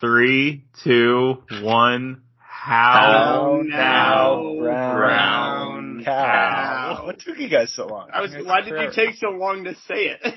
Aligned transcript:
Three, 0.00 0.64
two, 0.84 1.42
one. 1.62 2.22
How, 2.38 3.60
How 3.62 3.62
now, 3.62 4.56
brown 4.60 6.02
cow. 6.06 7.02
What 7.04 7.18
took 7.18 7.38
you 7.38 7.48
guys 7.48 7.72
so 7.74 7.86
long? 7.86 8.08
I 8.12 8.20
was. 8.20 8.34
It's 8.34 8.46
Why 8.46 8.60
did 8.60 8.70
you 8.70 8.90
take 8.94 9.16
so 9.16 9.30
long 9.30 9.64
to 9.64 9.74
say 9.86 10.16
it? 10.20 10.34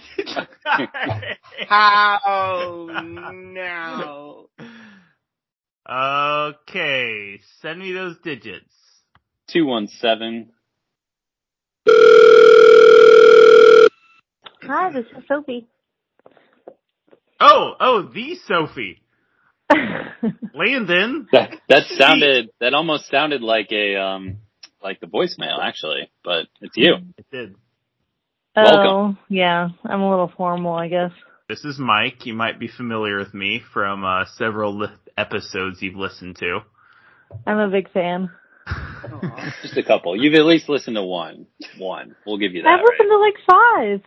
How 1.68 2.88
now? 3.34 4.46
Okay, 5.89 7.39
send 7.62 7.80
me 7.80 7.91
those 7.91 8.18
digits. 8.23 8.73
Two 9.48 9.66
one 9.66 9.88
seven. 9.88 10.52
Hi, 14.62 14.91
this 14.91 15.05
is 15.18 15.23
Sophie. 15.28 15.68
Oh, 17.39 17.73
oh, 17.80 18.04
the 18.14 18.36
Sophie. 18.48 19.02
Landon. 20.54 21.28
That 21.32 21.55
that 21.70 21.84
sounded 21.98 22.50
that 22.60 22.73
almost 22.73 23.10
sounded 23.10 23.41
like 23.41 23.72
a 23.72 23.96
um 23.96 24.38
like 24.84 25.00
the 25.00 25.08
voicemail 25.08 25.60
actually, 25.62 26.10
but 26.23 26.48
it's 26.62 26.76
you. 26.77 26.96
It 27.18 27.26
did. 27.32 27.55
oh, 28.55 28.63
Welcome. 28.63 29.18
yeah. 29.30 29.70
I'm 29.86 30.02
a 30.02 30.10
little 30.10 30.32
formal, 30.36 30.74
I 30.74 30.88
guess. 30.88 31.12
This 31.48 31.66
is 31.66 31.80
Mike. 31.80 32.26
You 32.26 32.34
might 32.34 32.60
be 32.60 32.68
familiar 32.68 33.18
with 33.18 33.34
me 33.34 33.62
from 33.74 34.05
uh, 34.05 34.26
several 34.36 34.77
li- 34.80 34.88
episodes 35.18 35.82
you've 35.82 35.96
listened 35.96 36.38
to. 36.38 36.60
I'm 37.48 37.58
a 37.58 37.70
big 37.70 37.91
fan. 37.91 38.30
Just 39.63 39.76
a 39.77 39.84
couple. 39.84 40.16
You've 40.16 40.36
at 40.36 40.46
least 40.46 40.70
listened 40.70 40.96
to 40.96 41.04
one. 41.04 41.48
One. 41.80 42.16
We'll 42.26 42.38
give 42.38 42.54
you 42.54 42.62
that. 42.63 42.70
I've 42.70 42.82
listened 42.82 43.10
to 43.10 43.18
like 43.18 43.36
five. 43.48 44.02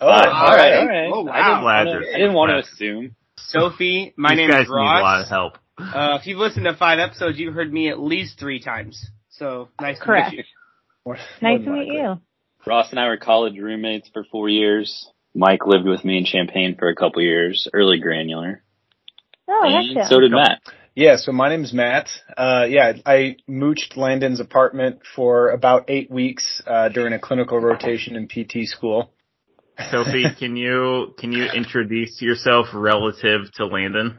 Oh, 0.00 0.06
Right. 0.08 0.26
All 0.28 0.56
right, 0.56 0.74
all 0.74 0.86
right. 0.88 1.10
Oh, 1.14 1.22
wow. 1.22 1.32
I 1.32 1.48
didn't 1.48 1.62
Glad 1.62 1.86
wanna- 1.86 2.06
I 2.14 2.18
didn't 2.18 2.34
want 2.34 2.50
to 2.50 2.58
assume. 2.58 3.16
Sophie, 3.48 4.12
my 4.16 4.30
These 4.30 4.36
name 4.38 4.50
guys 4.50 4.62
is 4.64 4.68
need 4.70 4.74
a 4.74 4.78
lot 4.78 5.00
Ross. 5.02 5.24
of 5.24 5.28
help. 5.30 5.58
Uh, 5.78 6.18
if 6.20 6.26
you've 6.26 6.38
listened 6.38 6.64
to 6.66 6.74
five 6.76 6.98
episodes, 6.98 7.38
you've 7.38 7.54
heard 7.54 7.72
me 7.72 7.88
at 7.88 7.98
least 7.98 8.38
three 8.38 8.60
times. 8.60 9.10
So 9.30 9.68
nice 9.80 9.98
Correct. 9.98 10.30
to 10.30 10.36
meet 10.36 10.38
you. 10.38 10.44
More- 11.06 11.16
Nice 11.40 11.60
more 11.64 11.74
to 11.76 11.80
meet 11.80 11.92
you. 11.92 12.20
Ross 12.66 12.90
and 12.90 13.00
I 13.00 13.08
were 13.08 13.16
college 13.16 13.58
roommates 13.58 14.08
for 14.12 14.24
four 14.30 14.48
years. 14.48 15.08
Mike 15.34 15.66
lived 15.66 15.86
with 15.86 16.04
me 16.04 16.18
in 16.18 16.24
Champaign 16.24 16.76
for 16.78 16.88
a 16.88 16.94
couple 16.94 17.22
years, 17.22 17.66
early 17.72 17.98
granular. 17.98 18.62
Oh, 19.48 19.62
heck 19.64 19.84
and 19.86 19.96
yeah. 19.96 20.08
so 20.08 20.20
did 20.20 20.30
Matt. 20.30 20.60
Yeah, 20.94 21.16
so 21.16 21.32
my 21.32 21.48
name's 21.48 21.72
Matt. 21.72 22.10
Uh, 22.36 22.66
yeah, 22.68 22.92
I 23.06 23.36
mooched 23.48 23.96
Landon's 23.96 24.40
apartment 24.40 25.00
for 25.16 25.48
about 25.48 25.86
eight 25.88 26.10
weeks 26.10 26.62
uh, 26.66 26.90
during 26.90 27.14
a 27.14 27.18
clinical 27.18 27.58
rotation 27.58 28.14
in 28.14 28.28
PT 28.28 28.68
school. 28.68 29.14
Sophie, 29.90 30.24
can 30.38 30.56
you 30.56 31.14
can 31.18 31.32
you 31.32 31.44
introduce 31.44 32.20
yourself 32.20 32.66
relative 32.74 33.50
to 33.54 33.66
Landon? 33.66 34.18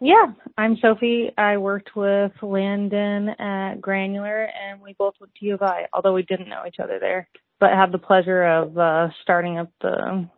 yeah, 0.00 0.26
I'm 0.58 0.76
Sophie. 0.76 1.30
I 1.36 1.56
worked 1.56 1.96
with 1.96 2.32
Landon 2.42 3.30
at 3.30 3.80
Granular, 3.80 4.44
and 4.44 4.80
we 4.80 4.94
both 4.98 5.14
went 5.20 5.34
to 5.36 5.44
U 5.46 5.54
of 5.54 5.62
I, 5.62 5.86
although 5.92 6.12
we 6.12 6.22
didn't 6.22 6.48
know 6.48 6.64
each 6.66 6.80
other 6.82 6.98
there, 6.98 7.28
but 7.60 7.70
had 7.70 7.92
the 7.92 7.98
pleasure 7.98 8.44
of 8.44 8.76
uh, 8.76 9.08
starting 9.22 9.58
up 9.58 9.70
the 9.80 10.28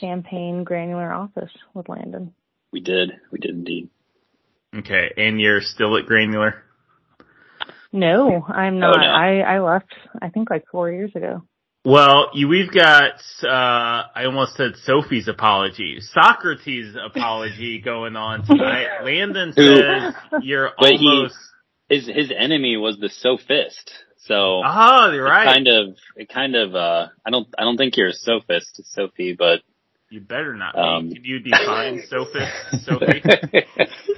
Champaign 0.00 0.62
Granular 0.64 1.12
office 1.12 1.50
with 1.74 1.88
Landon. 1.88 2.34
We 2.72 2.80
did. 2.80 3.10
We 3.32 3.38
did 3.38 3.52
indeed. 3.52 3.88
Okay, 4.74 5.12
and 5.16 5.40
you're 5.40 5.62
still 5.62 5.96
at 5.96 6.06
Granular. 6.06 6.62
No, 7.92 8.44
I'm 8.46 8.78
not. 8.78 8.96
Oh, 8.96 9.00
no. 9.00 9.06
I 9.06 9.56
I 9.56 9.60
left. 9.60 9.94
I 10.20 10.28
think 10.28 10.50
like 10.50 10.64
four 10.70 10.90
years 10.90 11.10
ago. 11.14 11.42
Well, 11.86 12.30
you, 12.34 12.48
we've 12.48 12.72
got, 12.72 13.20
uh, 13.44 13.46
I 14.12 14.24
almost 14.24 14.56
said 14.56 14.72
Sophie's 14.82 15.28
apology, 15.28 15.98
Socrates' 16.00 16.96
apology 17.00 17.80
going 17.84 18.16
on 18.16 18.44
tonight. 18.44 19.04
Landon 19.04 19.52
Who- 19.54 19.76
says 19.76 20.14
you're 20.42 20.70
But 20.76 20.94
he- 20.94 21.28
His 21.88 22.08
his 22.08 22.32
enemy 22.36 22.76
was 22.76 22.98
the 22.98 23.08
sophist. 23.08 23.92
So 24.24 24.62
oh, 24.66 25.12
you're 25.12 25.22
right. 25.22 25.44
kind 25.44 25.68
of 25.68 25.96
it 26.16 26.28
kind 26.28 26.56
of 26.56 26.74
uh 26.74 27.06
I 27.24 27.30
don't 27.30 27.46
I 27.56 27.62
don't 27.62 27.76
think 27.76 27.96
you're 27.96 28.08
a 28.08 28.12
sophist, 28.12 28.80
Sophie, 28.92 29.36
but 29.38 29.60
you 30.10 30.20
better 30.20 30.54
not 30.54 30.74
be. 30.74 30.80
Um, 30.80 31.10
Can 31.12 31.24
you 31.24 31.38
define 31.38 32.02
sophist, 32.08 32.84
Sophie? 32.84 33.22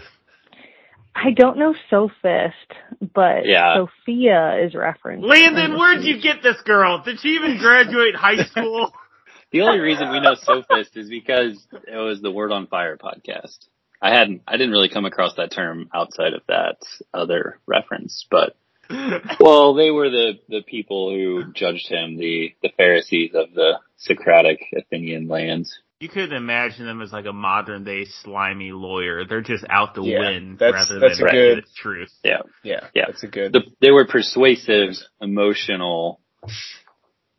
I 1.25 1.31
don't 1.33 1.59
know 1.59 1.75
Sophist, 1.91 2.55
but 3.01 3.45
Yeah. 3.45 3.77
Sophia 3.77 4.65
is 4.65 4.75
referenced. 4.75 5.27
Landon, 5.27 5.77
where'd 5.79 6.05
you 6.05 6.21
get 6.21 6.43
this 6.43 6.61
girl? 6.63 7.03
Did 7.03 7.21
she 7.21 7.31
even 7.31 7.59
graduate 7.59 8.15
high 8.15 8.45
school? 8.45 8.93
the 9.51 9.63
only 9.63 9.81
reason 9.81 10.11
we 10.11 10.21
know 10.21 10.35
sophist 10.35 10.97
is 10.97 11.09
because 11.09 11.67
it 11.87 11.97
was 11.97 12.21
the 12.21 12.31
Word 12.31 12.53
on 12.53 12.67
Fire 12.67 12.97
podcast. 12.97 13.59
I 14.01 14.11
hadn't 14.15 14.43
I 14.47 14.53
didn't 14.53 14.71
really 14.71 14.89
come 14.89 15.07
across 15.07 15.35
that 15.37 15.51
term 15.51 15.89
outside 15.93 16.35
of 16.35 16.43
that 16.47 16.77
other 17.13 17.59
reference, 17.67 18.27
but 18.31 18.57
well, 19.41 19.75
they 19.75 19.91
were 19.91 20.09
the 20.09 20.39
the 20.49 20.63
people 20.63 21.11
who 21.11 21.53
judged 21.53 21.89
him, 21.89 22.17
the 22.17 22.55
the 22.63 22.71
Pharisees 22.77 23.33
of 23.35 23.53
the 23.55 23.81
Socratic 23.97 24.61
Athenian 24.77 25.29
lands. 25.29 25.79
You 26.01 26.09
could 26.09 26.33
imagine 26.33 26.87
them 26.87 27.03
as 27.03 27.13
like 27.13 27.27
a 27.27 27.33
modern 27.33 27.83
day 27.83 28.05
slimy 28.05 28.71
lawyer. 28.71 29.25
They're 29.25 29.41
just 29.41 29.65
out 29.69 29.97
to 29.97 30.03
Yeah, 30.05 30.21
win 30.21 30.57
that's- 30.57 30.89
rather 30.91 31.01
that's 31.01 31.19
than 31.19 31.29
a 31.29 31.33
good- 31.33 31.65
the 31.65 31.69
truth. 31.77 32.13
Yeah. 32.23 32.43
Yeah, 32.63 32.87
Yeah. 32.95 33.07
that's 33.07 33.23
a 33.25 33.27
good. 33.27 33.53
The, 33.53 33.63
they 33.81 33.91
were 33.91 34.07
persuasive, 34.07 34.95
emotional 35.21 36.21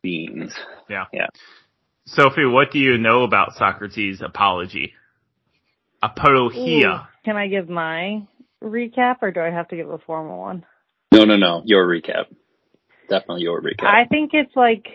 beings. 0.02 0.54
Yeah, 0.90 1.06
yeah. 1.12 1.28
Sophie, 2.04 2.44
what 2.44 2.70
do 2.70 2.78
you 2.78 2.98
know 2.98 3.22
about 3.22 3.54
Socrates' 3.54 4.20
apology? 4.20 4.92
Apologia. 6.02 7.06
Ooh, 7.06 7.06
Can 7.24 7.36
I 7.36 7.48
give 7.48 7.68
my 7.68 8.26
recap 8.62 9.16
or 9.22 9.30
do 9.30 9.40
I 9.40 9.50
have 9.50 9.68
to 9.68 9.76
give 9.76 9.90
a 9.90 9.98
formal 9.98 10.38
one? 10.38 10.64
No, 11.12 11.24
no, 11.24 11.36
no. 11.36 11.62
Your 11.64 11.86
recap. 11.86 12.26
Definitely 13.08 13.42
your 13.42 13.60
recap. 13.62 13.84
I 13.84 14.04
think 14.06 14.30
it's 14.34 14.54
like 14.54 14.86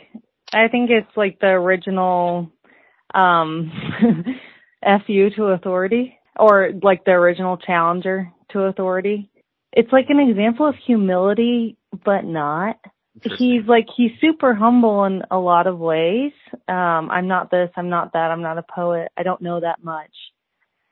I 0.53 0.67
think 0.67 0.89
it's 0.89 1.15
like 1.17 1.39
the 1.39 1.47
original 1.47 2.51
um 3.13 3.71
FU 5.05 5.29
to 5.31 5.43
authority 5.45 6.17
or 6.37 6.71
like 6.83 7.05
the 7.05 7.11
original 7.11 7.57
challenger 7.57 8.31
to 8.51 8.61
authority. 8.61 9.29
It's 9.71 9.91
like 9.91 10.09
an 10.09 10.19
example 10.19 10.67
of 10.67 10.75
humility 10.85 11.77
but 12.03 12.23
not. 12.23 12.77
He's 13.37 13.65
like 13.65 13.85
he's 13.95 14.11
super 14.19 14.53
humble 14.53 15.05
in 15.05 15.23
a 15.31 15.37
lot 15.37 15.67
of 15.67 15.79
ways. 15.79 16.33
Um 16.67 17.09
I'm 17.11 17.27
not 17.27 17.51
this, 17.51 17.69
I'm 17.75 17.89
not 17.89 18.13
that, 18.13 18.31
I'm 18.31 18.41
not 18.41 18.57
a 18.57 18.63
poet. 18.63 19.09
I 19.17 19.23
don't 19.23 19.41
know 19.41 19.59
that 19.59 19.83
much. 19.83 20.11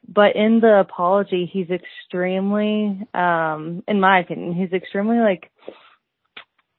But 0.07 0.35
in 0.35 0.59
the 0.59 0.79
apology, 0.79 1.49
he's 1.51 1.69
extremely 1.69 3.01
um 3.13 3.83
in 3.87 3.99
my 3.99 4.19
opinion, 4.19 4.53
he's 4.53 4.73
extremely 4.73 5.17
like 5.17 5.51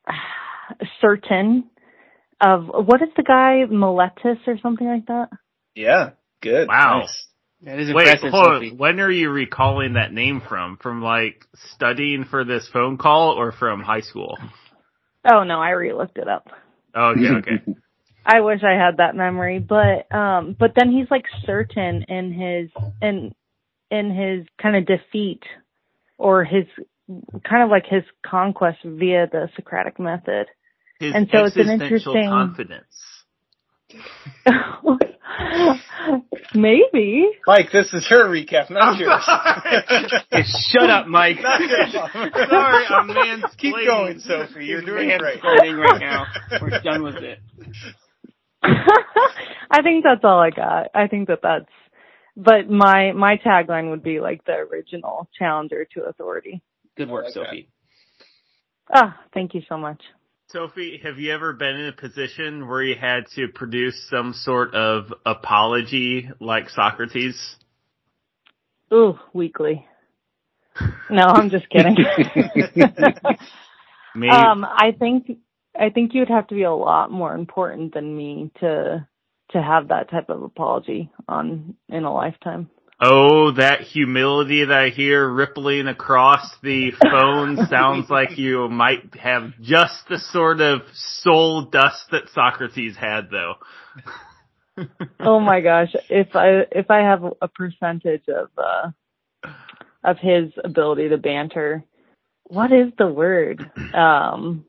certain 1.00 1.64
of 2.44 2.66
what 2.66 3.02
is 3.02 3.08
the 3.16 3.22
guy 3.22 3.64
Meletus 3.70 4.46
or 4.46 4.58
something 4.62 4.86
like 4.86 5.06
that? 5.06 5.28
yeah, 5.74 6.10
good. 6.42 6.68
Wow. 6.68 7.00
Nice. 7.00 7.26
That 7.62 7.78
is 7.78 7.88
Wait, 7.88 8.06
impressive, 8.06 8.30
hold 8.30 8.56
Sophie. 8.56 8.70
on. 8.72 8.78
When 8.78 9.00
are 9.00 9.10
you 9.10 9.30
recalling 9.30 9.94
that 9.94 10.12
name 10.12 10.42
from? 10.46 10.76
From 10.76 11.02
like 11.02 11.46
studying 11.74 12.24
for 12.24 12.44
this 12.44 12.68
phone 12.70 12.98
call 12.98 13.30
or 13.30 13.52
from 13.52 13.80
high 13.80 14.02
school? 14.02 14.36
Oh 15.24 15.44
no, 15.44 15.58
I 15.58 15.70
re-looked 15.70 16.18
it 16.18 16.28
up. 16.28 16.48
Oh, 16.94 17.14
okay, 17.16 17.28
okay. 17.38 17.62
I 18.26 18.40
wish 18.40 18.60
I 18.62 18.72
had 18.72 18.98
that 18.98 19.16
memory, 19.16 19.58
but 19.58 20.14
um 20.14 20.54
but 20.58 20.72
then 20.76 20.92
he's 20.92 21.10
like 21.10 21.24
certain 21.46 22.04
in 22.08 22.32
his 22.32 22.70
in 23.00 23.34
in 23.90 24.10
his 24.14 24.46
kind 24.60 24.76
of 24.76 24.86
defeat 24.86 25.42
or 26.18 26.44
his 26.44 26.64
kind 27.48 27.62
of 27.62 27.70
like 27.70 27.86
his 27.86 28.02
conquest 28.26 28.78
via 28.84 29.26
the 29.30 29.48
Socratic 29.56 29.98
method. 29.98 30.46
His 31.00 31.12
And 31.14 31.28
so 31.32 31.44
it's 31.44 31.56
an 31.56 31.70
interesting- 31.80 32.28
confidence. 32.28 32.84
Maybe. 36.54 37.26
Mike, 37.46 37.70
this 37.72 37.92
is 37.92 38.06
her 38.08 38.28
recap, 38.28 38.70
not 38.70 38.94
I'm 38.94 39.00
yours. 39.00 39.22
Hey, 40.30 40.42
shut 40.68 40.90
up, 40.90 41.06
Mike. 41.06 41.38
Sorry, 41.40 42.84
I'm 42.86 43.08
mansplaining. 43.08 43.56
Keep 43.58 43.74
going, 43.86 44.18
Sophie. 44.20 44.66
You're 44.66 44.82
doing 44.82 45.10
great. 45.18 45.40
Mansplaining 45.42 45.78
right 45.78 46.00
now. 46.00 46.26
We're 46.62 46.80
done 46.80 47.02
with 47.02 47.16
it. 47.16 47.38
I 48.62 49.82
think 49.82 50.04
that's 50.04 50.24
all 50.24 50.38
I 50.40 50.50
got. 50.50 50.88
I 50.94 51.06
think 51.08 51.28
that 51.28 51.40
that's 51.42 51.66
but 52.36 52.68
my 52.68 53.12
my 53.12 53.36
tagline 53.36 53.90
would 53.90 54.02
be 54.02 54.20
like 54.20 54.44
the 54.44 54.54
original 54.54 55.28
challenger 55.38 55.84
to 55.94 56.04
authority. 56.04 56.62
Good 56.96 57.08
work, 57.10 57.26
Okay. 57.26 57.32
Sophie. 57.34 57.68
Ah, 58.92 59.20
thank 59.32 59.54
you 59.54 59.62
so 59.68 59.76
much. 59.78 60.02
Sophie, 60.54 61.00
have 61.02 61.18
you 61.18 61.32
ever 61.32 61.52
been 61.52 61.74
in 61.74 61.86
a 61.88 61.92
position 61.92 62.68
where 62.68 62.80
you 62.80 62.94
had 62.94 63.26
to 63.34 63.48
produce 63.48 64.00
some 64.08 64.32
sort 64.32 64.72
of 64.72 65.12
apology 65.26 66.30
like 66.38 66.70
Socrates? 66.70 67.56
Ooh, 68.92 69.18
weekly. 69.32 69.84
No, 71.10 71.22
I'm 71.22 71.50
just 71.50 71.68
kidding. 71.70 71.96
Maybe, 74.14 74.30
um, 74.30 74.64
I 74.64 74.92
think 74.96 75.38
I 75.76 75.90
think 75.90 76.14
you 76.14 76.20
would 76.20 76.28
have 76.28 76.46
to 76.46 76.54
be 76.54 76.62
a 76.62 76.72
lot 76.72 77.10
more 77.10 77.34
important 77.34 77.92
than 77.92 78.16
me 78.16 78.52
to 78.60 79.04
to 79.50 79.60
have 79.60 79.88
that 79.88 80.08
type 80.08 80.30
of 80.30 80.44
apology 80.44 81.10
on 81.26 81.74
in 81.88 82.04
a 82.04 82.14
lifetime. 82.14 82.70
Oh, 83.00 83.52
that 83.52 83.80
humility 83.80 84.64
that 84.64 84.76
I 84.76 84.88
hear 84.90 85.28
rippling 85.28 85.88
across 85.88 86.54
the 86.62 86.92
phone 86.92 87.66
sounds 87.70 88.08
like 88.08 88.38
you 88.38 88.68
might 88.68 89.14
have 89.16 89.52
just 89.60 90.08
the 90.08 90.18
sort 90.18 90.60
of 90.60 90.82
soul 90.92 91.62
dust 91.62 92.06
that 92.12 92.28
Socrates 92.32 92.96
had 92.96 93.30
though. 93.30 93.54
oh 95.20 95.40
my 95.40 95.60
gosh, 95.60 95.94
if 96.08 96.34
I 96.34 96.66
if 96.70 96.90
I 96.90 96.98
have 96.98 97.24
a 97.42 97.48
percentage 97.48 98.28
of 98.28 98.48
uh 98.56 98.90
of 100.04 100.18
his 100.18 100.52
ability 100.62 101.08
to 101.08 101.18
banter, 101.18 101.84
what 102.44 102.72
is 102.72 102.92
the 102.98 103.08
word? 103.08 103.70
Um 103.94 104.64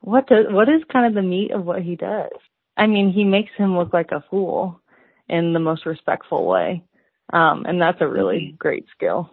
what 0.00 0.26
does 0.26 0.46
what 0.50 0.68
is 0.68 0.82
kind 0.92 1.06
of 1.06 1.14
the 1.14 1.28
meat 1.28 1.50
of 1.50 1.64
what 1.64 1.82
he 1.82 1.96
does? 1.96 2.32
I 2.76 2.86
mean, 2.86 3.12
he 3.12 3.24
makes 3.24 3.52
him 3.56 3.76
look 3.76 3.92
like 3.92 4.10
a 4.12 4.24
fool 4.30 4.80
in 5.28 5.52
the 5.52 5.60
most 5.60 5.86
respectful 5.86 6.46
way. 6.46 6.82
Um, 7.32 7.64
and 7.66 7.80
that's 7.80 8.00
a 8.00 8.08
really 8.08 8.54
great 8.58 8.86
skill. 8.94 9.30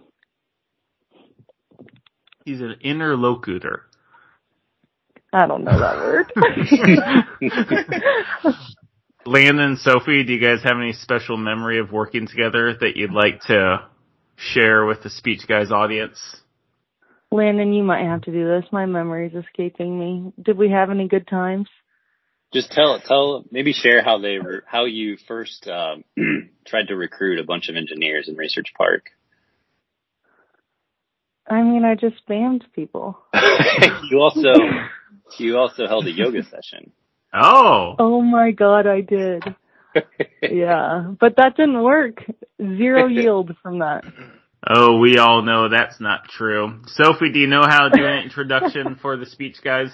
He's 2.46 2.62
an 2.62 2.76
interlocutor. 2.82 3.86
I 5.34 5.48
don't 5.48 5.64
know 5.64 5.80
that 5.80 5.98
word. 5.98 6.34
Landon, 9.26 9.78
Sophie, 9.78 10.24
do 10.24 10.34
you 10.34 10.40
guys 10.42 10.64
have 10.64 10.78
any 10.78 10.94
special 10.94 11.38
memory 11.38 11.80
of 11.80 11.92
working 11.92 12.28
together 12.28 12.76
that 12.82 12.98
you'd 12.98 13.14
like 13.14 13.42
to 13.44 13.88
share 14.36 14.86
with 14.86 15.04
the 15.04 15.10
Speech 15.10 15.48
Guys 15.48 15.72
audience? 15.72 16.20
Landon, 17.32 17.72
you 17.72 17.84
might 17.84 18.04
have 18.04 18.22
to 18.24 18.32
do 18.32 18.46
this. 18.46 18.66
My 18.72 18.86
memory's 18.86 19.36
escaping 19.36 19.98
me. 19.98 20.34
Did 20.42 20.58
we 20.58 20.70
have 20.72 20.90
any 20.90 21.08
good 21.08 21.28
times? 21.28 21.70
Just 22.54 22.72
tell 22.72 23.00
tell 23.00 23.46
maybe 23.52 23.72
share 23.72 24.04
how 24.04 24.20
they 24.20 24.38
re- 24.38 24.62
how 24.66 24.86
you 24.86 25.18
first 25.28 25.68
um, 25.68 26.04
tried 26.68 26.88
to 26.88 26.96
recruit 26.96 27.40
a 27.40 27.46
bunch 27.46 27.70
of 27.70 27.76
engineers 27.76 28.28
in 28.28 28.36
Research 28.36 28.74
Park. 28.78 29.06
I 31.48 31.62
mean, 31.64 31.86
I 31.86 31.96
just 31.96 32.16
spammed 32.28 32.64
people. 32.74 33.18
you 34.10 34.20
also 34.20 34.54
you 35.38 35.58
also 35.58 35.88
held 35.88 36.06
a 36.08 36.12
yoga 36.12 36.44
session. 36.44 36.92
Oh. 37.34 37.96
Oh 37.98 38.22
my 38.22 38.52
god, 38.52 38.88
I 38.88 39.02
did. 39.02 39.44
yeah, 40.42 41.14
but 41.20 41.36
that 41.38 41.56
didn't 41.56 41.82
work. 41.82 42.24
Zero 42.60 43.08
yield 43.08 43.56
from 43.62 43.80
that. 43.80 44.04
Oh, 44.68 44.98
we 44.98 45.18
all 45.18 45.42
know 45.42 45.70
that's 45.70 46.00
not 46.00 46.26
true. 46.30 46.82
Sophie, 46.88 47.32
do 47.32 47.40
you 47.40 47.48
know 47.48 47.64
how 47.64 47.90
to 47.90 47.98
do 47.98 48.06
an 48.06 48.24
introduction 48.24 48.98
for 49.02 49.18
the 49.18 49.26
speech 49.26 49.58
guys? 49.64 49.90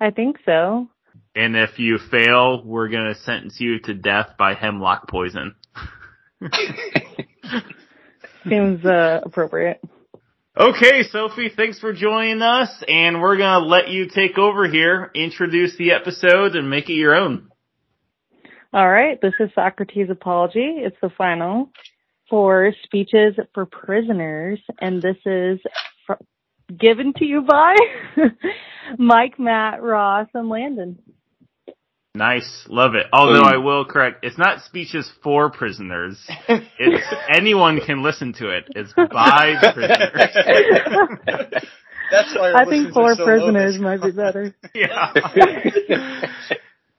I 0.00 0.10
think 0.10 0.38
so. 0.44 0.88
And 1.34 1.56
if 1.56 1.78
you 1.78 1.98
fail, 1.98 2.62
we're 2.64 2.88
gonna 2.88 3.14
sentence 3.14 3.60
you 3.60 3.78
to 3.80 3.94
death 3.94 4.30
by 4.38 4.54
hemlock 4.54 5.08
poison. 5.08 5.54
Seems 8.48 8.84
uh, 8.84 9.20
appropriate. 9.24 9.80
Okay, 10.56 11.04
Sophie, 11.04 11.52
thanks 11.54 11.78
for 11.78 11.92
joining 11.92 12.42
us, 12.42 12.82
and 12.88 13.20
we're 13.20 13.36
gonna 13.36 13.64
let 13.64 13.88
you 13.88 14.08
take 14.08 14.38
over 14.38 14.68
here, 14.68 15.10
introduce 15.14 15.76
the 15.76 15.92
episode, 15.92 16.56
and 16.56 16.68
make 16.68 16.88
it 16.90 16.94
your 16.94 17.14
own. 17.14 17.48
All 18.72 18.88
right, 18.88 19.20
this 19.20 19.34
is 19.38 19.50
Socrates' 19.54 20.10
Apology. 20.10 20.74
It's 20.78 20.96
the 21.00 21.10
final 21.16 21.70
for 22.28 22.72
speeches 22.84 23.34
for 23.54 23.66
prisoners, 23.66 24.60
and 24.80 25.00
this 25.00 25.16
is 25.24 25.60
fr- 26.06 26.14
given 26.76 27.12
to 27.14 27.24
you 27.24 27.42
by 27.42 27.74
Mike, 28.98 29.38
Matt, 29.38 29.82
Ross, 29.82 30.26
and 30.34 30.48
Landon. 30.48 30.98
Nice, 32.18 32.64
love 32.68 32.96
it. 32.96 33.06
Although 33.12 33.44
I 33.48 33.58
will 33.58 33.84
correct, 33.84 34.24
it's 34.24 34.36
not 34.36 34.62
speeches 34.62 35.08
for 35.22 35.50
prisoners. 35.50 36.18
It's 36.48 37.06
anyone 37.32 37.80
can 37.80 38.02
listen 38.02 38.32
to 38.34 38.50
it. 38.50 38.64
It's 38.74 38.92
by 38.92 39.54
prisoners. 39.72 40.10
That's 42.10 42.34
why 42.34 42.50
our 42.50 42.56
I 42.56 42.64
think 42.64 42.88
listens 42.88 42.94
for 42.94 43.14
so 43.14 43.24
prisoners 43.24 43.76
low. 43.76 43.82
might 43.82 44.02
be 44.02 44.10
better. 44.10 44.52
yeah. 44.74 45.12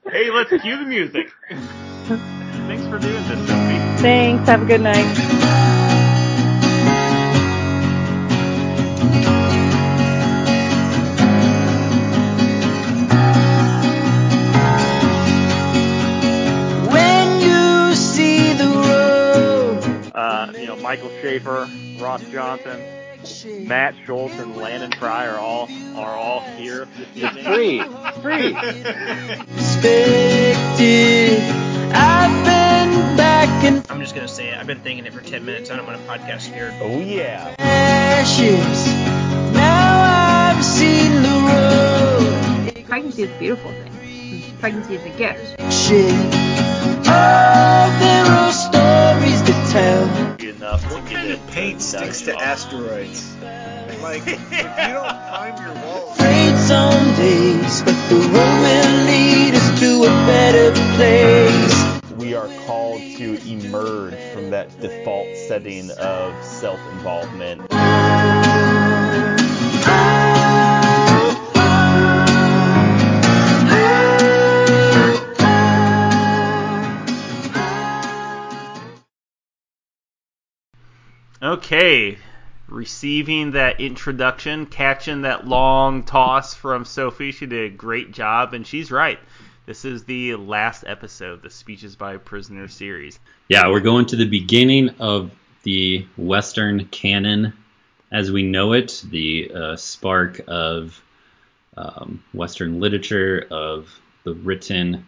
hey, 0.10 0.30
let's 0.32 0.52
cue 0.62 0.78
the 0.78 0.86
music. 0.86 1.28
Thanks 1.50 2.88
for 2.88 2.98
doing 2.98 3.28
this, 3.28 3.48
Sophie. 3.48 4.02
Thanks. 4.02 4.48
Have 4.48 4.62
a 4.62 4.66
good 4.66 4.82
night. 4.82 5.69
Michael 20.90 21.12
Schaefer, 21.22 21.70
Ross 22.00 22.24
Johnson, 22.32 22.82
Matt 23.68 23.94
Schultz, 24.08 24.34
and 24.40 24.58
Landon 24.58 24.92
Fry 24.94 25.28
are 25.28 25.38
all 25.38 25.70
are 25.96 26.16
all 26.16 26.40
here. 26.58 26.88
It's 27.14 27.46
free, 27.46 27.80
free. 28.24 28.58
expected. 29.54 31.44
I've 31.94 32.44
been 32.44 33.16
back 33.16 33.64
in 33.64 33.84
I'm 33.88 34.02
just 34.02 34.16
gonna 34.16 34.28
say 34.28 34.50
it. 34.50 34.58
I've 34.58 34.66
been 34.66 34.80
thinking 34.80 35.06
it 35.06 35.14
for 35.14 35.22
10 35.22 35.46
minutes. 35.46 35.70
I 35.70 35.76
don't 35.76 35.86
want 35.86 36.02
a 36.02 36.04
podcast 36.06 36.52
here. 36.52 36.76
Oh 36.82 37.00
yeah. 37.00 37.54
ashes. 37.60 38.88
Now 39.54 40.56
I've 40.56 40.66
seen 40.66 41.22
the 41.22 41.30
road. 42.74 42.86
pregnancy 42.88 43.22
is 43.22 43.30
a 43.30 43.38
beautiful 43.38 43.72
thing. 43.74 44.58
Pregnancy 44.60 44.96
is 44.96 45.06
a 45.06 45.10
gift. 45.20 45.56
Enough 50.70 50.90
to 50.90 51.02
get 51.10 51.26
it. 51.26 51.48
Paint 51.48 51.82
sticks 51.82 52.22
to 52.22 52.36
asteroids. 52.40 53.36
Like, 54.04 54.22
if 54.28 54.40
you 54.40 54.58
don't 54.60 55.04
prime 55.28 55.58
your 55.66 55.74
walls. 55.84 56.12
Afraid 56.12 56.56
some 56.60 57.16
days, 57.16 57.82
but 57.82 57.96
the 58.10 58.18
road 58.18 58.62
will 58.62 59.06
lead 59.08 59.56
us 59.56 59.80
to 59.80 60.04
a 60.04 60.14
better 60.28 60.72
place. 60.96 62.18
We 62.18 62.36
are 62.36 62.48
called 62.68 63.02
to 63.02 63.50
emerge 63.50 64.14
from 64.32 64.52
that 64.52 64.80
default 64.80 65.36
setting 65.48 65.90
of 65.90 66.46
self-involvement. 66.46 67.62
Okay, 81.42 82.18
receiving 82.68 83.52
that 83.52 83.80
introduction, 83.80 84.66
catching 84.66 85.22
that 85.22 85.48
long 85.48 86.04
toss 86.04 86.54
from 86.54 86.84
Sophie. 86.84 87.32
She 87.32 87.46
did 87.46 87.72
a 87.72 87.76
great 87.76 88.12
job, 88.12 88.54
and 88.54 88.68
she's 88.68 88.92
right. 88.92 89.20
This 89.66 89.86
is 89.86 90.04
the 90.04 90.36
last 90.36 90.84
episode, 90.86 91.34
of 91.34 91.42
the 91.42 91.50
Speeches 91.50 91.96
by 91.96 92.18
Prisoner 92.18 92.68
series. 92.68 93.20
Yeah, 93.48 93.70
we're 93.70 93.80
going 93.80 94.06
to 94.08 94.18
the 94.18 94.28
beginning 94.28 94.90
of 95.00 95.32
the 95.64 96.06
Western 96.18 96.86
canon 96.88 97.54
as 98.12 98.32
we 98.32 98.44
know 98.44 98.74
it, 98.74 99.02
the 99.10 99.52
uh, 99.54 99.76
spark 99.76 100.42
of 100.48 101.02
um, 101.78 102.24
Western 102.34 102.80
literature, 102.80 103.48
of 103.50 103.88
the 104.24 104.34
written 104.34 105.08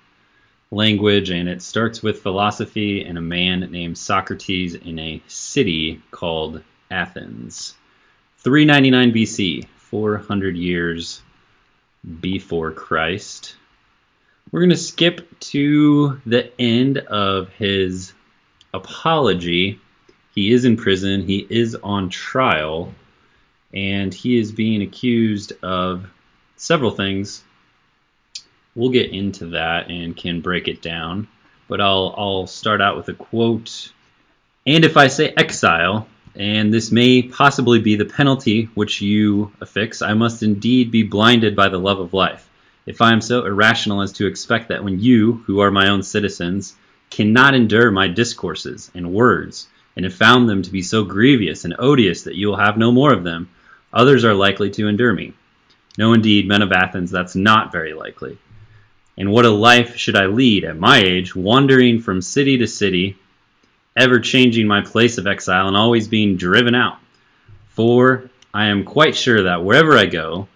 language, 0.71 1.29
and 1.29 1.49
it 1.49 1.61
starts 1.61 2.01
with 2.01 2.21
philosophy 2.21 3.03
and 3.03 3.17
a 3.17 3.21
man 3.21 3.59
named 3.71 3.97
Socrates 3.97 4.73
in 4.73 4.97
a 4.97 5.21
city 5.27 6.01
called 6.11 6.63
Athens. 6.89 7.75
399 8.37 9.11
BC, 9.13 9.67
400 9.77 10.55
years 10.55 11.21
before 12.21 12.71
Christ. 12.71 13.55
We're 14.51 14.61
going 14.61 14.69
to 14.71 14.77
skip 14.77 15.39
to 15.41 16.19
the 16.25 16.51
end 16.59 16.97
of 16.97 17.49
his 17.49 18.13
apology. 18.73 19.79
He 20.33 20.51
is 20.51 20.65
in 20.65 20.77
prison, 20.77 21.21
he 21.21 21.45
is 21.49 21.75
on 21.75 22.09
trial, 22.09 22.93
and 23.73 24.13
he 24.13 24.39
is 24.39 24.51
being 24.51 24.81
accused 24.81 25.53
of 25.61 26.09
several 26.55 26.91
things. 26.91 27.43
We'll 28.73 28.89
get 28.89 29.11
into 29.11 29.47
that 29.47 29.89
and 29.89 30.15
can 30.15 30.39
break 30.39 30.69
it 30.69 30.81
down, 30.81 31.27
but 31.67 31.81
I'll 31.81 32.15
I'll 32.17 32.47
start 32.47 32.79
out 32.79 32.95
with 32.95 33.09
a 33.09 33.13
quote. 33.13 33.91
And 34.65 34.85
if 34.85 34.95
I 34.95 35.07
say 35.07 35.33
exile, 35.35 36.07
and 36.35 36.73
this 36.73 36.89
may 36.89 37.21
possibly 37.21 37.79
be 37.79 37.97
the 37.97 38.05
penalty 38.05 38.69
which 38.73 39.01
you 39.01 39.51
affix, 39.59 40.01
I 40.01 40.13
must 40.13 40.41
indeed 40.41 40.89
be 40.89 41.03
blinded 41.03 41.53
by 41.53 41.67
the 41.67 41.79
love 41.79 41.99
of 41.99 42.13
life. 42.13 42.49
If 42.85 43.01
I 43.01 43.11
am 43.11 43.19
so 43.19 43.45
irrational 43.45 44.01
as 44.01 44.13
to 44.13 44.25
expect 44.25 44.69
that 44.69 44.85
when 44.85 45.01
you, 45.01 45.43
who 45.45 45.59
are 45.59 45.71
my 45.71 45.89
own 45.89 46.01
citizens, 46.01 46.75
cannot 47.09 47.53
endure 47.53 47.91
my 47.91 48.07
discourses 48.07 48.89
and 48.95 49.13
words, 49.13 49.67
and 49.97 50.05
have 50.05 50.13
found 50.13 50.47
them 50.47 50.61
to 50.61 50.71
be 50.71 50.81
so 50.81 51.03
grievous 51.03 51.65
and 51.65 51.75
odious 51.77 52.23
that 52.23 52.35
you 52.35 52.47
will 52.47 52.55
have 52.55 52.77
no 52.77 52.93
more 52.93 53.11
of 53.11 53.25
them, 53.25 53.49
others 53.91 54.23
are 54.23 54.33
likely 54.33 54.69
to 54.69 54.87
endure 54.87 55.11
me. 55.11 55.33
No, 55.97 56.13
indeed, 56.13 56.47
men 56.47 56.61
of 56.61 56.71
Athens, 56.71 57.11
that's 57.11 57.35
not 57.35 57.73
very 57.73 57.93
likely. 57.93 58.37
And 59.17 59.31
what 59.31 59.45
a 59.45 59.49
life 59.49 59.97
should 59.97 60.15
I 60.15 60.25
lead 60.27 60.63
at 60.63 60.77
my 60.77 60.99
age, 60.99 61.35
wandering 61.35 61.99
from 61.99 62.21
city 62.21 62.57
to 62.59 62.67
city, 62.67 63.17
ever 63.95 64.19
changing 64.19 64.67
my 64.67 64.81
place 64.81 65.17
of 65.17 65.27
exile 65.27 65.67
and 65.67 65.75
always 65.75 66.07
being 66.07 66.37
driven 66.37 66.75
out. 66.75 66.97
For 67.69 68.29
I 68.53 68.67
am 68.67 68.83
quite 68.83 69.15
sure 69.15 69.43
that 69.43 69.63
wherever 69.63 69.97
I 69.97 70.05
go, 70.05 70.47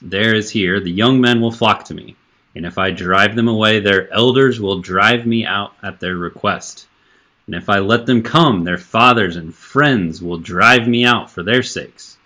there 0.00 0.34
is 0.34 0.50
here 0.50 0.80
the 0.80 0.90
young 0.90 1.20
men 1.20 1.40
will 1.40 1.52
flock 1.52 1.84
to 1.86 1.94
me, 1.94 2.16
and 2.54 2.66
if 2.66 2.78
I 2.78 2.90
drive 2.90 3.36
them 3.36 3.48
away, 3.48 3.80
their 3.80 4.12
elders 4.12 4.60
will 4.60 4.80
drive 4.80 5.26
me 5.26 5.46
out 5.46 5.74
at 5.82 6.00
their 6.00 6.16
request. 6.16 6.86
And 7.46 7.54
if 7.54 7.68
I 7.68 7.80
let 7.80 8.06
them 8.06 8.22
come, 8.22 8.64
their 8.64 8.78
fathers 8.78 9.36
and 9.36 9.54
friends 9.54 10.22
will 10.22 10.38
drive 10.38 10.86
me 10.86 11.04
out 11.04 11.30
for 11.30 11.42
their 11.42 11.62
sakes. 11.62 12.16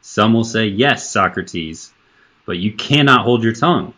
Some 0.00 0.32
will 0.32 0.44
say, 0.44 0.66
Yes, 0.66 1.10
Socrates, 1.10 1.92
but 2.46 2.58
you 2.58 2.72
cannot 2.72 3.24
hold 3.24 3.42
your 3.42 3.52
tongue. 3.52 3.94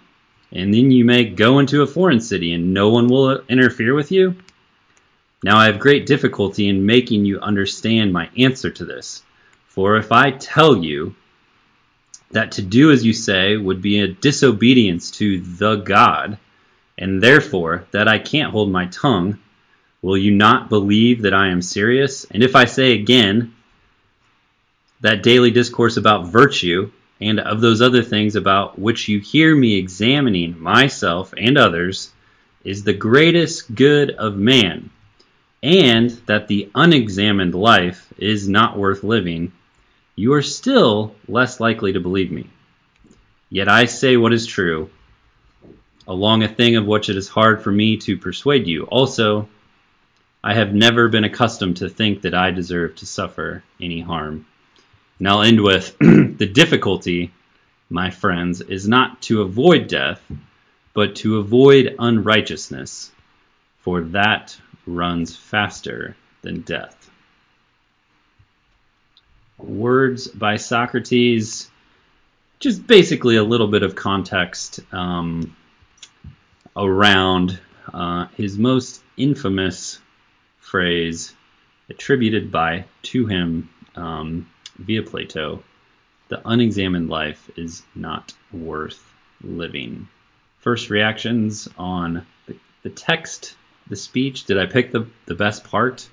And 0.57 0.73
then 0.73 0.91
you 0.91 1.05
may 1.05 1.27
go 1.27 1.59
into 1.59 1.83
a 1.83 1.87
foreign 1.87 2.21
city, 2.21 2.55
and 2.55 2.73
no 2.73 2.89
one 2.89 3.09
will 3.09 3.43
interfere 3.47 3.93
with 3.93 4.11
you. 4.11 4.37
Now 5.45 5.59
I 5.59 5.67
have 5.67 5.79
great 5.79 6.07
difficulty 6.07 6.67
in 6.67 6.87
making 6.87 7.27
you 7.27 7.39
understand 7.41 8.11
my 8.11 8.31
answer 8.39 8.71
to 8.71 8.87
this. 8.87 9.23
For 9.69 9.99
if 9.99 10.13
I 10.13 10.31
tell 10.31 10.75
you 10.83 11.15
that 12.31 12.53
to 12.53 12.63
do 12.63 12.91
as 12.91 13.05
you 13.05 13.13
say 13.13 13.59
would 13.59 13.83
be 13.83 14.01
a 14.01 14.09
disobedience 14.09 15.11
to 15.13 15.41
the 15.41 15.77
God, 15.77 16.39
and 16.97 17.23
therefore 17.23 17.85
that 17.91 18.09
I 18.09 18.19
can't 18.19 18.51
hold 18.51 18.73
my 18.73 18.87
tongue, 18.87 19.39
will 20.01 20.17
you 20.17 20.31
not 20.31 20.71
believe 20.71 21.23
that 21.23 21.35
I 21.35 21.49
am 21.49 21.61
serious? 21.61 22.25
And 22.31 22.43
if 22.43 22.57
I 22.57 22.65
say 22.65 22.93
again 22.93 23.55
that 25.03 25.23
daily 25.23 25.51
discourse 25.51 25.99
about 25.99 26.29
virtue, 26.29 26.91
and 27.21 27.41
of 27.41 27.61
those 27.61 27.81
other 27.81 28.03
things 28.03 28.37
about 28.37 28.79
which 28.79 29.09
you 29.09 29.21
hear 29.21 29.55
me 29.55 29.77
examining 29.77 30.61
myself 30.61 31.33
and 31.37 31.57
others, 31.57 32.13
is 32.65 32.83
the 32.83 32.93
greatest 32.93 33.75
good 33.75 34.11
of 34.11 34.37
man, 34.37 34.91
and 35.63 36.11
that 36.27 36.49
the 36.49 36.69
unexamined 36.75 37.55
life 37.55 38.13
is 38.19 38.49
not 38.49 38.77
worth 38.77 39.05
living, 39.05 39.53
you 40.17 40.33
are 40.33 40.43
still 40.43 41.15
less 41.29 41.61
likely 41.61 41.93
to 41.93 42.01
believe 42.01 42.33
me. 42.33 42.49
Yet 43.51 43.69
I 43.69 43.85
say 43.85 44.17
what 44.17 44.33
is 44.33 44.47
true, 44.47 44.91
along 46.09 46.43
a 46.43 46.49
thing 46.49 46.77
of 46.77 46.87
which 46.87 47.09
it 47.09 47.17
is 47.17 47.29
hard 47.29 47.63
for 47.63 47.71
me 47.71 47.97
to 47.99 48.19
persuade 48.19 48.67
you. 48.67 48.85
Also, 48.85 49.49
I 50.43 50.55
have 50.55 50.75
never 50.75 51.09
been 51.09 51.25
accustomed 51.25 51.79
to 51.79 51.89
think 51.89 52.23
that 52.23 52.35
I 52.35 52.51
deserve 52.51 52.97
to 52.97 53.07
suffer 53.07 53.63
any 53.81 54.01
harm. 54.01 54.47
And 55.19 55.29
I'll 55.29 55.43
end 55.43 55.61
with 55.61 55.97
the 56.01 56.51
difficulty, 56.53 57.33
my 57.89 58.11
friends, 58.11 58.61
is 58.61 58.87
not 58.87 59.23
to 59.23 59.43
avoid 59.43 59.89
death, 59.89 60.21
but 60.95 61.17
to 61.17 61.39
avoid 61.39 61.97
unrighteousness, 61.99 63.11
for 63.81 64.03
that 64.03 64.57
runs 64.87 65.37
faster 65.37 66.17
than 66.43 66.61
death 66.61 67.07
words 69.59 70.29
by 70.29 70.57
Socrates. 70.57 71.71
Just 72.59 72.87
basically 72.87 73.37
a 73.37 73.45
little 73.45 73.69
bit 73.69 73.83
of 73.83 73.95
context 73.95 74.81
um, 74.93 75.55
around 76.77 77.59
uh, 77.93 78.27
his 78.37 78.59
most 78.59 79.03
infamous 79.17 79.99
phrase 80.59 81.35
attributed 81.89 82.51
by 82.51 82.85
to 83.03 83.27
him 83.27 83.69
um, 83.95 84.51
via 84.79 85.03
Plato: 85.03 85.63
"The 86.29 86.41
unexamined 86.45 87.09
life 87.09 87.51
is 87.57 87.83
not 87.95 88.35
worth 88.53 89.13
living." 89.43 90.09
First 90.59 90.91
reactions 90.91 91.69
on 91.79 92.27
the, 92.47 92.57
the 92.83 92.91
text, 92.91 93.57
the 93.89 93.97
speech. 93.97 94.45
Did 94.45 94.59
I 94.59 94.67
pick 94.67 94.93
the 94.93 95.07
the 95.27 95.35
best 95.35 95.65
part? 95.65 96.09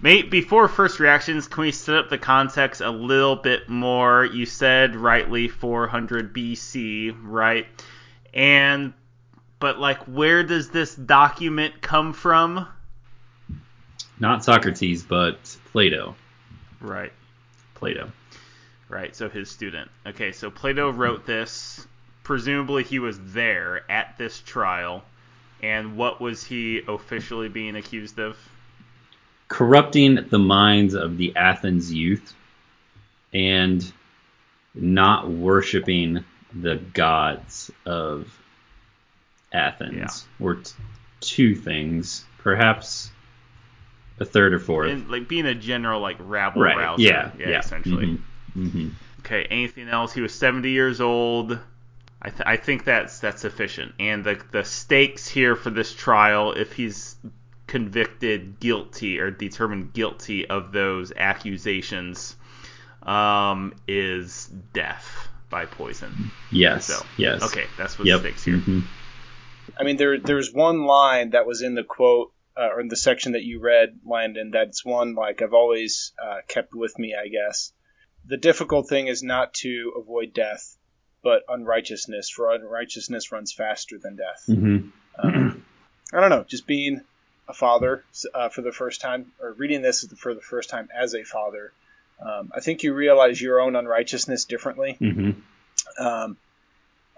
Mate, 0.00 0.30
before 0.30 0.68
first 0.68 1.00
reactions, 1.00 1.48
can 1.48 1.62
we 1.62 1.72
set 1.72 1.96
up 1.96 2.08
the 2.08 2.18
context 2.18 2.80
a 2.80 2.90
little 2.90 3.36
bit 3.36 3.68
more? 3.68 4.24
You 4.24 4.46
said 4.46 4.96
rightly 4.96 5.48
400 5.48 6.32
BC, 6.34 7.16
right? 7.22 7.66
And 8.32 8.92
but 9.58 9.78
like 9.78 9.98
where 10.04 10.42
does 10.42 10.70
this 10.70 10.94
document 10.94 11.80
come 11.80 12.12
from? 12.12 12.66
Not 14.18 14.44
Socrates, 14.44 15.02
but 15.02 15.56
Plato. 15.72 16.14
Right. 16.80 17.12
Plato. 17.74 18.10
Right, 18.88 19.14
so 19.16 19.28
his 19.28 19.50
student. 19.50 19.90
Okay, 20.06 20.32
so 20.32 20.50
Plato 20.50 20.90
wrote 20.90 21.26
this. 21.26 21.86
Presumably 22.22 22.84
he 22.84 22.98
was 22.98 23.18
there 23.32 23.82
at 23.90 24.16
this 24.18 24.40
trial. 24.40 25.04
And 25.62 25.96
what 25.96 26.20
was 26.20 26.44
he 26.44 26.82
officially 26.86 27.48
being 27.48 27.76
accused 27.76 28.18
of? 28.18 28.36
corrupting 29.48 30.18
the 30.30 30.38
minds 30.38 30.94
of 30.94 31.16
the 31.18 31.36
Athens 31.36 31.92
youth 31.92 32.34
and 33.32 33.92
not 34.74 35.28
worshiping 35.30 36.24
the 36.54 36.76
gods 36.94 37.70
of 37.86 38.26
Athens 39.52 39.94
Yeah. 40.38 40.44
were 40.44 40.54
t- 40.56 40.72
two 41.20 41.54
things, 41.54 42.24
perhaps 42.38 43.10
a 44.18 44.24
third 44.24 44.54
or 44.54 44.58
fourth. 44.58 44.90
And 44.90 45.10
like 45.10 45.28
being 45.28 45.46
a 45.46 45.54
general 45.54 46.00
like 46.00 46.16
rabble 46.20 46.62
right? 46.62 46.76
rouser. 46.76 47.02
Yeah, 47.02 47.30
yeah, 47.38 47.48
yeah. 47.50 47.58
essentially. 47.58 48.18
hmm 48.54 48.68
hmm 48.68 48.88
Okay, 49.20 49.44
anything 49.44 49.88
else? 49.88 50.12
He 50.12 50.20
was 50.20 50.34
70 50.34 50.68
years 50.70 51.00
old. 51.00 51.58
I, 52.20 52.28
th- 52.28 52.42
I 52.44 52.56
think 52.56 52.84
that's 52.84 53.20
that's 53.20 53.40
sufficient. 53.40 53.94
And 53.98 54.22
the 54.24 54.42
the 54.50 54.64
stakes 54.64 55.26
here 55.28 55.56
for 55.56 55.70
this 55.70 55.94
trial, 55.94 56.52
if 56.52 56.72
he's 56.72 57.16
convicted 57.66 58.60
guilty 58.60 59.18
or 59.18 59.30
determined 59.30 59.92
guilty 59.94 60.46
of 60.46 60.72
those 60.72 61.12
accusations, 61.16 62.36
um, 63.02 63.74
is 63.88 64.50
death 64.72 65.28
by 65.50 65.64
poison. 65.66 66.30
Yes. 66.50 66.86
So 66.86 67.04
yes. 67.16 67.42
okay, 67.42 67.64
that's 67.78 67.98
what 67.98 68.06
Yep. 68.06 68.20
stakes 68.20 68.44
here. 68.44 68.58
hmm 68.58 68.80
I 69.78 69.84
mean, 69.84 69.96
there 69.96 70.18
there's 70.18 70.52
one 70.52 70.84
line 70.84 71.30
that 71.30 71.46
was 71.46 71.62
in 71.62 71.74
the 71.74 71.82
quote 71.82 72.33
uh, 72.56 72.68
or 72.72 72.80
in 72.80 72.88
the 72.88 72.96
section 72.96 73.32
that 73.32 73.44
you 73.44 73.60
read, 73.60 73.98
Landon. 74.04 74.50
That's 74.52 74.84
one 74.84 75.14
like 75.14 75.42
I've 75.42 75.54
always 75.54 76.12
uh, 76.22 76.38
kept 76.48 76.74
with 76.74 76.98
me, 76.98 77.14
I 77.14 77.28
guess. 77.28 77.72
The 78.26 78.36
difficult 78.36 78.88
thing 78.88 79.08
is 79.08 79.22
not 79.22 79.54
to 79.54 79.92
avoid 80.00 80.32
death, 80.32 80.76
but 81.22 81.42
unrighteousness. 81.48 82.30
For 82.30 82.52
unrighteousness 82.54 83.32
runs 83.32 83.52
faster 83.52 83.98
than 84.02 84.16
death. 84.16 84.44
hmm 84.46 84.88
Um, 85.18 85.64
I 86.12 86.20
don't 86.20 86.30
know. 86.30 86.44
Just 86.44 86.66
being 86.66 87.00
a 87.48 87.54
father 87.54 88.04
uh, 88.34 88.48
for 88.48 88.62
the 88.62 88.72
first 88.72 89.00
time, 89.00 89.32
or 89.40 89.52
reading 89.52 89.82
this 89.82 90.06
for 90.18 90.34
the 90.34 90.40
first 90.40 90.70
time 90.70 90.88
as 90.96 91.14
a 91.14 91.24
father, 91.24 91.72
um, 92.24 92.50
I 92.54 92.60
think 92.60 92.82
you 92.82 92.94
realize 92.94 93.40
your 93.40 93.60
own 93.60 93.76
unrighteousness 93.76 94.44
differently 94.44 94.96
hmm 94.98 95.30
um, 95.98 96.36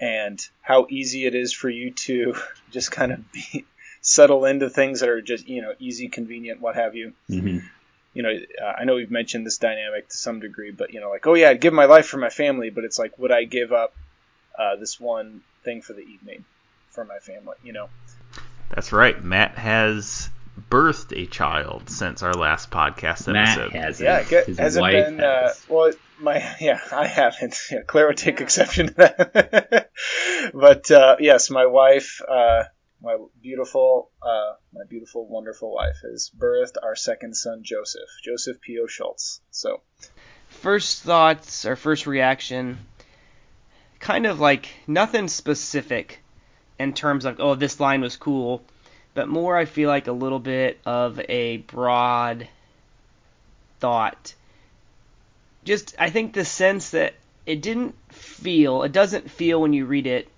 and 0.01 0.41
how 0.61 0.87
easy 0.91 1.27
it 1.27 1.35
is 1.35 1.53
for 1.53 1.71
you 1.71 1.93
to 1.93 2.35
just 2.71 2.91
kind 2.91 3.13
of 3.13 3.33
be, 3.33 3.65
settle 4.07 4.45
into 4.45 4.71
things 4.71 5.01
that 5.01 5.09
are 5.09 5.21
just 5.21 5.47
you 5.49 5.61
know 5.61 5.73
easy, 5.81 6.09
convenient, 6.09 6.61
what 6.61 6.77
have 6.77 6.95
you. 6.95 7.13
hmm 7.29 7.59
You 8.15 8.23
know, 8.23 8.31
uh, 8.63 8.73
I 8.81 8.85
know 8.85 8.95
we've 8.95 9.11
mentioned 9.11 9.45
this 9.45 9.59
dynamic 9.59 10.09
to 10.09 10.17
some 10.17 10.41
degree, 10.41 10.73
but 10.77 10.93
you 10.93 11.01
know, 11.01 11.11
like, 11.11 11.27
oh 11.27 11.35
yeah, 11.35 11.51
I'd 11.51 11.61
give 11.61 11.75
my 11.75 11.85
life 11.85 12.07
for 12.07 12.17
my 12.17 12.31
family, 12.31 12.71
but 12.71 12.85
it's 12.85 12.99
like, 12.99 13.19
would 13.19 13.33
I 13.33 13.45
give 13.45 13.73
up 13.73 13.93
uh, 14.59 14.77
this 14.81 14.99
one 14.99 15.41
thing 15.65 15.83
for 15.83 15.93
the 15.93 16.01
evening 16.01 16.45
for 16.93 17.05
my 17.05 17.19
family? 17.19 17.57
You 17.63 17.73
know, 17.75 17.89
That's 18.71 18.93
right. 18.93 19.23
Matt 19.23 19.59
has 19.59 20.31
birthed 20.71 21.13
a 21.21 21.27
child 21.27 21.91
since 21.91 22.23
our 22.23 22.33
last 22.33 22.71
podcast 22.71 23.31
Matt 23.31 23.59
episode. 23.59 23.73
has 23.73 24.01
yeah, 24.01 24.21
it. 24.21 24.33
it 24.33 24.47
His 24.47 24.59
hasn't 24.59 24.83
wife 24.83 25.07
been. 25.07 25.21
Uh, 25.21 25.51
well, 25.69 25.93
my 26.21 26.57
yeah, 26.61 26.81
I 26.93 27.07
haven't. 27.07 27.59
Yeah, 27.71 27.81
Claire 27.87 28.07
would 28.07 28.17
take 28.17 28.41
exception 28.41 28.87
to 28.87 28.95
that. 28.95 29.91
but 30.55 30.91
uh, 30.91 31.17
yes, 31.19 31.51
my 31.51 31.67
wife, 31.67 32.21
uh, 32.27 32.63
my 33.03 33.17
beautiful, 33.43 34.11
uh, 34.23 34.55
my 34.73 34.85
beautiful, 34.89 35.27
wonderful 35.27 35.73
wife, 35.73 35.97
has 36.03 36.31
birthed 36.37 36.77
our 36.83 36.97
second 36.97 37.37
son, 37.37 37.63
Joseph, 37.63 38.09
Joseph 38.25 38.61
P.O. 38.61 38.87
Schultz. 38.87 39.41
So 39.51 39.81
First 40.49 41.03
thoughts 41.03 41.65
or 41.65 41.77
first 41.77 42.07
reaction, 42.07 42.79
kind 44.01 44.27
of 44.27 44.41
like 44.41 44.69
nothing 44.87 45.29
specific 45.29 46.21
in 46.79 46.93
terms 46.93 47.25
of, 47.25 47.41
oh, 47.41 47.55
this 47.55 47.81
line 47.81 48.01
was 48.01 48.17
cool, 48.17 48.63
but 49.15 49.29
more 49.29 49.57
I 49.57 49.65
feel 49.65 49.89
like 49.89 50.07
a 50.07 50.13
little 50.13 50.39
bit 50.39 50.81
of 50.87 51.21
a 51.29 51.59
broad 51.59 52.49
thought. 53.81 54.35
Just, 55.65 55.95
I 55.99 56.11
think 56.11 56.33
the 56.33 56.45
sense 56.45 56.91
that 56.91 57.15
it 57.45 57.61
didn't 57.61 57.95
feel, 58.13 58.83
it 58.83 58.93
doesn't 58.93 59.31
feel 59.31 59.61
when 59.61 59.73
you 59.73 59.87
read 59.87 60.07
it 60.07 60.29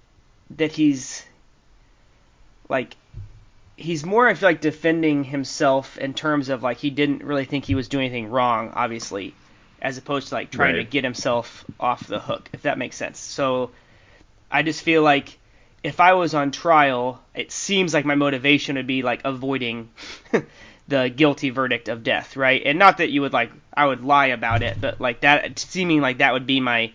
that 0.56 0.72
he's 0.72 1.24
like 2.68 2.96
he's 3.76 4.04
more 4.04 4.28
I 4.28 4.34
feel 4.34 4.48
like 4.48 4.60
defending 4.60 5.24
himself 5.24 5.98
in 5.98 6.14
terms 6.14 6.48
of 6.48 6.62
like 6.62 6.78
he 6.78 6.90
didn't 6.90 7.22
really 7.22 7.44
think 7.44 7.64
he 7.64 7.74
was 7.74 7.88
doing 7.88 8.06
anything 8.06 8.30
wrong, 8.30 8.72
obviously, 8.74 9.34
as 9.80 9.98
opposed 9.98 10.28
to 10.28 10.34
like 10.34 10.50
trying 10.50 10.74
Right. 10.74 10.84
to 10.84 10.90
get 10.90 11.04
himself 11.04 11.64
off 11.78 12.06
the 12.06 12.18
hook, 12.20 12.48
if 12.52 12.62
that 12.62 12.78
makes 12.78 12.96
sense. 12.96 13.18
So 13.20 13.70
I 14.50 14.62
just 14.62 14.82
feel 14.82 15.02
like 15.02 15.38
if 15.84 16.00
I 16.00 16.14
was 16.14 16.34
on 16.34 16.50
trial, 16.50 17.22
it 17.34 17.52
seems 17.52 17.94
like 17.94 18.04
my 18.04 18.16
motivation 18.16 18.76
would 18.76 18.86
be 18.88 19.02
like 19.02 19.20
avoiding 19.24 19.90
the 20.88 21.08
guilty 21.08 21.50
verdict 21.50 21.88
of 21.88 22.02
death, 22.02 22.36
right? 22.36 22.62
And 22.64 22.78
not 22.78 22.98
that 22.98 23.10
you 23.10 23.20
would 23.20 23.32
like 23.32 23.52
I 23.72 23.86
would 23.86 24.02
lie 24.04 24.26
about 24.26 24.62
it, 24.62 24.80
but 24.80 25.00
like 25.00 25.20
that 25.20 25.58
seeming 25.58 26.00
like 26.00 26.18
that 26.18 26.32
would 26.32 26.46
be 26.46 26.58
my 26.60 26.92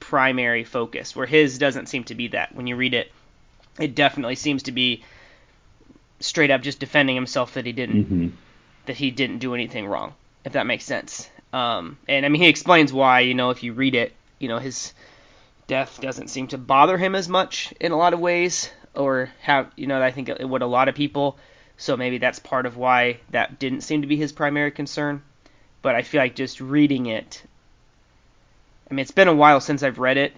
primary 0.00 0.64
focus, 0.64 1.14
where 1.14 1.26
his 1.26 1.58
doesn't 1.58 1.88
seem 1.90 2.04
to 2.04 2.14
be 2.14 2.28
that. 2.28 2.54
When 2.54 2.66
you 2.66 2.76
read 2.76 2.94
it, 2.94 3.12
it 3.82 3.94
definitely 3.94 4.36
seems 4.36 4.64
to 4.64 4.72
be 4.72 5.02
straight 6.20 6.50
up 6.50 6.62
just 6.62 6.78
defending 6.78 7.16
himself 7.16 7.54
that 7.54 7.66
he 7.66 7.72
didn't 7.72 8.04
hmm 8.04 8.28
that 8.86 8.96
he 8.96 9.12
didn't 9.12 9.38
do 9.38 9.54
anything 9.54 9.86
wrong, 9.86 10.12
if 10.44 10.54
that 10.54 10.66
makes 10.66 10.84
sense. 10.84 11.30
Um, 11.52 11.98
and 12.08 12.26
I 12.26 12.28
mean, 12.28 12.42
he 12.42 12.48
explains 12.48 12.92
why. 12.92 13.20
You 13.20 13.34
know, 13.34 13.50
if 13.50 13.62
you 13.62 13.72
read 13.74 13.94
it, 13.94 14.12
you 14.40 14.48
know, 14.48 14.58
his 14.58 14.92
death 15.68 16.00
doesn't 16.00 16.30
seem 16.30 16.48
to 16.48 16.58
bother 16.58 16.98
him 16.98 17.14
as 17.14 17.28
much 17.28 17.72
in 17.78 17.92
a 17.92 17.96
lot 17.96 18.12
of 18.12 18.18
ways, 18.18 18.72
or 18.94 19.30
have 19.42 19.70
you 19.76 19.86
know, 19.86 20.02
I 20.02 20.10
think 20.10 20.28
it 20.28 20.48
would 20.48 20.62
a 20.62 20.66
lot 20.66 20.88
of 20.88 20.96
people. 20.96 21.38
So 21.76 21.96
maybe 21.96 22.18
that's 22.18 22.40
part 22.40 22.66
of 22.66 22.76
why 22.76 23.18
that 23.30 23.60
didn't 23.60 23.82
seem 23.82 24.02
to 24.02 24.08
be 24.08 24.16
his 24.16 24.32
primary 24.32 24.72
concern. 24.72 25.22
But 25.80 25.94
I 25.94 26.02
feel 26.02 26.20
like 26.20 26.34
just 26.34 26.60
reading 26.60 27.06
it. 27.06 27.42
I 28.90 28.94
mean, 28.94 29.02
it's 29.02 29.12
been 29.12 29.28
a 29.28 29.34
while 29.34 29.60
since 29.60 29.82
I've 29.84 29.98
read 29.98 30.16
it, 30.16 30.34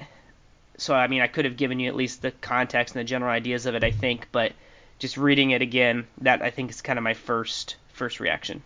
so 0.76 0.94
I 0.94 1.06
mean, 1.06 1.22
I 1.22 1.26
could 1.26 1.44
have 1.44 1.56
given 1.56 1.80
you 1.80 1.88
at 1.88 1.96
least 1.96 2.22
the 2.22 2.30
context 2.30 2.94
and 2.94 3.00
the 3.00 3.08
general 3.08 3.30
ideas 3.30 3.66
of 3.66 3.74
it, 3.74 3.84
I 3.84 3.90
think. 3.90 4.28
But 4.32 4.52
just 4.98 5.16
reading 5.16 5.50
it 5.50 5.62
again, 5.62 6.06
that 6.20 6.42
I 6.42 6.50
think 6.50 6.70
is 6.70 6.82
kind 6.82 6.98
of 6.98 7.02
my 7.02 7.14
first 7.14 7.76
first 7.92 8.20
reaction. 8.20 8.62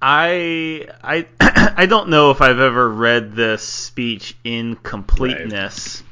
I 0.00 0.88
I 1.02 1.26
I 1.76 1.86
don't 1.86 2.08
know 2.08 2.30
if 2.30 2.40
I've 2.40 2.60
ever 2.60 2.88
read 2.88 3.34
this 3.34 3.62
speech 3.62 4.36
in 4.44 4.76
completeness, 4.76 6.02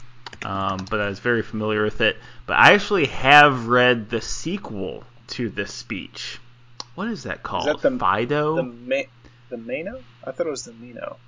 um, 0.44 0.86
but 0.90 1.00
I 1.00 1.08
was 1.08 1.20
very 1.20 1.42
familiar 1.42 1.84
with 1.84 2.00
it. 2.00 2.16
But 2.46 2.54
I 2.54 2.72
actually 2.72 3.06
have 3.06 3.68
read 3.68 4.10
the 4.10 4.20
sequel 4.20 5.04
to 5.28 5.48
this 5.48 5.72
speech. 5.72 6.40
What 6.94 7.08
is 7.08 7.24
that 7.24 7.42
called? 7.42 7.68
Is 7.68 7.82
that 7.82 7.90
the- 7.90 7.98
Phaedo? 7.98 8.56
The 8.56 8.62
Ma- 8.62 9.02
the 9.50 9.56
Mano? 9.56 10.02
I 10.24 10.32
thought 10.32 10.46
it 10.46 10.50
was 10.50 10.64
the 10.64 10.72
Meno. 10.72 11.18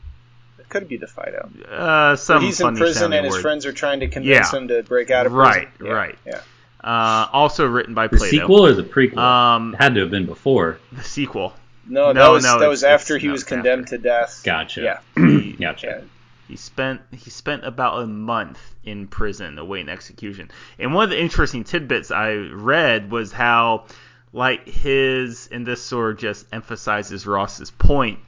It 0.58 0.68
could 0.68 0.88
be 0.88 0.96
the 0.96 1.06
Phaedo. 1.06 1.48
uh, 1.70 2.16
some 2.16 2.38
But 2.38 2.42
he's 2.46 2.60
in 2.60 2.76
prison 2.76 3.00
sounding 3.02 3.18
and 3.18 3.26
his 3.26 3.34
word. 3.36 3.42
friends 3.42 3.66
are 3.66 3.72
trying 3.72 4.00
to 4.00 4.08
convince 4.08 4.52
Yeah. 4.52 4.58
him 4.58 4.68
to 4.68 4.82
break 4.82 5.10
out 5.10 5.26
of 5.26 5.32
Right, 5.32 5.68
prison. 5.76 5.86
Yeah, 5.86 5.92
right. 5.92 6.18
Yeah. 6.26 6.40
Uh, 6.82 7.26
also 7.32 7.66
written 7.66 7.94
by 7.94 8.06
The 8.08 8.16
Plato. 8.18 8.30
sequel 8.30 8.66
or 8.66 8.72
the 8.72 8.82
prequel? 8.84 9.18
Um, 9.18 9.74
it 9.74 9.82
had 9.82 9.94
to 9.94 10.00
have 10.02 10.10
been 10.10 10.26
before. 10.26 10.78
The 10.92 11.02
sequel. 11.02 11.54
No, 11.88 12.08
that 12.08 12.14
No, 12.14 12.32
was 12.32 12.44
no, 12.44 12.58
that 12.60 12.68
was 12.68 12.84
after 12.84 13.16
he 13.18 13.28
was 13.28 13.40
it's 13.42 13.48
condemned 13.48 13.88
to 13.88 13.98
death. 13.98 14.42
Gotcha. 14.44 14.82
Yeah. 14.82 14.98
Gotcha. 15.60 15.86
Yeah. 15.86 16.00
He 16.46 16.56
spent 16.56 17.00
he 17.12 17.30
spent 17.30 17.64
about 17.66 18.02
a 18.02 18.06
month 18.06 18.58
in 18.84 19.06
prison 19.06 19.58
awaiting 19.58 19.88
execution. 19.88 20.50
And 20.78 20.94
one 20.94 21.04
of 21.04 21.10
the 21.10 21.20
interesting 21.20 21.64
tidbits 21.64 22.10
I 22.10 22.34
read 22.34 23.10
was 23.10 23.32
how 23.32 23.84
like 24.32 24.66
his 24.68 25.48
and 25.50 25.66
this 25.66 25.82
sort 25.82 26.12
of 26.12 26.18
just 26.18 26.46
emphasizes 26.52 27.26
Ross's 27.26 27.70
point 27.70 28.18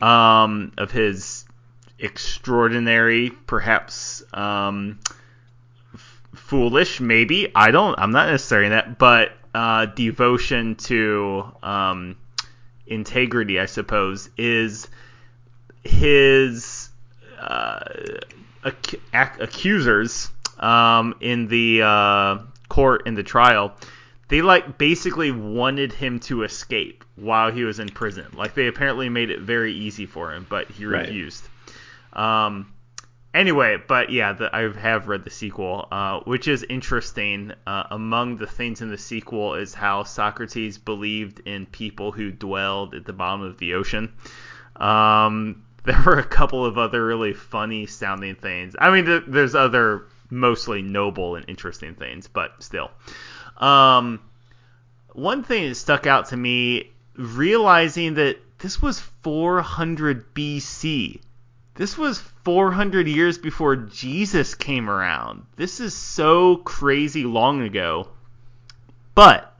um, 0.00 0.72
of 0.78 0.90
his 0.90 1.44
extraordinary, 2.00 3.30
perhaps 3.46 4.22
um, 4.32 4.98
f- 5.94 6.22
foolish, 6.34 7.00
maybe 7.00 7.50
I 7.54 7.70
don't 7.70 7.98
I'm 7.98 8.10
not 8.12 8.28
necessarily 8.30 8.70
that, 8.70 8.98
but 8.98 9.32
uh, 9.54 9.86
devotion 9.86 10.76
to 10.76 11.44
um, 11.62 12.16
integrity, 12.86 13.58
I 13.60 13.66
suppose, 13.66 14.30
is 14.36 14.88
his 15.84 16.90
uh, 17.38 17.80
ac- 18.64 19.00
ac- 19.14 19.40
accusers 19.40 20.30
um, 20.58 21.14
in 21.20 21.48
the 21.48 21.82
uh, 21.82 22.38
court 22.68 23.06
in 23.06 23.14
the 23.14 23.22
trial, 23.22 23.72
they 24.28 24.42
like 24.42 24.78
basically 24.78 25.30
wanted 25.32 25.92
him 25.92 26.20
to 26.20 26.42
escape 26.44 27.04
while 27.16 27.50
he 27.50 27.64
was 27.64 27.80
in 27.80 27.88
prison. 27.88 28.26
Like 28.34 28.54
they 28.54 28.66
apparently 28.68 29.08
made 29.08 29.30
it 29.30 29.40
very 29.40 29.72
easy 29.72 30.06
for 30.06 30.32
him, 30.32 30.46
but 30.48 30.70
he 30.70 30.86
Right. 30.86 31.00
refused. 31.00 31.48
Um, 32.12 32.72
anyway, 33.34 33.76
but 33.86 34.10
yeah, 34.10 34.32
the, 34.32 34.54
I 34.54 34.70
have 34.72 35.08
read 35.08 35.24
the 35.24 35.30
sequel, 35.30 35.88
uh, 35.90 36.20
which 36.20 36.48
is 36.48 36.64
interesting. 36.68 37.52
Uh, 37.66 37.84
among 37.90 38.36
the 38.36 38.46
things 38.46 38.80
in 38.80 38.90
the 38.90 38.98
sequel 38.98 39.54
is 39.54 39.74
how 39.74 40.04
Socrates 40.04 40.78
believed 40.78 41.40
in 41.40 41.66
people 41.66 42.12
who 42.12 42.30
dwelled 42.30 42.94
at 42.94 43.04
the 43.04 43.12
bottom 43.12 43.42
of 43.42 43.58
the 43.58 43.74
ocean. 43.74 44.12
Um, 44.76 45.64
there 45.84 46.00
were 46.04 46.18
a 46.18 46.24
couple 46.24 46.64
of 46.64 46.76
other 46.78 47.04
really 47.04 47.32
funny 47.32 47.86
sounding 47.86 48.34
things. 48.34 48.74
I 48.78 48.90
mean, 48.90 49.06
th- 49.06 49.24
there's 49.26 49.54
other 49.54 50.06
mostly 50.30 50.82
noble 50.82 51.36
and 51.36 51.48
interesting 51.48 51.94
things, 51.94 52.28
but 52.28 52.62
still. 52.62 52.90
Um, 53.56 54.20
one 55.12 55.42
thing 55.42 55.68
that 55.68 55.74
stuck 55.74 56.06
out 56.06 56.28
to 56.28 56.36
me, 56.36 56.90
realizing 57.16 58.14
that 58.14 58.38
this 58.58 58.80
was 58.80 59.00
400 59.22 60.34
BC. 60.34 61.20
This 61.80 61.96
was 61.96 62.18
400 62.44 63.08
years 63.08 63.38
before 63.38 63.74
Jesus 63.74 64.54
came 64.54 64.90
around. 64.90 65.46
This 65.56 65.80
is 65.80 65.94
so 65.94 66.56
crazy 66.56 67.24
long 67.24 67.62
ago. 67.62 68.08
But, 69.14 69.58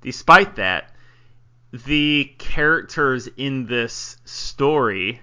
despite 0.00 0.54
that, 0.54 0.94
the 1.72 2.32
characters 2.38 3.26
in 3.36 3.66
this 3.66 4.16
story, 4.24 5.20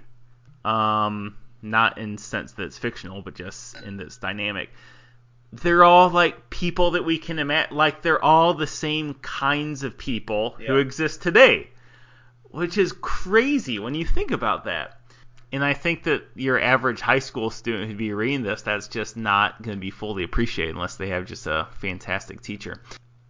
um, 0.65 1.37
not 1.61 1.97
in 1.97 2.17
sense 2.17 2.51
that 2.51 2.63
it's 2.63 2.77
fictional, 2.77 3.21
but 3.21 3.35
just 3.35 3.81
in 3.83 3.95
this 3.95 4.17
dynamic, 4.17 4.69
they're 5.53 5.85
all 5.85 6.09
like 6.09 6.49
people 6.49 6.91
that 6.91 7.05
we 7.05 7.19
can 7.19 7.39
imagine. 7.39 7.77
Like 7.77 8.01
they're 8.01 8.21
all 8.21 8.53
the 8.53 8.67
same 8.67 9.13
kinds 9.13 9.83
of 9.83 9.97
people 9.97 10.57
who 10.67 10.75
exist 10.75 11.21
today, 11.21 11.69
which 12.51 12.77
is 12.77 12.91
crazy 12.91 13.79
when 13.79 13.95
you 13.95 14.05
think 14.05 14.31
about 14.31 14.65
that. 14.65 14.97
And 15.51 15.63
I 15.63 15.73
think 15.73 16.03
that 16.03 16.23
your 16.35 16.59
average 16.59 16.99
high 16.99 17.19
school 17.19 17.49
student 17.49 17.87
who'd 17.87 17.97
be 17.97 18.13
reading 18.13 18.43
this, 18.43 18.63
that's 18.63 18.87
just 18.87 19.15
not 19.15 19.61
going 19.61 19.77
to 19.77 19.81
be 19.81 19.91
fully 19.91 20.23
appreciated 20.23 20.75
unless 20.75 20.97
they 20.97 21.09
have 21.09 21.25
just 21.25 21.47
a 21.47 21.67
fantastic 21.79 22.41
teacher. 22.41 22.81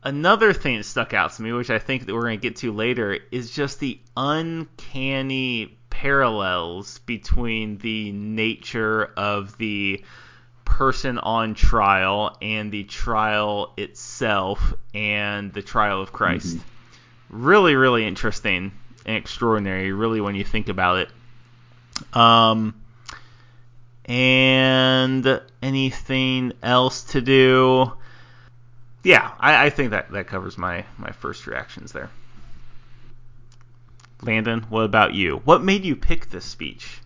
Another 0.04 0.54
thing 0.54 0.78
that 0.78 0.84
stuck 0.84 1.14
out 1.14 1.34
to 1.34 1.42
me, 1.42 1.52
which 1.52 1.70
I 1.70 1.80
think 1.80 2.06
that 2.06 2.14
we're 2.14 2.22
going 2.22 2.40
to 2.40 2.42
get 2.42 2.58
to 2.58 2.72
later, 2.72 3.20
is 3.32 3.52
just 3.52 3.80
the 3.80 4.00
uncanny 4.16 5.78
parallels 5.90 7.00
between 7.00 7.78
the 7.80 8.12
nature 8.12 9.06
of 9.18 9.58
the 9.58 10.04
person 10.66 11.18
on 11.18 11.56
trial 11.56 12.38
and 12.42 12.72
the 12.72 12.84
trial 12.84 13.74
itself 13.78 14.74
and 14.94 15.54
the 15.54 15.62
trial 15.62 16.02
of 16.02 16.12
Christ. 16.12 16.58
Mm-hmm. 16.58 17.46
Really, 17.46 17.76
really 17.76 18.06
interesting 18.06 18.72
and 19.06 19.18
extraordinary, 19.18 19.92
really, 19.92 20.22
when 20.22 20.36
you 20.36 20.44
think 20.44 20.70
about 20.70 20.98
it. 20.98 21.10
Um, 22.14 22.76
and 24.06 25.42
anything 25.62 26.54
else 26.64 27.04
to 27.06 27.22
do? 27.22 27.94
Yeah, 29.04 29.32
I, 29.40 29.66
I 29.66 29.70
think 29.70 29.92
that, 29.92 30.12
that 30.12 30.28
covers 30.28 30.58
my, 30.58 30.86
my 30.98 31.12
first 31.12 31.48
reactions 31.48 31.92
there. 31.92 32.10
Landon, 34.22 34.62
what 34.70 34.84
about 34.84 35.14
you? 35.14 35.38
What 35.46 35.64
made 35.64 35.86
you 35.86 35.96
pick 35.96 36.30
this 36.30 36.46
speech? 36.46 37.00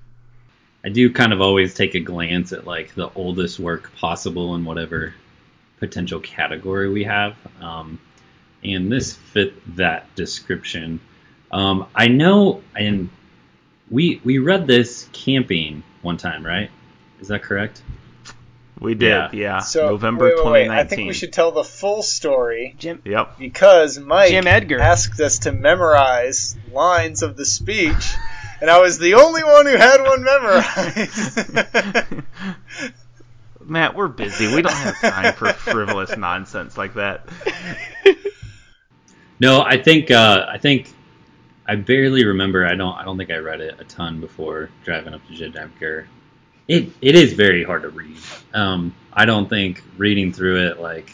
I 0.84 0.90
do 0.90 1.12
kind 1.12 1.34
of 1.34 1.42
always 1.42 1.74
take 1.74 1.94
a 1.94 2.00
glance 2.00 2.54
at 2.54 2.66
like 2.66 2.96
the 2.96 3.12
oldest 3.14 3.60
work 3.60 3.94
possible 3.98 4.56
in 4.56 4.66
whatever 4.66 5.14
potential 5.80 6.20
category 6.20 6.90
we 6.90 7.04
have, 7.04 7.36
um, 7.60 8.00
and 8.64 8.92
this 8.92 9.14
fit 9.14 9.76
that 9.76 10.14
description. 10.16 11.00
Um, 11.52 11.88
I 11.94 12.08
know, 12.08 12.64
and 12.76 13.10
we 13.92 14.20
we 14.24 14.40
read 14.40 14.66
this 14.66 15.08
camping 15.14 15.84
one 16.02 16.18
time, 16.18 16.44
right? 16.46 16.72
Is 17.20 17.28
that 17.28 17.44
correct? 17.44 17.84
We 18.80 18.96
did, 18.96 19.10
Yeah. 19.10 19.30
yeah. 19.34 19.60
So 19.60 19.90
November 19.90 20.26
wait, 20.26 20.36
wait, 20.38 20.46
wait. 20.52 20.64
2019. 20.64 20.72
I 20.72 20.84
think 20.88 21.08
we 21.10 21.14
should 21.14 21.34
tell 21.34 21.52
the 21.52 21.64
full 21.64 22.02
story 22.02 22.74
Jim 22.80 23.00
Yep. 23.06 23.38
because 23.38 24.00
Mike 24.00 24.32
Jim 24.32 24.48
Edgar. 24.48 24.80
asked 24.80 25.20
us 25.20 25.40
to 25.40 25.52
memorize 25.52 26.58
lines 26.72 27.22
of 27.22 27.38
the 27.38 27.46
speech, 27.46 28.16
and 28.60 28.72
I 28.72 28.80
was 28.80 28.98
the 28.98 29.16
only 29.16 29.44
one 29.44 29.68
who 29.68 29.76
had 29.76 30.02
one 30.02 30.24
memorized. 30.24 32.10
Matt, 33.64 33.96
we're 33.96 34.08
busy. 34.08 34.48
We 34.54 34.64
don't 34.64 34.74
have 34.74 35.00
time 35.00 35.34
for 35.34 35.54
frivolous 35.54 36.18
nonsense 36.18 36.78
like 36.78 36.96
that. 36.96 37.28
No, 39.40 39.64
I 39.64 39.82
think 39.82 40.12
uh, 40.12 40.46
I 40.48 40.60
think 40.60 40.94
I 41.72 41.76
barely 41.76 42.26
remember. 42.26 42.68
I 42.68 42.76
don't 42.76 42.94
I 42.98 43.06
don't 43.06 43.18
think 43.18 43.32
I 43.32 43.38
read 43.38 43.62
it 43.62 43.80
a 43.80 43.86
ton 43.86 44.20
before 44.20 44.70
driving 44.84 45.14
up 45.14 45.22
to 45.30 45.46
Edgar. 45.46 46.06
It 46.68 46.90
it 47.00 47.16
is 47.16 47.32
very 47.32 47.64
hard 47.64 47.84
to 47.84 47.90
read. 47.90 48.18
Um, 48.54 48.94
I 49.14 49.24
don't 49.24 49.48
think 49.48 49.82
reading 49.96 50.34
through 50.34 50.68
it 50.68 50.82
like 50.82 51.14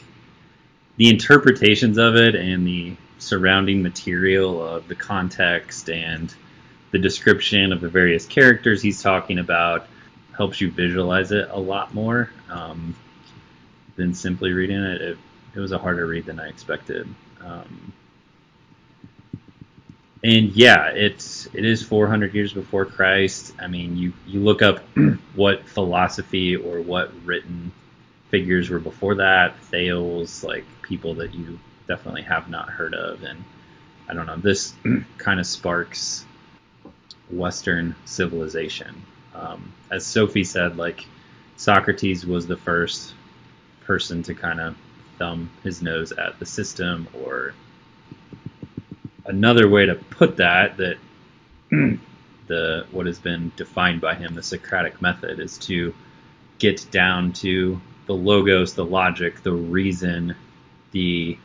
the 0.96 1.10
interpretations 1.10 2.00
of 2.00 2.15
it 2.15 2.34
and 2.34 2.65
the 2.65 2.96
surrounding 3.20 3.84
material 3.84 4.67
of 4.67 4.88
the 4.88 4.96
context 4.96 5.91
and 5.91 6.34
the 6.89 6.98
description 6.98 7.72
of 7.72 7.80
the 7.80 7.89
various 7.89 8.26
characters 8.26 8.82
he's 8.82 9.00
talking 9.00 9.38
about 9.38 9.86
helps 10.36 10.60
you 10.60 10.72
visualize 10.72 11.32
it 11.32 11.50
a 11.52 11.60
lot 11.60 11.93
more 11.93 12.32
um, 12.50 12.96
than 13.96 14.15
simply 14.15 14.54
reading 14.54 14.82
it. 14.84 15.02
It, 15.04 15.17
it 15.54 15.60
was 15.60 15.72
a 15.72 15.78
harder 15.78 16.08
read 16.08 16.26
than 16.26 16.39
I 16.39 16.48
expected. 16.48 17.08
Um, 17.41 17.93
and 20.23 20.51
yeah, 20.51 20.89
it's 20.89 21.47
it 21.53 21.65
is 21.65 21.84
400 21.84 22.34
years 22.34 22.53
before 22.53 22.86
Christ. 22.86 23.53
I 23.60 23.67
mean, 23.67 23.95
you 23.97 24.13
you 24.25 24.39
look 24.39 24.62
up 24.62 24.80
what 25.36 25.67
philosophy 25.67 26.56
or 26.56 26.82
what 26.82 27.12
written 27.25 27.71
figures 28.30 28.69
were 28.69 28.80
before 28.80 29.15
that, 29.15 29.60
Thales, 29.65 30.43
like 30.43 30.65
people 30.82 31.13
that 31.15 31.34
you 31.34 31.60
definitely 31.88 32.23
have 32.23 32.49
not 32.49 32.69
heard 32.69 32.93
of, 32.93 33.23
and 33.23 33.43
I 34.10 34.13
don't 34.13 34.25
know. 34.25 34.38
This 34.38 34.73
kind 35.17 35.39
of 35.39 35.45
sparks 35.45 36.25
Western 37.30 37.95
civilization. 38.06 39.03
Um, 39.36 39.73
as 39.91 40.06
Sophie 40.06 40.43
said, 40.43 40.77
like 40.77 41.06
Socrates 41.58 42.25
was 42.25 42.47
the 42.47 42.58
first 42.58 43.13
person 43.86 44.23
to 44.23 44.34
kind 44.34 44.60
of 44.60 44.75
thumb 45.17 45.49
his 45.63 45.82
nose 45.82 46.12
at 46.12 46.39
the 46.39 46.45
system, 46.45 47.08
or 47.23 47.53
another 49.28 49.70
way 49.70 49.86
to 49.86 49.96
put 49.96 50.38
that, 50.38 50.78
that 50.78 50.98
the 52.48 52.86
what 52.92 53.06
has 53.06 53.20
been 53.20 53.52
defined 53.56 54.02
by 54.02 54.16
him, 54.16 54.34
the 54.34 54.44
Socratic 54.44 55.02
method, 55.02 55.40
is 55.40 55.58
to 55.60 55.94
get 56.60 56.90
down 56.92 57.34
to 57.34 57.80
the 58.08 58.13
logos, 58.13 58.74
the 58.74 58.86
logic, 58.86 59.44
the 59.44 59.52
reason, 59.52 60.36
the 60.92 61.38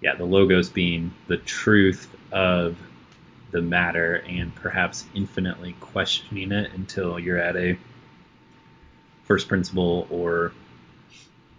yeah, 0.00 0.16
the 0.16 0.24
logos 0.24 0.68
being 0.68 1.14
the 1.28 1.36
truth 1.36 2.08
of 2.32 2.76
the 3.52 3.62
matter 3.62 4.16
and 4.26 4.54
perhaps 4.54 5.04
infinitely 5.14 5.74
questioning 5.78 6.50
it 6.50 6.72
until 6.72 7.18
you're 7.18 7.38
at 7.38 7.56
a 7.56 7.78
first 9.24 9.46
principle 9.46 10.08
or 10.10 10.52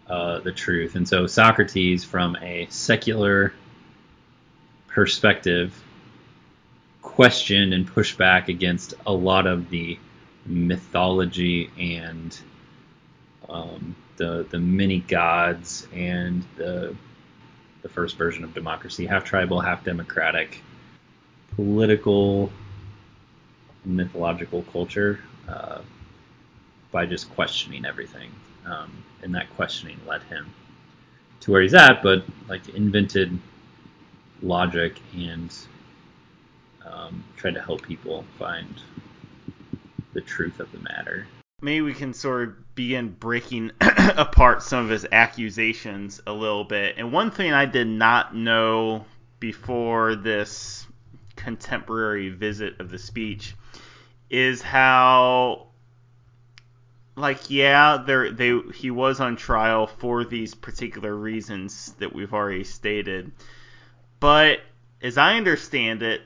uh, 0.08 0.40
the 0.40 0.52
truth. 0.52 0.96
And 0.96 1.08
so 1.08 1.28
Socrates, 1.28 2.04
from 2.04 2.36
a 2.42 2.68
secular 2.70 3.54
perspective, 4.94 5.74
questioned 7.02 7.74
and 7.74 7.86
pushed 7.88 8.18
back 8.18 8.48
against 8.48 8.94
a 9.06 9.12
lot 9.12 9.48
of 9.48 9.70
the 9.70 10.00
mythology 10.46 11.70
and 11.78 12.40
um, 13.50 13.96
the 14.18 14.46
the 14.50 14.60
many 14.60 15.00
gods 15.00 15.88
and 15.94 16.46
the 16.56 16.96
the 17.82 17.90
first 17.90 18.18
version 18.18 18.44
of 18.44 18.54
democracy, 18.54 19.06
half 19.06 19.26
tribal, 19.26 19.60
half 19.60 19.84
democratic, 19.84 20.62
political, 21.56 22.52
mythological 23.84 24.64
culture, 24.72 25.20
uh, 25.50 25.80
by 26.92 27.06
just 27.06 27.30
questioning 27.34 27.86
everything. 27.86 28.32
Um, 28.66 29.04
and 29.22 29.36
that 29.36 29.54
questioning 29.56 30.00
led 30.08 30.24
him 30.24 30.54
to 31.42 31.52
where 31.52 31.62
he's 31.62 31.74
at, 31.74 32.02
but 32.02 32.24
like 32.48 32.70
invented 32.70 33.38
logic 34.42 35.00
and 35.16 35.56
um, 36.86 37.24
tried 37.38 37.54
to 37.54 37.62
help 37.62 37.82
people 37.84 38.26
find 38.38 38.82
the 40.14 40.22
truth 40.22 40.60
of 40.60 40.72
the 40.72 40.80
matter 40.80 41.26
maybe 41.64 41.82
we 41.82 41.94
can 41.94 42.14
sort 42.14 42.50
of 42.50 42.76
begin 42.76 43.10
breaking 43.10 43.72
apart 43.82 44.62
some 44.62 44.84
of 44.84 44.90
his 44.90 45.08
accusations 45.12 46.22
a 46.28 46.34
little 46.34 46.66
bit. 46.66 46.96
And 46.98 47.12
one 47.12 47.32
thing 47.32 47.54
I 47.54 47.66
did 47.66 47.88
not 47.88 48.36
know 48.36 49.06
before 49.40 50.16
this 50.16 50.86
contemporary 51.36 52.30
visit 52.30 52.80
of 52.80 52.92
the 52.92 53.00
speech 53.00 53.56
is 54.30 54.62
how 54.62 55.68
like 57.16 57.50
yeah 57.50 58.02
there 58.06 58.32
they 58.32 58.58
he 58.74 58.90
was 58.90 59.20
on 59.20 59.36
trial 59.36 59.86
for 59.86 60.24
these 60.24 60.56
particular 60.56 61.14
reasons 61.14 61.94
that 62.00 62.14
we've 62.14 62.34
already 62.34 62.64
stated 62.64 63.32
but 64.24 64.62
as 65.02 65.18
i 65.18 65.36
understand 65.36 66.02
it 66.02 66.22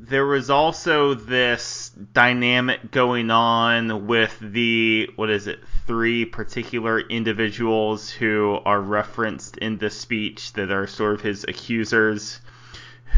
there 0.00 0.26
was 0.26 0.50
also 0.50 1.14
this 1.14 1.90
dynamic 2.12 2.90
going 2.90 3.30
on 3.30 4.08
with 4.08 4.36
the 4.40 5.08
what 5.14 5.30
is 5.30 5.46
it 5.46 5.60
three 5.86 6.24
particular 6.24 6.98
individuals 6.98 8.10
who 8.10 8.58
are 8.64 8.80
referenced 8.80 9.58
in 9.58 9.78
this 9.78 9.96
speech 9.96 10.52
that 10.54 10.72
are 10.72 10.88
sort 10.88 11.14
of 11.14 11.20
his 11.20 11.44
accusers 11.44 12.40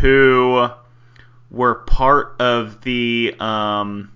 who 0.03 0.69
were 1.51 1.77
part 1.77 2.37
of 2.39 2.83
the 2.83 3.35
um, 3.41 4.13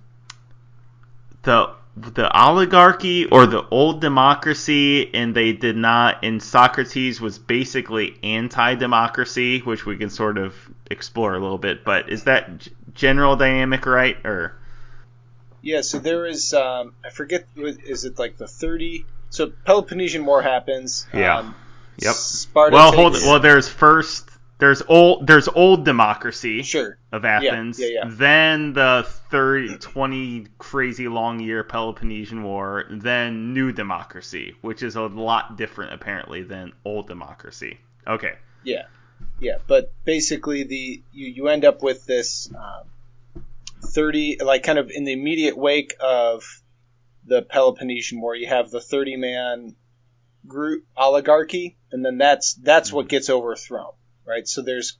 the 1.41 1.71
the 1.99 2.29
oligarchy 2.31 3.25
or 3.25 3.47
the 3.47 3.65
old 3.69 4.01
democracy 4.01 5.13
and 5.13 5.35
they 5.35 5.53
did 5.53 5.75
not 5.75 6.23
and 6.23 6.41
Socrates 6.41 7.19
was 7.19 7.39
basically 7.39 8.17
anti-democracy 8.21 9.59
which 9.59 9.85
we 9.85 9.97
can 9.97 10.09
sort 10.09 10.37
of 10.37 10.53
explore 10.91 11.33
a 11.33 11.39
little 11.39 11.57
bit 11.57 11.83
but 11.83 12.09
is 12.09 12.25
that 12.25 12.67
general 12.93 13.35
dynamic 13.35 13.85
right 13.85 14.17
or? 14.25 14.55
Yeah 15.61 15.81
so 15.81 15.97
there 15.97 16.27
is 16.27 16.53
um, 16.53 16.93
I 17.03 17.09
forget 17.09 17.47
is 17.55 18.05
it 18.05 18.19
like 18.19 18.37
the 18.37 18.47
30 18.47 19.05
so 19.29 19.51
Peloponnesian 19.65 20.25
War 20.25 20.41
happens 20.41 21.07
yeah. 21.13 21.39
um, 21.39 21.55
yep. 21.97 22.13
Sparta 22.13 22.75
well 22.75 22.91
takes, 22.91 23.01
hold 23.01 23.13
well 23.13 23.39
there's 23.39 23.67
first 23.67 24.29
there's 24.59 24.81
old 24.87 25.27
there's 25.27 25.47
old 25.47 25.85
democracy 25.85 26.63
sure 26.63 26.97
of 27.11 27.25
Athens. 27.25 27.79
Yeah, 27.79 27.87
yeah, 27.87 27.93
yeah. 28.03 28.09
Then 28.11 28.73
the 28.73 29.05
30, 29.29 29.77
20 29.77 30.47
crazy 30.57 31.07
long 31.07 31.39
year 31.39 31.63
Peloponnesian 31.63 32.43
War. 32.43 32.85
Then 32.89 33.53
new 33.53 33.71
democracy, 33.71 34.55
which 34.61 34.81
is 34.81 34.95
a 34.95 35.03
lot 35.03 35.57
different 35.57 35.93
apparently 35.93 36.43
than 36.43 36.73
old 36.83 37.07
democracy. 37.07 37.79
Okay. 38.07 38.33
Yeah, 38.63 38.85
yeah, 39.39 39.57
but 39.67 39.91
basically 40.03 40.63
the 40.63 41.01
you 41.11 41.27
you 41.27 41.47
end 41.47 41.63
up 41.63 41.83
with 41.83 42.05
this 42.05 42.49
um, 42.55 43.43
thirty 43.85 44.37
like 44.43 44.63
kind 44.63 44.79
of 44.79 44.89
in 44.89 45.03
the 45.03 45.13
immediate 45.13 45.57
wake 45.57 45.95
of 45.99 46.43
the 47.25 47.41
Peloponnesian 47.41 48.19
War, 48.19 48.35
you 48.35 48.47
have 48.47 48.71
the 48.71 48.81
thirty 48.81 49.15
man 49.15 49.75
group 50.47 50.85
oligarchy, 50.95 51.77
and 51.91 52.03
then 52.03 52.17
that's 52.17 52.53
that's 52.55 52.91
what 52.91 53.07
gets 53.07 53.29
overthrown, 53.29 53.91
right? 54.27 54.47
So 54.47 54.61
there's 54.61 54.97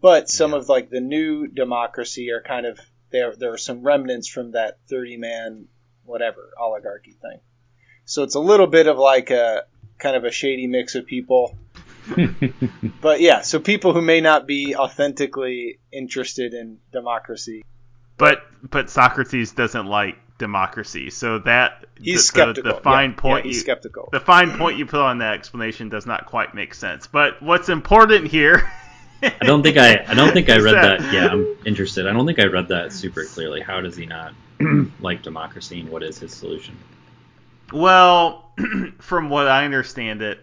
but 0.00 0.28
some 0.28 0.54
of 0.54 0.68
like 0.68 0.90
the 0.90 1.00
new 1.00 1.48
democracy 1.48 2.30
are 2.30 2.40
kind 2.40 2.66
of 2.66 2.78
there. 3.10 3.34
There 3.36 3.52
are 3.52 3.58
some 3.58 3.82
remnants 3.82 4.28
from 4.28 4.52
that 4.52 4.78
thirty 4.88 5.16
man 5.16 5.66
whatever 6.04 6.52
oligarchy 6.58 7.12
thing. 7.12 7.40
So 8.04 8.22
it's 8.22 8.34
a 8.34 8.40
little 8.40 8.66
bit 8.66 8.86
of 8.86 8.96
like 8.96 9.30
a 9.30 9.64
kind 9.98 10.16
of 10.16 10.24
a 10.24 10.30
shady 10.30 10.66
mix 10.66 10.94
of 10.94 11.06
people. 11.06 11.56
but 13.02 13.20
yeah, 13.20 13.42
so 13.42 13.58
people 13.58 13.92
who 13.92 14.00
may 14.00 14.20
not 14.20 14.46
be 14.46 14.74
authentically 14.74 15.78
interested 15.92 16.54
in 16.54 16.78
democracy. 16.92 17.64
But 18.16 18.42
but 18.62 18.88
Socrates 18.88 19.52
doesn't 19.52 19.86
like 19.86 20.16
democracy, 20.38 21.10
so 21.10 21.40
that 21.40 21.84
he's 22.00 22.14
the, 22.16 22.22
skeptical. 22.22 22.70
The, 22.70 22.76
the 22.76 22.82
fine 22.82 23.10
yeah, 23.10 23.16
point 23.16 23.44
yeah, 23.44 23.48
he's 23.48 23.56
you, 23.56 23.60
skeptical. 23.62 24.08
The 24.12 24.20
fine 24.20 24.56
point 24.56 24.78
you 24.78 24.86
put 24.86 25.00
on 25.00 25.18
that 25.18 25.34
explanation 25.34 25.88
does 25.88 26.06
not 26.06 26.26
quite 26.26 26.54
make 26.54 26.74
sense. 26.74 27.06
But 27.06 27.42
what's 27.42 27.68
important 27.68 28.28
here 28.28 28.70
I 29.22 29.44
don't 29.44 29.62
think 29.62 29.76
I 29.76 30.04
I 30.06 30.14
don't 30.14 30.32
think 30.32 30.48
I 30.48 30.58
read 30.60 30.74
that- 30.74 31.00
that. 31.00 31.12
Yeah, 31.12 31.28
I'm 31.28 31.56
interested. 31.66 32.06
I 32.06 32.12
don't 32.12 32.26
think 32.26 32.38
I 32.38 32.44
read 32.46 32.68
that 32.68 32.92
super 32.92 33.24
clearly. 33.24 33.60
How 33.60 33.80
does 33.80 33.96
he 33.96 34.06
not 34.06 34.32
like 35.00 35.22
democracy 35.22 35.80
and 35.80 35.88
what 35.88 36.02
is 36.02 36.18
his 36.18 36.32
solution? 36.32 36.76
Well, 37.72 38.52
from 38.98 39.28
what 39.28 39.48
I 39.48 39.64
understand 39.64 40.22
it, 40.22 40.38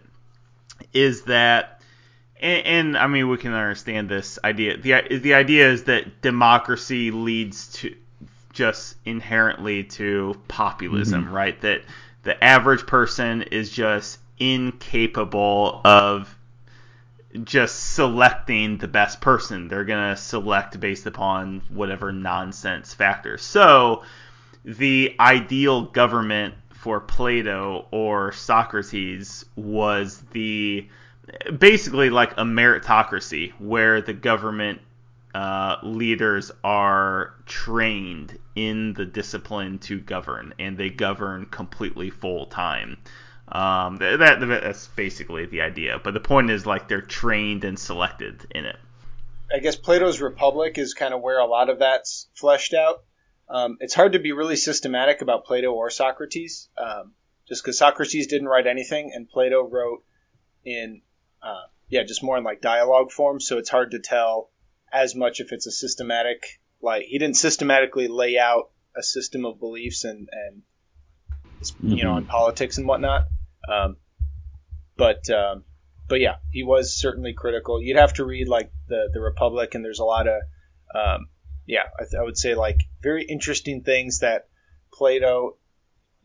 is 0.94 1.24
that, 1.24 1.82
and, 2.40 2.66
and 2.66 2.98
I 2.98 3.08
mean 3.08 3.30
we 3.30 3.38
can 3.38 3.54
understand 3.54 4.10
this 4.10 4.38
idea. 4.44 4.78
the 4.78 5.20
The 5.20 5.34
idea 5.36 5.72
is 5.72 5.86
that 5.86 6.22
democracy 6.22 7.12
leads 7.12 7.70
to 7.80 7.96
just 8.56 8.96
inherently 9.06 9.84
to 9.84 10.36
populism, 10.48 11.26
mm-hmm. 11.26 11.34
right? 11.34 11.62
That 11.62 11.84
the 12.24 12.42
average 12.44 12.88
person 12.88 13.44
is 13.44 13.70
just 13.70 14.18
incapable 14.40 15.82
of 15.86 16.36
just 17.44 17.94
selecting 17.94 18.78
the 18.78 18.88
best 18.88 19.22
person. 19.22 19.68
They're 19.68 19.86
gonna 19.86 20.16
select 20.16 20.80
based 20.80 21.06
upon 21.06 21.62
whatever 21.70 22.12
nonsense 22.12 22.94
factors. 22.94 23.44
So 23.44 24.04
the 24.64 25.16
ideal 25.20 25.84
government 25.84 26.56
for 26.70 27.02
Plato 27.02 27.88
or 27.92 28.32
Socrates 28.32 29.46
was 29.56 30.24
the 30.32 30.88
basically 31.58 32.10
like 32.10 32.32
a 32.34 32.44
meritocracy 32.44 33.52
where 33.60 34.02
the 34.02 34.14
government 34.14 34.80
uh, 35.36 35.80
leaders 35.84 36.50
are 36.64 37.34
trained 37.46 38.40
in 38.56 38.94
the 38.94 39.06
discipline 39.06 39.78
to 39.80 40.00
govern 40.00 40.54
and 40.60 40.78
they 40.78 40.90
govern 40.90 41.46
completely 41.48 42.10
full 42.10 42.46
time. 42.46 42.96
Um, 43.50 43.98
that, 43.98 44.18
that 44.20 44.40
that's 44.40 44.88
basically 44.88 45.46
the 45.46 45.60
idea. 45.60 46.00
But 46.02 46.14
the 46.14 46.22
point 46.22 46.52
is 46.52 46.66
like 46.66 46.88
they're 46.88 47.02
trained 47.02 47.66
and 47.66 47.78
selected 47.78 48.48
in 48.56 48.64
it. 48.64 48.78
I 49.54 49.60
guess 49.60 49.76
Plato's 49.76 50.22
Republic 50.22 50.78
is 50.78 50.94
kind 50.94 51.14
of 51.14 51.22
where 51.22 51.40
a 51.40 51.46
lot 51.46 51.70
of 51.70 51.80
that's 51.80 52.30
fleshed 52.34 52.74
out. 52.74 53.04
Um, 53.50 53.76
it's 53.82 53.94
hard 53.94 54.14
to 54.14 54.20
be 54.20 54.32
really 54.32 54.56
systematic 54.56 55.22
about 55.22 55.44
Plato 55.44 55.74
or 55.74 55.90
Socrates, 55.90 56.70
um, 56.78 57.12
just 57.46 57.62
because 57.62 57.78
Socrates 57.78 58.28
didn't 58.28 58.48
write 58.48 58.68
anything 58.68 59.12
and 59.14 59.28
Plato 59.28 59.68
wrote 59.68 60.02
in, 60.64 61.02
uh, 61.44 61.66
yeah, 61.90 62.04
just 62.04 62.24
more 62.24 62.38
in 62.38 62.46
like 62.46 62.62
dialogue 62.62 63.12
form. 63.12 63.42
So 63.42 63.58
it's 63.58 63.70
hard 63.70 63.92
to 63.92 64.00
tell 64.00 64.50
as 64.96 65.16
much 65.16 65.40
if 65.42 65.52
it's 65.52 65.68
a 65.68 65.72
systematic 65.72 66.44
like 66.82 67.04
he 67.04 67.20
didn't 67.20 67.38
systematically 67.38 68.08
lay 68.08 68.38
out 68.38 68.70
a 68.98 69.04
system 69.04 69.46
of 69.46 69.60
beliefs 69.60 70.06
and 70.06 70.30
and 70.32 70.62
you 71.82 72.04
know 72.04 72.14
on 72.14 72.26
politics 72.26 72.78
and 72.78 72.88
whatnot. 72.88 73.26
Um, 73.72 73.98
but 74.98 75.30
um, 75.30 75.64
but 76.08 76.22
yeah, 76.22 76.36
he 76.52 76.64
was 76.64 76.96
certainly 76.96 77.34
critical. 77.34 77.82
You'd 77.82 77.98
have 77.98 78.14
to 78.14 78.26
read 78.26 78.48
like 78.48 78.72
the 78.88 79.10
the 79.12 79.20
Republic, 79.22 79.76
and 79.76 79.84
there's 79.84 80.00
a 80.00 80.06
lot 80.06 80.28
of 80.28 80.42
um, 80.94 81.28
yeah, 81.66 81.84
I, 82.00 82.04
th- 82.04 82.20
I 82.20 82.24
would 82.24 82.38
say 82.38 82.56
like 82.56 82.82
very 83.02 83.24
interesting 83.24 83.84
things 83.84 84.20
that 84.20 84.48
Plato, 84.94 85.58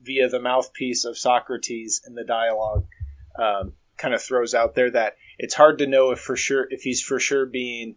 via 0.03 0.29
the 0.29 0.41
mouthpiece 0.41 1.05
of 1.05 1.19
Socrates 1.19 2.03
in 2.07 2.15
the 2.15 2.25
dialogue, 2.25 2.87
um, 3.39 3.73
kind 3.97 4.15
of 4.15 4.23
throws 4.23 4.55
out 4.55 4.75
there 4.75 4.91
that 4.91 5.17
it's 5.39 5.55
hard 5.55 5.79
to 5.79 5.87
know 5.87 6.13
if 6.13 6.21
for 6.21 6.37
sure 6.37 6.67
if 6.71 6.83
he's 6.83 7.03
for 7.03 7.19
sure 7.19 7.47
being 7.47 7.97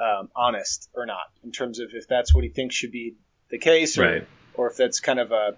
um, 0.00 0.30
honest 0.34 0.88
or 0.94 1.04
not 1.06 1.26
in 1.44 1.52
terms 1.52 1.78
of 1.78 1.90
if 1.92 2.08
that's 2.08 2.34
what 2.34 2.42
he 2.44 2.50
thinks 2.50 2.74
should 2.74 2.92
be 2.92 3.14
the 3.50 3.58
case 3.58 3.98
or, 3.98 4.02
Right. 4.02 4.26
or 4.54 4.70
if 4.70 4.76
that's 4.76 5.00
kind 5.00 5.18
of 5.20 5.30
a 5.32 5.56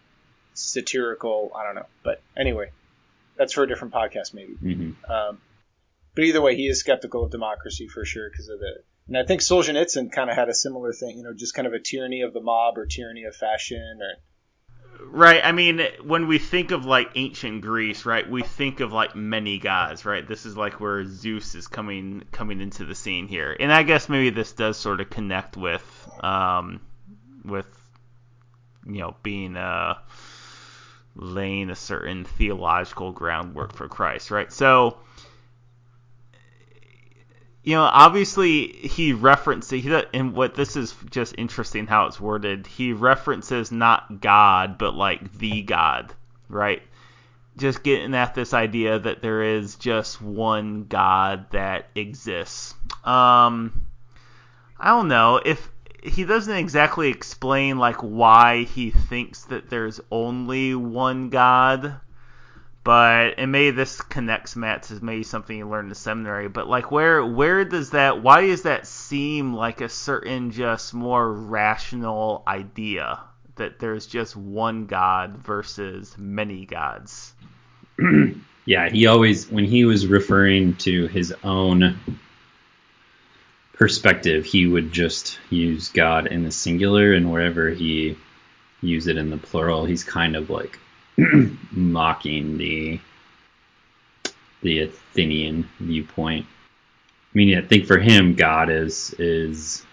satirical 0.54 1.52
I 1.56 1.64
don't 1.64 1.74
know. 1.74 1.86
But 2.02 2.22
anyway, 2.36 2.70
that's 3.36 3.52
for 3.52 3.62
a 3.62 3.68
different 3.68 3.94
podcast 3.94 4.34
maybe. 4.34 4.54
hmm 4.54 4.90
Um, 5.10 5.38
but 6.14 6.24
either 6.24 6.42
way, 6.42 6.56
he 6.56 6.66
is 6.66 6.80
skeptical 6.80 7.24
of 7.24 7.30
democracy 7.30 7.88
for 7.88 8.04
sure 8.04 8.28
because 8.30 8.48
of 8.48 8.58
the. 8.58 8.82
And 9.08 9.16
I 9.18 9.24
think 9.24 9.40
Solzhenitsyn 9.40 10.12
kind 10.12 10.30
of 10.30 10.36
had 10.36 10.48
a 10.48 10.54
similar 10.54 10.92
thing, 10.92 11.16
you 11.16 11.24
know, 11.24 11.32
just 11.34 11.54
kind 11.54 11.66
of 11.66 11.72
a 11.72 11.80
tyranny 11.80 12.20
of 12.22 12.32
the 12.34 12.40
mob 12.40 12.76
or 12.78 12.86
tyranny 12.86 13.24
of 13.24 13.34
fashion 13.34 13.98
or. 14.00 14.22
Right. 15.00 15.40
I 15.44 15.52
mean, 15.52 15.86
when 16.02 16.26
we 16.26 16.38
think 16.38 16.70
of 16.70 16.86
like 16.86 17.10
ancient 17.14 17.60
Greece, 17.62 18.06
right, 18.06 18.28
we 18.28 18.42
think 18.42 18.80
of 18.80 18.92
like 18.92 19.14
many 19.14 19.58
gods, 19.58 20.04
right? 20.04 20.26
This 20.26 20.46
is 20.46 20.56
like 20.56 20.80
where 20.80 21.04
Zeus 21.04 21.54
is 21.54 21.68
coming 21.68 22.22
coming 22.32 22.60
into 22.60 22.84
the 22.84 22.94
scene 22.94 23.28
here, 23.28 23.54
and 23.58 23.72
I 23.72 23.82
guess 23.82 24.08
maybe 24.08 24.30
this 24.30 24.52
does 24.52 24.78
sort 24.78 25.00
of 25.00 25.10
connect 25.10 25.56
with 25.56 26.08
um, 26.20 26.80
with 27.44 27.66
you 28.86 29.00
know 29.00 29.14
being 29.22 29.56
uh 29.56 29.98
laying 31.14 31.70
a 31.70 31.76
certain 31.76 32.24
theological 32.24 33.12
groundwork 33.12 33.74
for 33.74 33.88
Christ, 33.88 34.30
right? 34.30 34.50
So 34.52 34.96
you 37.62 37.76
know, 37.76 37.82
obviously 37.82 38.68
he 38.68 39.12
references 39.12 39.82
he 39.82 40.02
and 40.12 40.34
what 40.34 40.54
this 40.54 40.76
is 40.76 40.94
just 41.10 41.34
interesting 41.38 41.86
how 41.86 42.06
it's 42.06 42.20
worded. 42.20 42.66
He 42.66 42.92
references 42.92 43.70
not 43.70 44.20
God, 44.20 44.78
but 44.78 44.94
like 44.94 45.38
the 45.38 45.62
God, 45.62 46.12
right? 46.48 46.82
Just 47.56 47.84
getting 47.84 48.14
at 48.14 48.34
this 48.34 48.52
idea 48.52 48.98
that 48.98 49.22
there 49.22 49.42
is 49.42 49.76
just 49.76 50.20
one 50.20 50.86
God 50.88 51.50
that 51.50 51.88
exists. 51.94 52.74
Um, 53.04 53.86
I 54.78 54.88
don't 54.88 55.08
know 55.08 55.40
if 55.44 55.70
he 56.02 56.24
doesn't 56.24 56.56
exactly 56.56 57.10
explain 57.10 57.78
like 57.78 57.98
why 57.98 58.64
he 58.64 58.90
thinks 58.90 59.44
that 59.44 59.70
there's 59.70 60.00
only 60.10 60.74
one 60.74 61.30
God 61.30 62.00
but 62.84 63.34
and 63.38 63.52
maybe 63.52 63.70
this 63.70 64.00
connects 64.00 64.56
Matt 64.56 64.84
to 64.84 65.04
maybe 65.04 65.22
something 65.22 65.56
you 65.56 65.68
learned 65.68 65.90
in 65.90 65.94
seminary. 65.94 66.48
But 66.48 66.68
like, 66.68 66.90
where 66.90 67.24
where 67.24 67.64
does 67.64 67.90
that? 67.90 68.22
Why 68.22 68.46
does 68.46 68.62
that 68.62 68.86
seem 68.86 69.54
like 69.54 69.80
a 69.80 69.88
certain 69.88 70.50
just 70.50 70.92
more 70.92 71.32
rational 71.32 72.42
idea 72.46 73.20
that 73.56 73.78
there's 73.78 74.06
just 74.06 74.36
one 74.36 74.86
God 74.86 75.38
versus 75.38 76.16
many 76.18 76.66
gods? 76.66 77.34
yeah, 78.66 78.88
he 78.88 79.06
always 79.06 79.48
when 79.48 79.64
he 79.64 79.84
was 79.84 80.06
referring 80.06 80.74
to 80.76 81.06
his 81.06 81.32
own 81.44 81.98
perspective, 83.74 84.44
he 84.44 84.66
would 84.66 84.92
just 84.92 85.38
use 85.50 85.88
God 85.88 86.26
in 86.26 86.42
the 86.42 86.50
singular, 86.50 87.12
and 87.12 87.30
wherever 87.30 87.70
he 87.70 88.16
use 88.80 89.06
it 89.06 89.16
in 89.16 89.30
the 89.30 89.36
plural, 89.36 89.84
he's 89.84 90.02
kind 90.02 90.34
of 90.34 90.50
like 90.50 90.80
mocking 91.72 92.58
the 92.58 93.00
the 94.62 94.80
Athenian 94.80 95.68
viewpoint. 95.80 96.46
I 96.46 97.38
mean, 97.38 97.58
I 97.58 97.62
think 97.62 97.86
for 97.86 97.98
him, 97.98 98.34
God 98.34 98.70
is 98.70 99.14
is 99.18 99.84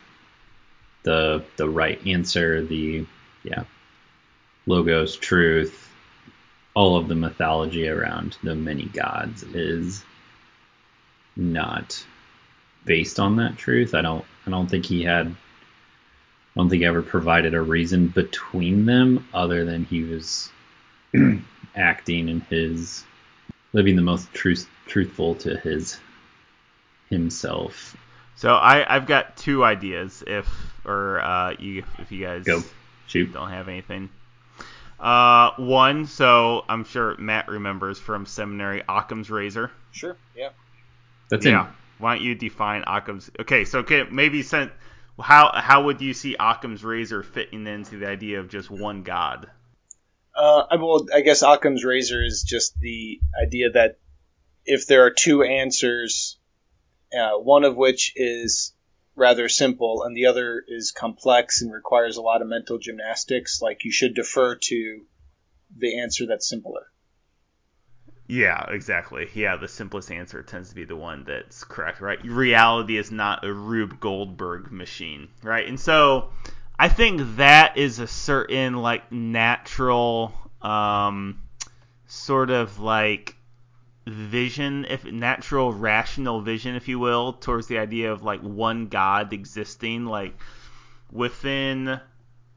the 1.04 1.44
the 1.58 1.70
right 1.70 2.06
answer. 2.06 2.64
The 2.64 3.06
yeah, 3.44 3.64
logos, 4.66 5.16
truth, 5.16 5.90
all 6.74 6.98
of 6.98 7.08
the 7.08 7.16
mythology 7.16 7.88
around 7.88 8.38
the 8.44 8.56
many 8.56 8.86
gods 8.86 9.44
is 9.44 10.04
not 11.36 12.04
based 12.86 13.20
on 13.20 13.38
that 13.38 13.58
truth. 13.58 13.96
I 13.96 14.02
don't 14.02 14.26
I 14.46 14.52
don't 14.52 14.70
think 14.70 14.86
he 14.86 15.04
had 15.04 15.28
I 15.28 15.34
don't 16.56 16.70
think 16.70 16.82
he 16.82 16.86
ever 16.86 17.02
provided 17.02 17.54
a 17.54 17.62
reason 17.62 18.08
between 18.08 18.86
them 18.86 19.28
other 19.34 19.66
than 19.66 19.86
he 19.86 20.04
was 20.04 20.50
acting 21.76 22.30
in 22.30 22.42
his 22.42 23.04
living 23.74 23.96
the 23.96 24.02
most 24.02 24.32
truth 24.34 24.68
truthful 24.86 25.36
to 25.36 25.58
his 25.58 26.00
himself. 27.10 27.96
So 28.36 28.56
I 28.56 28.96
I've 28.96 29.06
got 29.06 29.38
two 29.38 29.64
ideas 29.64 30.24
if 30.26 30.48
or 30.86 31.20
uh, 31.22 31.56
you 31.60 31.84
if 31.98 32.12
you 32.12 32.26
guys 32.26 32.46
Go. 32.46 32.64
Shoot. 33.08 33.34
don't 33.34 33.50
have 33.50 33.68
anything. 33.68 34.10
Uh, 35.00 35.52
one, 35.58 36.06
so 36.06 36.66
I'm 36.68 36.84
sure 36.84 37.16
Matt 37.18 37.48
remembers 37.48 37.98
from 37.98 38.26
seminary 38.26 38.84
Occam's 38.88 39.32
razor. 39.32 39.72
Sure. 39.92 40.18
Yeah. 40.36 40.50
That's 41.30 41.46
yeah. 41.46 41.68
in 41.68 41.74
Why 42.00 42.16
don't 42.16 42.24
you 42.24 42.36
define 42.36 42.84
Occam's? 42.86 43.32
Okay, 43.40 43.66
so 43.66 43.80
okay, 43.80 44.04
maybe 44.10 44.44
sent. 44.44 44.72
How 45.20 45.52
how 45.54 45.84
would 45.84 46.02
you 46.02 46.14
see 46.14 46.36
Occam's 46.40 46.84
razor 46.84 47.24
fitting 47.24 47.68
into 47.68 47.98
the 47.98 48.08
idea 48.08 48.40
of 48.40 48.50
just 48.50 48.70
one 48.70 49.04
God? 49.04 49.50
Uh, 50.40 50.64
well, 50.80 51.06
I 51.14 51.20
guess 51.20 51.42
Occam's 51.42 51.84
razor 51.84 52.24
is 52.24 52.44
just 52.44 52.80
the 52.80 53.20
idea 53.46 53.72
that 53.72 54.00
if 54.64 54.88
there 54.88 55.06
are 55.06 55.12
two 55.12 55.44
answers, 55.44 56.40
uh, 57.14 57.38
one 57.38 57.66
of 57.66 57.76
which 57.76 58.14
is 58.16 58.74
rather 59.18 59.50
simple 59.50 60.04
and 60.04 60.16
the 60.16 60.28
other 60.28 60.64
is 60.66 60.94
complex 60.94 61.62
and 61.62 61.74
requires 61.74 62.16
a 62.16 62.22
lot 62.22 62.42
of 62.42 62.48
mental 62.48 62.78
gymnastics, 62.78 63.62
like 63.62 63.84
you 63.84 63.92
should 63.92 64.16
defer 64.16 64.56
to 64.56 65.02
the 65.76 66.00
answer 66.00 66.26
that's 66.26 66.48
simpler. 66.48 66.88
Yeah, 68.26 68.64
exactly. 68.70 69.28
Yeah, 69.34 69.58
the 69.58 69.68
simplest 69.68 70.10
answer 70.10 70.42
tends 70.42 70.70
to 70.70 70.76
be 70.76 70.86
the 70.86 70.96
one 70.96 71.26
that's 71.26 71.66
correct, 71.66 72.00
right? 72.00 72.24
Reality 72.24 72.96
is 72.96 73.12
not 73.12 73.44
a 73.44 73.52
Rube 73.52 74.00
Goldberg 74.00 74.72
machine, 74.72 75.28
right? 75.44 75.68
And 75.68 75.80
so 75.80 76.30
I 76.82 76.88
think 76.88 77.36
that 77.36 77.76
is 77.76 78.00
a 78.00 78.08
certain 78.08 78.78
like 78.78 79.12
natural 79.12 80.34
um 80.62 81.42
sort 82.08 82.50
of 82.50 82.80
like 82.80 83.36
vision 84.08 84.86
if 84.90 85.04
natural 85.04 85.74
rational 85.74 86.42
vision 86.42 86.76
if 86.76 86.88
you 86.88 86.98
will 86.98 87.34
towards 87.34 87.68
the 87.68 87.78
idea 87.78 88.12
of 88.12 88.24
like 88.24 88.42
one 88.42 88.88
god 88.88 89.34
existing 89.34 90.06
like 90.06 90.34
within 91.12 92.00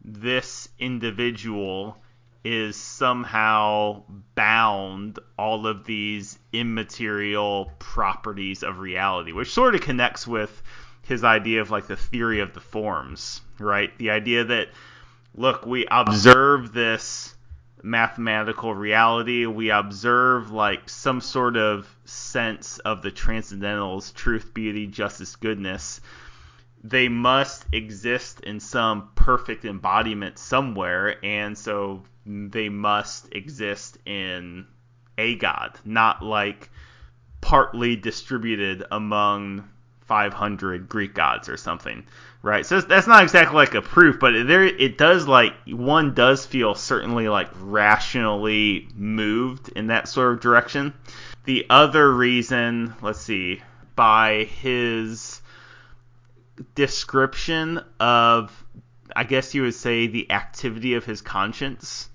this 0.05 0.69
individual 0.79 1.97
is 2.45 2.77
somehow 2.77 4.03
bound 4.35 5.19
all 5.39 5.67
of 5.67 5.85
these 5.85 6.39
immaterial 6.53 7.71
properties 7.79 8.63
of 8.63 8.81
reality, 8.81 9.33
which 9.33 9.53
sort 9.53 9.75
of 9.75 9.81
connects 9.81 10.27
with 10.27 10.63
his 11.03 11.25
idea 11.25 11.61
of 11.61 11.71
like 11.71 11.87
the 11.87 11.97
theory 11.97 12.41
of 12.41 12.55
the 12.55 12.61
forms, 12.61 13.41
right? 13.59 13.97
The 13.99 14.11
idea 14.11 14.45
that, 14.45 14.69
look, 15.35 15.67
we 15.67 15.87
observe 15.91 16.73
this 16.73 17.35
mathematical 17.83 18.75
reality, 18.75 19.47
we 19.47 19.71
observe 19.71 20.51
like 20.51 20.89
some 20.89 21.21
sort 21.21 21.57
of 21.57 21.89
sense 22.05 22.79
of 22.79 23.03
the 23.03 23.11
transcendentals, 23.11 24.15
truth, 24.15 24.55
beauty, 24.55 24.87
justice, 24.87 25.37
goodness 25.37 26.01
they 26.85 27.09
must 27.09 27.65
exist 27.73 28.41
in 28.41 28.59
some 28.59 29.11
perfect 29.15 29.65
embodiment 29.65 30.39
somewhere, 30.39 31.25
and 31.25 31.57
so 31.57 32.03
they 32.27 32.69
must 32.69 33.33
exist 33.33 33.99
in 34.05 34.67
a 35.17 35.37
god, 35.37 35.79
not 35.85 36.23
like 36.23 36.71
partly 37.41 37.97
distributed 37.97 38.85
among 38.91 39.69
500 40.13 40.91
Greek 40.91 41.15
gods 41.15 41.49
or 41.49 41.57
something, 41.57 42.05
right? 42.43 42.67
So 42.67 42.83
that's 42.83 43.07
not 43.07 43.23
exactly 43.23 43.57
like 43.57 43.75
a 43.75 43.81
proof, 43.81 44.21
but 44.21 44.33
there 44.47 44.63
it 44.63 44.99
does 44.99 45.27
like 45.27 45.55
one 45.67 46.13
does 46.13 46.45
feel 46.45 46.75
certainly 46.75 47.31
like 47.31 47.49
rationally 47.59 48.89
moved 48.95 49.71
in 49.71 49.87
that 49.87 50.09
sort 50.09 50.35
of 50.35 50.41
direction. 50.41 50.93
The 51.47 51.65
other 51.71 52.13
reason, 52.13 52.95
let's 53.01 53.21
see, 53.21 53.63
by 53.97 54.45
his 54.45 55.41
description 56.75 57.81
of 57.99 58.53
I 59.17 59.25
guess 59.25 59.55
you 59.55 59.63
would 59.63 59.75
say 59.75 60.09
the 60.09 60.31
activity 60.31 60.93
of 60.93 61.07
his 61.07 61.23
conscience. 61.23 62.11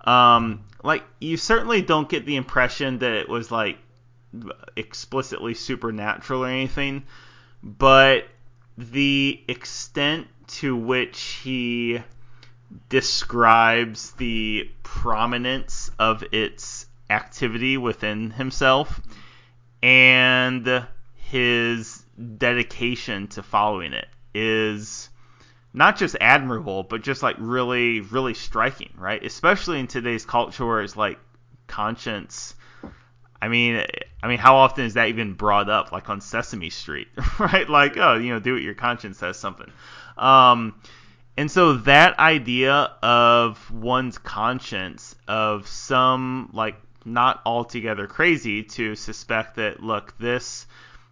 Um, 0.00 0.64
like 0.82 1.04
you 1.20 1.36
certainly 1.36 1.82
don't 1.82 2.08
get 2.08 2.26
the 2.26 2.34
impression 2.34 2.98
that 2.98 3.12
it 3.12 3.28
was 3.28 3.52
like 3.52 3.78
explicitly 4.74 5.54
supernatural 5.54 6.44
or 6.44 6.48
anything, 6.48 7.04
but 7.62 8.24
the 8.76 9.42
extent 9.48 10.28
to 10.46 10.76
which 10.76 11.20
he 11.42 12.00
describes 12.88 14.12
the 14.12 14.70
prominence 14.82 15.90
of 15.98 16.24
its 16.32 16.86
activity 17.10 17.76
within 17.76 18.30
himself 18.30 19.00
and 19.82 20.86
his 21.14 22.04
dedication 22.36 23.28
to 23.28 23.42
following 23.42 23.92
it 23.92 24.08
is 24.34 25.08
not 25.72 25.96
just 25.96 26.16
admirable, 26.20 26.82
but 26.82 27.02
just 27.02 27.22
like 27.22 27.36
really, 27.38 28.00
really 28.00 28.34
striking, 28.34 28.92
right? 28.96 29.22
Especially 29.24 29.78
in 29.78 29.86
today's 29.86 30.24
culture 30.24 30.66
where 30.66 30.82
it's 30.82 30.96
like 30.96 31.18
conscience. 31.66 32.54
I 33.40 33.48
mean, 33.48 33.84
I 34.22 34.28
mean, 34.28 34.38
how 34.38 34.56
often 34.56 34.84
is 34.84 34.94
that 34.94 35.08
even 35.08 35.34
brought 35.34 35.70
up, 35.70 35.92
like 35.92 36.10
on 36.10 36.20
Sesame 36.20 36.70
Street, 36.70 37.08
right? 37.38 37.68
Like, 37.68 37.96
oh, 37.96 38.14
you 38.14 38.32
know, 38.32 38.40
do 38.40 38.54
what 38.54 38.62
your 38.62 38.74
conscience 38.74 39.18
says 39.18 39.38
something. 39.38 39.70
Um, 40.16 40.74
and 41.36 41.48
so 41.48 41.74
that 41.74 42.18
idea 42.18 42.90
of 43.00 43.70
one's 43.70 44.18
conscience, 44.18 45.14
of 45.28 45.68
some 45.68 46.50
like 46.52 46.74
not 47.04 47.40
altogether 47.46 48.06
crazy 48.08 48.64
to 48.64 48.96
suspect 48.96 49.56
that 49.56 49.80
look, 49.80 50.18
this 50.18 50.66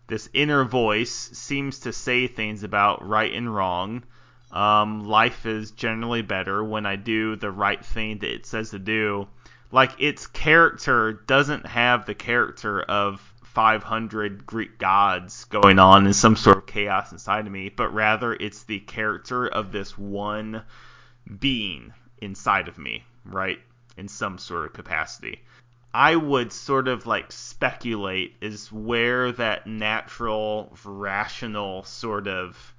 this 0.09 0.29
inner 0.33 0.65
voice 0.65 1.13
seems 1.13 1.81
to 1.81 1.93
say 1.93 2.27
things 2.27 2.63
about 2.63 3.07
right 3.07 3.33
and 3.33 3.53
wrong. 3.55 4.05
Um, 4.51 5.05
life 5.05 5.47
is 5.47 5.73
generally 5.73 6.23
better 6.23 6.63
when 6.63 6.87
I 6.87 6.97
do 6.97 7.37
the 7.37 7.51
right 7.51 7.85
thing 7.85 8.19
that 8.19 8.33
it 8.33 8.47
says 8.47 8.71
to 8.71 8.79
do. 8.79 9.29
Like 9.77 9.97
its 9.99 10.27
character 10.27 11.13
doesn't 11.13 11.67
have 11.67 12.07
the 12.07 12.15
character 12.15 12.81
of 12.81 13.21
500 13.43 14.47
Greek 14.47 14.79
gods 14.79 15.45
going 15.45 15.79
on 15.79 16.07
in 16.07 16.15
some 16.15 16.35
sort 16.35 16.57
of 16.57 16.67
chaos 16.67 17.13
inside 17.13 17.47
of 17.47 17.53
me, 17.53 17.69
but 17.69 17.93
rather 17.93 18.33
it's 18.33 18.63
the 18.63 18.81
character 18.81 19.47
of 19.47 19.73
this 19.73 19.99
one 19.99 20.63
being 21.41 21.93
inside 22.23 22.69
of 22.69 22.79
me, 22.79 23.05
right? 23.27 23.59
In 23.99 24.09
some 24.09 24.39
sort 24.39 24.65
of 24.65 24.73
capacity. 24.73 25.43
I 25.93 26.17
would 26.17 26.55
sort 26.55 26.89
of 26.89 27.05
like 27.05 27.31
speculate 27.31 28.35
is 28.41 28.73
where 28.73 29.31
that 29.33 29.67
natural, 29.67 30.75
rational 30.87 31.85
sort 31.85 32.29
of 32.29 32.75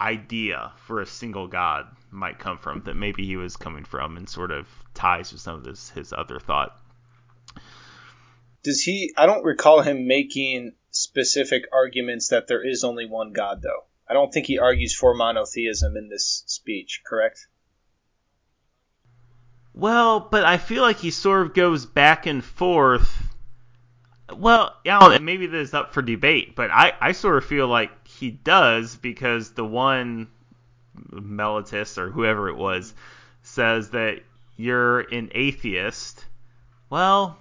idea 0.00 0.72
for 0.78 1.00
a 1.00 1.06
single 1.06 1.46
god 1.46 1.86
might 2.10 2.40
come 2.40 2.58
from 2.58 2.82
that 2.82 2.94
maybe 2.94 3.24
he 3.24 3.36
was 3.36 3.56
coming 3.56 3.84
from 3.84 4.16
and 4.16 4.28
sort 4.28 4.50
of 4.50 4.66
ties 4.98 5.32
with 5.32 5.40
some 5.40 5.54
of 5.54 5.64
this 5.64 5.90
his 5.90 6.12
other 6.12 6.38
thought 6.40 6.78
does 8.62 8.82
he? 8.82 9.12
I 9.16 9.26
don't 9.26 9.44
recall 9.44 9.80
him 9.80 10.06
making 10.06 10.72
specific 10.90 11.64
arguments 11.72 12.28
that 12.28 12.48
there 12.48 12.66
is 12.66 12.84
only 12.84 13.06
one 13.06 13.32
God, 13.32 13.62
though. 13.62 13.84
I 14.08 14.14
don't 14.14 14.32
think 14.32 14.46
he 14.46 14.58
argues 14.58 14.94
for 14.94 15.14
monotheism 15.14 15.96
in 15.96 16.08
this 16.08 16.44
speech. 16.46 17.02
Correct? 17.06 17.46
Well, 19.74 20.20
but 20.20 20.44
I 20.44 20.56
feel 20.56 20.82
like 20.82 20.98
he 20.98 21.10
sort 21.10 21.46
of 21.46 21.54
goes 21.54 21.86
back 21.86 22.26
and 22.26 22.42
forth. 22.42 23.10
Well, 24.34 24.74
yeah, 24.84 25.18
maybe 25.20 25.46
this 25.46 25.68
is 25.68 25.74
up 25.74 25.94
for 25.94 26.02
debate, 26.02 26.54
but 26.54 26.70
I, 26.70 26.92
I 27.00 27.12
sort 27.12 27.38
of 27.38 27.44
feel 27.44 27.68
like 27.68 28.06
he 28.06 28.30
does 28.30 28.96
because 28.96 29.52
the 29.52 29.64
one 29.64 30.28
Meletus 31.10 31.96
or 31.96 32.10
whoever 32.10 32.48
it 32.48 32.56
was 32.56 32.92
says 33.42 33.90
that 33.90 34.20
you're 34.58 35.00
an 35.00 35.30
atheist. 35.34 36.26
Well, 36.90 37.38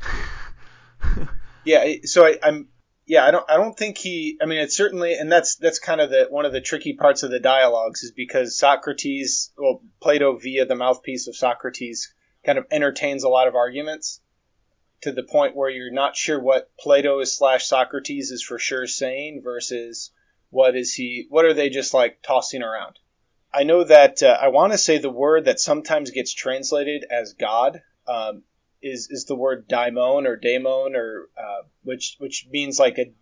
yeah, 1.64 1.94
so 2.04 2.24
I, 2.24 2.38
I'm 2.42 2.68
yeah, 3.06 3.24
I 3.24 3.30
don't 3.30 3.50
I 3.50 3.56
don't 3.56 3.76
think 3.76 3.96
he 3.96 4.38
I 4.40 4.44
mean 4.44 4.58
it's 4.58 4.76
certainly 4.76 5.14
and 5.14 5.32
that's 5.32 5.56
that's 5.56 5.78
kind 5.78 6.00
of 6.00 6.10
the 6.10 6.26
one 6.28 6.44
of 6.44 6.52
the 6.52 6.60
tricky 6.60 6.92
parts 6.92 7.22
of 7.22 7.30
the 7.30 7.40
dialogues 7.40 8.02
is 8.02 8.12
because 8.12 8.58
Socrates 8.58 9.50
well 9.56 9.80
Plato 10.00 10.36
via 10.36 10.66
the 10.66 10.76
mouthpiece 10.76 11.26
of 11.26 11.34
Socrates 11.34 12.12
kind 12.44 12.58
of 12.58 12.66
entertains 12.70 13.24
a 13.24 13.28
lot 13.28 13.48
of 13.48 13.54
arguments 13.54 14.20
to 15.00 15.12
the 15.12 15.22
point 15.22 15.56
where 15.56 15.70
you're 15.70 15.90
not 15.90 16.14
sure 16.14 16.38
what 16.38 16.70
Plato 16.78 17.20
is 17.20 17.34
slash 17.34 17.66
Socrates 17.66 18.30
is 18.30 18.42
for 18.42 18.58
sure 18.58 18.86
saying 18.86 19.40
versus 19.42 20.10
what 20.50 20.76
is 20.76 20.92
he 20.92 21.26
what 21.30 21.46
are 21.46 21.54
they 21.54 21.70
just 21.70 21.94
like 21.94 22.20
tossing 22.22 22.62
around. 22.62 22.98
I 23.52 23.64
know 23.64 23.84
that 23.84 24.22
uh, 24.22 24.38
I 24.40 24.48
want 24.48 24.72
to 24.72 24.78
say 24.78 24.98
the 24.98 25.10
word 25.10 25.46
that 25.46 25.60
sometimes 25.60 26.10
gets 26.10 26.34
translated 26.34 27.04
as 27.10 27.32
God 27.32 27.82
um, 28.06 28.42
is 28.82 29.08
is 29.10 29.24
the 29.24 29.34
word 29.34 29.68
daimon 29.68 30.26
or 30.26 30.36
daemon 30.36 30.94
or 30.94 31.28
uh, 31.36 31.62
which 31.82 32.16
which 32.18 32.46
means 32.50 32.78
like 32.78 32.98
a 32.98 33.12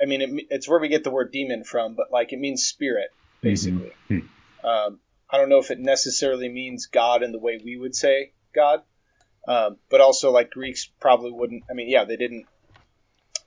I 0.00 0.06
mean 0.06 0.22
it, 0.22 0.46
it's 0.50 0.68
where 0.68 0.78
we 0.78 0.88
get 0.88 1.04
the 1.04 1.10
word 1.10 1.32
demon 1.32 1.64
from, 1.64 1.94
but 1.94 2.12
like 2.12 2.32
it 2.32 2.38
means 2.38 2.64
spirit 2.64 3.10
basically. 3.40 3.92
Mm-hmm. 4.08 4.66
Um, 4.66 5.00
I 5.28 5.38
don't 5.38 5.48
know 5.48 5.58
if 5.58 5.70
it 5.70 5.80
necessarily 5.80 6.48
means 6.48 6.86
God 6.86 7.22
in 7.22 7.32
the 7.32 7.38
way 7.38 7.60
we 7.62 7.76
would 7.76 7.94
say 7.94 8.32
God, 8.54 8.82
um, 9.48 9.78
but 9.90 10.00
also 10.00 10.30
like 10.30 10.50
Greeks 10.50 10.88
probably 11.00 11.32
wouldn't. 11.32 11.64
I 11.70 11.74
mean, 11.74 11.88
yeah, 11.88 12.04
they 12.04 12.16
didn't. 12.16 12.46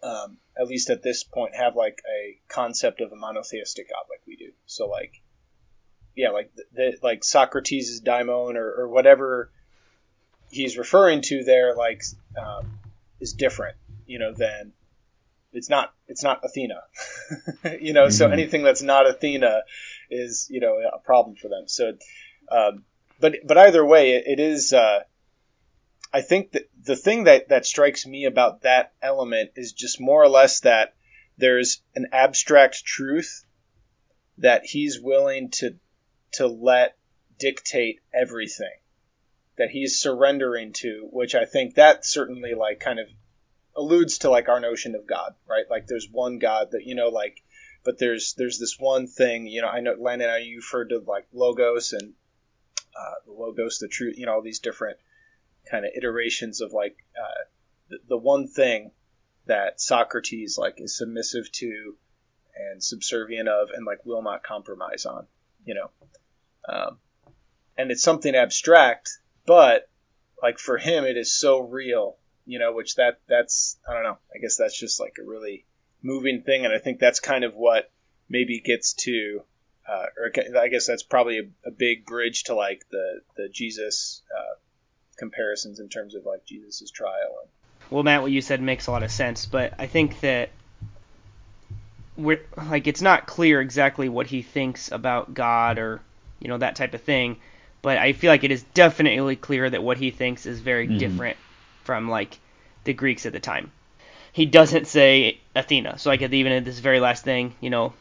Um, 0.03 0.37
at 0.59 0.67
least 0.67 0.89
at 0.91 1.01
this 1.01 1.23
point, 1.23 1.55
have 1.55 1.75
like 1.75 2.01
a 2.07 2.37
concept 2.47 3.01
of 3.01 3.11
a 3.11 3.15
monotheistic 3.15 3.89
God 3.89 4.03
like 4.09 4.21
we 4.27 4.35
do. 4.35 4.51
So 4.65 4.87
like, 4.87 5.13
yeah, 6.15 6.29
like 6.29 6.51
the, 6.55 6.63
the 6.73 6.97
like 7.01 7.23
Socrates' 7.23 7.99
daimon 8.01 8.55
or, 8.55 8.71
or 8.71 8.87
whatever 8.87 9.51
he's 10.49 10.77
referring 10.77 11.21
to 11.23 11.43
there, 11.43 11.75
like, 11.75 12.03
um, 12.37 12.79
is 13.19 13.33
different, 13.33 13.75
you 14.05 14.19
know, 14.19 14.33
than 14.33 14.73
it's 15.55 15.69
not 15.69 15.93
it's 16.07 16.23
not 16.23 16.41
Athena, 16.43 16.81
you 17.79 17.93
know. 17.93 18.05
Mm-hmm. 18.05 18.11
So 18.11 18.29
anything 18.29 18.63
that's 18.63 18.81
not 18.81 19.07
Athena 19.07 19.63
is 20.09 20.47
you 20.49 20.59
know 20.59 20.77
a 20.93 20.99
problem 20.99 21.35
for 21.35 21.47
them. 21.47 21.67
So, 21.67 21.93
um, 22.51 22.83
but 23.19 23.35
but 23.45 23.57
either 23.57 23.83
way, 23.83 24.13
it, 24.13 24.23
it 24.27 24.39
is. 24.39 24.73
Uh, 24.73 24.99
I 26.13 26.21
think 26.21 26.51
that 26.51 26.69
the 26.81 26.95
thing 26.95 27.25
that 27.25 27.49
that 27.49 27.65
strikes 27.65 28.05
me 28.05 28.25
about 28.25 28.61
that 28.61 28.93
element 29.01 29.51
is 29.55 29.73
just 29.73 29.99
more 29.99 30.21
or 30.21 30.29
less 30.29 30.61
that 30.61 30.93
there's 31.37 31.81
an 31.95 32.07
abstract 32.11 32.85
truth 32.85 33.43
that 34.37 34.65
he's 34.65 34.99
willing 34.99 35.49
to 35.49 35.75
to 36.35 36.47
let 36.47 36.97
dictate 37.37 37.99
everything 38.13 38.77
that 39.57 39.69
he's 39.69 39.99
surrendering 39.99 40.73
to, 40.73 41.07
which 41.11 41.35
I 41.35 41.45
think 41.45 41.75
that 41.75 42.05
certainly 42.05 42.53
like 42.53 42.79
kind 42.79 42.99
of 42.99 43.07
alludes 43.75 44.19
to 44.19 44.29
like 44.29 44.49
our 44.49 44.59
notion 44.59 44.95
of 44.95 45.07
God, 45.07 45.35
right? 45.47 45.65
Like 45.69 45.87
there's 45.87 46.07
one 46.09 46.39
God 46.39 46.71
that 46.71 46.85
you 46.85 46.95
know 46.95 47.09
like, 47.09 47.41
but 47.83 47.97
there's 47.97 48.33
there's 48.33 48.59
this 48.59 48.77
one 48.79 49.07
thing, 49.07 49.47
you 49.47 49.61
know. 49.61 49.67
I 49.67 49.81
know 49.81 49.95
Landon, 49.97 50.29
I 50.29 50.39
you 50.39 50.57
referred 50.57 50.89
to 50.89 50.99
like 50.99 51.27
logos 51.33 51.93
and 51.93 52.13
uh, 52.97 53.15
the 53.25 53.31
logos, 53.31 53.79
the 53.79 53.87
truth, 53.87 54.17
you 54.17 54.25
know, 54.25 54.33
all 54.33 54.41
these 54.41 54.59
different 54.59 54.97
kind 55.69 55.85
of 55.85 55.91
iterations 55.95 56.61
of 56.61 56.71
like 56.71 56.97
uh, 57.17 57.43
the, 57.89 57.97
the 58.09 58.17
one 58.17 58.47
thing 58.47 58.91
that 59.45 59.79
Socrates 59.81 60.57
like 60.57 60.75
is 60.79 60.97
submissive 60.97 61.51
to 61.53 61.95
and 62.55 62.83
subservient 62.83 63.49
of 63.49 63.69
and 63.73 63.85
like 63.85 64.05
will 64.05 64.21
not 64.21 64.43
compromise 64.43 65.05
on, 65.05 65.27
you 65.65 65.75
know. 65.75 65.91
Um, 66.67 66.97
and 67.77 67.91
it's 67.91 68.03
something 68.03 68.35
abstract 68.35 69.19
but 69.45 69.89
like 70.41 70.59
for 70.59 70.77
him 70.77 71.03
it 71.05 71.17
is 71.17 71.33
so 71.33 71.59
real 71.59 72.17
you 72.45 72.59
know 72.59 72.73
which 72.73 72.95
that 72.95 73.19
that's 73.27 73.77
i 73.87 73.93
don't 73.93 74.03
know. 74.03 74.17
I 74.33 74.39
guess 74.39 74.57
that's 74.57 74.77
just 74.77 74.99
like 74.99 75.17
a 75.19 75.27
really 75.27 75.65
moving 76.01 76.41
thing 76.41 76.65
and 76.65 76.73
i 76.73 76.77
think 76.77 76.99
that's 76.99 77.19
kind 77.19 77.43
of 77.43 77.55
what 77.55 77.91
maybe 78.29 78.59
gets 78.59 78.93
to 78.93 79.41
uh, 79.87 80.05
or 80.17 80.31
i 80.59 80.67
guess 80.67 80.87
that's 80.87 81.03
probably 81.03 81.39
a, 81.39 81.67
a, 81.67 81.71
big 81.71 82.05
bridge 82.05 82.45
to 82.45 82.55
like 82.55 82.83
the 82.89 83.21
the 83.37 83.49
jesus 83.49 84.21
uh, 84.35 84.55
comparisons 85.17 85.79
in 85.79 85.89
terms 85.89 86.15
of 86.15 86.25
like 86.25 86.45
jesus's 86.45 86.91
trial 86.91 87.49
well 87.89 88.03
matt 88.03 88.21
what 88.21 88.31
you 88.31 88.41
said 88.41 88.61
makes 88.61 88.87
a 88.87 88.91
lot 88.91 89.03
of 89.03 89.11
sense 89.11 89.45
but 89.45 89.73
i 89.79 89.87
think 89.87 90.19
that 90.21 90.49
we're 92.17 92.41
like 92.69 92.87
it's 92.87 93.01
not 93.01 93.27
clear 93.27 93.61
exactly 93.61 94.09
what 94.09 94.27
he 94.27 94.41
thinks 94.41 94.91
about 94.91 95.33
god 95.33 95.77
or 95.77 96.01
you 96.45 96.49
know 96.49 96.59
that 96.59 96.75
type 96.75 96.93
of 96.93 97.01
thing 97.01 97.37
but 97.85 97.99
I 97.99 98.13
feel 98.13 98.31
like 98.31 98.43
it 98.43 98.49
is 98.49 98.63
definitely 98.73 99.35
clear 99.35 99.69
that 99.69 99.83
what 99.83 99.99
he 99.99 100.09
thinks 100.09 100.47
is 100.47 100.59
very 100.59 100.87
mm-hmm. 100.87 100.97
different 100.97 101.37
from 101.83 102.09
like 102.09 102.39
the 102.83 102.93
Greeks 102.93 103.27
at 103.27 103.31
the 103.31 103.39
time. 103.39 103.71
He 104.31 104.47
doesn't 104.47 104.87
say 104.87 105.37
Athena, 105.53 105.99
so 105.99 106.09
like 106.09 106.23
even 106.23 106.51
in 106.51 106.63
this 106.63 106.79
very 106.79 106.99
last 106.99 107.23
thing, 107.23 107.53
you 107.61 107.69
know, 107.69 107.93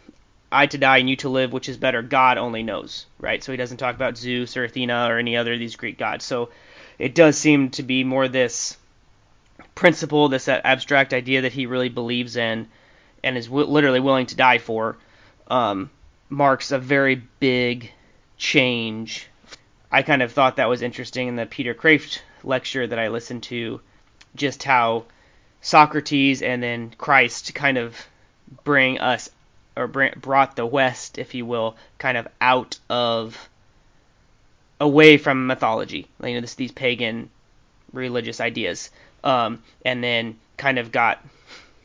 I 0.51 0.65
to 0.69 0.79
die 0.79 0.97
and 0.97 1.11
you 1.11 1.17
to 1.17 1.29
live, 1.29 1.53
which 1.53 1.69
is 1.69 1.77
better, 1.77 2.01
God 2.01 2.39
only 2.39 2.63
knows, 2.63 3.05
right? 3.21 3.45
So 3.45 3.53
he 3.53 3.59
doesn't 3.59 3.77
talk 3.77 3.95
about 3.95 4.17
Zeus 4.17 4.57
or 4.57 4.65
Athena 4.65 5.09
or 5.11 5.19
any 5.19 5.37
other 5.37 5.53
of 5.53 5.59
these 5.59 5.77
Greek 5.77 5.99
gods. 5.99 6.25
So 6.25 6.49
it 6.99 7.15
does 7.15 7.37
seem 7.37 7.69
to 7.73 7.83
be 7.83 8.05
more 8.05 8.27
this 8.27 8.79
principle, 9.75 10.31
this 10.31 10.49
abstract 10.49 11.13
idea 11.13 11.43
that 11.43 11.53
he 11.53 11.67
really 11.67 11.91
believes 11.91 12.37
in 12.37 12.69
and 13.23 13.37
is 13.37 13.49
w- 13.49 13.67
literally 13.67 14.01
willing 14.01 14.25
to 14.29 14.35
die 14.35 14.57
for, 14.57 14.97
um, 15.49 15.91
marks 16.31 16.73
a 16.73 16.79
very 16.79 17.17
big 17.39 17.93
change. 18.37 19.29
I 19.91 20.03
kind 20.03 20.23
of 20.23 20.33
thought 20.33 20.57
that 20.57 20.69
was 20.69 20.83
interesting 20.83 21.29
in 21.29 21.37
the 21.37 21.47
Peter 21.47 21.75
Kreeft 21.75 22.21
lecture 22.43 22.87
that 22.87 22.99
I 22.99 23.09
listened 23.09 23.45
to, 23.45 23.81
just 24.35 24.63
how 24.63 25.05
Socrates 25.61 26.43
and 26.43 26.63
then 26.63 26.93
Christ 26.99 27.55
kind 27.55 27.79
of 27.79 27.97
bring 28.65 28.99
us 28.99 29.31
or 29.77 29.87
brought 29.87 30.57
the 30.57 30.67
West, 30.67 31.19
if 31.19 31.35
you 31.35 31.47
will, 31.47 31.77
kind 31.99 32.17
of 32.17 32.29
out 32.41 32.79
of 32.89 33.49
away 34.81 35.17
from 35.17 35.47
mythology, 35.47 36.07
you 36.23 36.35
know, 36.35 36.41
this, 36.41 36.55
these 36.55 36.73
pagan 36.73 37.31
religious 37.93 38.41
ideas, 38.41 38.91
um, 39.23 39.63
and 39.85 40.03
then 40.03 40.37
kind 40.57 40.79
of 40.79 40.93
got 40.93 41.25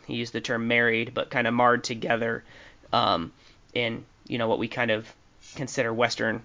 he 0.05 0.15
used 0.15 0.33
the 0.33 0.41
term 0.41 0.67
married, 0.67 1.13
but 1.13 1.29
kind 1.29 1.47
of 1.47 1.53
marred 1.53 1.83
together 1.83 2.43
um, 2.91 3.31
in 3.73 4.03
you 4.27 4.37
know 4.37 4.47
what 4.47 4.59
we 4.59 4.67
kind 4.67 4.91
of 4.91 5.07
consider 5.55 5.93
Western 5.93 6.41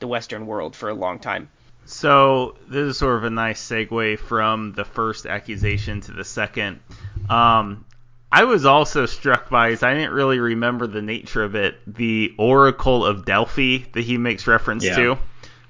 the 0.00 0.06
Western 0.06 0.46
world 0.46 0.74
for 0.74 0.88
a 0.88 0.94
long 0.94 1.18
time. 1.18 1.48
So 1.86 2.56
this 2.68 2.88
is 2.88 2.98
sort 2.98 3.16
of 3.16 3.24
a 3.24 3.30
nice 3.30 3.62
segue 3.62 4.18
from 4.18 4.72
the 4.72 4.84
first 4.84 5.26
accusation 5.26 6.00
to 6.02 6.12
the 6.12 6.24
second. 6.24 6.80
Um, 7.28 7.84
I 8.32 8.44
was 8.44 8.64
also 8.64 9.06
struck 9.06 9.48
by, 9.50 9.70
as 9.70 9.82
I 9.82 9.94
didn't 9.94 10.12
really 10.12 10.40
remember 10.40 10.86
the 10.86 11.02
nature 11.02 11.44
of 11.44 11.54
it, 11.54 11.76
the 11.86 12.34
Oracle 12.38 13.04
of 13.04 13.24
Delphi 13.24 13.84
that 13.92 14.02
he 14.02 14.18
makes 14.18 14.46
reference 14.46 14.84
Yeah. 14.84 14.96
to, 14.96 15.18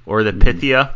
or 0.06 0.22
the 0.22 0.32
Pythia. 0.32 0.94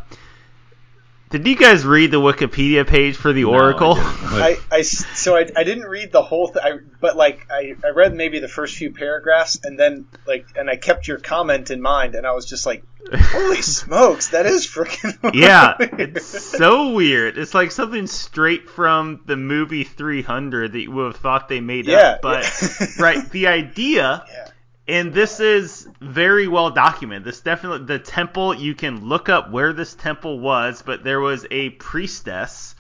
Did 1.31 1.47
you 1.47 1.57
guys 1.57 1.85
read 1.85 2.11
the 2.11 2.21
Wikipedia 2.21 2.87
page 2.87 3.17
for 3.17 3.33
the 3.33 3.43
No, 3.43 3.51
Oracle? 3.51 3.95
I 3.95 3.97
didn't. 3.97 4.19
What- 4.33 4.43
I, 4.43 4.57
I 4.71 4.79
s- 4.81 5.05
so 5.19 5.37
I, 5.37 5.47
I 5.57 5.65
didn't 5.65 5.85
read 5.87 6.13
the 6.13 6.23
whole 6.23 6.49
thing, 6.49 6.91
but 7.01 7.17
like 7.17 7.47
I, 7.51 7.75
I 7.85 7.91
read 7.91 8.15
maybe 8.15 8.39
the 8.41 8.49
first 8.49 8.77
few 8.77 8.93
paragraphs, 8.93 9.59
and 9.63 9.79
then 9.79 10.07
like 10.27 10.47
and 10.57 10.69
I 10.71 10.77
kept 10.77 11.07
your 11.09 11.19
comment 11.19 11.71
in 11.71 11.81
mind, 11.83 12.15
and 12.15 12.27
I 12.27 12.33
was 12.33 12.47
just 12.47 12.65
like, 12.67 12.83
holy 13.13 13.63
smokes, 13.63 14.29
that 14.29 14.47
is 14.47 14.67
freaking 14.67 15.35
yeah, 15.35 15.77
it's 15.79 16.27
so 16.27 16.91
weird. 16.93 17.37
It's 17.39 17.55
like 17.55 17.73
something 17.73 18.07
straight 18.07 18.69
from 18.71 19.21
the 19.27 19.37
movie 19.37 19.85
300 19.85 20.73
that 20.73 20.81
you 20.81 20.91
would 20.93 21.07
have 21.13 21.17
thought 21.17 21.49
they 21.49 21.61
made 21.61 21.87
Yeah, 21.87 21.97
up. 21.99 22.23
But 22.23 22.45
yeah. 22.81 22.87
right, 22.99 23.31
the 23.31 23.47
idea, 23.49 24.25
Yeah. 24.31 24.49
And 24.89 25.13
this 25.13 25.39
is 25.39 25.87
very 26.01 26.49
well 26.49 26.71
documented. 26.71 27.25
This 27.25 27.41
definitely 27.41 27.87
the 27.87 27.99
temple. 27.99 28.55
You 28.55 28.75
can 28.75 29.07
look 29.07 29.29
up 29.29 29.51
where 29.51 29.73
this 29.75 29.95
temple 29.95 30.41
was, 30.41 30.83
but 30.83 31.05
there 31.05 31.21
was 31.21 31.47
a 31.51 31.71
priestess 31.71 32.75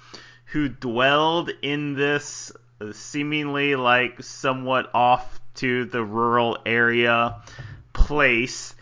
who 0.47 0.69
dwelled 0.69 1.51
in 1.61 1.95
this 1.95 2.51
seemingly 2.93 3.77
like 3.77 4.23
somewhat 4.23 4.91
off 4.95 5.41
to 5.57 5.85
the 5.85 6.03
rural 6.03 6.59
area 6.65 7.43
place 7.93 8.75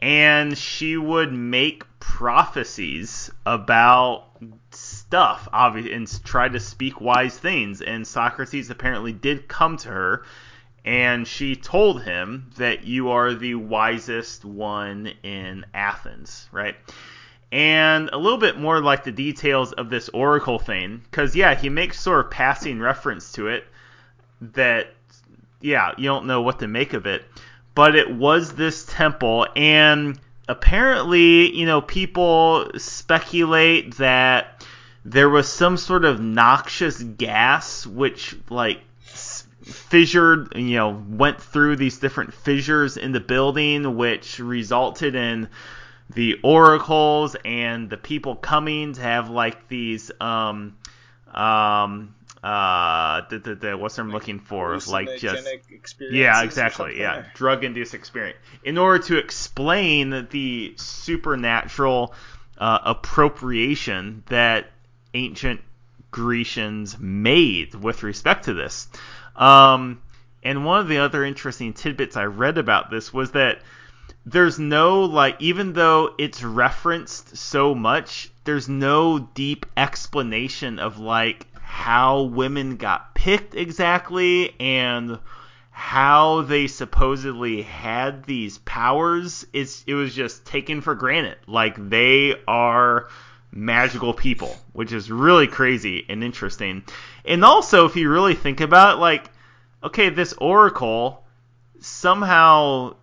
and 0.00 0.56
she 0.56 0.96
would 0.96 1.32
make 1.32 1.84
prophecies 1.98 3.30
about 3.46 4.26
stuff 4.70 5.48
obviously 5.52 5.94
and 5.94 6.24
try 6.24 6.48
to 6.48 6.60
speak 6.60 7.00
wise 7.00 7.36
things 7.38 7.80
and 7.80 8.06
Socrates 8.06 8.68
apparently 8.70 9.12
did 9.12 9.48
come 9.48 9.78
to 9.78 9.88
her 9.88 10.24
and 10.88 11.28
she 11.28 11.54
told 11.54 12.02
him 12.02 12.50
that 12.56 12.84
you 12.84 13.10
are 13.10 13.34
the 13.34 13.54
wisest 13.54 14.42
one 14.42 15.12
in 15.22 15.66
Athens 15.74 16.48
right? 16.50 16.76
And 17.52 18.08
a 18.10 18.16
little 18.16 18.38
bit 18.38 18.58
more 18.58 18.80
like 18.80 19.04
the 19.04 19.12
details 19.12 19.72
of 19.72 19.90
this 19.90 20.08
oracle 20.08 20.58
thing 20.58 21.02
because 21.04 21.36
yeah 21.36 21.54
he 21.54 21.68
makes 21.68 22.00
sort 22.00 22.24
of 22.24 22.30
passing 22.30 22.80
reference 22.80 23.32
to 23.32 23.48
it 23.48 23.64
that 24.40 24.94
yeah 25.60 25.92
you 25.98 26.04
don't 26.04 26.26
know 26.26 26.40
what 26.40 26.60
to 26.60 26.66
make 26.66 26.94
of 26.94 27.04
it. 27.06 27.22
But 27.74 27.94
it 27.94 28.10
was 28.10 28.54
this 28.54 28.86
temple 28.86 29.46
and 29.54 30.18
apparently 30.48 31.54
you 31.54 31.66
know 31.66 31.82
people 31.82 32.70
speculate 32.78 33.98
that 33.98 34.64
there 35.04 35.28
was 35.28 35.52
some 35.52 35.76
sort 35.76 36.06
of 36.06 36.18
noxious 36.18 37.02
gas 37.02 37.86
which 37.86 38.34
like 38.48 38.80
fissured 39.68 40.56
you 40.56 40.76
know 40.76 41.02
went 41.08 41.40
through 41.40 41.76
these 41.76 41.98
different 41.98 42.32
fissures 42.32 42.96
in 42.96 43.12
the 43.12 43.20
building 43.20 43.96
which 43.96 44.38
resulted 44.38 45.14
in 45.14 45.48
the 46.14 46.36
oracles 46.42 47.36
and 47.44 47.90
the 47.90 47.96
people 47.96 48.34
coming 48.34 48.94
to 48.94 49.00
have 49.00 49.28
like 49.30 49.68
these 49.68 50.10
um 50.20 50.76
um 51.34 52.14
uh 52.42 53.22
the, 53.30 53.38
the, 53.38 53.54
the 53.56 53.76
what's 53.76 53.98
I'm 53.98 54.10
looking 54.10 54.38
for? 54.38 54.78
Like 54.88 55.18
just 55.18 55.48
yeah 56.00 56.42
exactly. 56.42 56.98
Yeah 56.98 57.24
drug 57.34 57.64
induced 57.64 57.94
experience. 57.94 58.38
In 58.62 58.78
order 58.78 59.02
to 59.04 59.18
explain 59.18 60.28
the 60.30 60.74
supernatural 60.76 62.14
uh, 62.56 62.78
appropriation 62.84 64.22
that 64.26 64.70
ancient 65.14 65.60
Grecians 66.10 66.98
made 66.98 67.74
with 67.74 68.02
respect 68.02 68.44
to 68.44 68.54
this 68.54 68.88
um 69.38 70.00
and 70.42 70.64
one 70.64 70.80
of 70.80 70.88
the 70.88 70.98
other 70.98 71.24
interesting 71.24 71.72
tidbits 71.72 72.16
I 72.16 72.24
read 72.24 72.58
about 72.58 72.90
this 72.90 73.12
was 73.12 73.32
that 73.32 73.60
there's 74.26 74.58
no 74.58 75.04
like 75.04 75.36
even 75.40 75.72
though 75.72 76.14
it's 76.18 76.42
referenced 76.42 77.36
so 77.36 77.74
much 77.74 78.30
there's 78.44 78.68
no 78.68 79.18
deep 79.18 79.66
explanation 79.76 80.78
of 80.78 80.98
like 80.98 81.46
how 81.60 82.22
women 82.22 82.76
got 82.76 83.14
picked 83.14 83.54
exactly 83.54 84.58
and 84.58 85.18
how 85.70 86.42
they 86.42 86.66
supposedly 86.66 87.62
had 87.62 88.24
these 88.24 88.58
powers. 88.58 89.46
It's 89.52 89.84
it 89.86 89.94
was 89.94 90.12
just 90.12 90.44
taken 90.44 90.80
for 90.80 90.96
granted. 90.96 91.36
Like 91.46 91.76
they 91.90 92.34
are 92.48 93.08
magical 93.58 94.14
people 94.14 94.56
which 94.72 94.92
is 94.92 95.10
really 95.10 95.48
crazy 95.48 96.06
and 96.08 96.22
interesting. 96.22 96.84
And 97.24 97.44
also 97.44 97.84
if 97.86 97.96
you 97.96 98.08
really 98.08 98.34
think 98.34 98.60
about 98.60 98.96
it 98.96 99.00
like 99.00 99.30
okay 99.82 100.10
this 100.10 100.32
oracle 100.34 101.24
somehow 101.80 102.94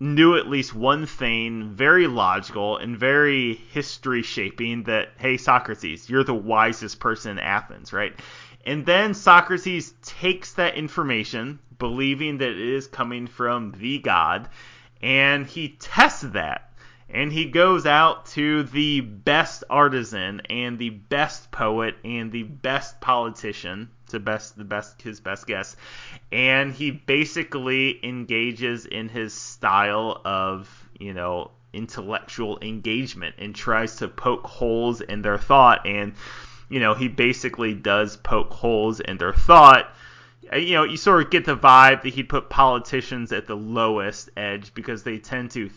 knew 0.00 0.36
at 0.36 0.46
least 0.46 0.74
one 0.74 1.06
thing 1.06 1.70
very 1.70 2.06
logical 2.06 2.76
and 2.76 2.96
very 2.96 3.54
history 3.54 4.22
shaping 4.22 4.84
that 4.84 5.08
hey 5.18 5.36
Socrates 5.36 6.08
you're 6.08 6.24
the 6.24 6.34
wisest 6.34 7.00
person 7.00 7.32
in 7.32 7.38
Athens 7.40 7.92
right? 7.92 8.14
And 8.64 8.86
then 8.86 9.14
Socrates 9.14 9.94
takes 10.02 10.52
that 10.54 10.76
information 10.76 11.58
believing 11.78 12.38
that 12.38 12.50
it 12.50 12.58
is 12.58 12.86
coming 12.86 13.26
from 13.26 13.72
the 13.72 13.98
god 13.98 14.48
and 15.02 15.46
he 15.46 15.70
tests 15.80 16.22
that 16.22 16.67
and 17.10 17.32
he 17.32 17.46
goes 17.46 17.86
out 17.86 18.26
to 18.26 18.64
the 18.64 19.00
best 19.00 19.64
artisan 19.70 20.42
and 20.50 20.78
the 20.78 20.90
best 20.90 21.50
poet 21.50 21.96
and 22.04 22.30
the 22.30 22.42
best 22.42 23.00
politician 23.00 23.88
to 24.08 24.20
best 24.20 24.56
the 24.56 24.64
best 24.64 25.00
his 25.00 25.20
best 25.20 25.46
guess. 25.46 25.76
And 26.30 26.72
he 26.72 26.90
basically 26.90 28.04
engages 28.04 28.84
in 28.84 29.08
his 29.08 29.32
style 29.32 30.20
of 30.24 30.68
you 30.98 31.14
know 31.14 31.50
intellectual 31.72 32.58
engagement 32.60 33.36
and 33.38 33.54
tries 33.54 33.96
to 33.96 34.08
poke 34.08 34.46
holes 34.46 35.00
in 35.00 35.22
their 35.22 35.38
thought. 35.38 35.86
And 35.86 36.12
you 36.68 36.80
know 36.80 36.92
he 36.92 37.08
basically 37.08 37.72
does 37.72 38.18
poke 38.18 38.52
holes 38.52 39.00
in 39.00 39.16
their 39.16 39.32
thought. 39.32 39.94
Uh, 40.52 40.56
you 40.56 40.74
know 40.74 40.84
you 40.84 40.98
sort 40.98 41.22
of 41.22 41.30
get 41.30 41.46
the 41.46 41.56
vibe 41.56 42.02
that 42.02 42.12
he'd 42.12 42.28
put 42.28 42.50
politicians 42.50 43.32
at 43.32 43.46
the 43.46 43.56
lowest 43.56 44.28
edge 44.36 44.74
because 44.74 45.02
they 45.02 45.18
tend 45.18 45.50
to 45.52 45.70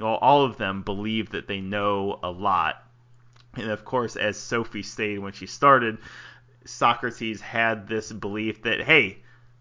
well 0.00 0.16
all 0.16 0.44
of 0.44 0.56
them 0.58 0.82
believe 0.82 1.30
that 1.30 1.46
they 1.46 1.60
know 1.60 2.18
a 2.22 2.30
lot 2.30 2.84
and 3.54 3.70
of 3.70 3.84
course 3.84 4.16
as 4.16 4.36
sophie 4.36 4.82
stated 4.82 5.18
when 5.18 5.32
she 5.32 5.46
started 5.46 5.98
Socrates 6.64 7.40
had 7.40 7.88
this 7.88 8.12
belief 8.12 8.62
that, 8.62 8.82
hey, 8.82 9.18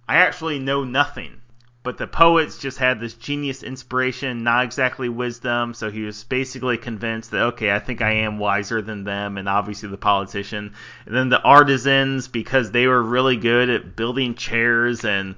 I 0.07 0.17
actually 0.17 0.59
know 0.59 0.83
nothing. 0.83 1.37
But 1.83 1.97
the 1.97 2.05
poets 2.05 2.59
just 2.59 2.77
had 2.77 2.99
this 2.99 3.15
genius 3.15 3.63
inspiration, 3.63 4.43
not 4.43 4.65
exactly 4.65 5.09
wisdom. 5.09 5.73
So 5.73 5.89
he 5.89 6.03
was 6.03 6.23
basically 6.23 6.77
convinced 6.77 7.31
that, 7.31 7.41
okay, 7.41 7.71
I 7.71 7.79
think 7.79 8.03
I 8.03 8.11
am 8.11 8.37
wiser 8.37 8.83
than 8.83 9.03
them, 9.03 9.39
and 9.39 9.49
obviously 9.49 9.89
the 9.89 9.97
politician. 9.97 10.73
And 11.07 11.15
then 11.15 11.29
the 11.29 11.41
artisans, 11.41 12.27
because 12.27 12.69
they 12.69 12.85
were 12.85 13.01
really 13.01 13.37
good 13.37 13.71
at 13.71 13.95
building 13.95 14.35
chairs 14.35 15.03
and 15.05 15.33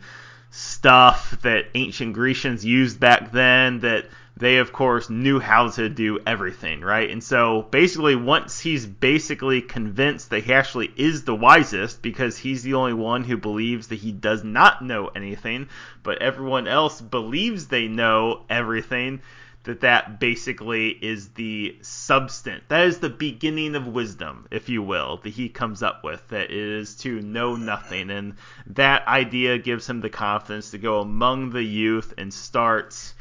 stuff 0.49 1.31
that 1.43 1.67
ancient 1.75 2.13
Grecians 2.13 2.65
used 2.65 2.99
back 2.99 3.31
then, 3.31 3.79
that 3.79 4.07
they 4.35 4.57
of 4.57 4.73
course 4.73 5.09
knew 5.09 5.39
how 5.39 5.69
to 5.69 5.89
do 5.89 6.19
everything, 6.25 6.81
right? 6.81 7.09
And 7.09 7.23
so 7.23 7.67
basically 7.69 8.15
once 8.15 8.59
he's 8.59 8.85
basically 8.85 9.61
convinced 9.61 10.31
that 10.31 10.43
he 10.43 10.53
actually 10.53 10.91
is 10.95 11.23
the 11.23 11.35
wisest 11.35 12.01
because 12.01 12.37
he's 12.37 12.63
the 12.63 12.73
only 12.73 12.93
one 12.93 13.23
who 13.23 13.37
believes 13.37 13.87
that 13.87 13.99
he 13.99 14.11
does 14.11 14.43
not 14.43 14.83
know 14.83 15.07
anything, 15.07 15.69
but 16.01 16.21
everyone 16.21 16.67
else 16.67 16.99
believes 16.99 17.67
they 17.67 17.87
know 17.87 18.43
everything, 18.49 19.21
that 19.63 19.81
that 19.81 20.19
basically 20.19 20.89
is 20.89 21.29
the 21.29 21.77
substance. 21.81 22.63
That 22.67 22.87
is 22.87 22.99
the 22.99 23.09
beginning 23.09 23.75
of 23.75 23.87
wisdom, 23.87 24.47
if 24.51 24.67
you 24.67 24.81
will, 24.81 25.17
that 25.17 25.29
he 25.29 25.47
comes 25.47 25.81
up 25.81 26.03
with. 26.03 26.27
That 26.29 26.51
it 26.51 26.51
is 26.51 26.95
to 26.97 27.21
know 27.21 27.55
nothing, 27.55 28.09
and 28.09 28.35
that 28.67 29.07
idea 29.07 29.57
gives 29.57 29.89
him 29.89 30.01
the 30.01 30.09
confidence 30.09 30.71
to 30.71 30.77
go 30.77 30.99
among 30.99 31.51
the 31.51 31.63
youth 31.63 32.13
and 32.17 32.33
starts 32.33 33.13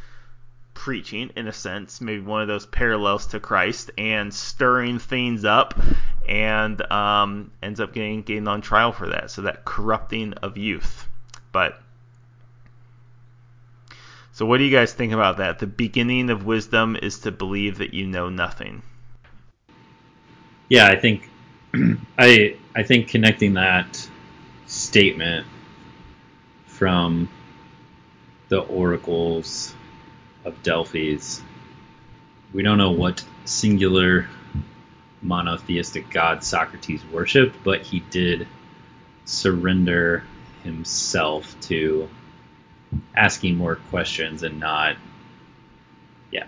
preaching, 0.83 1.31
in 1.37 1.47
a 1.47 1.53
sense, 1.53 2.01
maybe 2.01 2.21
one 2.23 2.43
of 2.43 2.49
those 2.49 2.67
parallels 2.67 3.27
to 3.29 3.39
Christ, 3.39 3.93
and 3.97 4.35
stirring 4.35 4.99
things 4.99 5.45
up, 5.45 5.79
and 6.29 6.83
um, 6.91 7.53
ends 7.63 7.79
up 7.79 7.95
getting 7.95 8.23
getting 8.23 8.49
on 8.49 8.63
trial 8.63 8.91
for 8.91 9.11
that. 9.11 9.31
So 9.31 9.43
that 9.43 9.65
corrupting 9.65 10.33
of 10.43 10.57
youth, 10.57 11.07
but 11.53 11.81
So 14.33 14.45
what 14.45 14.59
do 14.59 14.65
you 14.65 14.77
guys 14.77 14.93
think 14.93 15.13
about 15.13 15.37
that? 15.37 15.61
The 15.61 15.69
beginning 15.69 16.31
of 16.31 16.45
wisdom 16.45 16.97
is 17.01 17.21
to 17.21 17.31
believe 17.31 17.79
that 17.79 17.95
you 17.95 18.09
know 18.09 18.29
nothing. 18.29 18.83
Yeah, 20.69 20.89
I 20.89 20.97
think 20.97 21.31
I 22.19 22.57
I 22.75 22.83
think 22.83 23.07
connecting 23.07 23.55
that 23.55 24.09
statement 24.67 25.47
from 26.67 27.29
the 28.49 28.63
oracles 28.63 29.77
of 30.45 30.63
Delphi's. 30.63 31.43
We 32.53 32.63
don't 32.63 32.79
know 32.79 32.93
what 32.93 33.25
singular 33.45 34.29
monotheistic 35.23 36.11
god 36.11 36.43
Socrates 36.45 37.05
worshipped, 37.07 37.63
but 37.65 37.83
he 37.83 38.01
did 38.01 38.47
surrender 39.25 40.25
himself 40.63 41.59
to 41.63 42.09
asking 43.17 43.57
more 43.57 43.77
questions 43.91 44.43
and 44.43 44.61
not 44.61 44.97
yeah 46.31 46.47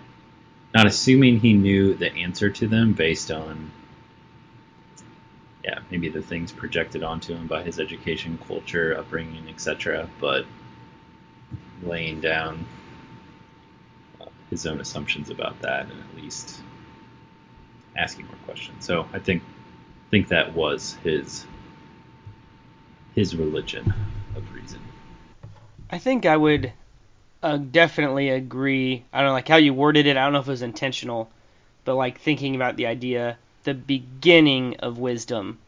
not 0.73 0.85
assuming 0.85 1.39
he 1.39 1.53
knew 1.53 1.93
the 1.93 2.13
answer 2.13 2.49
to 2.49 2.67
them 2.67 2.93
based 2.93 3.31
on 3.31 3.71
yeah 5.63 5.79
maybe 5.89 6.09
the 6.09 6.21
things 6.21 6.51
projected 6.51 7.03
onto 7.03 7.33
him 7.33 7.47
by 7.47 7.63
his 7.63 7.79
education 7.79 8.37
culture 8.47 8.95
upbringing 8.97 9.49
etc 9.49 10.07
but 10.19 10.45
laying 11.83 12.21
down 12.21 12.65
his 14.49 14.65
own 14.65 14.79
assumptions 14.79 15.29
about 15.29 15.59
that 15.61 15.89
and 15.89 15.99
at 15.99 16.15
least 16.23 16.61
asking 17.97 18.25
more 18.27 18.35
questions 18.45 18.85
so 18.85 19.07
i 19.13 19.19
think 19.19 19.41
think 20.11 20.27
that 20.27 20.53
was 20.53 20.97
his 21.03 21.45
his 23.15 23.35
religion 23.35 23.93
of 24.35 24.53
reason 24.53 24.79
I 25.89 25.99
think 25.99 26.25
I 26.25 26.35
would 26.35 26.73
uh, 27.43 27.57
definitely 27.57 28.29
agree. 28.29 29.05
I 29.13 29.19
don't 29.19 29.27
know, 29.27 29.33
like 29.33 29.47
how 29.47 29.57
you 29.57 29.73
worded 29.73 30.07
it. 30.07 30.17
I 30.17 30.23
don't 30.23 30.33
know 30.33 30.39
if 30.39 30.47
it 30.47 30.51
was 30.51 30.61
intentional, 30.61 31.29
but 31.83 31.95
like 31.95 32.19
thinking 32.19 32.55
about 32.55 32.75
the 32.75 32.87
idea, 32.87 33.37
the 33.63 33.73
beginning 33.73 34.77
of 34.79 34.97
wisdom 34.97 35.59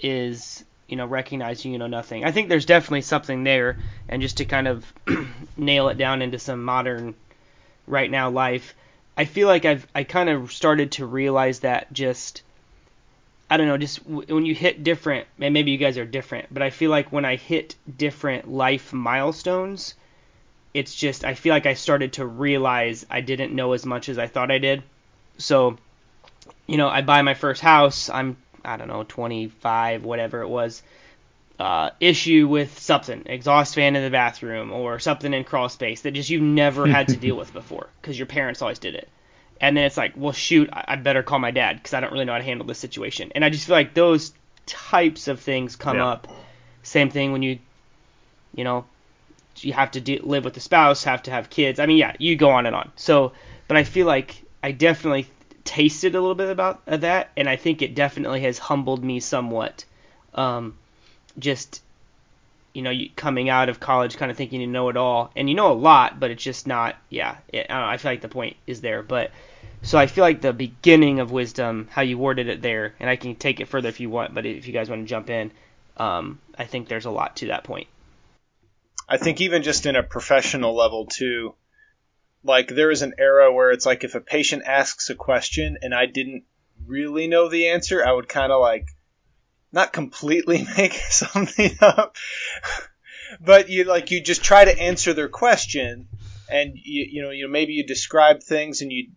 is 0.00 0.64
you 0.88 0.96
know 0.96 1.06
recognizing 1.06 1.72
you 1.72 1.78
know 1.78 1.86
nothing. 1.86 2.24
I 2.24 2.32
think 2.32 2.48
there's 2.48 2.66
definitely 2.66 3.02
something 3.02 3.44
there, 3.44 3.78
and 4.08 4.22
just 4.22 4.38
to 4.38 4.44
kind 4.44 4.66
of 4.66 4.92
nail 5.56 5.88
it 5.88 5.98
down 5.98 6.22
into 6.22 6.38
some 6.38 6.64
modern, 6.64 7.14
right 7.86 8.10
now 8.10 8.30
life, 8.30 8.74
I 9.16 9.24
feel 9.24 9.48
like 9.48 9.64
I've 9.64 9.86
I 9.94 10.04
kind 10.04 10.28
of 10.28 10.52
started 10.52 10.92
to 10.92 11.06
realize 11.06 11.60
that 11.60 11.92
just. 11.92 12.42
I 13.50 13.58
don't 13.58 13.66
know, 13.66 13.76
just 13.76 14.02
w- 14.08 14.34
when 14.34 14.46
you 14.46 14.54
hit 14.54 14.82
different, 14.82 15.26
and 15.38 15.52
maybe 15.52 15.70
you 15.70 15.76
guys 15.76 15.98
are 15.98 16.06
different, 16.06 16.52
but 16.52 16.62
I 16.62 16.70
feel 16.70 16.90
like 16.90 17.12
when 17.12 17.26
I 17.26 17.36
hit 17.36 17.74
different 17.98 18.50
life 18.50 18.92
milestones, 18.92 19.94
it's 20.72 20.94
just 20.94 21.24
I 21.24 21.34
feel 21.34 21.54
like 21.54 21.66
I 21.66 21.74
started 21.74 22.14
to 22.14 22.26
realize 22.26 23.06
I 23.10 23.20
didn't 23.20 23.54
know 23.54 23.72
as 23.72 23.86
much 23.86 24.08
as 24.08 24.18
I 24.18 24.26
thought 24.26 24.50
I 24.50 24.58
did. 24.58 24.82
So, 25.38 25.76
you 26.66 26.78
know, 26.78 26.88
I 26.88 27.02
buy 27.02 27.22
my 27.22 27.34
first 27.34 27.60
house, 27.60 28.08
I'm 28.10 28.36
I 28.64 28.76
don't 28.76 28.88
know, 28.88 29.04
25, 29.04 30.04
whatever 30.04 30.40
it 30.40 30.48
was. 30.48 30.82
Uh, 31.58 31.90
issue 32.00 32.48
with 32.48 32.78
something, 32.80 33.22
exhaust 33.26 33.76
fan 33.76 33.94
in 33.94 34.02
the 34.02 34.10
bathroom, 34.10 34.72
or 34.72 34.98
something 34.98 35.32
in 35.32 35.44
crawl 35.44 35.68
space 35.68 36.00
that 36.02 36.10
just 36.10 36.28
you've 36.28 36.42
never 36.42 36.88
had 36.88 37.08
to 37.08 37.16
deal 37.16 37.36
with 37.40 37.52
before 37.52 37.88
because 38.00 38.18
your 38.18 38.26
parents 38.26 38.60
always 38.60 38.80
did 38.80 38.94
it 38.96 39.08
and 39.60 39.76
then 39.76 39.84
it's 39.84 39.96
like, 39.96 40.12
well, 40.16 40.32
shoot, 40.32 40.68
I 40.72 40.96
better 40.96 41.22
call 41.22 41.38
my 41.38 41.50
dad 41.50 41.76
because 41.76 41.94
I 41.94 42.00
don't 42.00 42.12
really 42.12 42.24
know 42.24 42.32
how 42.32 42.38
to 42.38 42.44
handle 42.44 42.66
this 42.66 42.78
situation. 42.78 43.32
And 43.34 43.44
I 43.44 43.50
just 43.50 43.66
feel 43.66 43.76
like 43.76 43.94
those 43.94 44.32
types 44.66 45.28
of 45.28 45.40
things 45.40 45.76
come 45.76 45.96
Yeah. 45.96 46.06
up. 46.06 46.28
Same 46.82 47.08
thing 47.10 47.32
when 47.32 47.42
you, 47.42 47.58
you 48.54 48.64
know, 48.64 48.84
you 49.60 49.72
have 49.72 49.92
to 49.92 50.00
de- 50.00 50.18
live 50.18 50.44
with 50.44 50.56
a 50.56 50.60
spouse, 50.60 51.04
have 51.04 51.22
to 51.24 51.30
have 51.30 51.50
kids. 51.50 51.78
I 51.78 51.86
mean, 51.86 51.98
yeah, 51.98 52.14
you 52.18 52.36
go 52.36 52.50
on 52.50 52.66
and 52.66 52.74
on. 52.74 52.92
So, 52.96 53.32
but 53.68 53.76
I 53.76 53.84
feel 53.84 54.06
like 54.06 54.42
I 54.62 54.72
definitely 54.72 55.28
tasted 55.64 56.14
a 56.14 56.20
little 56.20 56.34
bit 56.34 56.50
about 56.50 56.82
of 56.86 57.02
that, 57.02 57.30
and 57.36 57.48
I 57.48 57.56
think 57.56 57.80
it 57.80 57.94
definitely 57.94 58.40
has 58.42 58.58
humbled 58.58 59.04
me 59.04 59.20
somewhat. 59.20 59.84
Um, 60.34 60.76
just 61.38 61.82
you 62.74 62.82
know, 62.82 62.90
you, 62.90 63.08
coming 63.14 63.48
out 63.48 63.68
of 63.68 63.78
college, 63.78 64.16
kind 64.16 64.30
of 64.30 64.36
thinking 64.36 64.60
you 64.60 64.66
know 64.66 64.88
it 64.88 64.96
all, 64.96 65.30
and 65.36 65.48
you 65.48 65.54
know 65.54 65.72
a 65.72 65.74
lot, 65.74 66.18
but 66.18 66.30
it's 66.30 66.42
just 66.42 66.66
not. 66.66 66.96
Yeah, 67.08 67.36
it, 67.48 67.66
I, 67.70 67.80
know, 67.80 67.86
I 67.86 67.96
feel 67.96 68.10
like 68.10 68.20
the 68.20 68.28
point 68.28 68.56
is 68.66 68.80
there, 68.80 69.02
but 69.02 69.30
so 69.82 69.96
I 69.96 70.08
feel 70.08 70.22
like 70.22 70.40
the 70.40 70.52
beginning 70.52 71.20
of 71.20 71.30
wisdom, 71.30 71.88
how 71.90 72.02
you 72.02 72.18
worded 72.18 72.48
it 72.48 72.62
there, 72.62 72.94
and 72.98 73.08
I 73.08 73.16
can 73.16 73.36
take 73.36 73.60
it 73.60 73.68
further 73.68 73.88
if 73.88 74.00
you 74.00 74.10
want, 74.10 74.34
but 74.34 74.44
if 74.44 74.66
you 74.66 74.72
guys 74.72 74.90
want 74.90 75.02
to 75.02 75.08
jump 75.08 75.30
in, 75.30 75.52
um, 75.96 76.40
I 76.58 76.64
think 76.64 76.88
there's 76.88 77.04
a 77.04 77.10
lot 77.10 77.36
to 77.36 77.46
that 77.48 77.64
point. 77.64 77.86
I 79.08 79.18
think 79.18 79.40
even 79.40 79.62
just 79.62 79.86
in 79.86 79.94
a 79.94 80.02
professional 80.02 80.74
level 80.74 81.06
too, 81.06 81.54
like 82.42 82.68
there 82.68 82.90
is 82.90 83.02
an 83.02 83.14
era 83.18 83.52
where 83.52 83.70
it's 83.70 83.86
like 83.86 84.02
if 84.02 84.14
a 84.14 84.20
patient 84.20 84.64
asks 84.66 85.10
a 85.10 85.14
question 85.14 85.78
and 85.82 85.94
I 85.94 86.06
didn't 86.06 86.44
really 86.86 87.26
know 87.26 87.48
the 87.48 87.68
answer, 87.68 88.04
I 88.04 88.12
would 88.12 88.28
kind 88.28 88.50
of 88.50 88.60
like 88.60 88.86
not 89.74 89.92
completely 89.92 90.66
make 90.76 90.94
something 90.94 91.76
up, 91.80 92.16
but 93.40 93.68
you 93.68 93.84
like 93.84 94.10
you 94.10 94.22
just 94.22 94.42
try 94.42 94.64
to 94.64 94.78
answer 94.78 95.12
their 95.12 95.28
question, 95.28 96.08
and 96.48 96.72
you 96.76 97.06
you 97.10 97.22
know 97.22 97.30
you 97.30 97.46
know, 97.46 97.52
maybe 97.52 97.74
you 97.74 97.84
describe 97.84 98.42
things 98.42 98.80
and 98.80 98.92
you 98.92 99.10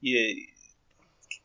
you 0.00 0.46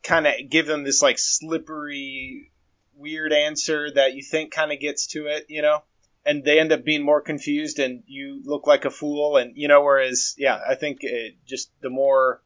kind 0.02 0.26
of 0.26 0.34
give 0.48 0.66
them 0.66 0.84
this 0.84 1.02
like 1.02 1.18
slippery 1.18 2.50
weird 2.94 3.32
answer 3.32 3.90
that 3.90 4.14
you 4.14 4.22
think 4.22 4.52
kind 4.52 4.72
of 4.72 4.78
gets 4.78 5.08
to 5.08 5.26
it, 5.26 5.46
you 5.48 5.62
know? 5.62 5.82
And 6.24 6.44
they 6.44 6.60
end 6.60 6.70
up 6.70 6.84
being 6.84 7.02
more 7.02 7.22
confused 7.22 7.78
and 7.78 8.02
you 8.06 8.42
look 8.44 8.66
like 8.66 8.84
a 8.84 8.90
fool 8.90 9.38
and 9.38 9.56
you 9.56 9.68
know 9.68 9.82
whereas 9.82 10.34
yeah 10.36 10.60
i 10.68 10.74
think 10.74 10.98
it 11.00 11.36
just 11.46 11.70
the 11.80 11.88
more 11.88 12.42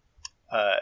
uh 0.50 0.76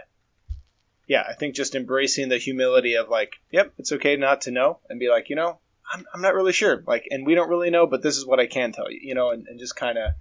yeah 1.12 1.24
i 1.28 1.34
think 1.34 1.54
just 1.54 1.74
embracing 1.74 2.30
the 2.30 2.38
humility 2.38 2.94
of 2.94 3.10
like 3.10 3.34
yep 3.50 3.70
it's 3.76 3.92
okay 3.92 4.16
not 4.16 4.40
to 4.40 4.50
know 4.50 4.78
and 4.88 4.98
be 4.98 5.10
like 5.10 5.28
you 5.28 5.36
know 5.36 5.58
i'm, 5.92 6.04
I'm 6.14 6.22
not 6.22 6.34
really 6.34 6.54
sure 6.54 6.82
like 6.86 7.06
and 7.10 7.26
we 7.26 7.34
don't 7.34 7.50
really 7.50 7.68
know 7.68 7.86
but 7.86 8.02
this 8.02 8.16
is 8.16 8.24
what 8.24 8.40
i 8.40 8.46
can 8.46 8.72
tell 8.72 8.90
you 8.90 8.98
you 9.02 9.14
know 9.14 9.30
and, 9.30 9.46
and 9.46 9.60
just 9.60 9.76
kind 9.76 9.98
of 9.98 10.12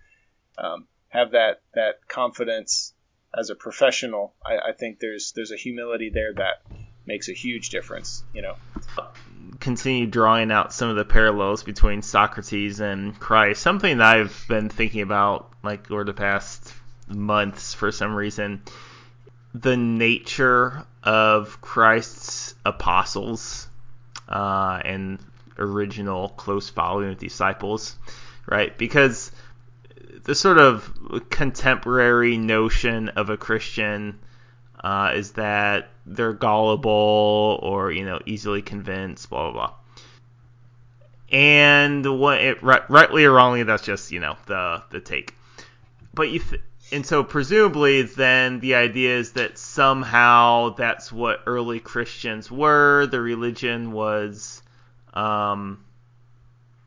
um, 0.57 0.87
have 1.07 1.31
that 1.31 1.61
that 1.73 2.07
confidence 2.09 2.93
as 3.37 3.49
a 3.49 3.55
professional 3.55 4.35
I, 4.45 4.69
I 4.69 4.71
think 4.77 4.99
there's 4.99 5.31
there's 5.33 5.51
a 5.51 5.55
humility 5.55 6.11
there 6.13 6.33
that 6.33 6.55
makes 7.05 7.29
a 7.29 7.33
huge 7.33 7.69
difference 7.69 8.25
you 8.33 8.41
know 8.41 8.55
continue 9.61 10.07
drawing 10.07 10.51
out 10.51 10.73
some 10.73 10.89
of 10.89 10.97
the 10.97 11.05
parallels 11.05 11.63
between 11.63 12.01
Socrates 12.01 12.81
and 12.81 13.17
Christ. 13.19 13.61
Something 13.61 13.99
that 13.99 14.15
I've 14.15 14.45
been 14.49 14.69
thinking 14.69 15.01
about 15.01 15.53
like 15.63 15.89
over 15.91 16.03
the 16.03 16.13
past 16.13 16.73
months 17.07 17.73
for 17.73 17.91
some 17.91 18.13
reason. 18.13 18.63
The 19.53 19.75
nature 19.75 20.85
of 21.03 21.59
Christ's 21.61 22.55
apostles 22.65 23.67
uh, 24.27 24.81
and 24.83 25.19
original 25.57 26.29
close 26.29 26.69
following 26.69 27.11
of 27.11 27.17
disciples, 27.17 27.97
right? 28.47 28.77
Because 28.77 29.31
the 30.23 30.35
sort 30.35 30.57
of 30.57 31.29
contemporary 31.29 32.37
notion 32.37 33.09
of 33.09 33.29
a 33.29 33.37
Christian 33.37 34.19
uh, 34.83 35.11
is 35.15 35.33
that 35.33 35.89
they're 36.05 36.33
gullible 36.33 37.59
or 37.61 37.91
you 37.91 38.05
know 38.05 38.19
easily 38.25 38.61
convinced, 38.61 39.29
blah 39.29 39.51
blah 39.51 39.53
blah. 39.53 39.73
And 41.31 42.19
what 42.19 42.41
it, 42.41 42.61
right, 42.61 42.87
rightly 42.89 43.23
or 43.25 43.31
wrongly, 43.31 43.63
that's 43.63 43.83
just 43.83 44.11
you 44.11 44.19
know 44.19 44.37
the 44.47 44.83
the 44.89 44.99
take. 44.99 45.35
But 46.13 46.29
you 46.29 46.39
th- 46.39 46.61
and 46.91 47.05
so 47.05 47.23
presumably 47.23 48.01
then 48.03 48.59
the 48.59 48.75
idea 48.75 49.17
is 49.17 49.33
that 49.33 49.57
somehow 49.57 50.75
that's 50.75 51.11
what 51.11 51.41
early 51.45 51.79
Christians 51.79 52.51
were. 52.51 53.07
The 53.07 53.21
religion 53.21 53.91
was, 53.91 54.61
um, 55.13 55.83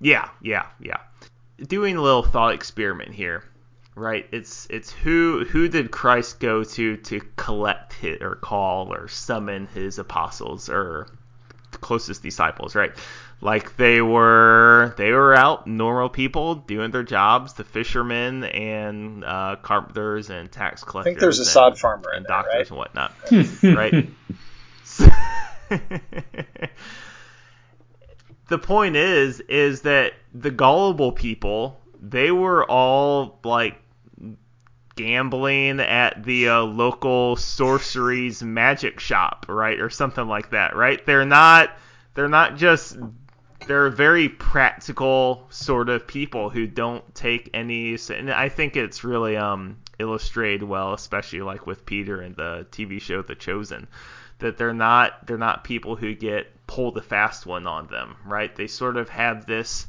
yeah, 0.01 0.29
yeah, 0.41 0.67
yeah. 0.81 0.99
Doing 1.67 1.97
a 1.97 2.03
little 2.03 2.23
thought 2.23 2.55
experiment 2.55 3.15
here 3.15 3.45
right? 3.95 4.27
It's 4.33 4.67
it's 4.71 4.91
who 4.91 5.45
who 5.45 5.69
did 5.69 5.91
Christ 5.91 6.41
go 6.41 6.65
to 6.65 6.97
to 6.97 7.21
collect 7.37 7.93
his, 7.93 8.21
or 8.21 8.37
call 8.37 8.93
or 8.93 9.09
summon 9.09 9.67
his 9.69 9.99
apostles 9.99 10.69
or 10.69 11.07
closest 11.81 12.23
disciples, 12.23 12.75
right? 12.75 12.93
Like 13.41 13.77
they 13.77 14.01
were 14.01 14.95
they 14.97 15.13
were 15.13 15.35
out 15.35 15.67
normal 15.67 16.09
people 16.09 16.55
doing 16.55 16.91
their 16.91 17.03
jobs, 17.03 17.53
the 17.55 17.65
fishermen 17.65 18.45
and 18.45 19.25
uh, 19.25 19.57
carpenters 19.63 20.31
and 20.31 20.51
tax 20.51 20.83
collectors. 20.83 21.11
i 21.11 21.13
think 21.13 21.21
there's 21.21 21.39
a 21.39 21.43
and, 21.43 21.49
sod 21.49 21.79
farmer 21.79 22.11
and 22.15 22.25
there, 22.25 22.43
doctors 22.43 22.71
right? 22.71 22.71
and 22.71 22.79
whatnot, 22.79 23.13
right? 23.63 24.09
the 28.49 28.59
point 28.59 28.97
is 28.97 29.41
is 29.41 29.83
that 29.83 30.15
the 30.33 30.51
gullible 30.51 31.13
people 31.13 31.79
they 32.01 32.31
were 32.31 32.65
all 32.65 33.39
like 33.45 33.79
gambling 34.97 35.81
at 35.81 36.23
the 36.23 36.49
uh, 36.49 36.61
local 36.61 37.37
sorcery's 37.37 38.43
magic 38.43 39.01
shop, 39.01 39.47
right, 39.49 39.81
or 39.81 39.91
something 39.91 40.29
like 40.29 40.51
that, 40.51 40.77
right? 40.77 41.05
They're 41.05 41.25
not 41.25 41.71
they're 42.15 42.29
not 42.29 42.57
just 42.57 42.97
they're 43.67 43.91
very 43.91 44.29
practical 44.29 45.47
sort 45.51 45.89
of 45.89 46.07
people 46.07 46.51
who 46.51 46.67
don't 46.67 47.15
take 47.15 47.51
any 47.55 47.97
and 48.11 48.31
I 48.31 48.49
think 48.49 48.77
it's 48.77 49.05
really 49.05 49.37
um 49.37 49.79
illustrated 49.99 50.65
well, 50.65 50.93
especially 50.93 51.41
like 51.41 51.67
with 51.67 51.87
Peter 51.87 52.21
and 52.21 52.37
the 52.37 52.67
TV 52.71 53.01
show 53.01 53.23
The 53.23 53.35
Chosen, 53.35 53.87
that 54.39 54.57
they're 54.57 54.75
not 54.75 55.27
they're 55.27 55.39
not 55.39 55.65
people 55.65 55.97
who 55.97 56.15
get 56.15 56.67
pull 56.67 56.93
the 56.93 57.03
fast 57.03 57.47
one 57.47 57.67
on 57.67 57.87
them, 57.89 58.17
right? 58.25 58.55
They 58.55 58.67
sort 58.67 58.97
of 58.97 59.09
have 59.09 59.47
this 59.47 59.87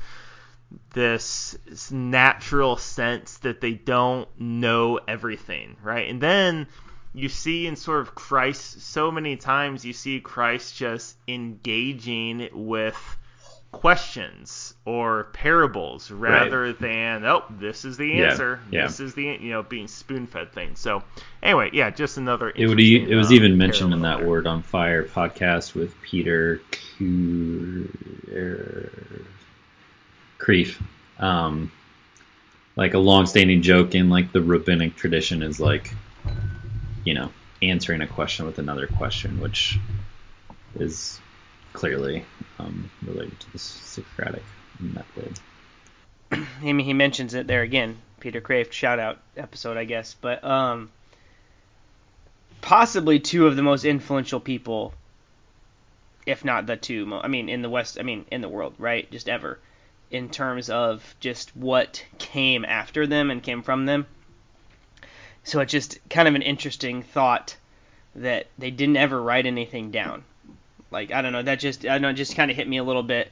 this 0.93 1.57
natural 1.91 2.77
sense 2.77 3.37
that 3.39 3.61
they 3.61 3.73
don't 3.73 4.27
know 4.39 4.99
everything, 5.07 5.77
right? 5.83 6.09
And 6.09 6.19
then 6.21 6.67
you 7.13 7.29
see 7.29 7.65
in 7.65 7.75
sort 7.75 8.01
of 8.01 8.13
Christ 8.13 8.81
so 8.81 9.09
many 9.11 9.37
times 9.37 9.85
you 9.85 9.93
see 9.93 10.19
Christ 10.19 10.75
just 10.75 11.15
engaging 11.27 12.49
with 12.51 13.17
questions 13.75 14.73
or 14.85 15.25
parables 15.33 16.09
rather 16.09 16.61
right. 16.61 16.79
than 16.79 17.25
oh 17.25 17.43
this 17.59 17.83
is 17.83 17.97
the 17.97 18.23
answer 18.23 18.61
yeah, 18.71 18.79
yeah. 18.79 18.87
this 18.87 19.01
is 19.01 19.13
the 19.15 19.23
you 19.23 19.49
know 19.49 19.61
being 19.63 19.85
spoon 19.85 20.25
fed 20.25 20.49
thing 20.53 20.73
so 20.77 21.03
anyway 21.43 21.69
yeah 21.73 21.89
just 21.89 22.17
another 22.17 22.53
it 22.55 22.67
would 22.67 22.79
e- 22.79 23.11
it 23.11 23.15
was 23.15 23.27
um, 23.27 23.33
even 23.33 23.57
mentioned 23.57 23.91
in 23.91 24.01
that 24.01 24.19
there. 24.19 24.29
word 24.29 24.47
on 24.47 24.61
fire 24.61 25.03
podcast 25.03 25.75
with 25.75 25.93
peter 26.01 26.61
Kreeft. 30.39 30.81
Um, 31.19 31.69
like 32.77 32.93
a 32.93 32.99
long-standing 32.99 33.61
joke 33.61 33.93
in 33.93 34.09
like 34.09 34.31
the 34.31 34.41
rabbinic 34.41 34.95
tradition 34.95 35.43
is 35.43 35.59
like 35.59 35.93
you 37.03 37.13
know 37.13 37.29
answering 37.61 37.99
a 37.99 38.07
question 38.07 38.45
with 38.45 38.57
another 38.57 38.87
question 38.87 39.41
which 39.41 39.77
is 40.79 41.19
clearly 41.75 42.25
um, 42.57 42.89
related 43.05 43.39
to 43.39 43.51
the 43.51 43.59
Socratic 43.59 44.43
method. 44.79 45.39
I 46.31 46.71
mean, 46.71 46.79
he 46.79 46.93
mentions 46.93 47.33
it 47.33 47.47
there 47.47 47.61
again. 47.61 47.97
Peter 48.19 48.41
Kreeft 48.41 48.71
shout 48.71 48.97
out 48.97 49.19
episode, 49.37 49.77
I 49.77 49.83
guess, 49.83 50.15
but 50.19 50.43
um, 50.43 50.89
possibly 52.61 53.19
two 53.19 53.45
of 53.45 53.55
the 53.55 53.61
most 53.61 53.85
influential 53.85 54.39
people, 54.39 54.93
if 56.25 56.43
not 56.43 56.65
the 56.65 56.77
two. 56.77 57.05
Mo- 57.05 57.21
I 57.21 57.27
mean, 57.27 57.49
in 57.49 57.61
the 57.61 57.69
West. 57.69 57.99
I 57.99 58.03
mean, 58.03 58.25
in 58.31 58.41
the 58.41 58.49
world, 58.49 58.73
right? 58.79 59.09
Just 59.11 59.29
ever, 59.29 59.59
in 60.09 60.29
terms 60.29 60.69
of 60.69 61.15
just 61.19 61.55
what 61.55 62.03
came 62.17 62.65
after 62.65 63.05
them 63.05 63.29
and 63.29 63.43
came 63.43 63.61
from 63.61 63.85
them. 63.85 64.07
So 65.43 65.59
it's 65.59 65.71
just 65.71 65.99
kind 66.09 66.27
of 66.27 66.33
an 66.33 66.41
interesting 66.41 67.03
thought 67.03 67.55
that 68.15 68.47
they 68.57 68.71
didn't 68.71 68.97
ever 68.97 69.21
write 69.21 69.45
anything 69.45 69.91
down. 69.91 70.23
Like 70.95 71.11
I 71.11 71.21
don't 71.21 71.33
know, 71.33 71.41
that 71.41 71.59
just 71.59 71.83
I 71.83 71.89
don't 71.89 72.03
know, 72.03 72.13
just 72.13 72.37
kind 72.37 72.49
of 72.49 72.55
hit 72.55 72.69
me 72.69 72.77
a 72.77 72.83
little 72.83 73.03
bit 73.03 73.29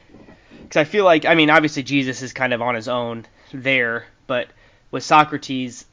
because 0.62 0.76
I 0.76 0.84
feel 0.84 1.06
like 1.06 1.24
I 1.24 1.34
mean 1.34 1.48
obviously 1.48 1.82
Jesus 1.82 2.20
is 2.20 2.34
kind 2.34 2.52
of 2.52 2.60
on 2.60 2.74
his 2.74 2.88
own 2.88 3.24
there, 3.54 4.04
but 4.26 4.48
with 4.90 5.02
Socrates, 5.02 5.86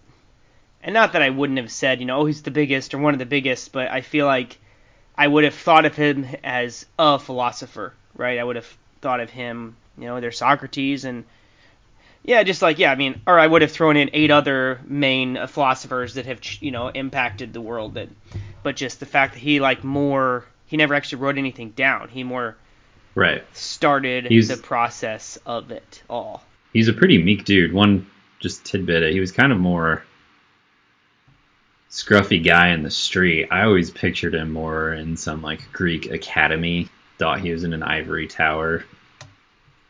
and 0.84 0.94
not 0.94 1.14
that 1.14 1.22
I 1.22 1.30
wouldn't 1.30 1.60
have 1.60 1.72
said 1.72 2.02
you 2.02 2.06
know 2.06 2.20
oh 2.20 2.26
he's 2.26 2.42
the 2.42 2.52
biggest 2.52 2.94
or 2.94 2.98
one 2.98 3.14
of 3.14 3.20
the 3.20 3.26
biggest, 3.26 3.72
but 3.72 3.90
I 3.90 4.02
feel 4.02 4.26
like 4.26 4.58
I 5.18 5.26
would 5.26 5.46
have 5.46 5.56
thought 5.56 5.86
of 5.86 5.96
him 5.96 6.28
as 6.44 6.86
a 7.00 7.18
philosopher, 7.18 7.94
right? 8.18 8.38
I 8.38 8.44
would 8.44 8.58
have 8.58 8.78
thought 9.00 9.22
of 9.22 9.30
him, 9.30 9.78
you 9.98 10.08
know, 10.08 10.20
there's 10.20 10.40
Socrates 10.40 11.06
and 11.06 11.24
yeah, 12.22 12.44
just 12.44 12.62
like 12.62 12.80
yeah, 12.80 12.92
I 12.92 12.96
mean, 12.96 13.22
or 13.26 13.40
I 13.40 13.48
would 13.48 13.62
have 13.62 13.72
thrown 13.72 13.96
in 13.96 14.10
eight 14.12 14.30
other 14.30 14.82
main 14.84 15.48
philosophers 15.48 16.16
that 16.16 16.26
have 16.26 16.42
you 16.60 16.72
know 16.72 16.90
impacted 16.90 17.54
the 17.54 17.62
world. 17.62 17.94
That, 17.94 18.10
but 18.62 18.76
just 18.76 19.00
the 19.00 19.06
fact 19.06 19.36
that 19.36 19.40
he 19.40 19.62
like 19.62 19.86
more 19.86 20.44
he 20.72 20.78
never 20.78 20.96
actually 20.96 21.22
wrote 21.22 21.38
anything 21.38 21.72
down. 21.72 22.08
He 22.08 22.24
more 22.24 22.56
right 23.14 23.44
started 23.52 24.26
he's, 24.28 24.48
the 24.48 24.56
process 24.56 25.38
of 25.46 25.70
it 25.70 26.02
all. 26.10 26.44
He's 26.72 26.88
a 26.88 26.94
pretty 26.94 27.22
meek 27.22 27.44
dude. 27.44 27.74
One 27.74 28.10
just 28.40 28.64
tidbit, 28.64 29.12
he 29.12 29.20
was 29.20 29.34
kind 29.34 29.52
of 29.52 29.60
more 29.60 30.04
scruffy 31.90 32.42
guy 32.42 32.70
in 32.70 32.84
the 32.84 32.90
street. 32.90 33.50
I 33.52 33.64
always 33.64 33.92
pictured 33.92 34.34
him 34.34 34.54
more 34.54 34.94
in 34.94 35.18
some 35.18 35.42
like 35.42 35.74
Greek 35.74 36.10
academy. 36.10 36.88
Thought 37.18 37.42
he 37.42 37.52
was 37.52 37.66
in 37.66 37.74
an 37.74 37.84
ivory 37.84 38.28
tower 38.28 38.86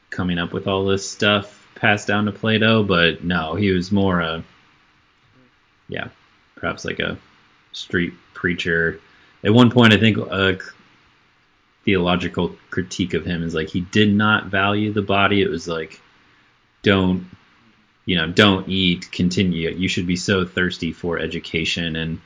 coming 0.10 0.40
up 0.40 0.52
with 0.52 0.68
all 0.68 0.84
this 0.86 1.10
stuff 1.10 1.60
passed 1.76 2.08
down 2.08 2.26
to 2.26 2.32
Plato, 2.32 2.84
but 2.84 3.24
no, 3.24 3.54
he 3.54 3.70
was 3.70 3.92
more 3.92 4.20
a 4.20 4.44
yeah, 5.88 6.08
perhaps 6.56 6.86
like 6.86 7.00
a 7.00 7.20
street 7.72 8.14
preacher 8.34 9.00
at 9.44 9.54
one 9.54 9.72
point, 9.72 9.94
I 9.94 9.98
think 9.98 10.18
a 10.18 10.60
theological 11.84 12.56
critique 12.70 13.14
of 13.14 13.26
him 13.26 13.44
is 13.44 13.56
like 13.56 13.70
he 13.70 13.82
did 13.82 14.14
not 14.14 14.48
value 14.48 14.94
the 14.94 15.02
body. 15.02 15.42
It 15.42 15.50
was 15.50 15.68
like, 15.68 16.00
don't, 16.84 17.28
you 18.06 18.16
know, 18.18 18.32
don't 18.32 18.68
eat, 18.68 19.12
continue. 19.12 19.70
You 19.70 19.88
should 19.88 20.08
be 20.08 20.16
so 20.16 20.46
thirsty 20.46 20.92
for 20.92 21.18
education 21.18 21.96
and 21.96 22.22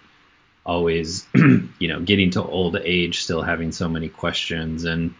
always, 0.66 1.26
you 1.36 1.88
know, 1.88 2.02
getting 2.02 2.32
to 2.32 2.44
old 2.44 2.76
age, 2.76 3.24
still 3.24 3.42
having 3.42 3.72
so 3.72 3.88
many 3.88 4.10
questions 4.10 4.84
and 4.84 5.14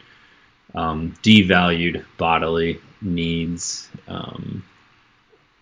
um, 0.74 1.14
devalued 1.24 2.04
bodily 2.18 2.82
needs, 3.02 3.90
um, 4.08 4.66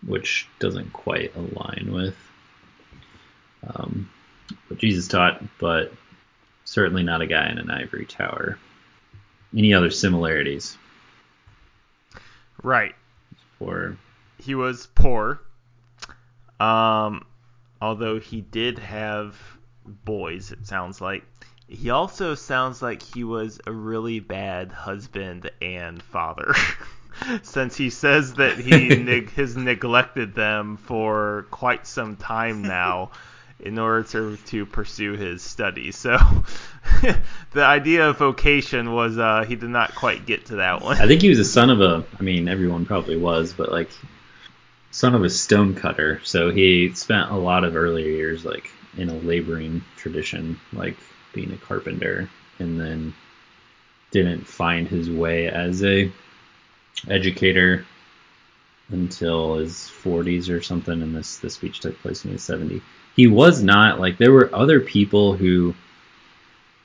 which 0.04 0.48
doesn't 0.58 0.92
quite 0.92 1.34
align 1.36 1.90
with 1.92 2.16
um, 3.66 4.10
what 4.68 4.80
Jesus 4.80 5.06
taught, 5.06 5.42
but 5.58 5.92
Certainly 6.64 7.02
not 7.02 7.20
a 7.20 7.26
guy 7.26 7.48
in 7.50 7.58
an 7.58 7.70
ivory 7.70 8.06
tower. 8.06 8.58
Any 9.56 9.74
other 9.74 9.90
similarities? 9.90 10.76
Right. 12.62 12.94
Poor. 13.58 13.96
He 14.38 14.54
was 14.54 14.88
poor. 14.94 15.40
Um, 16.58 17.26
although 17.80 18.18
he 18.18 18.40
did 18.40 18.78
have 18.78 19.36
boys, 19.86 20.50
it 20.52 20.66
sounds 20.66 21.00
like. 21.00 21.24
He 21.68 21.90
also 21.90 22.34
sounds 22.34 22.82
like 22.82 23.02
he 23.02 23.24
was 23.24 23.60
a 23.66 23.72
really 23.72 24.20
bad 24.20 24.72
husband 24.72 25.50
and 25.62 26.02
father. 26.02 26.54
Since 27.42 27.76
he 27.76 27.90
says 27.90 28.34
that 28.34 28.58
he 28.58 28.88
neg- 29.02 29.32
has 29.34 29.56
neglected 29.56 30.34
them 30.34 30.76
for 30.76 31.46
quite 31.50 31.86
some 31.86 32.16
time 32.16 32.62
now 32.62 33.12
in 33.60 33.78
order 33.78 34.02
to 34.02 34.36
to 34.46 34.66
pursue 34.66 35.12
his 35.12 35.42
studies. 35.42 35.96
So 35.96 36.16
the 37.52 37.64
idea 37.64 38.08
of 38.08 38.18
vocation 38.18 38.92
was 38.92 39.18
uh, 39.18 39.44
he 39.46 39.56
did 39.56 39.70
not 39.70 39.94
quite 39.94 40.26
get 40.26 40.46
to 40.46 40.56
that 40.56 40.82
one. 40.82 40.98
I 41.00 41.06
think 41.06 41.22
he 41.22 41.28
was 41.28 41.38
a 41.38 41.44
son 41.44 41.70
of 41.70 41.80
a. 41.80 42.04
I 42.18 42.22
mean, 42.22 42.48
everyone 42.48 42.86
probably 42.86 43.16
was, 43.16 43.52
but 43.52 43.70
like 43.70 43.90
son 44.90 45.14
of 45.14 45.24
a 45.24 45.30
stonecutter. 45.30 46.20
So 46.24 46.50
he 46.50 46.94
spent 46.94 47.30
a 47.30 47.36
lot 47.36 47.64
of 47.64 47.76
earlier 47.76 48.08
years 48.08 48.44
like 48.44 48.70
in 48.96 49.08
a 49.08 49.14
laboring 49.14 49.84
tradition, 49.96 50.60
like 50.72 50.96
being 51.32 51.52
a 51.52 51.56
carpenter, 51.56 52.28
and 52.58 52.78
then 52.78 53.14
didn't 54.10 54.46
find 54.46 54.86
his 54.88 55.10
way 55.10 55.48
as 55.48 55.82
a 55.82 56.12
educator 57.08 57.84
until 58.88 59.56
his 59.56 59.90
40s 60.02 60.50
or 60.50 60.60
something, 60.60 61.02
and 61.02 61.16
this 61.16 61.38
the 61.38 61.50
speech 61.50 61.80
took 61.80 61.98
place 62.00 62.24
in 62.24 62.30
his 62.30 62.42
70s 62.42 62.82
he 63.16 63.26
was 63.26 63.62
not 63.62 64.00
like 64.00 64.18
there 64.18 64.32
were 64.32 64.54
other 64.54 64.80
people 64.80 65.34
who 65.34 65.74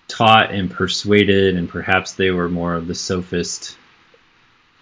taught 0.07 0.51
and 0.51 0.69
persuaded 0.69 1.55
and 1.55 1.69
perhaps 1.69 2.13
they 2.13 2.31
were 2.31 2.49
more 2.49 2.73
of 2.73 2.87
the 2.87 2.95
sophist 2.95 3.77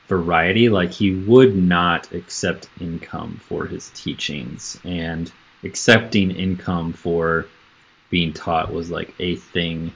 variety. 0.08 0.70
Like 0.70 0.92
he 0.92 1.14
would 1.14 1.56
not 1.56 2.12
accept 2.14 2.70
income 2.80 3.40
for 3.48 3.66
his 3.66 3.92
teachings 3.94 4.80
and 4.84 5.32
accepting 5.64 6.32
income 6.32 6.94
for 6.94 7.46
being 8.10 8.34
taught 8.34 8.72
was 8.72 8.90
like 8.90 9.14
a 9.20 9.36
thing 9.36 9.94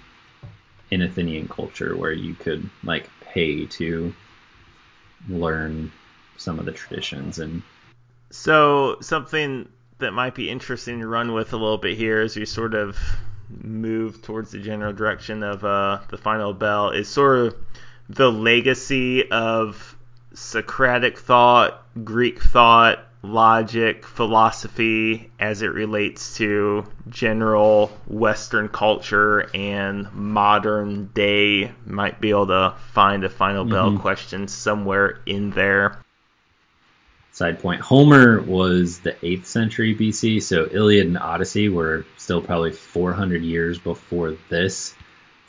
in 0.90 1.02
Athenian 1.02 1.48
culture 1.48 1.96
where 1.96 2.12
you 2.12 2.34
could 2.34 2.70
like 2.84 3.10
pay 3.22 3.66
to 3.66 4.14
learn 5.30 5.92
some 6.38 6.60
of 6.60 6.66
the 6.66 6.72
traditions 6.72 7.40
and 7.40 7.62
so 8.32 8.98
something 9.02 9.68
that 10.02 10.12
might 10.12 10.36
be 10.36 10.50
interesting 10.50 11.00
to 11.00 11.08
run 11.08 11.34
with 11.34 11.54
a 11.54 11.58
little 11.58 11.78
bit 11.78 11.98
here 11.98 12.22
as 12.22 12.36
we 12.36 12.46
sort 12.46 12.74
of 12.74 12.98
move 13.50 14.22
towards 14.22 14.52
the 14.52 14.60
general 14.60 14.94
direction 14.94 15.44
of 15.44 15.64
uh, 15.64 16.00
the 16.10 16.18
final 16.18 16.54
bell 16.54 16.92
is 16.92 17.08
sort 17.08 17.40
of 17.40 17.56
the 18.10 18.32
legacy 18.32 19.30
of 19.32 19.96
Socratic 20.34 21.18
thought, 21.18 21.86
Greek 22.04 22.42
thought, 22.42 23.00
logic, 23.22 24.06
philosophy 24.06 25.30
as 25.40 25.62
it 25.62 25.68
relates 25.68 26.38
to 26.38 26.86
general 27.10 27.88
Western 28.08 28.70
culture 28.70 29.50
and 29.54 30.12
modern 30.14 31.08
day. 31.08 31.72
Might 31.86 32.20
be 32.20 32.30
able 32.30 32.48
to 32.48 32.76
find 32.94 33.24
a 33.24 33.30
final 33.30 33.66
bell 33.66 33.92
mm-hmm. 33.92 34.02
question 34.02 34.48
somewhere 34.48 35.20
in 35.26 35.52
there 35.52 36.00
side 37.42 37.60
point. 37.60 37.82
Homer 37.82 38.40
was 38.40 39.00
the 39.00 39.14
8th 39.14 39.46
century 39.46 39.96
BC, 39.96 40.44
so 40.44 40.70
Iliad 40.72 41.08
and 41.08 41.18
Odyssey 41.18 41.70
were 41.70 42.06
still 42.16 42.40
probably 42.40 42.72
400 42.72 43.42
years 43.42 43.80
before 43.80 44.38
this. 44.50 44.94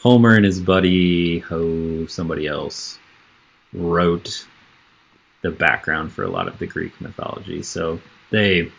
Homer 0.01 0.35
and 0.35 0.45
his 0.45 0.59
buddy, 0.59 1.45
oh, 1.51 2.07
somebody 2.07 2.47
else, 2.47 2.99
wrote 3.75 4.47
the 5.43 5.51
background 5.51 6.13
for 6.13 6.23
a 6.23 6.31
lot 6.31 6.49
of 6.49 6.59
the 6.59 6.67
Greek 6.67 6.99
mythology. 6.99 7.63
So 7.63 8.01
they, 8.31 8.73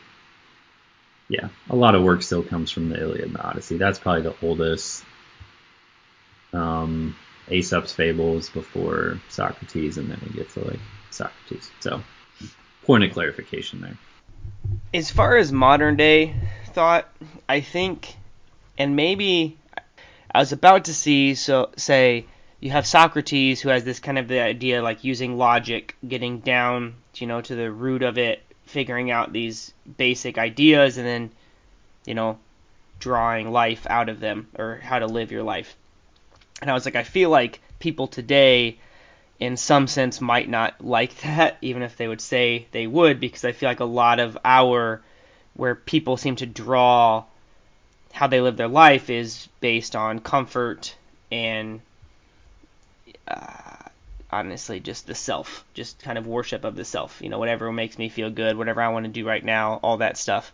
yeah, 1.30 1.50
a 1.70 1.76
lot 1.76 1.94
of 1.94 2.02
work 2.02 2.24
still 2.24 2.42
comes 2.42 2.72
from 2.72 2.90
the 2.90 3.00
Iliad 3.00 3.26
and 3.26 3.36
the 3.36 3.48
Odyssey. 3.48 3.78
That's 3.78 4.00
probably 4.00 4.24
the 4.24 4.36
oldest. 4.42 5.06
Um, 6.52 7.16
Aesop's 7.48 7.94
fables 7.94 8.50
before 8.50 9.20
Socrates, 9.30 10.00
and 10.00 10.10
then 10.10 10.20
we 10.26 10.34
get 10.34 10.50
to 10.52 10.62
like 10.62 10.80
Socrates. 11.12 11.70
So, 11.80 12.02
point 12.86 13.04
of 13.04 13.12
clarification 13.12 13.82
there. 13.82 13.98
As 14.94 15.10
far 15.12 15.38
as 15.38 15.52
modern 15.52 15.96
day 15.96 16.36
thought, 16.68 17.08
I 17.48 17.62
think, 17.62 18.16
and 18.78 18.96
maybe 18.96 19.58
I 20.34 20.40
was 20.40 20.52
about 20.52 20.86
to 20.86 20.94
see 20.94 21.36
so 21.36 21.70
say 21.78 22.26
you 22.60 22.72
have 22.72 22.88
Socrates 22.88 23.62
who 23.62 23.70
has 23.70 23.84
this 23.84 24.00
kind 24.00 24.18
of 24.18 24.28
the 24.28 24.40
idea 24.40 24.82
like 24.82 25.04
using 25.04 25.38
logic, 25.38 25.96
getting 26.08 26.40
down, 26.40 26.96
you 27.16 27.28
know, 27.28 27.42
to 27.42 27.56
the 27.56 27.70
root 27.70 28.04
of 28.04 28.18
it, 28.18 28.42
figuring 28.66 29.12
out 29.12 29.34
these 29.34 29.74
basic 29.98 30.38
ideas, 30.38 30.98
and 30.98 31.06
then, 31.06 31.32
you 32.06 32.14
know, 32.14 32.40
drawing 33.00 33.52
life 33.52 33.86
out 33.90 34.08
of 34.08 34.20
them 34.22 34.48
or 34.58 34.80
how 34.82 35.00
to 35.00 35.08
live 35.08 35.32
your 35.32 35.44
life. 35.44 35.76
And 36.62 36.72
I 36.72 36.74
was 36.74 36.86
like, 36.86 36.96
I 36.96 37.04
feel 37.04 37.30
like 37.30 37.60
people 37.80 38.08
today, 38.08 38.78
in 39.44 39.58
some 39.58 39.88
sense, 39.88 40.22
might 40.22 40.48
not 40.48 40.86
like 40.86 41.20
that, 41.22 41.58
even 41.62 41.84
if 41.84 41.98
they 41.98 42.08
would 42.08 42.22
say 42.22 42.66
they 42.72 42.88
would, 42.88 43.20
because 43.20 43.44
I 43.44 43.52
feel 43.52 43.68
like 43.68 43.82
a 43.82 43.86
lot 43.86 44.20
of 44.22 44.38
our, 44.46 45.02
where 45.56 45.76
people 45.76 46.16
seem 46.16 46.38
to 46.38 46.46
draw 46.46 47.26
how 48.14 48.28
they 48.28 48.40
live 48.40 48.56
their 48.56 48.70
life 48.70 49.10
is 49.10 49.50
based 49.60 49.98
on 49.98 50.20
comfort 50.20 50.96
and 51.30 51.82
uh, 53.28 53.90
honestly 54.32 54.80
just 54.80 55.08
the 55.08 55.16
self, 55.16 55.66
just 55.74 56.02
kind 56.02 56.18
of 56.18 56.26
worship 56.26 56.64
of 56.64 56.78
the 56.78 56.86
self. 56.86 57.22
You 57.22 57.28
know, 57.28 57.40
whatever 57.40 57.70
makes 57.70 57.98
me 57.98 58.08
feel 58.08 58.30
good, 58.30 58.58
whatever 58.58 58.82
I 58.82 58.90
want 58.90 59.06
to 59.08 59.12
do 59.12 59.28
right 59.28 59.44
now, 59.44 59.78
all 59.84 59.98
that 59.98 60.16
stuff. 60.16 60.54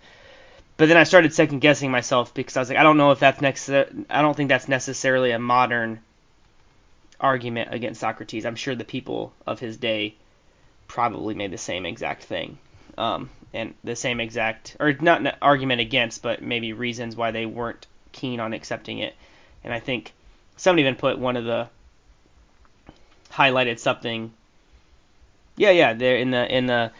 But 0.77 0.87
then 0.87 0.97
I 0.97 1.03
started 1.03 1.31
second 1.31 1.59
guessing 1.59 1.91
myself 1.91 2.33
because 2.33 2.57
I 2.57 2.61
was 2.61 2.69
like, 2.69 2.79
I 2.79 2.83
don't 2.83 2.97
know 2.97 3.11
if 3.11 3.19
that's 3.19 3.41
next. 3.41 3.69
I 3.69 3.85
don't 4.09 4.35
think 4.35 4.49
that's 4.49 4.67
necessarily 4.67 5.29
a 5.29 5.37
modern 5.37 5.99
argument 7.19 7.73
against 7.73 8.01
Socrates. 8.01 8.45
I'm 8.45 8.55
sure 8.55 8.75
the 8.75 8.83
people 8.83 9.33
of 9.45 9.59
his 9.59 9.77
day 9.77 10.15
probably 10.87 11.35
made 11.35 11.51
the 11.51 11.57
same 11.57 11.85
exact 11.85 12.23
thing. 12.23 12.57
Um, 12.97 13.29
and 13.53 13.73
the 13.83 13.95
same 13.95 14.19
exact, 14.19 14.75
or 14.79 14.93
not 14.93 15.21
an 15.21 15.31
argument 15.41 15.81
against, 15.81 16.21
but 16.21 16.41
maybe 16.41 16.73
reasons 16.73 17.15
why 17.15 17.31
they 17.31 17.45
weren't 17.45 17.87
keen 18.11 18.39
on 18.39 18.53
accepting 18.53 18.99
it. 18.99 19.15
And 19.63 19.73
I 19.73 19.79
think 19.79 20.13
somebody 20.57 20.83
even 20.83 20.95
put 20.95 21.17
one 21.17 21.37
of 21.37 21.45
the 21.45 21.69
highlighted 23.31 23.79
something. 23.79 24.33
Yeah, 25.55 25.71
yeah, 25.71 25.93
there 25.93 26.17
in 26.17 26.31
the 26.31 26.55
in 26.55 26.65
the 26.65 26.91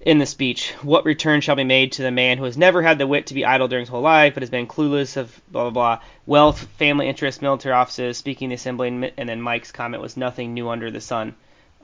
in 0.00 0.18
the 0.18 0.26
speech. 0.26 0.72
What 0.82 1.04
return 1.04 1.40
shall 1.40 1.56
be 1.56 1.64
made 1.64 1.92
to 1.92 2.02
the 2.02 2.10
man 2.10 2.38
who 2.38 2.44
has 2.44 2.56
never 2.56 2.82
had 2.82 2.98
the 2.98 3.06
wit 3.06 3.26
to 3.26 3.34
be 3.34 3.44
idle 3.44 3.68
during 3.68 3.82
his 3.82 3.88
whole 3.88 4.02
life, 4.02 4.34
but 4.34 4.42
has 4.42 4.50
been 4.50 4.66
clueless 4.66 5.16
of 5.16 5.40
blah 5.50 5.64
blah 5.64 5.70
blah 5.70 6.04
wealth, 6.26 6.60
family 6.78 7.08
interests, 7.08 7.42
military 7.42 7.74
offices, 7.74 8.16
speaking 8.16 8.48
the 8.48 8.54
assembly, 8.54 8.88
and, 8.88 9.28
then 9.28 9.40
Mike's 9.40 9.72
comment 9.72 10.02
was 10.02 10.16
nothing 10.16 10.54
new 10.54 10.68
under 10.68 10.90
the 10.90 11.00
sun. 11.00 11.34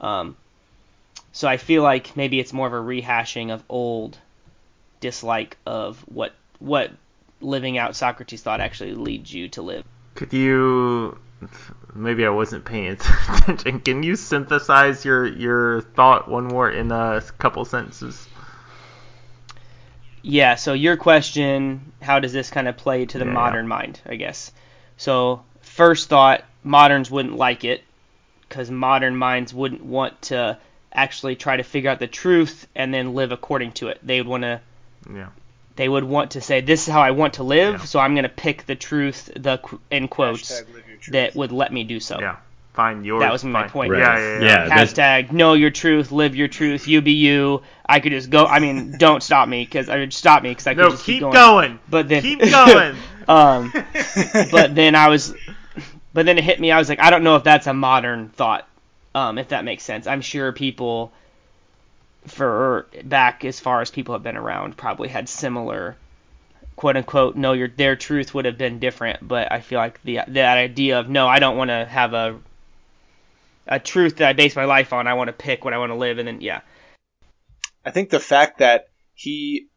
Um, 0.01 0.37
so 1.33 1.49
I 1.49 1.57
feel 1.57 1.83
like 1.83 2.17
maybe 2.17 2.39
it's 2.39 2.53
more 2.53 2.67
of 2.67 2.73
a 2.73 2.77
rehashing 2.77 3.53
of 3.53 3.63
old 3.69 4.19
dislike 5.01 5.57
of 5.67 5.99
what 6.01 6.33
what 6.61 6.93
living 7.41 7.77
out 7.77 7.97
Socrates 7.97 8.43
thought 8.43 8.61
actually 8.61 8.95
leads 8.95 9.33
you 9.33 9.49
to 9.51 9.63
live. 9.63 9.85
Could 10.15 10.33
you 10.33 11.19
maybe 11.95 12.25
I 12.27 12.31
wasn't 12.31 12.65
paying 12.65 12.89
attention. 13.39 13.81
Can 13.81 14.03
you 14.03 14.17
synthesize 14.17 15.05
your 15.05 15.27
your 15.27 15.83
thought 15.83 16.29
one 16.29 16.47
more 16.47 16.71
in 16.71 16.91
a 16.93 17.23
couple 17.39 17.65
sentences? 17.65 18.29
Yeah, 20.23 20.57
so 20.57 20.73
your 20.73 20.97
question, 20.97 21.93
how 22.03 22.19
does 22.19 22.33
this 22.33 22.51
kind 22.51 22.67
of 22.67 22.77
play 22.77 23.07
to 23.07 23.19
the 23.19 23.25
Yeah, 23.25 23.27
modern 23.27 23.69
mind, 23.69 24.01
I 24.07 24.17
guess. 24.17 24.51
So, 24.97 25.45
first 25.61 26.09
thought, 26.09 26.45
moderns 26.65 27.11
wouldn't 27.11 27.37
like 27.37 27.65
it 27.65 27.85
cuz 28.49 28.71
modern 28.71 29.17
minds 29.17 29.55
wouldn't 29.55 29.85
want 29.85 30.21
to 30.23 30.59
actually 30.93 31.37
try 31.37 31.57
to 31.57 31.63
figure 31.63 31.91
out 31.91 31.99
the 32.01 32.07
truth 32.09 32.67
and 32.75 32.93
then 32.95 33.15
live 33.15 33.33
according 33.33 33.73
to 33.75 33.89
it. 33.89 33.99
They 34.03 34.21
would 34.21 34.29
want 34.29 34.43
to 34.45 34.61
Yeah. 35.13 35.29
They 35.77 35.89
would 35.89 36.05
want 36.05 36.33
to 36.33 36.41
say 36.41 36.61
this 36.61 36.87
is 36.87 36.93
how 36.93 37.01
I 37.03 37.11
want 37.13 37.35
to 37.35 37.43
live, 37.43 37.75
Yeah. 37.81 37.85
so 37.85 37.99
I'm 38.01 38.15
going 38.15 38.23
to 38.25 38.29
pick 38.29 38.65
the 38.67 38.75
truth, 38.77 39.31
the 39.37 39.59
qu- 39.59 39.81
in 39.91 40.09
quotes 40.09 40.51
Hashtag 40.53 40.75
live 40.75 40.89
your 40.89 40.97
truth. 40.99 41.13
that 41.13 41.35
would 41.37 41.53
let 41.53 41.73
me 41.73 41.85
do 41.85 41.99
so. 42.01 42.19
Yeah. 42.21 42.37
Find 42.75 43.07
yours. 43.07 43.21
That 43.21 43.31
was 43.33 43.45
my 43.45 43.61
find- 43.63 43.73
point. 43.73 43.93
Right. 43.93 44.01
Yeah, 44.01 44.19
yeah, 44.19 44.41
yeah. 44.41 44.67
Yeah. 44.67 44.85
Hashtag 44.85 45.31
know 45.33 45.55
your 45.55 45.71
truth, 45.71 46.11
live 46.11 46.35
your 46.35 46.49
truth, 46.49 46.89
you 46.89 47.01
be 47.03 47.13
you. 47.13 47.63
I 47.87 48.01
could 48.01 48.11
just 48.13 48.31
go. 48.31 48.47
I 48.47 48.59
mean, 48.59 48.97
don't 48.99 49.23
stop 49.23 49.49
me 49.49 49.65
because 49.65 49.89
I 49.89 49.99
would 49.99 50.13
stop 50.13 50.43
me 50.43 50.49
because 50.51 50.67
I 50.67 50.75
could 50.75 50.81
No, 50.83 50.91
just 50.91 51.05
keep 51.05 51.23
keep 51.23 51.33
going. 51.33 51.79
But 51.89 52.09
then 52.09 52.23
Keep 52.23 52.41
going. 52.51 52.97
um, 53.29 53.73
but 54.51 54.75
then 54.75 54.95
I 54.97 55.09
was, 55.09 55.35
but 56.13 56.27
then 56.27 56.37
it 56.39 56.45
hit 56.45 56.59
me. 56.61 56.73
I 56.73 56.79
was 56.79 56.89
like, 56.89 56.99
I 57.01 57.11
don't 57.11 57.23
know 57.23 57.37
if 57.37 57.45
that's 57.45 57.67
a 57.69 57.75
modern 57.75 58.29
thought. 58.31 58.69
Um, 59.15 59.39
if 59.39 59.49
that 59.49 59.65
makes 59.65 59.85
sense. 59.85 60.09
I'm 60.09 60.21
sure 60.21 60.51
people, 60.51 61.13
for 62.27 62.87
back 63.05 63.45
as 63.45 63.61
far 63.61 63.81
as 63.81 63.91
people 63.91 64.15
have 64.15 64.23
been 64.23 64.37
around, 64.37 64.77
probably 64.77 65.09
had 65.09 65.29
similar, 65.29 65.97
quote 66.77 66.97
unquote, 66.97 67.37
no, 67.37 67.53
your 67.53 67.69
their 67.69 67.97
truth 67.97 68.35
would 68.35 68.45
have 68.45 68.59
been 68.59 68.79
different. 68.79 69.27
But 69.27 69.53
I 69.53 69.61
feel 69.61 69.79
like 69.79 70.03
the 70.03 70.21
that 70.29 70.59
idea 70.59 71.01
of 71.01 71.09
no, 71.09 71.27
I 71.27 71.39
don't 71.39 71.57
want 71.57 71.71
to 71.71 71.85
have 71.85 72.15
a 72.15 72.39
a 73.67 73.79
truth 73.79 74.17
that 74.17 74.29
I 74.29 74.33
base 74.33 74.57
my 74.57 74.65
life 74.65 74.93
on. 74.93 75.07
I 75.07 75.15
want 75.15 75.29
to 75.29 75.33
pick 75.33 75.65
what 75.65 75.75
I 75.75 75.79
want 75.79 75.91
to 75.91 75.97
live, 75.97 76.19
and 76.19 76.29
then 76.29 76.41
yeah, 76.41 76.61
I 77.85 77.91
think 77.91 78.11
the 78.11 78.21
fact 78.21 78.59
that 78.59 78.89
he 79.15 79.69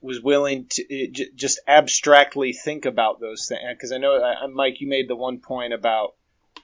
was 0.00 0.20
willing 0.20 0.66
to 0.70 1.08
just 1.34 1.60
abstractly 1.66 2.52
think 2.52 2.84
about 2.84 3.20
those 3.20 3.48
things, 3.48 3.62
because 3.70 3.92
I 3.92 3.98
know, 3.98 4.20
Mike, 4.52 4.80
you 4.80 4.88
made 4.88 5.08
the 5.08 5.16
one 5.16 5.38
point 5.38 5.72
about, 5.72 6.14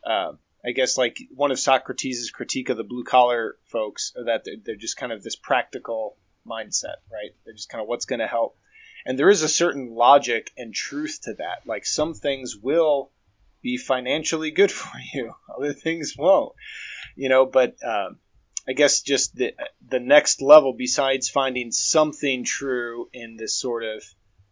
uh, 0.06 0.32
I 0.64 0.72
guess, 0.72 0.96
like 0.96 1.18
one 1.34 1.50
of 1.50 1.58
Socrates' 1.58 2.30
critique 2.30 2.68
of 2.68 2.76
the 2.76 2.84
blue 2.84 3.04
collar 3.04 3.56
folks, 3.66 4.12
are 4.16 4.24
that 4.24 4.44
they're, 4.44 4.56
they're 4.64 4.76
just 4.76 4.96
kind 4.96 5.12
of 5.12 5.22
this 5.22 5.36
practical 5.36 6.16
mindset, 6.46 7.00
right? 7.10 7.34
They're 7.44 7.54
just 7.54 7.68
kind 7.68 7.82
of 7.82 7.88
what's 7.88 8.04
going 8.04 8.20
to 8.20 8.26
help. 8.26 8.56
And 9.04 9.18
there 9.18 9.30
is 9.30 9.42
a 9.42 9.48
certain 9.48 9.94
logic 9.94 10.50
and 10.56 10.72
truth 10.72 11.20
to 11.24 11.34
that. 11.34 11.66
Like 11.66 11.84
some 11.84 12.14
things 12.14 12.56
will 12.56 13.10
be 13.60 13.76
financially 13.76 14.50
good 14.52 14.70
for 14.80 14.98
you, 15.12 15.34
other 15.56 15.72
things 15.72 16.14
won't, 16.16 16.54
you 17.16 17.28
know, 17.28 17.46
but, 17.46 17.76
um, 17.84 18.18
I 18.66 18.74
guess 18.74 19.02
just 19.02 19.34
the 19.34 19.54
the 19.88 19.98
next 19.98 20.40
level 20.40 20.72
besides 20.72 21.28
finding 21.28 21.72
something 21.72 22.44
true 22.44 23.08
in 23.12 23.36
this 23.36 23.58
sort 23.58 23.82
of 23.82 24.04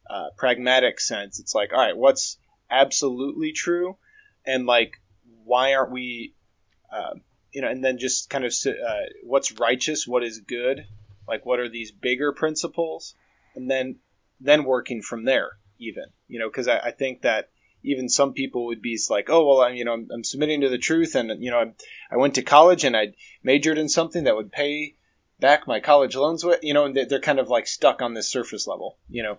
uh, 0.09 0.31
pragmatic 0.37 0.99
sense. 0.99 1.39
It's 1.39 1.55
like, 1.55 1.73
all 1.73 1.79
right, 1.79 1.97
what's 1.97 2.37
absolutely 2.69 3.53
true, 3.53 3.97
and 4.45 4.67
like, 4.67 5.01
why 5.45 5.75
aren't 5.75 5.93
we, 5.93 6.35
uh, 6.93 7.15
you 7.53 7.63
know, 7.63 7.69
and 7.69 7.85
then 7.85 7.99
just 7.99 8.31
kind 8.31 8.45
of 8.45 8.55
uh, 8.67 9.07
what's 9.25 9.53
righteous, 9.53 10.07
what 10.07 10.23
is 10.25 10.41
good, 10.41 10.87
like 11.29 11.45
what 11.45 11.59
are 11.61 11.69
these 11.69 11.91
bigger 11.91 12.33
principles, 12.33 13.15
and 13.55 13.71
then 13.71 13.97
then 14.41 14.65
working 14.65 15.03
from 15.03 15.25
there, 15.25 15.51
even, 15.79 16.05
you 16.29 16.39
know, 16.39 16.49
because 16.49 16.69
I, 16.69 16.79
I 16.79 16.91
think 16.93 17.23
that 17.23 17.51
even 17.83 18.09
some 18.09 18.33
people 18.35 18.67
would 18.67 18.83
be 18.83 18.99
like, 19.09 19.29
oh 19.31 19.47
well, 19.47 19.61
I'm 19.63 19.75
you 19.75 19.85
know 19.85 19.93
I'm, 19.95 20.09
I'm 20.13 20.25
submitting 20.25 20.63
to 20.63 20.69
the 20.69 20.79
truth, 20.79 21.15
and 21.15 21.43
you 21.43 21.51
know 21.51 21.59
I'm, 21.59 21.75
I 22.11 22.17
went 22.17 22.35
to 22.37 22.43
college 22.43 22.85
and 22.85 22.97
I 22.97 23.15
majored 23.43 23.79
in 23.79 23.89
something 23.89 24.25
that 24.25 24.37
would 24.37 24.53
pay 24.53 24.95
back 25.41 25.67
my 25.67 25.81
college 25.81 26.15
loans 26.15 26.45
with, 26.45 26.61
you 26.63 26.75
know, 26.75 26.85
and 26.85 26.95
they- 26.95 27.07
they're 27.07 27.21
kind 27.21 27.39
of 27.39 27.49
like 27.49 27.67
stuck 27.67 28.03
on 28.03 28.13
this 28.13 28.29
surface 28.31 28.67
level, 28.67 28.99
you 29.09 29.23
know. 29.23 29.39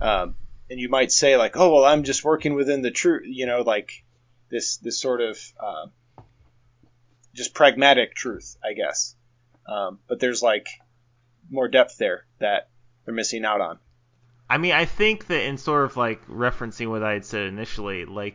Um, 0.00 0.36
and 0.68 0.78
you 0.78 0.88
might 0.90 1.10
say 1.10 1.36
like, 1.38 1.56
oh 1.56 1.72
well, 1.72 1.84
I'm 1.84 2.04
just 2.04 2.22
working 2.24 2.54
within 2.54 2.82
the 2.82 2.90
truth, 2.90 3.22
you 3.26 3.46
know, 3.46 3.62
like 3.62 4.04
this 4.50 4.76
this 4.78 5.00
sort 5.00 5.20
of 5.20 5.38
uh, 5.58 6.22
just 7.34 7.54
pragmatic 7.54 8.14
truth, 8.14 8.56
I 8.64 8.72
guess. 8.74 9.14
Um, 9.66 10.00
but 10.08 10.20
there's 10.20 10.42
like 10.42 10.68
more 11.50 11.68
depth 11.68 11.96
there 11.98 12.24
that 12.38 12.68
they're 13.04 13.14
missing 13.14 13.44
out 13.44 13.60
on. 13.60 13.78
I 14.48 14.58
mean, 14.58 14.72
I 14.72 14.84
think 14.84 15.26
that 15.28 15.44
in 15.46 15.58
sort 15.58 15.84
of 15.84 15.96
like 15.96 16.26
referencing 16.26 16.88
what 16.88 17.02
I 17.04 17.12
had 17.12 17.24
said 17.24 17.46
initially, 17.46 18.04
like 18.04 18.34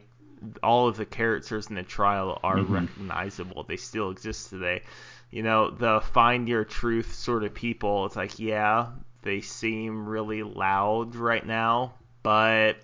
all 0.64 0.88
of 0.88 0.96
the 0.98 1.06
characters 1.06 1.68
in 1.68 1.76
the 1.76 1.84
trial 1.84 2.40
are 2.44 2.58
Mhm. 2.58 2.70
recognizable. 2.70 3.64
They 3.64 3.78
still 3.78 4.12
exist 4.12 4.50
today. 4.50 4.84
You 5.32 5.44
know, 5.44 5.72
the 5.72 6.00
find 6.02 6.48
your 6.48 6.64
truth 6.64 7.14
sort 7.16 7.44
of 7.44 7.54
people, 7.54 8.06
it's 8.06 8.16
like, 8.16 8.40
yeah, 8.40 8.92
they 9.24 9.42
seem 9.42 10.06
really 10.06 10.44
loud 10.44 11.16
right 11.16 11.46
now, 11.46 11.96
but 12.24 12.78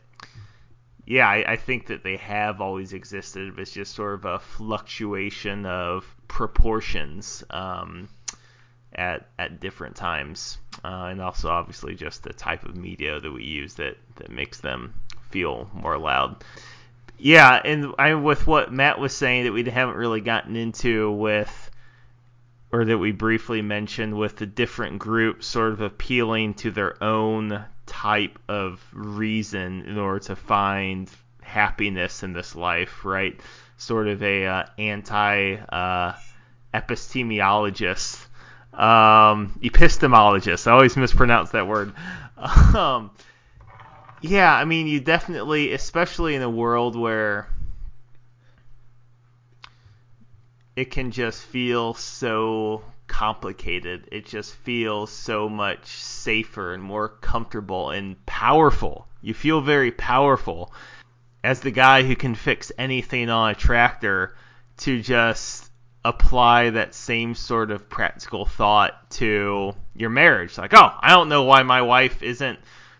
yeah, 1.05 1.27
I, 1.27 1.53
I 1.53 1.55
think 1.55 1.87
that 1.87 2.03
they 2.03 2.17
have 2.17 2.61
always 2.61 2.93
existed. 2.93 3.57
It's 3.57 3.71
just 3.71 3.95
sort 3.95 4.13
of 4.13 4.25
a 4.25 4.39
fluctuation 4.39 5.65
of 5.65 6.05
proportions. 6.27 7.43
Um, 7.49 8.09
at 8.93 9.27
at 9.39 9.59
different 9.59 9.95
times, 9.95 10.57
uh, 10.83 11.07
and 11.09 11.21
also 11.21 11.49
obviously 11.49 11.95
just 11.95 12.23
the 12.23 12.33
type 12.33 12.65
of 12.65 12.75
media 12.75 13.19
that 13.19 13.31
we 13.31 13.43
use 13.43 13.75
that 13.75 13.97
that 14.17 14.29
makes 14.29 14.59
them 14.59 14.93
feel 15.29 15.69
more 15.73 15.97
loud. 15.97 16.43
Yeah, 17.17 17.61
and 17.63 17.93
I 17.97 18.15
with 18.15 18.47
what 18.47 18.73
Matt 18.73 18.99
was 18.99 19.15
saying 19.15 19.45
that 19.45 19.53
we 19.53 19.63
haven't 19.63 19.95
really 19.95 20.21
gotten 20.21 20.55
into 20.55 21.11
with, 21.11 21.71
or 22.71 22.85
that 22.85 22.97
we 22.97 23.11
briefly 23.11 23.61
mentioned 23.61 24.17
with 24.17 24.37
the 24.37 24.45
different 24.45 24.99
groups 24.99 25.47
sort 25.47 25.71
of 25.71 25.81
appealing 25.81 26.55
to 26.55 26.71
their 26.71 27.01
own 27.01 27.63
type 27.91 28.39
of 28.47 28.81
reason 28.93 29.81
in 29.81 29.97
order 29.97 30.19
to 30.19 30.35
find 30.37 31.09
happiness 31.41 32.23
in 32.23 32.31
this 32.31 32.55
life, 32.55 33.03
right? 33.03 33.37
Sort 33.75 34.07
of 34.07 34.23
a 34.23 34.47
uh, 34.47 34.63
anti 34.77 35.55
uh, 35.55 36.13
epistemologist, 36.73 38.17
um, 38.73 39.59
epistemologist. 39.61 40.67
I 40.67 40.71
always 40.71 40.95
mispronounce 40.95 41.51
that 41.51 41.67
word. 41.67 41.93
Um, 42.73 43.11
yeah, 44.21 44.51
I 44.51 44.65
mean, 44.65 44.87
you 44.87 44.99
definitely, 44.99 45.73
especially 45.73 46.33
in 46.33 46.41
a 46.41 46.49
world 46.49 46.95
where 46.95 47.47
it 50.75 50.85
can 50.89 51.11
just 51.11 51.43
feel 51.43 51.93
so 51.93 52.81
complicated. 53.11 54.07
It 54.09 54.25
just 54.25 54.55
feels 54.55 55.11
so 55.11 55.49
much 55.49 55.85
safer 55.85 56.73
and 56.73 56.81
more 56.81 57.09
comfortable 57.09 57.89
and 57.89 58.25
powerful. 58.25 59.05
You 59.21 59.33
feel 59.33 59.59
very 59.59 59.91
powerful 59.91 60.73
as 61.43 61.59
the 61.59 61.71
guy 61.71 62.03
who 62.03 62.15
can 62.15 62.35
fix 62.35 62.71
anything 62.77 63.29
on 63.29 63.51
a 63.51 63.53
tractor 63.53 64.37
to 64.77 65.01
just 65.01 65.69
apply 66.05 66.69
that 66.69 66.95
same 66.95 67.35
sort 67.35 67.69
of 67.69 67.89
practical 67.89 68.45
thought 68.45 69.11
to 69.11 69.75
your 69.93 70.09
marriage. 70.09 70.57
Like, 70.57 70.73
oh, 70.73 70.95
I 71.01 71.09
don't 71.09 71.29
know 71.29 71.43
why 71.43 71.63
my 71.63 71.81
wife 71.81 72.23
isn't 72.23 72.59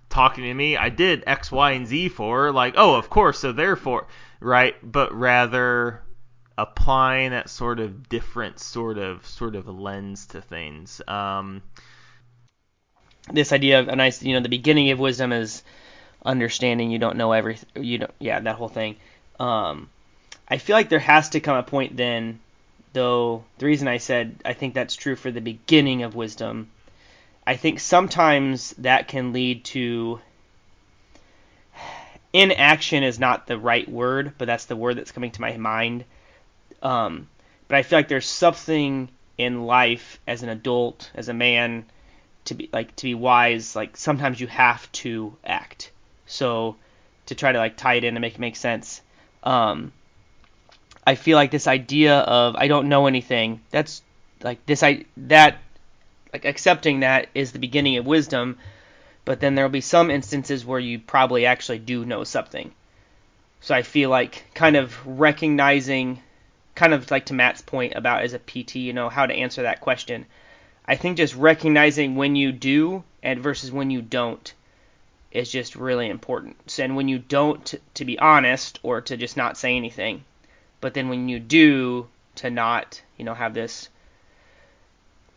talking 0.10 0.44
to 0.44 0.54
me. 0.54 0.76
I 0.76 0.90
did 0.90 1.24
X, 1.26 1.54
Y, 1.54 1.72
and 1.72 1.88
Z 1.88 2.10
for 2.10 2.44
her. 2.44 2.52
Like, 2.52 2.74
oh, 2.76 2.96
of 2.96 3.10
course, 3.10 3.40
so 3.40 3.54
therefore, 3.54 4.08
right? 4.42 4.76
But 4.84 5.14
rather 5.14 6.04
applying 6.58 7.32
that 7.32 7.50
sort 7.50 7.80
of 7.80 8.10
different 8.10 8.60
sort 8.60 8.98
of 8.98 9.26
sort 9.26 9.56
of 9.56 9.68
lens 9.68 10.28
to 10.28 10.42
things. 10.42 11.02
Um, 11.08 11.62
this 13.32 13.52
idea 13.52 13.80
of 13.80 13.88
a 13.88 13.96
nice, 13.96 14.22
you 14.22 14.34
know, 14.34 14.42
the 14.42 14.50
beginning 14.50 14.92
of 14.92 15.00
wisdom 15.00 15.32
is 15.32 15.64
understanding 16.24 16.92
you 16.92 17.00
don't 17.00 17.18
know 17.18 17.32
everything. 17.32 17.84
You 17.84 18.00
don't, 18.00 18.14
yeah, 18.20 18.40
that 18.40 18.56
whole 18.56 18.68
thing. 18.68 18.98
Um, 19.40 19.90
I 20.48 20.58
feel 20.58 20.76
like 20.76 20.90
there 20.90 21.00
has 21.00 21.30
to 21.30 21.40
come 21.40 21.56
a 21.56 21.64
point 21.64 21.96
then, 21.98 22.40
though. 22.94 23.44
The 23.58 23.66
reason 23.66 23.88
I 23.88 23.98
said 23.98 24.36
I 24.44 24.54
think 24.54 24.74
that's 24.74 24.96
true 24.96 25.16
for 25.16 25.32
the 25.32 25.42
beginning 25.42 26.04
of 26.04 26.16
wisdom, 26.16 26.70
I 27.46 27.56
think 27.56 27.80
sometimes 27.80 28.72
that 28.80 29.08
can 29.08 29.34
lead 29.34 29.64
to 29.66 30.20
inaction 32.34 33.04
is 33.04 33.20
not 33.20 33.48
the 33.48 33.58
right 33.58 33.88
word, 33.90 34.34
but 34.38 34.46
that's 34.46 34.66
the 34.66 34.76
word 34.76 34.98
that's 34.98 35.12
coming 35.12 35.32
to 35.32 35.42
my 35.42 35.56
mind. 35.58 36.06
Um, 36.82 37.28
but 37.68 37.78
I 37.78 37.84
feel 37.84 38.00
like 38.00 38.08
there's 38.08 38.28
something 38.28 39.10
in 39.38 39.66
life 39.66 40.20
as 40.28 40.44
an 40.44 40.50
adult, 40.50 41.10
as 41.16 41.30
a 41.30 41.34
man, 41.34 41.86
to 42.46 42.54
be 42.56 42.70
like 42.72 42.96
to 42.98 43.04
be 43.04 43.16
wise. 43.16 43.76
Like 43.76 43.98
sometimes 43.98 44.40
you 44.40 44.48
have 44.48 44.92
to 44.94 45.36
act. 45.44 45.92
So 46.26 46.76
to 47.28 47.36
try 47.36 47.52
to 47.52 47.58
like 47.58 47.78
tie 47.78 47.96
it 47.96 48.04
in 48.04 48.16
and 48.16 48.22
make 48.22 48.36
it 48.36 48.40
make 48.40 48.56
sense. 48.56 49.02
Um, 49.44 49.94
I 51.06 51.16
feel 51.16 51.38
like 51.38 51.52
this 51.52 51.68
idea 51.68 52.20
of 52.20 52.56
I 52.56 52.68
don't 52.68 52.90
know 52.90 53.08
anything. 53.08 53.62
That's 53.70 54.02
like 54.44 54.66
this 54.66 54.84
I 54.84 55.06
that 55.18 55.60
like 56.34 56.46
accepting 56.46 57.02
that 57.02 57.28
is 57.34 57.52
the 57.52 57.60
beginning 57.60 57.98
of 57.98 58.06
wisdom. 58.06 58.58
But 59.24 59.40
then 59.40 59.54
there'll 59.54 59.70
be 59.70 59.82
some 59.82 60.10
instances 60.10 60.66
where 60.66 60.80
you 60.80 60.98
probably 60.98 61.46
actually 61.46 61.80
do 61.80 62.06
know 62.06 62.24
something. 62.24 62.74
So 63.60 63.76
I 63.76 63.84
feel 63.84 64.10
like 64.10 64.46
kind 64.56 64.76
of 64.76 64.98
recognizing 65.06 66.20
kind 66.76 66.94
of 66.94 67.12
like 67.12 67.28
to 67.28 67.34
Matt's 67.34 67.62
point 67.62 67.94
about 67.96 68.24
as 68.24 68.34
a 68.34 68.40
PT, 68.40 68.76
you 68.76 68.94
know, 68.94 69.10
how 69.10 69.26
to 69.26 69.34
answer 69.34 69.64
that 69.64 69.82
question. 69.82 70.26
I 70.86 70.96
think 70.96 71.18
just 71.18 71.36
recognizing 71.36 72.16
when 72.16 72.36
you 72.36 72.52
do 72.52 73.04
and 73.22 73.40
versus 73.40 73.72
when 73.72 73.92
you 73.92 74.02
don't 74.02 74.54
is 75.32 75.52
just 75.52 75.76
really 75.76 76.10
important. 76.10 76.78
And 76.80 76.96
when 76.96 77.08
you 77.08 77.20
don't, 77.20 77.64
to, 77.68 77.80
to 77.96 78.06
be 78.06 78.20
honest, 78.20 78.80
or 78.84 79.02
to 79.02 79.18
just 79.18 79.38
not 79.38 79.58
say 79.58 79.76
anything. 79.76 80.24
But 80.82 80.94
then 80.94 81.10
when 81.10 81.30
you 81.30 81.40
do, 81.40 82.08
to 82.36 82.50
not, 82.50 83.02
you 83.18 83.26
know, 83.26 83.34
have 83.34 83.54
this, 83.54 83.90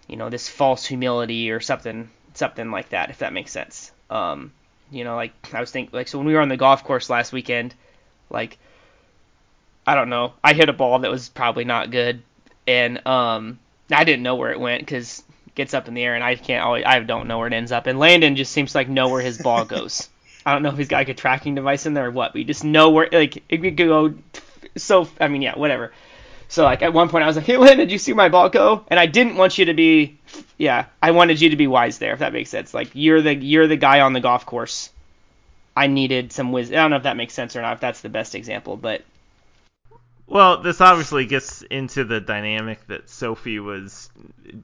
you 0.08 0.16
know, 0.16 0.30
this 0.30 0.48
false 0.48 0.84
humility 0.84 1.50
or 1.50 1.60
something, 1.60 2.10
something 2.34 2.70
like 2.70 2.90
that, 2.90 3.10
if 3.10 3.18
that 3.18 3.32
makes 3.32 3.52
sense. 3.52 3.92
Um, 4.10 4.52
you 4.90 5.04
know, 5.04 5.16
like 5.16 5.32
I 5.52 5.60
was 5.60 5.70
thinking, 5.70 5.96
like 5.96 6.08
so 6.08 6.18
when 6.18 6.26
we 6.26 6.34
were 6.34 6.40
on 6.40 6.48
the 6.48 6.56
golf 6.56 6.84
course 6.84 7.10
last 7.10 7.32
weekend, 7.32 7.74
like 8.30 8.58
I 9.86 9.94
don't 9.94 10.08
know. 10.08 10.32
I 10.42 10.54
hit 10.54 10.68
a 10.68 10.72
ball 10.72 11.00
that 11.00 11.10
was 11.10 11.28
probably 11.28 11.64
not 11.64 11.90
good, 11.90 12.22
and 12.66 13.06
um, 13.06 13.58
I 13.90 14.04
didn't 14.04 14.22
know 14.22 14.36
where 14.36 14.50
it 14.50 14.60
went 14.60 14.82
because 14.82 15.22
it 15.46 15.54
gets 15.54 15.74
up 15.74 15.88
in 15.88 15.94
the 15.94 16.02
air, 16.02 16.14
and 16.14 16.24
I 16.24 16.36
can't 16.36 16.64
always. 16.64 16.84
I 16.86 17.00
don't 17.00 17.28
know 17.28 17.38
where 17.38 17.46
it 17.46 17.52
ends 17.52 17.72
up. 17.72 17.86
And 17.86 17.98
Landon 17.98 18.36
just 18.36 18.52
seems 18.52 18.72
to 18.72 18.78
like 18.78 18.88
know 18.88 19.08
where 19.08 19.22
his 19.22 19.38
ball 19.38 19.64
goes. 19.64 20.08
I 20.46 20.52
don't 20.52 20.62
know 20.62 20.70
if 20.70 20.76
he's 20.76 20.88
got 20.88 20.98
like 20.98 21.08
a 21.08 21.14
tracking 21.14 21.54
device 21.54 21.86
in 21.86 21.94
there 21.94 22.06
or 22.06 22.10
what, 22.10 22.32
but 22.32 22.38
you 22.38 22.44
just 22.44 22.64
know 22.64 22.90
where 22.90 23.08
like 23.10 23.42
it 23.48 23.58
could 23.58 23.76
go. 23.76 24.14
So 24.76 25.08
I 25.20 25.28
mean, 25.28 25.42
yeah, 25.42 25.58
whatever. 25.58 25.92
So 26.48 26.64
like 26.64 26.82
at 26.82 26.92
one 26.92 27.08
point 27.08 27.24
I 27.24 27.26
was 27.26 27.36
like, 27.36 27.46
"Hey, 27.46 27.56
Landon, 27.56 27.78
did 27.78 27.92
you 27.92 27.98
see 27.98 28.12
my 28.12 28.28
ball 28.28 28.48
go?" 28.48 28.84
And 28.88 29.00
I 29.00 29.06
didn't 29.06 29.36
want 29.36 29.58
you 29.58 29.66
to 29.66 29.74
be, 29.74 30.18
yeah, 30.58 30.86
I 31.02 31.10
wanted 31.10 31.40
you 31.40 31.50
to 31.50 31.56
be 31.56 31.66
wise 31.66 31.98
there, 31.98 32.12
if 32.12 32.18
that 32.18 32.32
makes 32.32 32.50
sense. 32.50 32.74
Like 32.74 32.90
you're 32.94 33.22
the 33.22 33.34
you're 33.34 33.66
the 33.66 33.76
guy 33.76 34.00
on 34.00 34.12
the 34.12 34.20
golf 34.20 34.46
course. 34.46 34.90
I 35.76 35.88
needed 35.88 36.32
some 36.32 36.52
wisdom. 36.52 36.78
I 36.78 36.82
don't 36.82 36.90
know 36.90 36.98
if 36.98 37.02
that 37.02 37.16
makes 37.16 37.34
sense 37.34 37.56
or 37.56 37.62
not. 37.62 37.74
If 37.74 37.80
that's 37.80 38.02
the 38.02 38.08
best 38.08 38.34
example, 38.34 38.76
but 38.76 39.02
well, 40.26 40.62
this 40.62 40.80
obviously 40.80 41.26
gets 41.26 41.62
into 41.62 42.04
the 42.04 42.20
dynamic 42.20 42.86
that 42.86 43.10
Sophie 43.10 43.60
was 43.60 44.10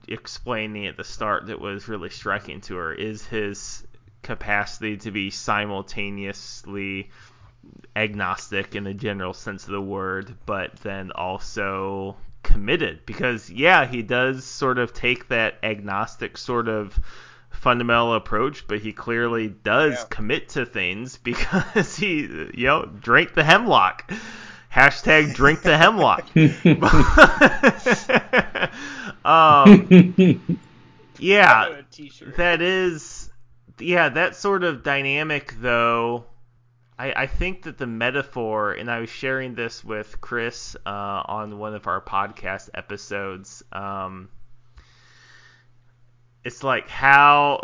explaining 0.07 0.87
at 0.87 0.97
the 0.97 1.03
start 1.03 1.47
that 1.47 1.61
was 1.61 1.87
really 1.87 2.09
striking 2.09 2.61
to 2.61 2.75
her 2.77 2.93
is 2.93 3.25
his 3.25 3.85
capacity 4.23 4.97
to 4.97 5.11
be 5.11 5.29
simultaneously 5.29 7.09
agnostic 7.95 8.75
in 8.75 8.83
the 8.83 8.93
general 8.93 9.33
sense 9.33 9.65
of 9.65 9.71
the 9.71 9.81
word, 9.81 10.35
but 10.45 10.75
then 10.77 11.11
also 11.11 12.15
committed 12.43 13.05
because 13.05 13.49
yeah, 13.49 13.85
he 13.85 14.01
does 14.01 14.43
sort 14.43 14.79
of 14.79 14.93
take 14.93 15.27
that 15.27 15.59
agnostic 15.63 16.37
sort 16.37 16.67
of 16.67 16.99
fundamental 17.51 18.15
approach, 18.15 18.65
but 18.67 18.79
he 18.79 18.93
clearly 18.93 19.47
does 19.47 19.93
yeah. 19.93 20.05
commit 20.09 20.49
to 20.49 20.65
things 20.65 21.17
because 21.23 21.95
he 21.95 22.21
you 22.53 22.65
know 22.65 22.85
drank 22.99 23.33
the 23.35 23.43
hemlock. 23.43 24.11
Hashtag 24.73 25.33
drink 25.33 25.63
the 25.63 25.77
hemlock. 25.77 26.25
um, 29.25 29.87
yeah, 31.19 31.81
that 32.37 32.61
is, 32.61 33.29
yeah, 33.79 34.09
that 34.09 34.35
sort 34.35 34.63
of 34.63 34.83
dynamic 34.83 35.55
though. 35.59 36.25
I, 36.97 37.23
I 37.23 37.27
think 37.27 37.63
that 37.63 37.79
the 37.79 37.87
metaphor, 37.87 38.73
and 38.73 38.89
I 38.89 38.99
was 38.99 39.09
sharing 39.09 39.55
this 39.55 39.83
with 39.83 40.21
Chris 40.21 40.77
uh, 40.85 41.23
on 41.25 41.57
one 41.57 41.73
of 41.73 41.87
our 41.87 41.99
podcast 41.99 42.69
episodes. 42.73 43.63
Um, 43.71 44.29
it's 46.43 46.63
like 46.63 46.87
how 46.87 47.59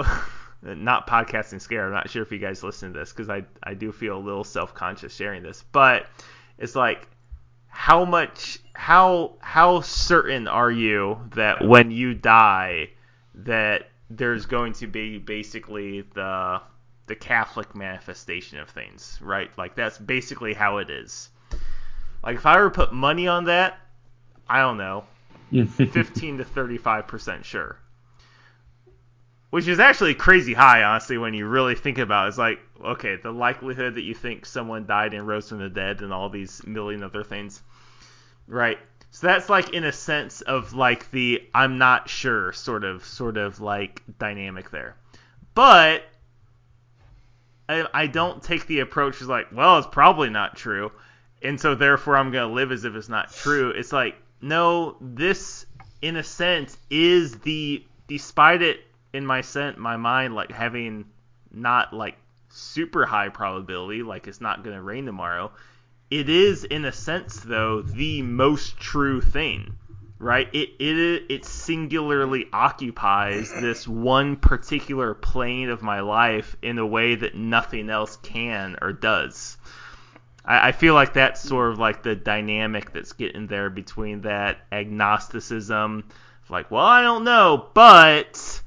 not 0.61 1.07
podcasting 1.07 1.61
scare. 1.61 1.85
I'm 1.85 1.93
not 1.93 2.09
sure 2.09 2.23
if 2.23 2.31
you 2.31 2.39
guys 2.39 2.63
listen 2.63 2.93
to 2.93 2.99
this 2.99 3.11
because 3.11 3.29
I 3.29 3.43
I 3.63 3.75
do 3.75 3.91
feel 3.91 4.17
a 4.17 4.19
little 4.19 4.43
self 4.43 4.73
conscious 4.73 5.15
sharing 5.15 5.43
this, 5.43 5.63
but 5.71 6.07
it's 6.57 6.75
like 6.75 7.07
how 7.67 8.05
much 8.05 8.59
how 8.73 9.35
how 9.39 9.81
certain 9.81 10.47
are 10.47 10.71
you 10.71 11.17
that 11.35 11.63
when 11.65 11.91
you 11.91 12.13
die 12.13 12.89
that 13.35 13.89
there's 14.09 14.45
going 14.45 14.73
to 14.73 14.87
be 14.87 15.17
basically 15.17 16.01
the 16.13 16.61
the 17.07 17.15
Catholic 17.15 17.73
manifestation 17.73 18.59
of 18.59 18.69
things, 18.69 19.17
right? 19.21 19.49
Like 19.57 19.75
that's 19.75 19.97
basically 19.97 20.53
how 20.53 20.77
it 20.77 20.89
is. 20.89 21.29
Like 22.23 22.35
if 22.35 22.45
I 22.45 22.57
were 22.57 22.65
to 22.65 22.69
put 22.69 22.91
money 22.91 23.27
on 23.27 23.45
that, 23.45 23.79
I 24.49 24.59
don't 24.59 24.77
know, 24.77 25.05
15 25.51 26.39
to 26.39 26.43
35 26.43 27.07
percent 27.07 27.45
sure 27.45 27.77
which 29.57 29.67
is 29.67 29.79
actually 29.79 30.13
crazy 30.13 30.53
high, 30.53 30.83
honestly, 30.83 31.17
when 31.17 31.33
you 31.33 31.47
really 31.47 31.73
think 31.73 31.97
about 31.97 32.25
it. 32.25 32.29
It's 32.29 32.37
like, 32.37 32.59
okay, 32.79 33.15
the 33.15 33.31
likelihood 33.31 33.95
that 33.95 34.03
you 34.03 34.13
think 34.13 34.45
someone 34.45 34.85
died 34.85 35.15
and 35.15 35.27
rose 35.27 35.49
from 35.49 35.57
the 35.57 35.67
dead 35.67 36.01
and 36.01 36.13
all 36.13 36.29
these 36.29 36.63
million 36.67 37.01
other 37.01 37.23
things, 37.23 37.63
right? 38.47 38.77
So 39.09 39.25
that's 39.25 39.49
like 39.49 39.73
in 39.73 39.83
a 39.83 39.91
sense 39.91 40.41
of 40.41 40.75
like 40.75 41.09
the 41.09 41.41
I'm 41.55 41.79
not 41.79 42.07
sure 42.07 42.53
sort 42.53 42.83
of 42.83 43.03
sort 43.03 43.35
of 43.35 43.59
like 43.59 44.03
dynamic 44.19 44.69
there, 44.69 44.95
but 45.55 46.03
I, 47.67 47.87
I 47.95 48.05
don't 48.05 48.43
take 48.43 48.67
the 48.67 48.81
approach 48.81 49.23
as 49.23 49.27
like, 49.27 49.47
well, 49.51 49.79
it's 49.79 49.87
probably 49.87 50.29
not 50.29 50.55
true, 50.55 50.91
and 51.41 51.59
so 51.59 51.73
therefore 51.73 52.15
I'm 52.15 52.29
gonna 52.29 52.53
live 52.53 52.71
as 52.71 52.85
if 52.85 52.93
it's 52.93 53.09
not 53.09 53.33
true. 53.33 53.71
It's 53.71 53.91
like, 53.91 54.17
no, 54.39 54.97
this 55.01 55.65
in 56.03 56.15
a 56.15 56.23
sense 56.23 56.77
is 56.91 57.39
the 57.39 57.83
despite 58.07 58.61
it 58.61 58.81
in 59.17 59.25
my 59.25 59.41
scent, 59.41 59.77
my 59.77 59.97
mind, 59.97 60.35
like 60.35 60.51
having 60.51 61.05
not 61.51 61.93
like 61.93 62.17
super 62.49 63.05
high 63.05 63.29
probability, 63.29 64.03
like 64.03 64.27
it's 64.27 64.41
not 64.41 64.63
going 64.63 64.75
to 64.75 64.81
rain 64.81 65.05
tomorrow. 65.05 65.51
It 66.09 66.29
is, 66.29 66.63
in 66.63 66.85
a 66.85 66.91
sense, 66.93 67.39
though, 67.39 67.81
the 67.81 68.21
most 68.21 68.77
true 68.79 69.21
thing. 69.21 69.75
right? 70.19 70.47
It 70.53 70.69
it 70.79 71.25
it 71.29 71.45
singularly 71.45 72.47
occupies 72.53 73.51
this 73.53 73.87
one 73.87 74.37
particular 74.37 75.13
plane 75.13 75.69
of 75.69 75.81
my 75.81 75.99
life 76.01 76.55
in 76.61 76.77
a 76.79 76.85
way 76.85 77.15
that 77.15 77.35
nothing 77.35 77.89
else 77.89 78.17
can 78.17 78.77
or 78.81 78.93
does. 78.93 79.57
I, 80.45 80.69
I 80.69 80.71
feel 80.71 80.93
like 80.95 81.13
that's 81.13 81.41
sort 81.41 81.71
of 81.71 81.79
like 81.79 82.03
the 82.03 82.15
dynamic 82.15 82.93
that's 82.93 83.13
getting 83.13 83.47
there 83.47 83.69
between 83.69 84.21
that 84.21 84.59
agnosticism, 84.71 86.05
like, 86.49 86.71
well, 86.71 86.85
I 86.85 87.01
don't 87.03 87.23
know, 87.23 87.69
but 87.73 88.61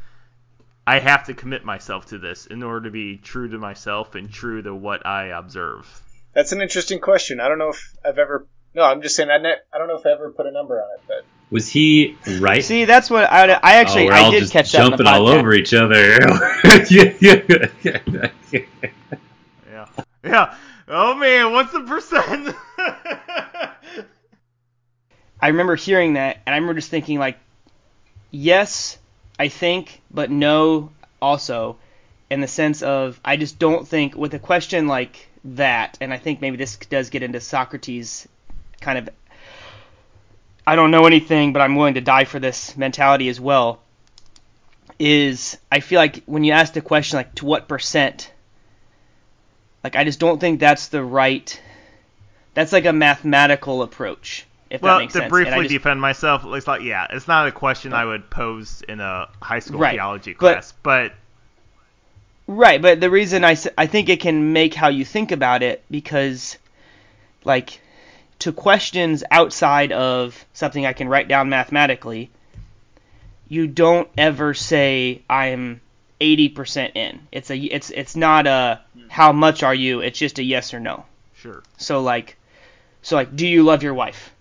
I 0.90 0.98
have 0.98 1.26
to 1.26 1.34
commit 1.34 1.64
myself 1.64 2.06
to 2.06 2.18
this 2.18 2.46
in 2.46 2.64
order 2.64 2.86
to 2.86 2.90
be 2.90 3.16
true 3.16 3.48
to 3.48 3.58
myself 3.58 4.16
and 4.16 4.28
true 4.28 4.60
to 4.60 4.74
what 4.74 5.06
I 5.06 5.26
observe. 5.26 5.86
That's 6.34 6.50
an 6.50 6.60
interesting 6.60 6.98
question. 6.98 7.38
I 7.38 7.46
don't 7.46 7.58
know 7.58 7.68
if 7.68 7.96
I've 8.04 8.18
ever. 8.18 8.48
No, 8.74 8.82
I'm 8.82 9.00
just 9.00 9.14
saying. 9.14 9.30
I, 9.30 9.38
ne- 9.38 9.54
I 9.72 9.78
don't 9.78 9.86
know 9.86 9.98
if 9.98 10.04
I 10.04 10.10
ever 10.10 10.32
put 10.32 10.46
a 10.46 10.50
number 10.50 10.82
on 10.82 10.88
it, 10.96 11.00
but 11.06 11.24
Was 11.48 11.68
he 11.68 12.16
right? 12.40 12.64
See, 12.64 12.86
that's 12.86 13.08
what 13.08 13.30
I, 13.30 13.52
I 13.52 13.76
actually 13.76 14.02
oh, 14.02 14.06
we're 14.06 14.14
I 14.14 14.20
all 14.22 14.30
did 14.32 14.40
just 14.40 14.52
catch 14.52 14.72
that. 14.72 14.78
jumping 14.78 15.06
all 15.06 15.28
over 15.28 15.54
each 15.54 15.72
other. 15.74 16.18
yeah, 16.90 17.12
yeah. 17.20 18.30
Yeah. 19.70 19.86
Yeah. 20.24 20.56
Oh 20.88 21.14
man, 21.14 21.52
what's 21.52 21.72
the 21.72 21.82
percent? 21.82 22.56
I 25.40 25.48
remember 25.48 25.76
hearing 25.76 26.14
that, 26.14 26.38
and 26.46 26.52
I 26.52 26.58
remember 26.58 26.74
just 26.74 26.90
thinking 26.90 27.20
like, 27.20 27.38
yes, 28.32 28.98
I 29.40 29.48
think, 29.48 30.02
but 30.10 30.30
no, 30.30 30.90
also, 31.22 31.78
in 32.28 32.42
the 32.42 32.46
sense 32.46 32.82
of 32.82 33.18
I 33.24 33.38
just 33.38 33.58
don't 33.58 33.88
think 33.88 34.14
with 34.14 34.34
a 34.34 34.38
question 34.38 34.86
like 34.86 35.30
that, 35.44 35.96
and 36.02 36.12
I 36.12 36.18
think 36.18 36.42
maybe 36.42 36.58
this 36.58 36.76
does 36.76 37.08
get 37.08 37.22
into 37.22 37.40
Socrates 37.40 38.28
kind 38.82 38.98
of. 38.98 39.08
I 40.66 40.76
don't 40.76 40.90
know 40.90 41.06
anything, 41.06 41.54
but 41.54 41.62
I'm 41.62 41.74
willing 41.74 41.94
to 41.94 42.02
die 42.02 42.26
for 42.26 42.38
this 42.38 42.76
mentality 42.76 43.30
as 43.30 43.40
well. 43.40 43.80
Is 44.98 45.56
I 45.72 45.80
feel 45.80 46.00
like 46.00 46.22
when 46.26 46.44
you 46.44 46.52
ask 46.52 46.74
the 46.74 46.82
question 46.82 47.16
like 47.16 47.34
to 47.36 47.46
what 47.46 47.66
percent, 47.66 48.30
like 49.82 49.96
I 49.96 50.04
just 50.04 50.20
don't 50.20 50.38
think 50.38 50.60
that's 50.60 50.88
the 50.88 51.02
right. 51.02 51.58
That's 52.52 52.72
like 52.72 52.84
a 52.84 52.92
mathematical 52.92 53.80
approach. 53.80 54.44
If 54.70 54.82
well, 54.82 54.98
that 54.98 55.02
makes 55.02 55.12
to 55.14 55.20
sense. 55.20 55.30
Briefly 55.30 55.62
just- 55.62 55.70
defend 55.70 56.00
myself, 56.00 56.44
it's 56.46 56.66
like 56.66 56.82
yeah, 56.82 57.06
it's 57.10 57.28
not 57.28 57.48
a 57.48 57.52
question 57.52 57.92
I 57.92 58.04
would 58.04 58.30
pose 58.30 58.82
in 58.88 59.00
a 59.00 59.28
high 59.42 59.58
school 59.58 59.80
Right, 59.80 59.94
theology 59.94 60.34
class, 60.34 60.72
but 60.82 61.12
Right, 62.52 62.82
but 62.82 63.00
the 63.00 63.10
reason 63.10 63.44
I 63.44 63.56
I 63.78 63.86
think 63.86 64.08
it 64.08 64.18
can 64.18 64.52
make 64.52 64.74
how 64.74 64.88
you 64.88 65.04
think 65.04 65.30
about 65.30 65.62
it 65.62 65.84
because, 65.88 66.58
like, 67.44 67.80
to 68.40 68.52
questions 68.52 69.22
outside 69.30 69.92
of 69.92 70.44
something 70.52 70.84
I 70.84 70.92
can 70.92 71.08
write 71.08 71.28
down 71.28 71.48
mathematically, 71.48 72.28
you 73.48 73.68
don't 73.68 74.08
ever 74.18 74.52
say 74.52 75.22
I'm 75.30 75.80
80% 76.20 76.96
in. 76.96 77.20
It's 77.30 77.50
a 77.50 77.56
it's 77.56 77.90
it's 77.90 78.16
not 78.16 78.48
a 78.48 78.80
hmm. 78.94 79.08
how 79.08 79.30
much 79.30 79.62
are 79.62 79.74
you? 79.74 80.00
It's 80.00 80.18
just 80.18 80.40
a 80.40 80.42
yes 80.42 80.74
or 80.74 80.80
no. 80.80 81.04
sure. 81.36 81.62
So 81.76 82.02
like, 82.02 82.36
so 83.02 83.14
like, 83.14 83.36
do 83.36 83.46
you 83.46 83.62
love 83.62 83.84
your 83.84 83.94
wife? 83.94 84.32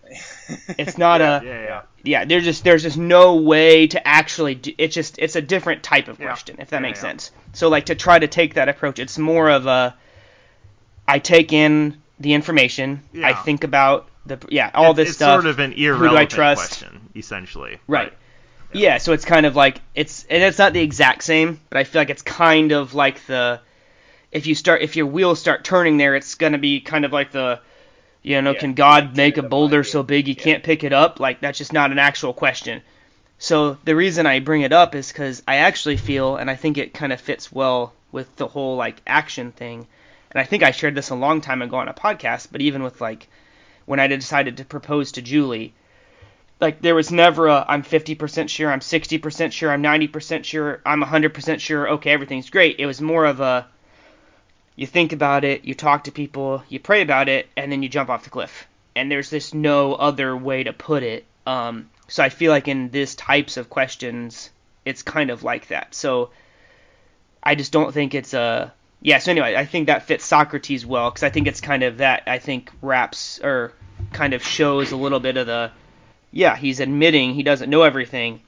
It's 0.77 0.97
not 0.97 1.21
a 1.21 1.41
Yeah, 1.45 1.63
yeah. 1.63 1.81
yeah, 2.03 2.25
there's 2.25 2.43
just 2.43 2.63
there's 2.63 2.83
just 2.83 2.97
no 2.97 3.35
way 3.35 3.87
to 3.87 4.07
actually 4.07 4.55
do, 4.55 4.73
it's 4.77 4.95
just 4.95 5.19
it's 5.19 5.35
a 5.35 5.41
different 5.41 5.83
type 5.83 6.07
of 6.07 6.19
Yeah. 6.19 6.27
question 6.27 6.57
if 6.59 6.69
that 6.69 6.77
Yeah, 6.77 6.81
makes 6.81 6.99
yeah. 6.99 7.09
sense. 7.09 7.31
So 7.53 7.69
like 7.69 7.85
to 7.87 7.95
try 7.95 8.19
to 8.19 8.27
take 8.27 8.53
that 8.55 8.69
approach, 8.69 8.99
it's 8.99 9.17
more 9.17 9.49
of 9.49 9.65
a 9.67 9.95
I 11.07 11.19
take 11.19 11.53
in 11.53 12.01
the 12.19 12.33
information, 12.33 13.01
I 13.23 13.33
think 13.33 13.63
about 13.63 14.07
the 14.25 14.37
yeah, 14.49 14.69
all 14.73 14.91
it's, 14.91 14.97
this 14.97 15.09
it's 15.09 15.17
stuff. 15.17 15.35
It's 15.37 15.43
sort 15.43 15.51
of 15.51 15.59
an 15.59 15.71
Who 15.71 16.09
do 16.09 16.15
I 16.15 16.25
trust? 16.25 16.79
question, 16.79 17.09
essentially. 17.15 17.79
Right. 17.87 18.13
Yeah, 18.73 18.97
so 18.99 19.13
it's 19.13 19.25
kind 19.25 19.45
of 19.45 19.55
like 19.55 19.81
it's 19.95 20.25
and 20.29 20.43
it's 20.43 20.59
not 20.59 20.73
the 20.73 20.81
exact 20.81 21.23
same, 21.23 21.59
but 21.69 21.79
I 21.79 21.83
feel 21.83 22.01
like 22.01 22.11
it's 22.11 22.21
kind 22.21 22.71
of 22.71 22.93
like 22.93 23.25
the 23.25 23.61
if 24.31 24.45
you 24.45 24.53
start 24.53 24.83
if 24.83 24.95
your 24.95 25.07
wheels 25.07 25.39
start 25.39 25.63
turning 25.63 25.97
there, 25.97 26.15
it's 26.15 26.35
gonna 26.35 26.59
be 26.59 26.79
kind 26.81 27.03
of 27.05 27.11
like 27.11 27.31
the 27.31 27.59
you 28.21 28.41
know, 28.41 28.51
Yeah, 28.51 28.59
can 28.59 28.73
God 28.73 29.15
make 29.15 29.37
a 29.37 29.43
boulder 29.43 29.83
so 29.83 30.03
big 30.03 30.27
you 30.27 30.35
Yeah. 30.37 30.43
can't 30.43 30.63
pick 30.63 30.83
it 30.83 30.93
up? 30.93 31.19
Like 31.19 31.39
that's 31.39 31.57
just 31.57 31.73
not 31.73 31.91
an 31.91 31.99
actual 31.99 32.33
question. 32.33 32.81
So 33.37 33.77
the 33.85 33.95
reason 33.95 34.25
I 34.25 34.39
bring 34.39 34.61
it 34.61 34.73
up 34.73 34.95
is 34.95 35.11
because 35.11 35.41
I 35.47 35.57
actually 35.57 35.97
feel, 35.97 36.35
and 36.35 36.49
I 36.49 36.55
think 36.55 36.77
it 36.77 36.93
kind 36.93 37.13
of 37.13 37.21
fits 37.21 37.51
well 37.51 37.93
with 38.11 38.35
the 38.35 38.47
whole 38.47 38.75
like 38.75 39.01
action 39.07 39.51
thing. 39.51 39.87
And 40.31 40.41
I 40.41 40.43
think 40.43 40.61
I 40.63 40.71
shared 40.71 40.95
this 40.95 41.09
a 41.09 41.15
long 41.15 41.41
time 41.41 41.61
ago 41.61 41.77
on 41.77 41.87
a 41.87 41.93
podcast, 41.93 42.49
but 42.51 42.61
even 42.61 42.83
with 42.83 42.99
like 43.01 43.27
when 43.85 43.99
I 43.99 44.07
decided 44.07 44.57
to 44.57 44.65
propose 44.65 45.13
to 45.13 45.21
Julie, 45.21 45.73
like 46.59 46.81
there 46.81 46.95
was 46.95 47.11
never 47.11 47.47
a 47.47 47.65
I'm 47.67 47.83
50% 47.83 48.49
sure, 48.49 48.69
I'm 48.71 48.81
60% 48.81 49.53
sure, 49.53 49.71
I'm 49.71 49.81
90% 49.81 50.43
sure, 50.45 50.81
I'm 50.85 51.01
100% 51.01 51.61
sure. 51.61 51.89
Okay, 51.91 52.11
everything's 52.11 52.49
great. 52.49 52.75
It 52.79 52.85
was 52.85 53.01
more 53.01 53.25
of 53.25 53.39
a 53.39 53.65
you 54.79 54.87
think 54.87 55.11
about 55.11 55.43
it, 55.43 55.65
you 55.65 55.73
talk 55.73 56.05
to 56.05 56.11
people, 56.11 56.63
you 56.69 56.79
pray 56.79 57.01
about 57.01 57.27
it, 57.27 57.49
and 57.57 57.69
then 57.69 57.83
you 57.83 57.89
jump 57.89 58.09
off 58.09 58.23
the 58.23 58.29
cliff. 58.29 58.65
And 58.95 59.11
there's 59.11 59.29
this 59.29 59.53
no 59.53 59.93
other 59.93 60.37
way 60.37 60.63
to 60.63 60.71
put 60.71 61.03
it. 61.03 61.25
Um, 61.45 61.89
so 62.07 62.23
I 62.23 62.29
feel 62.29 62.49
like 62.49 62.69
in 62.69 62.89
this 62.89 63.13
types 63.13 63.57
of 63.57 63.69
questions, 63.69 64.49
it's 64.85 65.01
kind 65.01 65.31
of 65.31 65.43
like 65.43 65.67
that. 65.67 65.93
So 65.93 66.29
I 67.43 67.55
just 67.55 67.73
don't 67.73 67.93
think 67.93 68.15
it's 68.15 68.33
a 68.33 68.73
yeah. 69.01 69.17
So 69.17 69.31
anyway, 69.31 69.53
I 69.57 69.65
think 69.65 69.87
that 69.87 70.03
fits 70.03 70.23
Socrates 70.23 70.85
well 70.85 71.09
because 71.09 71.23
I 71.23 71.29
think 71.29 71.47
it's 71.47 71.59
kind 71.59 71.83
of 71.83 71.97
that. 71.97 72.23
I 72.25 72.39
think 72.39 72.71
wraps 72.81 73.41
or 73.43 73.73
kind 74.13 74.33
of 74.33 74.41
shows 74.45 74.93
a 74.93 74.97
little 74.97 75.19
bit 75.19 75.35
of 75.35 75.45
the 75.45 75.71
yeah. 76.31 76.55
He's 76.55 76.79
admitting 76.79 77.33
he 77.33 77.43
doesn't 77.43 77.69
know 77.69 77.81
everything, 77.81 78.39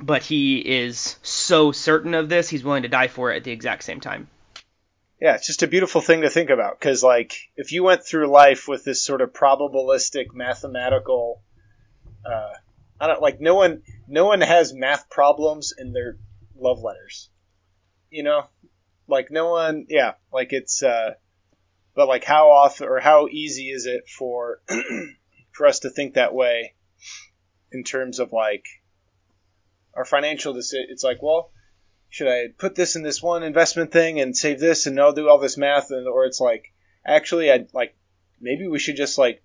but 0.00 0.24
he 0.24 0.58
is 0.58 1.18
so 1.22 1.70
certain 1.70 2.14
of 2.14 2.28
this 2.28 2.48
he's 2.48 2.64
willing 2.64 2.82
to 2.82 2.88
die 2.88 3.06
for 3.06 3.30
it 3.30 3.36
at 3.36 3.44
the 3.44 3.52
exact 3.52 3.84
same 3.84 4.00
time. 4.00 4.26
Yeah, 5.22 5.36
it's 5.36 5.46
just 5.46 5.62
a 5.62 5.68
beautiful 5.68 6.00
thing 6.00 6.22
to 6.22 6.30
think 6.30 6.50
about 6.50 6.80
because, 6.80 7.04
like, 7.04 7.48
if 7.56 7.70
you 7.70 7.84
went 7.84 8.04
through 8.04 8.26
life 8.26 8.66
with 8.66 8.82
this 8.82 9.04
sort 9.04 9.20
of 9.20 9.32
probabilistic, 9.32 10.34
mathematical, 10.34 11.44
uh, 12.26 12.50
I 13.00 13.06
don't 13.06 13.22
like 13.22 13.40
no 13.40 13.54
one, 13.54 13.82
no 14.08 14.26
one 14.26 14.40
has 14.40 14.74
math 14.74 15.08
problems 15.08 15.74
in 15.78 15.92
their 15.92 16.16
love 16.58 16.80
letters, 16.80 17.30
you 18.10 18.24
know, 18.24 18.48
like 19.06 19.30
no 19.30 19.52
one, 19.52 19.86
yeah, 19.88 20.14
like 20.32 20.52
it's, 20.52 20.82
uh, 20.82 21.14
but 21.94 22.08
like 22.08 22.24
how 22.24 22.50
often 22.50 22.88
or 22.88 22.98
how 22.98 23.28
easy 23.28 23.70
is 23.70 23.86
it 23.86 24.08
for 24.08 24.60
for 25.52 25.68
us 25.68 25.78
to 25.80 25.90
think 25.90 26.14
that 26.14 26.34
way 26.34 26.74
in 27.70 27.84
terms 27.84 28.18
of 28.18 28.32
like 28.32 28.64
our 29.94 30.04
financial 30.04 30.52
decision? 30.52 30.88
It's 30.90 31.04
like, 31.04 31.22
well, 31.22 31.52
should 32.12 32.28
I 32.28 32.48
put 32.58 32.74
this 32.74 32.94
in 32.94 33.02
this 33.02 33.22
one 33.22 33.42
investment 33.42 33.90
thing 33.90 34.20
and 34.20 34.36
save 34.36 34.60
this 34.60 34.86
and 34.86 35.00
I'll 35.00 35.14
do 35.14 35.30
all 35.30 35.38
this 35.38 35.56
math 35.56 35.90
and 35.90 36.06
or 36.06 36.26
it's 36.26 36.40
like 36.40 36.66
actually 37.06 37.50
I 37.50 37.64
like 37.72 37.96
maybe 38.38 38.68
we 38.68 38.78
should 38.78 38.96
just 38.96 39.16
like 39.16 39.42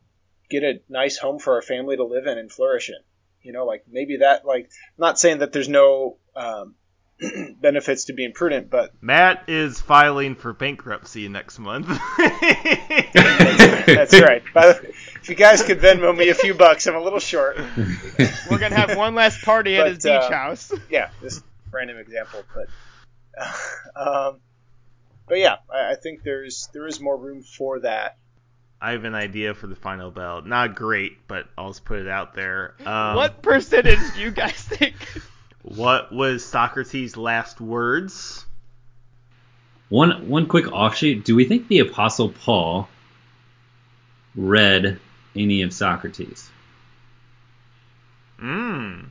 get 0.50 0.64
a 0.64 0.82
nice 0.90 1.18
home 1.18 1.40
for 1.40 1.56
our 1.56 1.62
family 1.62 1.96
to 1.96 2.04
live 2.04 2.28
in 2.28 2.38
and 2.38 2.52
flourish 2.52 2.90
in. 2.90 2.96
You 3.42 3.54
know, 3.54 3.66
like 3.66 3.86
maybe 3.90 4.18
that 4.18 4.46
like 4.46 4.66
I'm 4.66 5.00
not 5.00 5.18
saying 5.18 5.40
that 5.40 5.54
there's 5.54 5.70
no 5.70 6.18
um, 6.36 6.76
benefits 7.62 8.04
to 8.06 8.14
being 8.14 8.34
prudent, 8.34 8.70
but 8.70 8.92
Matt 9.02 9.46
is 9.48 9.80
filing 9.80 10.36
for 10.36 10.52
bankruptcy 10.52 11.30
next 11.30 11.60
month. 11.60 11.88
that's 13.86 14.20
right. 14.20 14.44
By 14.54 14.74
the, 14.74 14.90
if 15.22 15.30
you 15.30 15.36
guys 15.36 15.64
could 15.64 15.80
Venmo 15.80 16.16
me 16.16 16.28
a 16.30 16.36
few 16.36 16.54
bucks, 16.54 16.86
I'm 16.86 16.96
a 16.96 17.02
little 17.02 17.20
short. 17.20 17.58
We're 18.52 18.60
gonna 18.60 18.76
have 18.76 18.98
one 18.98 19.16
last 19.16 19.42
party 19.42 19.78
at 19.78 19.84
But, 19.84 19.88
his 19.96 20.04
beach 20.04 20.12
uh, 20.12 20.32
house. 20.32 20.72
yeah, 20.90 21.10
just 21.22 21.44
random 21.72 21.98
example, 21.98 22.44
but 22.54 22.68
um, 23.96 24.40
but 25.28 25.40
yeah, 25.40 25.58
I, 25.70 25.92
I 25.92 25.96
think 25.96 26.24
there's 26.24 26.70
there 26.74 26.88
is 26.88 27.00
more 27.00 27.18
room 27.18 27.44
for 27.44 27.80
that. 27.82 28.18
I 28.80 28.92
have 28.92 29.06
an 29.06 29.16
idea 29.16 29.54
for 29.56 29.68
the 29.68 29.76
final 29.76 30.12
bell. 30.12 30.44
Not 30.44 30.76
great, 30.76 31.28
but 31.28 31.48
I'll 31.58 31.70
just 31.70 31.84
put 31.84 32.00
it 32.00 32.08
out 32.08 32.36
there. 32.36 32.76
Um, 32.86 33.16
what 33.16 33.42
percentage 33.42 34.00
do 34.16 34.22
you 34.22 34.32
guys 34.32 34.54
think? 34.54 34.96
What 35.64 36.14
was 36.14 36.46
Socrates' 36.46 37.18
last 37.18 37.60
words? 37.60 38.46
One 39.90 40.30
one 40.30 40.46
quick 40.48 40.72
offshoot. 40.72 41.26
Do 41.26 41.36
we 41.36 41.44
think 41.44 41.68
the 41.68 41.80
Apostle 41.80 42.30
Paul 42.30 42.88
read 44.34 44.98
any 45.36 45.64
of 45.64 45.74
Socrates? 45.74 46.50
Mmm. 48.40 49.10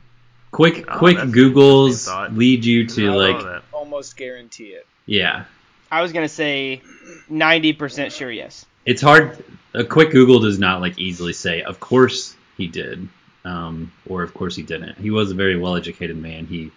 Quick 0.51 0.85
Oh, 0.89 0.97
quick 0.97 1.17
Googles 1.17 2.35
lead 2.35 2.65
you 2.65 2.87
to 2.87 3.11
I 3.11 3.15
like. 3.15 3.63
Almost 3.73 4.17
guarantee 4.17 4.69
it. 4.69 4.85
yeah. 5.05 5.45
I 5.91 6.01
was 6.01 6.11
gonna 6.11 6.27
say 6.29 6.81
ninety 7.29 7.71
percent 7.73 8.11
sure 8.11 8.29
yes. 8.31 8.65
It's 8.85 9.01
hard. 9.01 9.43
A 9.73 9.83
quick 9.83 10.11
Google 10.11 10.39
does 10.39 10.59
not 10.59 10.81
like 10.81 10.97
easily 10.99 11.33
say. 11.33 11.61
Of 11.61 11.79
course 11.79 12.35
he 12.57 12.67
did, 12.67 13.07
um, 13.45 13.91
or 14.07 14.23
of 14.23 14.33
course 14.33 14.55
he 14.55 14.63
didn't. 14.63 14.97
He 14.97 15.11
was 15.11 15.31
a 15.31 15.35
very 15.35 15.57
well 15.57 15.75
educated 15.75 16.17
man. 16.17 16.45
He 16.45 16.71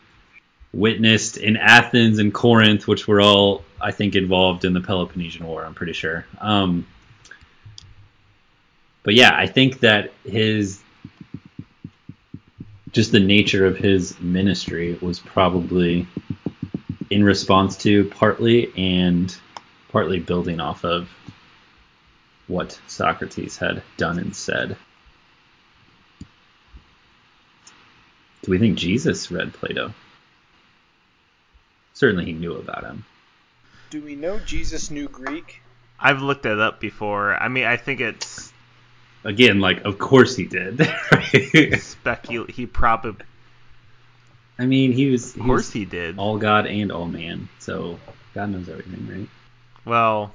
witnessed 0.72 1.38
in 1.38 1.56
Athens 1.56 2.18
and 2.20 2.32
Corinth, 2.32 2.86
which 2.86 3.08
were 3.08 3.20
all 3.20 3.64
I 3.80 3.90
think 3.90 4.14
involved 4.14 4.64
in 4.64 4.74
the 4.74 4.80
Peloponnesian 4.80 5.44
War. 5.46 5.64
I'm 5.64 5.74
pretty 5.74 5.94
sure. 5.94 6.24
Um, 6.40 6.86
but 9.02 9.14
yeah, 9.14 9.34
I 9.34 9.46
think 9.46 9.80
that 9.80 10.12
his 10.24 10.80
just 12.92 13.12
the 13.12 13.20
nature 13.20 13.66
of 13.66 13.76
his 13.76 14.18
ministry 14.20 14.98
was 15.00 15.20
probably 15.20 16.06
in 17.10 17.24
response 17.24 17.76
to 17.76 18.04
partly 18.04 18.72
and 18.76 19.36
partly 19.90 20.18
building 20.18 20.60
off 20.60 20.84
of 20.84 21.08
what 22.46 22.80
Socrates 22.86 23.56
had 23.56 23.82
done 23.96 24.18
and 24.18 24.34
said. 24.34 24.76
Do 28.42 28.50
we 28.50 28.58
think 28.58 28.78
Jesus 28.78 29.30
read 29.30 29.52
Plato? 29.52 29.92
Certainly 31.94 32.24
he 32.24 32.32
knew 32.32 32.54
about 32.54 32.84
him. 32.84 33.04
Do 33.90 34.02
we 34.02 34.16
know 34.16 34.38
Jesus 34.40 34.90
knew 34.90 35.08
Greek? 35.08 35.62
I've 35.98 36.22
looked 36.22 36.44
that 36.44 36.58
up 36.58 36.80
before. 36.80 37.34
I 37.34 37.48
mean, 37.48 37.64
I 37.64 37.76
think 37.76 38.00
it's 38.00 38.52
Again, 39.24 39.60
like, 39.60 39.82
of 39.84 39.98
course 39.98 40.34
he 40.36 40.44
did. 40.46 40.80
right? 40.80 40.90
specul. 41.12 42.50
He 42.50 42.66
probably, 42.66 43.24
I 44.58 44.66
mean, 44.66 44.92
he 44.92 45.10
was, 45.10 45.30
of 45.30 45.34
he 45.42 45.46
course, 45.46 45.66
was 45.66 45.72
he 45.72 45.84
did. 45.84 46.18
all 46.18 46.38
God 46.38 46.66
and 46.66 46.90
all 46.90 47.06
man, 47.06 47.48
so 47.58 47.98
God 48.34 48.50
knows 48.50 48.68
everything, 48.68 49.06
right? 49.10 49.28
Well, 49.84 50.32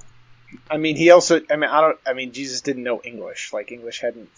I 0.70 0.76
mean, 0.76 0.96
he 0.96 1.10
also. 1.10 1.40
I 1.50 1.56
mean, 1.56 1.70
I 1.70 1.80
don't. 1.80 1.98
I 2.06 2.12
mean, 2.12 2.32
Jesus 2.32 2.60
didn't 2.60 2.84
know 2.84 3.00
English. 3.02 3.52
Like 3.52 3.72
English 3.72 4.00
hadn't. 4.00 4.30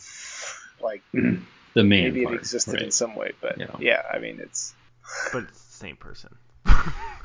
Like 0.82 1.02
The 1.12 1.84
man 1.84 2.04
maybe 2.04 2.24
part, 2.24 2.36
it 2.36 2.38
existed 2.40 2.74
right? 2.74 2.82
in 2.82 2.90
some 2.90 3.14
way, 3.14 3.32
but 3.40 3.58
Yeah. 3.58 3.66
yeah. 3.78 4.02
I 4.10 4.18
mean, 4.18 4.40
it's. 4.40 4.72
but 5.32 5.44
it's 5.44 5.60
the 5.62 5.72
same 5.76 5.96
person. 5.96 6.34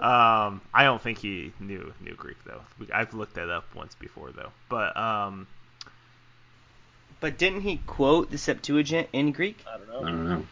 um, 0.00 0.60
I 0.72 0.84
don't 0.84 1.00
think 1.02 1.18
he 1.18 1.52
knew 1.60 1.92
knew 2.00 2.14
Greek 2.14 2.36
though. 2.44 2.60
I've 2.92 3.14
looked 3.14 3.34
that 3.34 3.50
up 3.50 3.64
once 3.74 3.94
before 3.94 4.30
though. 4.32 4.52
But 4.68 4.96
um, 4.96 5.46
But 7.20 7.38
didn't 7.38 7.62
he 7.62 7.78
quote 7.86 8.30
the 8.30 8.38
Septuagint 8.38 9.08
in 9.12 9.32
Greek? 9.32 9.58
I 9.66 9.78
don't 9.78 10.06
I 10.06 10.10
don't 10.10 10.28
know. 10.28 10.46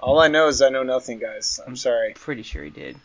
All 0.00 0.18
I 0.20 0.28
know 0.28 0.48
is 0.48 0.60
I 0.62 0.68
know 0.68 0.82
nothing, 0.82 1.18
guys. 1.18 1.58
I'm 1.66 1.76
sorry. 1.76 2.12
Pretty 2.14 2.42
sure 2.42 2.62
he 2.62 2.70
did. 2.70 2.96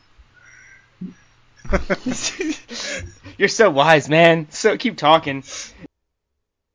You're 3.38 3.48
so 3.48 3.70
wise, 3.70 4.10
man. 4.10 4.48
So 4.50 4.78
keep 4.78 4.98
talking. 4.98 5.44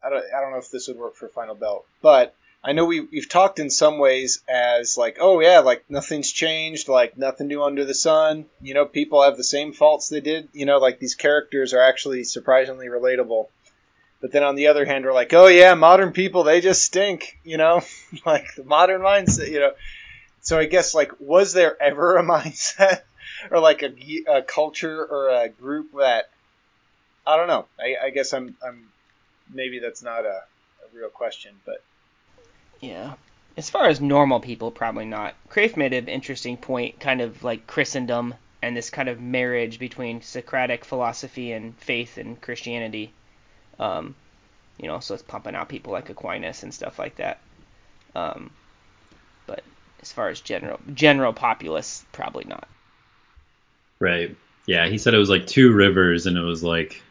I 0.03 0.09
don't, 0.09 0.25
I 0.37 0.41
don't 0.41 0.53
know 0.53 0.59
if 0.59 0.71
this 0.71 0.89
would 0.89 0.97
work 0.97 1.17
for 1.17 1.29
Final 1.29 1.55
Bell, 1.55 1.85
but 2.01 2.35
I 2.67 2.73
know 2.73 2.85
we, 2.85 3.01
we've 3.01 3.29
talked 3.29 3.61
in 3.61 3.71
some 3.71 3.99
ways 3.99 4.43
as 4.49 4.97
like, 4.97 5.19
oh 5.21 5.39
yeah, 5.39 5.61
like 5.61 5.85
nothing's 5.89 6.33
changed, 6.33 6.89
like 6.89 7.17
nothing 7.17 7.47
new 7.47 7.63
under 7.63 7.85
the 7.85 7.95
sun. 7.95 8.47
You 8.61 8.75
know, 8.75 8.85
people 8.85 9.23
have 9.23 9.37
the 9.37 9.45
same 9.45 9.73
faults 9.73 10.09
they 10.09 10.21
did. 10.21 10.49
You 10.53 10.67
know, 10.67 10.79
like 10.79 10.99
these 10.99 11.15
characters 11.15 11.73
are 11.75 11.81
actually 11.81 12.25
surprisingly 12.25 12.89
relatable. 12.89 13.47
But 14.21 14.33
then 14.33 14.43
on 14.43 14.57
the 14.57 14.67
other 14.67 14.85
hand, 14.85 15.05
we're 15.05 15.13
like, 15.13 15.33
oh 15.33 15.47
yeah, 15.47 15.75
modern 15.75 16.11
people, 16.11 16.43
they 16.43 16.61
just 16.61 16.83
stink. 16.83 17.39
You 17.45 17.57
know, 17.57 17.83
like 18.27 18.53
the 18.57 18.65
modern 18.65 19.01
mindset, 19.01 19.49
you 19.49 19.61
know. 19.61 19.73
So 20.41 20.59
I 20.59 20.67
guess 20.67 20.93
like, 20.93 21.21
was 21.21 21.53
there 21.53 21.81
ever 21.81 22.17
a 22.17 22.25
mindset 22.27 23.03
or 23.49 23.61
like 23.61 23.85
a, 23.85 23.95
a 24.29 24.43
culture 24.43 25.05
or 25.05 25.29
a 25.29 25.49
group 25.49 25.93
that, 26.01 26.31
I 27.25 27.37
don't 27.37 27.47
know. 27.47 27.67
I, 27.79 28.07
I 28.07 28.11
guess 28.11 28.33
I'm, 28.33 28.57
I'm, 28.61 28.89
maybe 29.55 29.79
that's 29.79 30.03
not 30.03 30.25
a, 30.25 30.43
a 30.43 30.97
real 30.97 31.11
question, 31.11 31.55
but 31.65 31.81
Yeah. 32.81 33.15
As 33.57 33.71
far 33.71 33.89
as 33.89 34.01
normal 34.01 34.41
people, 34.41 34.71
probably 34.71 35.07
not. 35.07 35.35
Kreeft 35.49 35.77
made 35.77 35.95
an 35.95 36.09
interesting 36.09 36.57
point, 36.57 37.01
kind 37.01 37.21
of 37.21 37.43
like 37.43 37.67
Christendom 37.67 38.35
and 38.63 38.77
this 38.77 38.91
kind 38.91 39.09
of 39.09 39.21
marriage 39.21 39.79
between 39.79 40.23
Socratic 40.23 40.85
philosophy 40.85 41.53
and 41.53 41.77
faith 41.79 42.19
and 42.19 42.41
Christianity. 42.41 43.13
Um, 43.79 44.15
you 44.79 44.89
know, 44.89 45.01
so 45.01 45.15
it's 45.15 45.23
pumping 45.23 45.55
out 45.55 45.69
people 45.69 45.93
like 45.93 46.11
Aquinas 46.11 46.63
and 46.63 46.73
stuff 46.73 46.99
like 46.99 47.17
that. 47.17 47.39
Um, 48.15 48.51
but 49.47 49.63
as 50.03 50.13
far 50.13 50.29
as 50.29 50.41
general 50.41 50.81
general 50.95 51.33
populace, 51.33 52.05
probably 52.13 52.45
not. 52.45 52.69
Right. 53.99 54.37
Yeah, 54.67 54.89
he 54.89 54.99
said 54.99 55.15
it 55.15 55.19
was 55.19 55.31
like 55.31 55.47
two 55.47 55.73
rivers, 55.73 56.27
and 56.27 56.37
it 56.37 56.43
was 56.43 56.63
like 56.63 57.03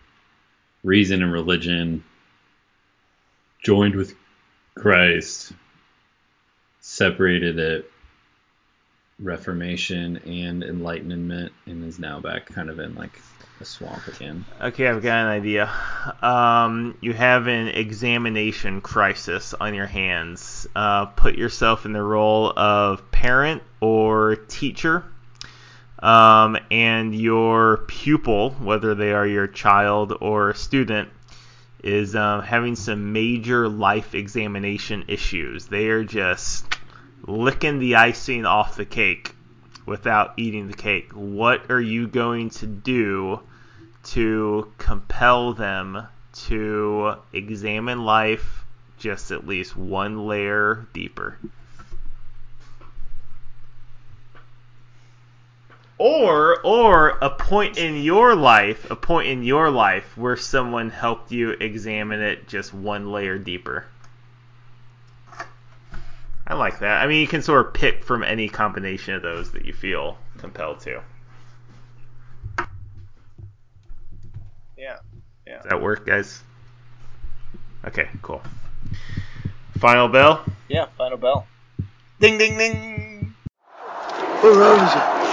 reason 0.84 1.24
and 1.24 1.32
religion 1.32 2.04
joined 3.64 3.96
with 3.96 4.14
Christ, 4.76 5.54
separated 6.82 7.58
it 7.58 7.92
Reformation 9.20 10.18
and 10.18 10.64
Enlightenment, 10.64 11.54
and 11.66 11.86
is 11.86 12.00
now 12.00 12.20
back 12.20 12.48
kind 12.48 12.70
of 12.70 12.80
in 12.80 12.96
like 12.96 13.22
a 13.62 13.66
swamp 13.66 14.06
again. 14.08 14.44
Okay, 14.62 14.88
I've 14.88 15.02
got 15.02 15.26
an 15.26 15.28
idea. 15.28 15.72
Um, 16.22 16.98
you 17.00 17.14
have 17.14 17.48
an 17.48 17.70
examination 17.70 18.82
crisis 18.82 19.54
on 19.54 19.74
your 19.74 19.86
hands. 19.86 20.68
Uh, 20.76 21.06
put 21.06 21.36
yourself 21.36 21.86
in 21.86 21.94
the 21.94 22.04
role 22.04 22.52
of 22.58 23.10
parent 23.12 23.64
or 23.80 24.36
teacher, 24.36 25.06
um, 26.00 26.58
and 26.70 27.16
your 27.16 27.78
pupil, 27.88 28.52
whether 28.52 28.96
they 28.96 29.14
are 29.14 29.26
your 29.26 29.48
child 29.48 30.18
or 30.20 30.50
a 30.50 30.56
student, 30.56 31.08
is 31.86 32.16
um, 32.16 32.42
having 32.42 32.76
some 32.76 33.14
major 33.14 33.70
life 33.70 34.14
examination 34.14 35.06
issues. 35.08 35.68
They 35.68 35.88
are 35.88 36.04
just 36.04 36.66
licking 37.26 37.80
the 37.80 37.96
icing 37.96 38.46
off 38.46 38.76
the 38.76 38.86
cake 38.86 39.34
without 39.86 40.34
eating 40.36 40.68
the 40.68 40.74
cake. 40.74 41.14
What 41.14 41.72
are 41.72 41.80
you 41.80 42.08
going 42.08 42.50
to 42.50 42.68
do? 42.68 43.40
to 44.06 44.72
compel 44.78 45.54
them 45.54 46.08
to 46.34 47.16
examine 47.34 48.04
life 48.06 48.64
just 48.98 49.32
at 49.32 49.48
least 49.48 49.76
one 49.76 50.28
layer 50.28 50.88
deeper. 50.94 51.38
Or 55.98 56.60
or 56.62 57.10
a 57.22 57.30
point 57.30 57.78
in 57.78 58.04
your 58.04 58.36
life, 58.36 58.90
a 58.92 58.96
point 58.98 59.30
in 59.30 59.44
your 59.44 59.70
life 59.70 60.18
where 60.18 60.36
someone 60.36 60.90
helped 60.90 61.32
you 61.32 61.52
examine 61.52 62.22
it 62.22 62.48
just 62.48 62.74
one 62.74 63.12
layer 63.12 63.38
deeper. 63.38 63.86
I 66.48 66.54
like 66.54 66.80
that. 66.80 67.02
I 67.02 67.08
mean, 67.08 67.22
you 67.22 67.28
can 67.28 67.42
sort 67.42 67.66
of 67.66 67.74
pick 67.74 68.04
from 68.04 68.24
any 68.24 68.50
combination 68.50 69.16
of 69.16 69.22
those 69.22 69.52
that 69.54 69.66
you 69.66 69.74
feel 69.74 70.18
compelled 70.38 70.82
to. 70.82 71.02
yeah, 74.78 74.98
yeah. 75.48 75.62
Does 75.62 75.70
that 75.70 75.82
work, 75.82 76.06
guys? 76.06 76.44
Okay, 77.86 78.10
cool. 78.22 78.42
Final 79.80 80.08
bell. 80.08 80.46
Yeah, 80.68 80.88
final 80.98 81.18
bell. 81.18 81.48
Ding, 82.20 82.38
ding, 82.38 82.58
ding. 82.58 83.36
Where 84.42 84.76
is 84.76 84.96
it? 84.96 85.25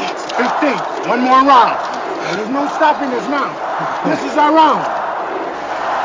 15. 0.43 0.75
One 1.09 1.21
more 1.21 1.39
round. 1.47 1.79
There's 2.37 2.49
no 2.49 2.67
stopping 2.67 3.15
us 3.15 3.29
now. 3.29 3.55
This 4.11 4.25
is 4.25 4.37
our 4.37 4.53
round. 4.53 4.83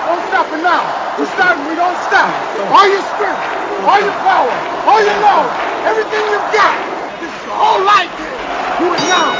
Don't 0.05 0.23
stop 0.30 0.53
it 0.53 0.61
now. 0.61 1.18
We're 1.18 1.26
starting. 1.26 1.65
We 1.68 1.73
don't 1.73 1.97
stop. 2.05 2.30
All 2.69 2.88
your 2.88 3.01
spirit, 3.01 3.35
all 3.81 3.99
your 3.99 4.11
power, 4.22 4.53
all 4.85 5.03
your 5.03 5.19
love, 5.26 5.49
everything 5.85 6.22
you've 6.30 6.53
got. 6.53 6.77
This 7.19 7.34
is 7.34 7.45
your 7.45 7.55
whole 7.57 7.84
life 7.84 8.14
here. 8.15 8.38
Do 8.77 8.93
it 8.93 9.01
now. 9.09 9.34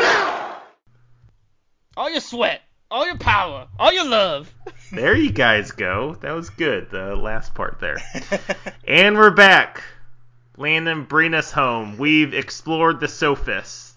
Now. 0.00 0.58
All 1.96 2.10
your 2.10 2.20
sweat, 2.20 2.60
all 2.90 3.06
your 3.06 3.16
power, 3.16 3.68
all 3.78 3.92
your 3.92 4.04
love. 4.04 4.52
There 4.92 5.16
you 5.16 5.30
guys 5.30 5.72
go. 5.72 6.14
That 6.20 6.32
was 6.32 6.50
good. 6.50 6.90
The 6.90 7.16
last 7.16 7.54
part 7.54 7.80
there. 7.80 7.96
and 8.86 9.16
we're 9.16 9.30
back. 9.30 9.82
Landon, 10.58 11.04
bring 11.04 11.32
us 11.32 11.50
home. 11.50 11.96
We've 11.96 12.34
explored 12.34 13.00
the 13.00 13.08
sophists. 13.08 13.95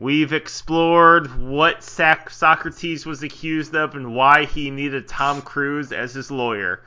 We've 0.00 0.32
explored 0.32 1.38
what 1.38 1.84
Sac- 1.84 2.30
Socrates 2.30 3.04
was 3.04 3.22
accused 3.22 3.74
of 3.74 3.94
and 3.94 4.14
why 4.14 4.46
he 4.46 4.70
needed 4.70 5.06
Tom 5.06 5.42
Cruise 5.42 5.92
as 5.92 6.14
his 6.14 6.30
lawyer. 6.30 6.82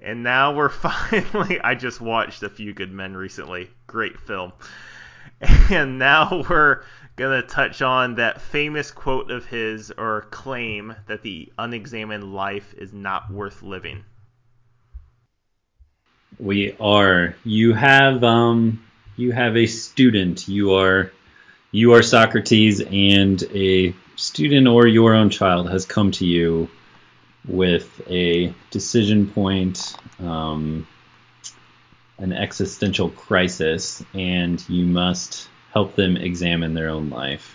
And 0.00 0.22
now 0.22 0.54
we're 0.54 0.68
finally. 0.70 1.60
I 1.60 1.74
just 1.74 2.00
watched 2.00 2.42
A 2.42 2.48
Few 2.48 2.72
Good 2.72 2.90
Men 2.90 3.14
recently. 3.14 3.70
Great 3.86 4.18
film. 4.18 4.52
And 5.70 5.98
now 5.98 6.44
we're 6.48 6.82
going 7.16 7.42
to 7.42 7.46
touch 7.46 7.82
on 7.82 8.14
that 8.14 8.40
famous 8.40 8.90
quote 8.90 9.30
of 9.30 9.44
his 9.44 9.90
or 9.90 10.22
claim 10.30 10.94
that 11.08 11.20
the 11.20 11.52
unexamined 11.58 12.32
life 12.32 12.72
is 12.78 12.94
not 12.94 13.30
worth 13.30 13.62
living. 13.62 14.02
We 16.38 16.74
are. 16.80 17.36
You 17.44 17.74
have 17.74 18.24
um. 18.24 18.82
You 19.16 19.32
have 19.32 19.58
a 19.58 19.66
student. 19.66 20.48
You 20.48 20.72
are. 20.72 21.12
You 21.76 21.92
are 21.92 22.02
Socrates, 22.02 22.80
and 22.80 23.42
a 23.52 23.94
student 24.14 24.66
or 24.66 24.86
your 24.86 25.12
own 25.12 25.28
child 25.28 25.68
has 25.68 25.84
come 25.84 26.10
to 26.12 26.24
you 26.24 26.70
with 27.46 28.00
a 28.08 28.54
decision 28.70 29.26
point, 29.26 29.94
um, 30.18 30.86
an 32.16 32.32
existential 32.32 33.10
crisis, 33.10 34.02
and 34.14 34.66
you 34.70 34.86
must 34.86 35.50
help 35.74 35.96
them 35.96 36.16
examine 36.16 36.72
their 36.72 36.88
own 36.88 37.10
life. 37.10 37.54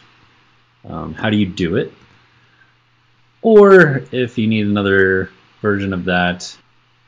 Um, 0.88 1.16
how 1.16 1.32
do 1.32 1.38
you 1.38 1.48
do 1.48 1.78
it? 1.78 1.92
Or 3.42 4.04
if 4.12 4.38
you 4.38 4.46
need 4.46 4.68
another 4.68 5.32
version 5.64 5.94
of 5.94 6.06
that, 6.06 6.56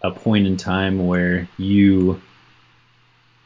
a 0.01 0.09
point 0.09 0.47
in 0.47 0.57
time 0.57 1.05
where 1.05 1.47
you 1.59 2.23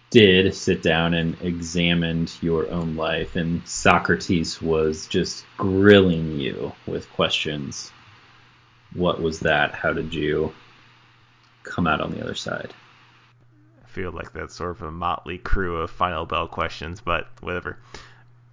did 0.09 0.53
sit 0.55 0.81
down 0.81 1.13
and 1.13 1.37
examined 1.41 2.31
your 2.41 2.69
own 2.69 2.95
life, 2.95 3.35
and 3.35 3.67
Socrates 3.67 4.61
was 4.61 5.05
just 5.07 5.45
grilling 5.57 6.39
you 6.39 6.71
with 6.85 7.11
questions. 7.11 7.91
What 8.93 9.21
was 9.21 9.41
that? 9.41 9.73
How 9.73 9.93
did 9.93 10.13
you 10.13 10.53
come 11.63 11.87
out 11.87 12.01
on 12.01 12.11
the 12.11 12.23
other 12.23 12.35
side? 12.35 12.73
I 13.83 13.87
feel 13.87 14.11
like 14.11 14.31
that's 14.31 14.55
sort 14.55 14.71
of 14.71 14.81
a 14.83 14.91
motley 14.91 15.37
crew 15.37 15.77
of 15.77 15.91
final 15.91 16.25
bell 16.25 16.47
questions, 16.47 17.01
but 17.01 17.27
whatever. 17.41 17.77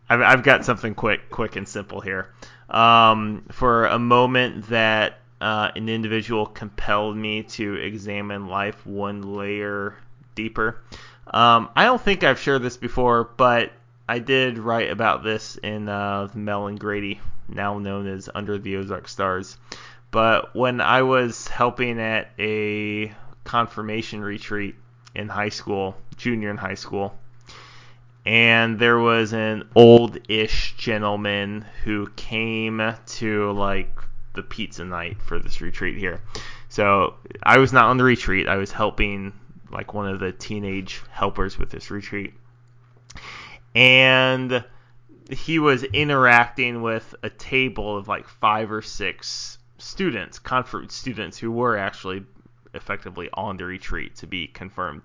I've, 0.08 0.22
I've 0.22 0.42
got 0.42 0.64
something 0.64 0.94
quick, 0.94 1.30
quick 1.30 1.56
and 1.56 1.68
simple 1.68 2.00
here. 2.00 2.30
Um, 2.68 3.44
for 3.52 3.86
a 3.86 3.98
moment 3.98 4.68
that 4.68 5.20
uh, 5.40 5.70
an 5.76 5.88
individual 5.88 6.46
compelled 6.46 7.16
me 7.16 7.42
to 7.42 7.74
examine 7.74 8.48
life 8.48 8.84
one 8.86 9.34
layer 9.34 9.94
deeper. 10.34 10.82
Um, 11.26 11.70
I 11.74 11.84
don't 11.84 12.00
think 12.00 12.22
I've 12.22 12.38
shared 12.38 12.62
this 12.62 12.76
before, 12.76 13.30
but 13.36 13.72
I 14.08 14.18
did 14.18 14.58
write 14.58 14.90
about 14.90 15.22
this 15.22 15.56
in 15.56 15.88
uh, 15.88 16.28
Mel 16.34 16.66
and 16.66 16.78
Grady, 16.78 17.20
now 17.48 17.78
known 17.78 18.06
as 18.06 18.28
Under 18.34 18.58
the 18.58 18.76
Ozark 18.76 19.08
Stars. 19.08 19.56
But 20.10 20.54
when 20.54 20.80
I 20.80 21.02
was 21.02 21.48
helping 21.48 21.98
at 21.98 22.30
a 22.38 23.12
confirmation 23.44 24.20
retreat 24.20 24.76
in 25.14 25.28
high 25.28 25.48
school, 25.48 25.96
junior 26.16 26.50
in 26.50 26.56
high 26.56 26.74
school, 26.74 27.18
and 28.26 28.78
there 28.78 28.98
was 28.98 29.32
an 29.32 29.68
old-ish 29.74 30.76
gentleman 30.76 31.64
who 31.84 32.08
came 32.16 32.94
to 33.06 33.52
like 33.52 33.98
the 34.34 34.42
pizza 34.42 34.84
night 34.84 35.20
for 35.22 35.38
this 35.38 35.60
retreat 35.60 35.98
here. 35.98 36.20
So 36.68 37.14
I 37.42 37.58
was 37.58 37.72
not 37.72 37.86
on 37.86 37.98
the 37.98 38.04
retreat. 38.04 38.48
I 38.48 38.56
was 38.56 38.72
helping 38.72 39.32
like 39.74 39.92
one 39.92 40.08
of 40.08 40.20
the 40.20 40.32
teenage 40.32 41.02
helpers 41.10 41.58
with 41.58 41.70
this 41.70 41.90
retreat. 41.90 42.32
And 43.74 44.64
he 45.30 45.58
was 45.58 45.82
interacting 45.82 46.82
with 46.82 47.14
a 47.22 47.30
table 47.30 47.96
of 47.96 48.06
like 48.06 48.28
five 48.28 48.70
or 48.70 48.82
six 48.82 49.58
students, 49.78 50.38
conference 50.38 50.94
students 50.94 51.36
who 51.36 51.50
were 51.50 51.76
actually 51.76 52.24
effectively 52.72 53.28
on 53.34 53.56
the 53.56 53.64
retreat 53.64 54.16
to 54.16 54.26
be 54.26 54.46
confirmed. 54.46 55.02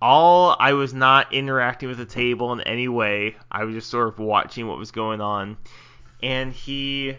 All 0.00 0.56
I 0.58 0.72
was 0.72 0.92
not 0.92 1.32
interacting 1.32 1.88
with 1.88 1.98
the 1.98 2.04
table 2.04 2.52
in 2.52 2.60
any 2.62 2.88
way. 2.88 3.36
I 3.50 3.64
was 3.64 3.74
just 3.74 3.88
sort 3.88 4.08
of 4.08 4.18
watching 4.18 4.66
what 4.66 4.78
was 4.78 4.90
going 4.90 5.20
on. 5.20 5.56
And 6.22 6.52
he 6.52 7.16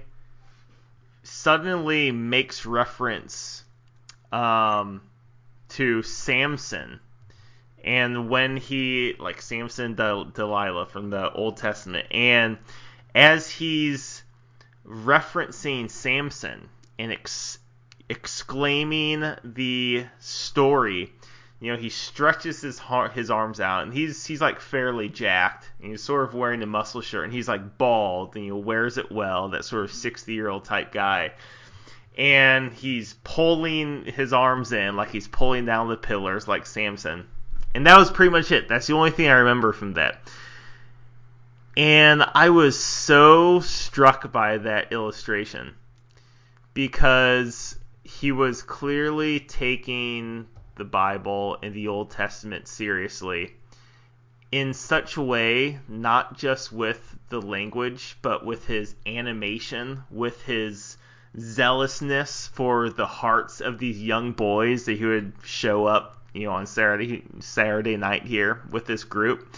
suddenly 1.24 2.12
makes 2.12 2.66
reference 2.66 3.64
um, 4.32 5.02
to 5.74 6.04
Samson. 6.04 7.00
And 7.84 8.30
when 8.30 8.58
he, 8.58 9.16
like 9.20 9.42
Samson 9.42 9.96
Del- 9.96 10.26
Delilah 10.26 10.86
from 10.86 11.10
the 11.10 11.32
Old 11.32 11.58
Testament, 11.58 12.08
and 12.12 12.58
as 13.14 13.50
he's 13.50 14.24
referencing 14.88 15.90
Samson 15.90 16.70
and 16.98 17.12
ex- 17.12 17.60
exclaiming 18.08 19.36
the 19.44 20.06
story, 20.20 21.12
you 21.60 21.72
know, 21.72 21.78
he 21.78 21.90
stretches 21.90 22.62
his 22.62 22.78
heart, 22.78 23.14
his 23.14 23.30
arms 23.30 23.60
out, 23.60 23.84
and 23.84 23.94
he's 23.94 24.26
he's 24.26 24.42
like 24.42 24.60
fairly 24.60 25.10
jacked, 25.10 25.70
and 25.82 25.92
he's 25.92 26.04
sort 26.04 26.24
of 26.24 26.34
wearing 26.34 26.62
a 26.62 26.66
muscle 26.66 27.02
shirt, 27.02 27.26
and 27.26 27.34
he's 27.34 27.48
like 27.48 27.78
bald, 27.78 28.36
and 28.36 28.46
he 28.46 28.52
wears 28.52 28.98
it 28.98 29.12
well, 29.12 29.50
that 29.50 29.66
sort 29.66 29.84
of 29.86 29.92
60 29.92 30.34
year 30.34 30.48
old 30.50 30.66
type 30.66 30.92
guy 30.92 31.34
and 32.18 32.72
he's 32.74 33.16
pulling 33.24 34.06
his 34.06 34.34
arms 34.34 34.72
in 34.72 34.96
like 34.96 35.10
he's 35.10 35.28
pulling 35.28 35.66
down 35.66 35.90
the 35.90 35.98
pillars 35.98 36.48
like 36.48 36.66
Samson. 36.66 37.28
And 37.76 37.88
that 37.88 37.98
was 37.98 38.12
pretty 38.12 38.32
much 38.32 38.52
it. 38.52 38.68
That's 38.68 38.86
the 38.88 38.94
only 38.94 39.12
thing 39.12 39.28
I 39.28 39.34
remember 39.34 39.74
from 39.74 39.94
that. 39.94 40.22
And 41.76 42.24
I 42.36 42.52
was 42.52 42.80
so 42.80 43.60
struck 43.62 44.32
by 44.32 44.60
that 44.60 44.92
illustration 44.92 45.74
because 46.76 47.78
he 48.04 48.32
was 48.32 48.62
clearly 48.62 49.40
taking 49.40 50.46
the 50.76 50.84
Bible 50.84 51.58
and 51.64 51.74
the 51.74 51.88
Old 51.88 52.12
Testament 52.12 52.68
seriously 52.68 53.56
in 54.52 54.76
such 54.76 55.18
a 55.18 55.22
way, 55.22 55.80
not 55.88 56.38
just 56.38 56.72
with 56.72 57.18
the 57.30 57.42
language, 57.42 58.18
but 58.22 58.46
with 58.46 58.68
his 58.68 58.94
animation, 59.08 60.04
with 60.12 60.44
his 60.44 60.96
zealousness 61.40 62.48
for 62.54 62.90
the 62.90 63.06
hearts 63.06 63.62
of 63.62 63.80
these 63.80 64.02
young 64.02 64.32
boys 64.34 64.86
that 64.86 64.98
he 64.98 65.06
would 65.06 65.34
show 65.44 65.86
up, 65.86 66.18
you 66.34 66.46
know, 66.46 66.54
on 66.54 66.66
Saturday 66.66 67.24
Saturday 67.40 67.98
night 67.98 68.24
here 68.24 68.62
with 68.72 68.86
this 68.86 69.04
group. 69.04 69.56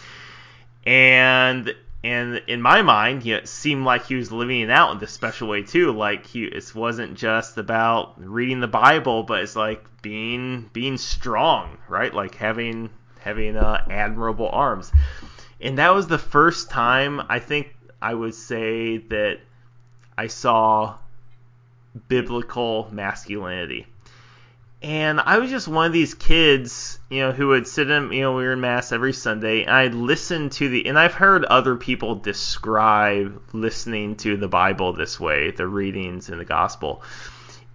And 0.85 1.75
and 2.03 2.43
in 2.47 2.61
my 2.61 2.83
mind, 2.83 3.25
you 3.25 3.33
know, 3.33 3.39
it 3.39 3.49
seemed 3.49 3.83
like 3.83 4.05
he 4.05 4.13
was 4.15 4.31
living 4.31 4.61
it 4.61 4.69
out 4.69 4.91
in 4.91 4.99
this 4.99 5.11
special 5.11 5.47
way 5.47 5.63
too. 5.63 5.91
Like 5.91 6.27
he, 6.27 6.45
it 6.45 6.75
wasn't 6.75 7.15
just 7.15 7.57
about 7.57 8.13
reading 8.17 8.59
the 8.59 8.67
Bible, 8.67 9.23
but 9.23 9.41
it's 9.41 9.55
like 9.55 9.83
being 10.03 10.69
being 10.71 10.97
strong, 10.97 11.79
right? 11.89 12.13
Like 12.13 12.35
having 12.35 12.91
having 13.19 13.57
uh, 13.57 13.83
admirable 13.89 14.49
arms. 14.49 14.91
And 15.59 15.79
that 15.79 15.95
was 15.95 16.05
the 16.05 16.19
first 16.19 16.69
time 16.69 17.21
I 17.27 17.39
think 17.39 17.75
I 18.01 18.13
would 18.13 18.35
say 18.35 18.97
that 18.97 19.39
I 20.15 20.27
saw 20.27 20.97
biblical 22.07 22.89
masculinity. 22.91 23.87
And 24.81 25.19
I 25.19 25.39
was 25.39 25.49
just 25.49 25.67
one 25.67 25.87
of 25.87 25.93
these 25.93 26.13
kids, 26.13 26.99
you 27.09 27.21
know, 27.21 27.31
who 27.31 27.47
would 27.47 27.67
sit 27.67 27.89
in, 27.89 28.11
you 28.11 28.21
know, 28.21 28.35
we 28.35 28.43
were 28.43 28.53
in 28.53 28.61
mass 28.61 28.91
every 28.91 29.13
Sunday, 29.13 29.63
and 29.63 29.71
I'd 29.71 29.95
listen 29.95 30.49
to 30.51 30.69
the, 30.69 30.85
and 30.85 30.99
I've 30.99 31.15
heard 31.15 31.43
other 31.45 31.75
people 31.75 32.15
describe 32.15 33.41
listening 33.51 34.15
to 34.17 34.37
the 34.37 34.47
Bible 34.47 34.93
this 34.93 35.19
way, 35.19 35.49
the 35.49 35.65
readings 35.65 36.29
in 36.29 36.37
the 36.37 36.45
gospel. 36.45 37.01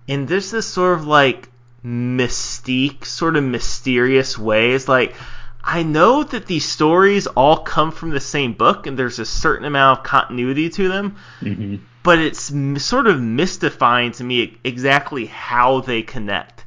And 0.08 0.28
there's 0.28 0.52
this 0.52 0.66
sort 0.66 0.98
of 0.98 1.06
like 1.06 1.48
mystique, 1.84 3.04
sort 3.04 3.34
of 3.34 3.42
mysterious 3.42 4.38
way. 4.38 4.72
It's 4.72 4.86
like, 4.86 5.16
I 5.64 5.82
know 5.82 6.22
that 6.22 6.46
these 6.46 6.64
stories 6.64 7.26
all 7.26 7.58
come 7.58 7.90
from 7.90 8.10
the 8.10 8.20
same 8.20 8.52
book, 8.52 8.86
and 8.86 8.96
there's 8.96 9.18
a 9.18 9.26
certain 9.26 9.66
amount 9.66 9.98
of 9.98 10.04
continuity 10.04 10.70
to 10.70 10.88
them. 10.88 11.16
Mm-hmm 11.40 11.76
but 12.02 12.18
it's 12.18 12.52
sort 12.82 13.06
of 13.06 13.20
mystifying 13.20 14.12
to 14.12 14.24
me 14.24 14.58
exactly 14.64 15.26
how 15.26 15.80
they 15.80 16.02
connect. 16.02 16.64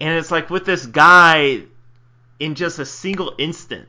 And 0.00 0.16
it's 0.16 0.30
like 0.30 0.48
with 0.48 0.64
this 0.64 0.86
guy, 0.86 1.62
in 2.38 2.54
just 2.54 2.78
a 2.78 2.86
single 2.86 3.34
instant, 3.38 3.88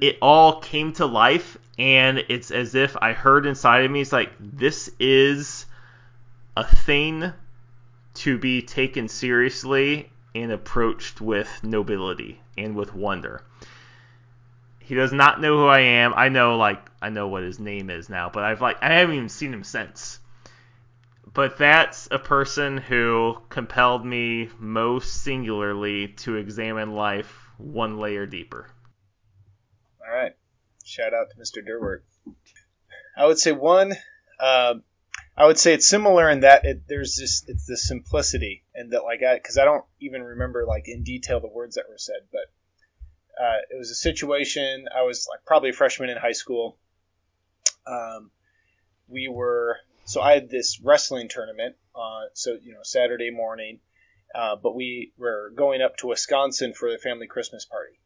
it 0.00 0.18
all 0.20 0.60
came 0.60 0.92
to 0.94 1.06
life, 1.06 1.56
and 1.78 2.22
it's 2.28 2.50
as 2.50 2.74
if 2.74 2.96
I 3.00 3.12
heard 3.12 3.46
inside 3.46 3.84
of 3.84 3.90
me, 3.90 4.02
it's 4.02 4.12
like, 4.12 4.32
this 4.38 4.90
is 5.00 5.64
a 6.56 6.64
thing 6.64 7.32
to 8.14 8.38
be 8.38 8.62
taken 8.62 9.08
seriously 9.08 10.10
and 10.34 10.52
approached 10.52 11.20
with 11.20 11.48
nobility 11.62 12.40
and 12.58 12.76
with 12.76 12.94
wonder. 12.94 13.42
He 14.78 14.94
does 14.94 15.12
not 15.12 15.40
know 15.40 15.56
who 15.56 15.66
I 15.66 15.80
am. 15.80 16.12
I 16.14 16.28
know 16.28 16.56
like 16.56 16.85
I 17.00 17.10
know 17.10 17.28
what 17.28 17.42
his 17.42 17.58
name 17.58 17.90
is 17.90 18.08
now, 18.08 18.30
but 18.32 18.44
I've 18.44 18.60
like 18.60 18.82
I 18.82 18.94
haven't 18.94 19.16
even 19.16 19.28
seen 19.28 19.52
him 19.52 19.64
since. 19.64 20.20
But 21.32 21.58
that's 21.58 22.08
a 22.10 22.18
person 22.18 22.78
who 22.78 23.36
compelled 23.50 24.06
me 24.06 24.48
most 24.58 25.22
singularly 25.22 26.08
to 26.08 26.36
examine 26.36 26.94
life 26.94 27.50
one 27.58 27.98
layer 27.98 28.24
deeper. 28.24 28.70
All 30.00 30.14
right. 30.14 30.32
Shout 30.84 31.12
out 31.12 31.26
to 31.30 31.36
Mr. 31.36 31.66
Durward. 31.66 32.02
I 33.16 33.26
would 33.26 33.38
say 33.38 33.52
one. 33.52 33.92
Um, 34.40 34.82
I 35.36 35.46
would 35.46 35.58
say 35.58 35.74
it's 35.74 35.88
similar 35.88 36.30
in 36.30 36.40
that 36.40 36.64
it, 36.64 36.88
there's 36.88 37.16
this 37.16 37.44
it's 37.46 37.66
the 37.66 37.76
simplicity 37.76 38.64
and 38.74 38.92
that 38.92 39.04
like 39.04 39.22
I 39.22 39.34
because 39.34 39.58
I 39.58 39.64
don't 39.64 39.84
even 40.00 40.22
remember 40.22 40.64
like 40.64 40.84
in 40.86 41.02
detail 41.02 41.40
the 41.40 41.48
words 41.48 41.74
that 41.74 41.84
were 41.88 41.98
said, 41.98 42.22
but 42.32 43.42
uh, 43.42 43.58
it 43.70 43.76
was 43.76 43.90
a 43.90 43.94
situation. 43.94 44.86
I 44.94 45.02
was 45.02 45.26
like 45.30 45.44
probably 45.44 45.70
a 45.70 45.74
freshman 45.74 46.08
in 46.08 46.16
high 46.16 46.32
school. 46.32 46.78
Um, 47.86 48.30
we 49.08 49.28
were 49.28 49.78
so 50.04 50.20
I 50.20 50.34
had 50.34 50.50
this 50.50 50.80
wrestling 50.80 51.28
tournament. 51.28 51.76
Uh, 51.94 52.26
so 52.34 52.56
you 52.62 52.72
know 52.72 52.82
Saturday 52.82 53.30
morning, 53.30 53.80
uh, 54.34 54.56
but 54.56 54.74
we 54.74 55.12
were 55.16 55.52
going 55.54 55.82
up 55.82 55.96
to 55.98 56.08
Wisconsin 56.08 56.74
for 56.74 56.90
the 56.90 56.98
family 56.98 57.26
Christmas 57.26 57.64
party. 57.64 57.98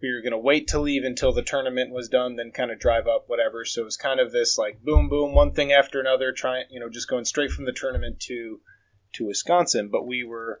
We 0.00 0.12
were 0.12 0.20
going 0.20 0.32
to 0.32 0.38
wait 0.38 0.68
to 0.68 0.80
leave 0.80 1.04
until 1.04 1.32
the 1.32 1.42
tournament 1.42 1.90
was 1.90 2.08
done, 2.08 2.36
then 2.36 2.50
kind 2.50 2.70
of 2.70 2.78
drive 2.78 3.06
up, 3.06 3.24
whatever. 3.26 3.64
So 3.64 3.82
it 3.82 3.84
was 3.84 3.96
kind 3.96 4.20
of 4.20 4.32
this 4.32 4.58
like 4.58 4.82
boom, 4.82 5.08
boom, 5.08 5.34
one 5.34 5.52
thing 5.52 5.72
after 5.72 5.98
another, 5.98 6.32
trying, 6.32 6.66
you 6.70 6.80
know, 6.80 6.90
just 6.90 7.08
going 7.08 7.24
straight 7.24 7.50
from 7.50 7.64
the 7.64 7.72
tournament 7.72 8.20
to 8.20 8.60
to 9.14 9.26
Wisconsin. 9.26 9.88
But 9.88 10.06
we 10.06 10.24
were 10.24 10.60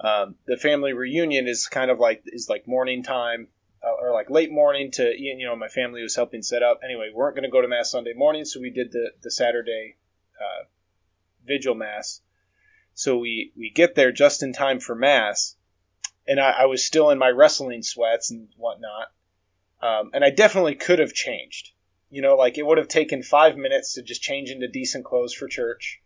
um, 0.00 0.36
the 0.46 0.56
family 0.56 0.92
reunion 0.92 1.48
is 1.48 1.66
kind 1.66 1.90
of 1.90 1.98
like 1.98 2.22
is 2.26 2.48
like 2.48 2.66
morning 2.66 3.02
time 3.02 3.48
or 3.82 4.12
like 4.12 4.30
late 4.30 4.50
morning 4.50 4.90
to 4.92 5.14
you 5.16 5.46
know 5.46 5.56
my 5.56 5.68
family 5.68 6.02
was 6.02 6.16
helping 6.16 6.42
set 6.42 6.62
up. 6.62 6.80
Anyway, 6.84 7.08
we 7.08 7.14
weren't 7.14 7.36
going 7.36 7.48
to 7.48 7.50
go 7.50 7.62
to 7.62 7.68
mass 7.68 7.90
Sunday 7.90 8.14
morning, 8.14 8.44
so 8.44 8.60
we 8.60 8.70
did 8.70 8.92
the 8.92 9.12
the 9.22 9.30
Saturday 9.30 9.96
uh, 10.40 10.64
vigil 11.46 11.74
mass. 11.74 12.20
So 12.94 13.18
we 13.18 13.52
we 13.56 13.70
get 13.70 13.94
there 13.94 14.12
just 14.12 14.42
in 14.42 14.52
time 14.52 14.80
for 14.80 14.94
mass, 14.94 15.56
and 16.26 16.40
I, 16.40 16.50
I 16.50 16.66
was 16.66 16.84
still 16.84 17.10
in 17.10 17.18
my 17.18 17.28
wrestling 17.30 17.82
sweats 17.82 18.30
and 18.30 18.48
whatnot. 18.56 19.12
Um, 19.80 20.10
and 20.12 20.24
I 20.24 20.30
definitely 20.30 20.74
could 20.74 20.98
have 20.98 21.14
changed. 21.14 21.70
You 22.10 22.22
know, 22.22 22.36
like 22.36 22.58
it 22.58 22.66
would 22.66 22.78
have 22.78 22.88
taken 22.88 23.22
five 23.22 23.56
minutes 23.56 23.94
to 23.94 24.02
just 24.02 24.22
change 24.22 24.50
into 24.50 24.66
decent 24.66 25.04
clothes 25.04 25.34
for 25.34 25.46
church. 25.46 26.00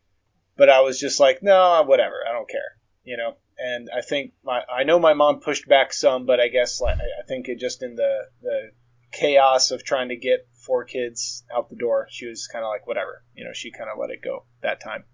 But 0.57 0.69
I 0.69 0.81
was 0.81 1.01
just 1.01 1.19
like, 1.19 1.43
no, 1.43 1.83
whatever, 1.83 2.17
I 2.29 2.33
don't 2.33 2.49
care. 2.49 2.77
You 3.05 3.17
know, 3.17 3.37
and 3.59 3.89
I 3.95 4.01
think 4.01 4.33
my 4.45 4.63
I 4.71 4.85
know 4.85 4.99
my 4.99 5.15
mom 5.15 5.41
pushed 5.41 5.69
back 5.69 5.93
some, 5.93 6.27
but 6.27 6.41
I 6.41 6.49
guess 6.49 6.81
like 6.81 6.97
I 6.97 7.27
think 7.27 7.49
it 7.49 7.59
just 7.59 7.83
in 7.83 7.95
the 7.97 8.21
the 8.41 8.71
chaos 9.13 9.71
of 9.71 9.85
trying 9.85 10.09
to 10.09 10.17
get 10.17 10.47
four 10.67 10.85
kids 10.85 11.45
out 11.55 11.69
the 11.69 11.77
door, 11.77 12.07
she 12.11 12.27
was 12.27 12.47
kind 12.47 12.65
of 12.65 12.69
like 12.69 12.87
whatever. 12.87 13.23
You 13.35 13.45
know, 13.45 13.53
she 13.53 13.71
kind 13.71 13.91
of 13.91 13.99
let 13.99 14.11
it 14.11 14.23
go 14.23 14.45
that 14.63 14.81
time. 14.81 15.05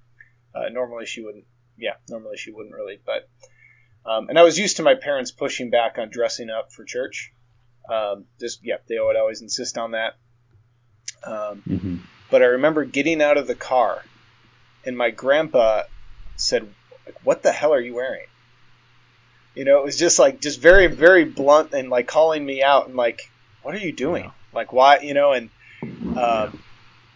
Uh, 0.54 0.68
normally 0.70 1.06
she 1.06 1.22
wouldn't. 1.22 1.44
Yeah, 1.76 1.94
normally 2.08 2.36
she 2.36 2.52
wouldn't 2.52 2.74
really, 2.74 2.98
but. 3.04 3.28
Um, 4.06 4.28
and 4.30 4.38
I 4.38 4.42
was 4.42 4.58
used 4.58 4.78
to 4.78 4.82
my 4.82 4.94
parents 4.94 5.32
pushing 5.32 5.68
back 5.68 5.98
on 5.98 6.08
dressing 6.08 6.48
up 6.48 6.72
for 6.72 6.84
church. 6.84 7.30
Um, 7.92 8.24
just 8.40 8.60
yeah, 8.62 8.76
they 8.88 8.98
would 8.98 9.16
always 9.16 9.42
insist 9.42 9.76
on 9.76 9.90
that. 9.90 10.14
Um, 11.24 11.62
Mm-hmm. 11.68 11.96
but 12.30 12.42
I 12.42 12.46
remember 12.46 12.84
getting 12.84 13.20
out 13.20 13.36
of 13.36 13.46
the 13.46 13.54
car, 13.54 14.02
and 14.86 14.96
my 14.96 15.10
grandpa 15.10 15.82
said, 16.36 16.72
"What 17.24 17.42
the 17.42 17.52
hell 17.52 17.72
are 17.74 17.80
you 17.80 17.94
wearing?" 17.94 18.26
You 19.54 19.64
know, 19.64 19.78
it 19.78 19.84
was 19.84 19.96
just 19.96 20.18
like 20.18 20.40
just 20.40 20.60
very 20.60 20.86
very 20.86 21.24
blunt 21.24 21.72
and 21.72 21.90
like 21.90 22.06
calling 22.06 22.44
me 22.44 22.62
out 22.62 22.86
and 22.86 22.96
like, 22.96 23.30
"What 23.62 23.74
are 23.74 23.78
you 23.78 23.92
doing? 23.92 24.30
Like 24.52 24.72
why?" 24.72 25.00
You 25.00 25.14
know, 25.14 25.32
and 25.32 25.50
um, 26.16 26.62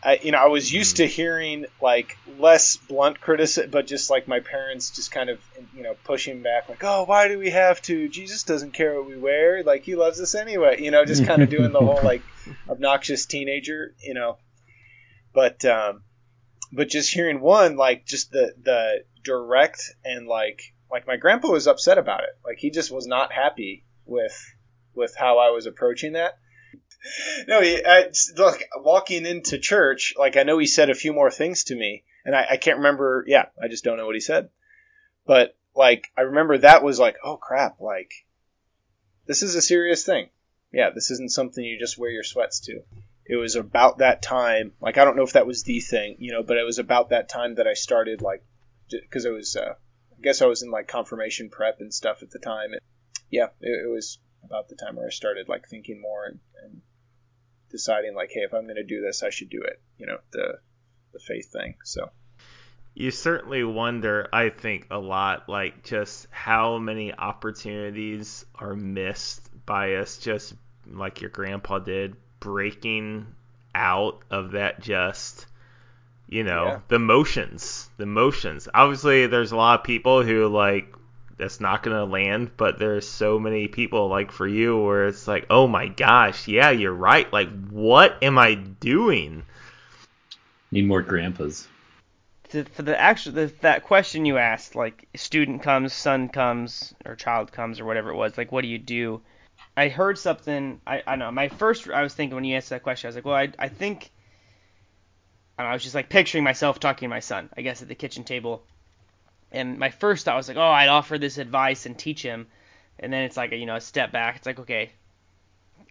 I 0.02 0.18
you 0.22 0.32
know 0.32 0.38
I 0.38 0.48
was 0.48 0.72
used 0.72 0.96
to 0.96 1.06
hearing 1.06 1.66
like 1.80 2.16
less 2.38 2.76
blunt 2.76 3.20
criticism, 3.20 3.70
but 3.70 3.86
just 3.86 4.10
like 4.10 4.26
my 4.26 4.40
parents 4.40 4.90
just 4.90 5.12
kind 5.12 5.30
of 5.30 5.38
you 5.74 5.82
know 5.84 5.94
pushing 6.04 6.42
back 6.42 6.68
like, 6.68 6.82
"Oh, 6.82 7.04
why 7.04 7.28
do 7.28 7.38
we 7.38 7.50
have 7.50 7.80
to? 7.82 8.08
Jesus 8.08 8.42
doesn't 8.42 8.72
care 8.72 8.94
what 8.96 9.08
we 9.08 9.16
wear. 9.16 9.62
Like 9.62 9.84
he 9.84 9.94
loves 9.94 10.20
us 10.20 10.34
anyway." 10.34 10.82
You 10.82 10.90
know, 10.90 11.04
just 11.04 11.24
kind 11.24 11.42
of 11.42 11.48
doing 11.48 11.72
the 11.72 11.78
whole 11.78 12.00
like 12.04 12.22
obnoxious 12.68 13.26
teenager. 13.26 13.94
You 14.02 14.14
know, 14.14 14.38
but 15.32 15.64
um, 15.64 16.02
but 16.72 16.88
just 16.88 17.12
hearing 17.12 17.40
one 17.40 17.76
like 17.76 18.04
just 18.04 18.32
the 18.32 18.52
the 18.60 19.04
direct 19.24 19.94
and 20.04 20.26
like 20.26 20.74
like 20.90 21.06
my 21.06 21.16
grandpa 21.16 21.48
was 21.48 21.66
upset 21.66 21.98
about 21.98 22.24
it. 22.24 22.38
Like 22.44 22.58
he 22.58 22.70
just 22.70 22.90
was 22.90 23.06
not 23.06 23.32
happy 23.32 23.84
with 24.04 24.38
with 24.94 25.14
how 25.16 25.38
I 25.38 25.50
was 25.50 25.66
approaching 25.66 26.12
that. 26.12 26.38
No, 27.48 27.60
he, 27.60 27.84
I, 27.84 28.10
look, 28.36 28.60
walking 28.76 29.26
into 29.26 29.58
church, 29.58 30.14
like 30.16 30.36
I 30.36 30.44
know 30.44 30.58
he 30.58 30.66
said 30.66 30.88
a 30.88 30.94
few 30.94 31.12
more 31.12 31.32
things 31.32 31.64
to 31.64 31.74
me, 31.74 32.04
and 32.24 32.34
I, 32.34 32.46
I 32.50 32.56
can't 32.58 32.76
remember. 32.76 33.24
Yeah, 33.26 33.46
I 33.60 33.68
just 33.68 33.82
don't 33.82 33.96
know 33.96 34.06
what 34.06 34.14
he 34.14 34.20
said. 34.20 34.50
But 35.26 35.56
like 35.74 36.12
I 36.16 36.22
remember 36.22 36.58
that 36.58 36.82
was 36.82 37.00
like, 37.00 37.16
oh 37.24 37.36
crap, 37.36 37.80
like 37.80 38.12
this 39.26 39.42
is 39.42 39.54
a 39.54 39.62
serious 39.62 40.04
thing. 40.04 40.28
Yeah, 40.72 40.90
this 40.90 41.10
isn't 41.10 41.32
something 41.32 41.62
you 41.62 41.78
just 41.78 41.98
wear 41.98 42.10
your 42.10 42.22
sweats 42.22 42.60
to. 42.60 42.82
It 43.26 43.36
was 43.36 43.56
about 43.56 43.98
that 43.98 44.22
time. 44.22 44.72
Like 44.80 44.98
I 44.98 45.04
don't 45.04 45.16
know 45.16 45.22
if 45.22 45.34
that 45.34 45.46
was 45.46 45.62
the 45.62 45.80
thing, 45.80 46.16
you 46.18 46.32
know, 46.32 46.42
but 46.42 46.56
it 46.56 46.64
was 46.64 46.78
about 46.78 47.10
that 47.10 47.28
time 47.28 47.56
that 47.56 47.66
I 47.66 47.74
started 47.74 48.22
like 48.22 48.44
because 49.00 49.24
it 49.24 49.30
was. 49.32 49.56
Uh, 49.56 49.74
I 50.12 50.20
guess 50.22 50.42
I 50.42 50.46
was 50.46 50.62
in 50.62 50.70
like 50.70 50.86
confirmation 50.86 51.50
prep 51.50 51.80
and 51.80 51.92
stuff 51.92 52.22
at 52.22 52.30
the 52.30 52.38
time. 52.38 52.72
And, 52.72 52.80
yeah, 53.30 53.48
it, 53.60 53.86
it 53.86 53.90
was 53.90 54.18
about 54.44 54.68
the 54.68 54.76
time 54.76 54.96
where 54.96 55.06
I 55.06 55.10
started 55.10 55.48
like 55.48 55.68
thinking 55.68 56.00
more 56.00 56.26
and, 56.26 56.38
and 56.62 56.80
deciding 57.70 58.14
like, 58.14 58.30
hey, 58.32 58.42
if 58.42 58.54
I'm 58.54 58.64
going 58.64 58.76
to 58.76 58.84
do 58.84 59.00
this, 59.00 59.22
I 59.22 59.30
should 59.30 59.50
do 59.50 59.62
it. 59.62 59.80
You 59.98 60.06
know, 60.06 60.18
the 60.30 60.58
the 61.12 61.18
faith 61.18 61.50
thing. 61.50 61.74
So 61.84 62.10
you 62.94 63.10
certainly 63.10 63.64
wonder, 63.64 64.28
I 64.32 64.50
think, 64.50 64.88
a 64.90 64.98
lot, 64.98 65.48
like 65.48 65.82
just 65.82 66.26
how 66.30 66.78
many 66.78 67.12
opportunities 67.12 68.44
are 68.54 68.76
missed 68.76 69.48
by 69.64 69.94
us, 69.94 70.18
just 70.18 70.54
like 70.86 71.20
your 71.20 71.30
grandpa 71.30 71.78
did, 71.78 72.16
breaking 72.38 73.26
out 73.74 74.22
of 74.30 74.52
that 74.52 74.80
just, 74.80 75.46
you 76.32 76.44
know, 76.44 76.64
Yeah. 76.66 76.80
the 76.88 76.98
motions, 76.98 77.90
the 77.98 78.06
motions. 78.06 78.68
Obviously, 78.74 79.26
there's 79.26 79.52
a 79.52 79.56
lot 79.56 79.80
of 79.80 79.84
people 79.84 80.22
who 80.22 80.48
like 80.48 80.94
that's 81.38 81.60
not 81.60 81.82
gonna 81.82 82.04
land, 82.04 82.52
but 82.56 82.78
there's 82.78 83.08
so 83.08 83.38
many 83.38 83.68
people 83.68 84.08
like 84.08 84.32
for 84.32 84.46
you 84.46 84.78
where 84.78 85.06
it's 85.08 85.26
like, 85.28 85.46
oh 85.50 85.66
my 85.66 85.88
gosh, 85.88 86.48
yeah, 86.48 86.70
you're 86.70 86.92
right. 86.94 87.32
Like, 87.32 87.50
what 87.70 88.16
am 88.22 88.38
I 88.38 88.54
doing? 88.54 89.44
Need 90.70 90.86
more 90.86 91.02
grandpas. 91.02 91.68
to, 92.50 92.64
for 92.64 92.82
the 92.82 92.98
actual 93.00 93.32
the, 93.32 93.52
that 93.60 93.82
question 93.84 94.24
you 94.24 94.38
asked, 94.38 94.74
like 94.74 95.08
student 95.16 95.62
comes, 95.62 95.92
son 95.92 96.28
comes, 96.28 96.94
or 97.04 97.14
child 97.16 97.52
comes, 97.52 97.80
or 97.80 97.84
whatever 97.84 98.10
it 98.10 98.16
was, 98.16 98.36
like 98.38 98.52
what 98.52 98.62
do 98.62 98.68
you 98.68 98.78
do? 98.78 99.22
I 99.76 99.88
heard 99.88 100.18
something. 100.18 100.80
I 100.86 101.02
I 101.06 101.16
know 101.16 101.30
my 101.30 101.48
first. 101.48 101.88
I 101.88 102.02
was 102.02 102.14
thinking 102.14 102.34
when 102.34 102.44
you 102.44 102.56
asked 102.56 102.70
that 102.70 102.82
question, 102.82 103.08
I 103.08 103.10
was 103.10 103.16
like, 103.16 103.24
well, 103.24 103.36
I 103.36 103.50
I 103.58 103.68
think. 103.68 104.10
I, 105.62 105.70
I 105.70 105.72
was 105.72 105.82
just 105.82 105.94
like 105.94 106.08
picturing 106.08 106.44
myself 106.44 106.80
talking 106.80 107.08
to 107.08 107.14
my 107.14 107.20
son, 107.20 107.48
I 107.56 107.62
guess, 107.62 107.82
at 107.82 107.88
the 107.88 107.94
kitchen 107.94 108.24
table. 108.24 108.62
And 109.50 109.78
my 109.78 109.90
first 109.90 110.24
thought 110.24 110.36
was 110.36 110.48
like, 110.48 110.56
oh, 110.56 110.62
I'd 110.62 110.88
offer 110.88 111.18
this 111.18 111.38
advice 111.38 111.86
and 111.86 111.98
teach 111.98 112.22
him. 112.22 112.46
And 112.98 113.12
then 113.12 113.24
it's 113.24 113.36
like, 113.36 113.52
a, 113.52 113.56
you 113.56 113.66
know, 113.66 113.76
a 113.76 113.80
step 113.80 114.12
back. 114.12 114.36
It's 114.36 114.46
like, 114.46 114.60
okay, 114.60 114.92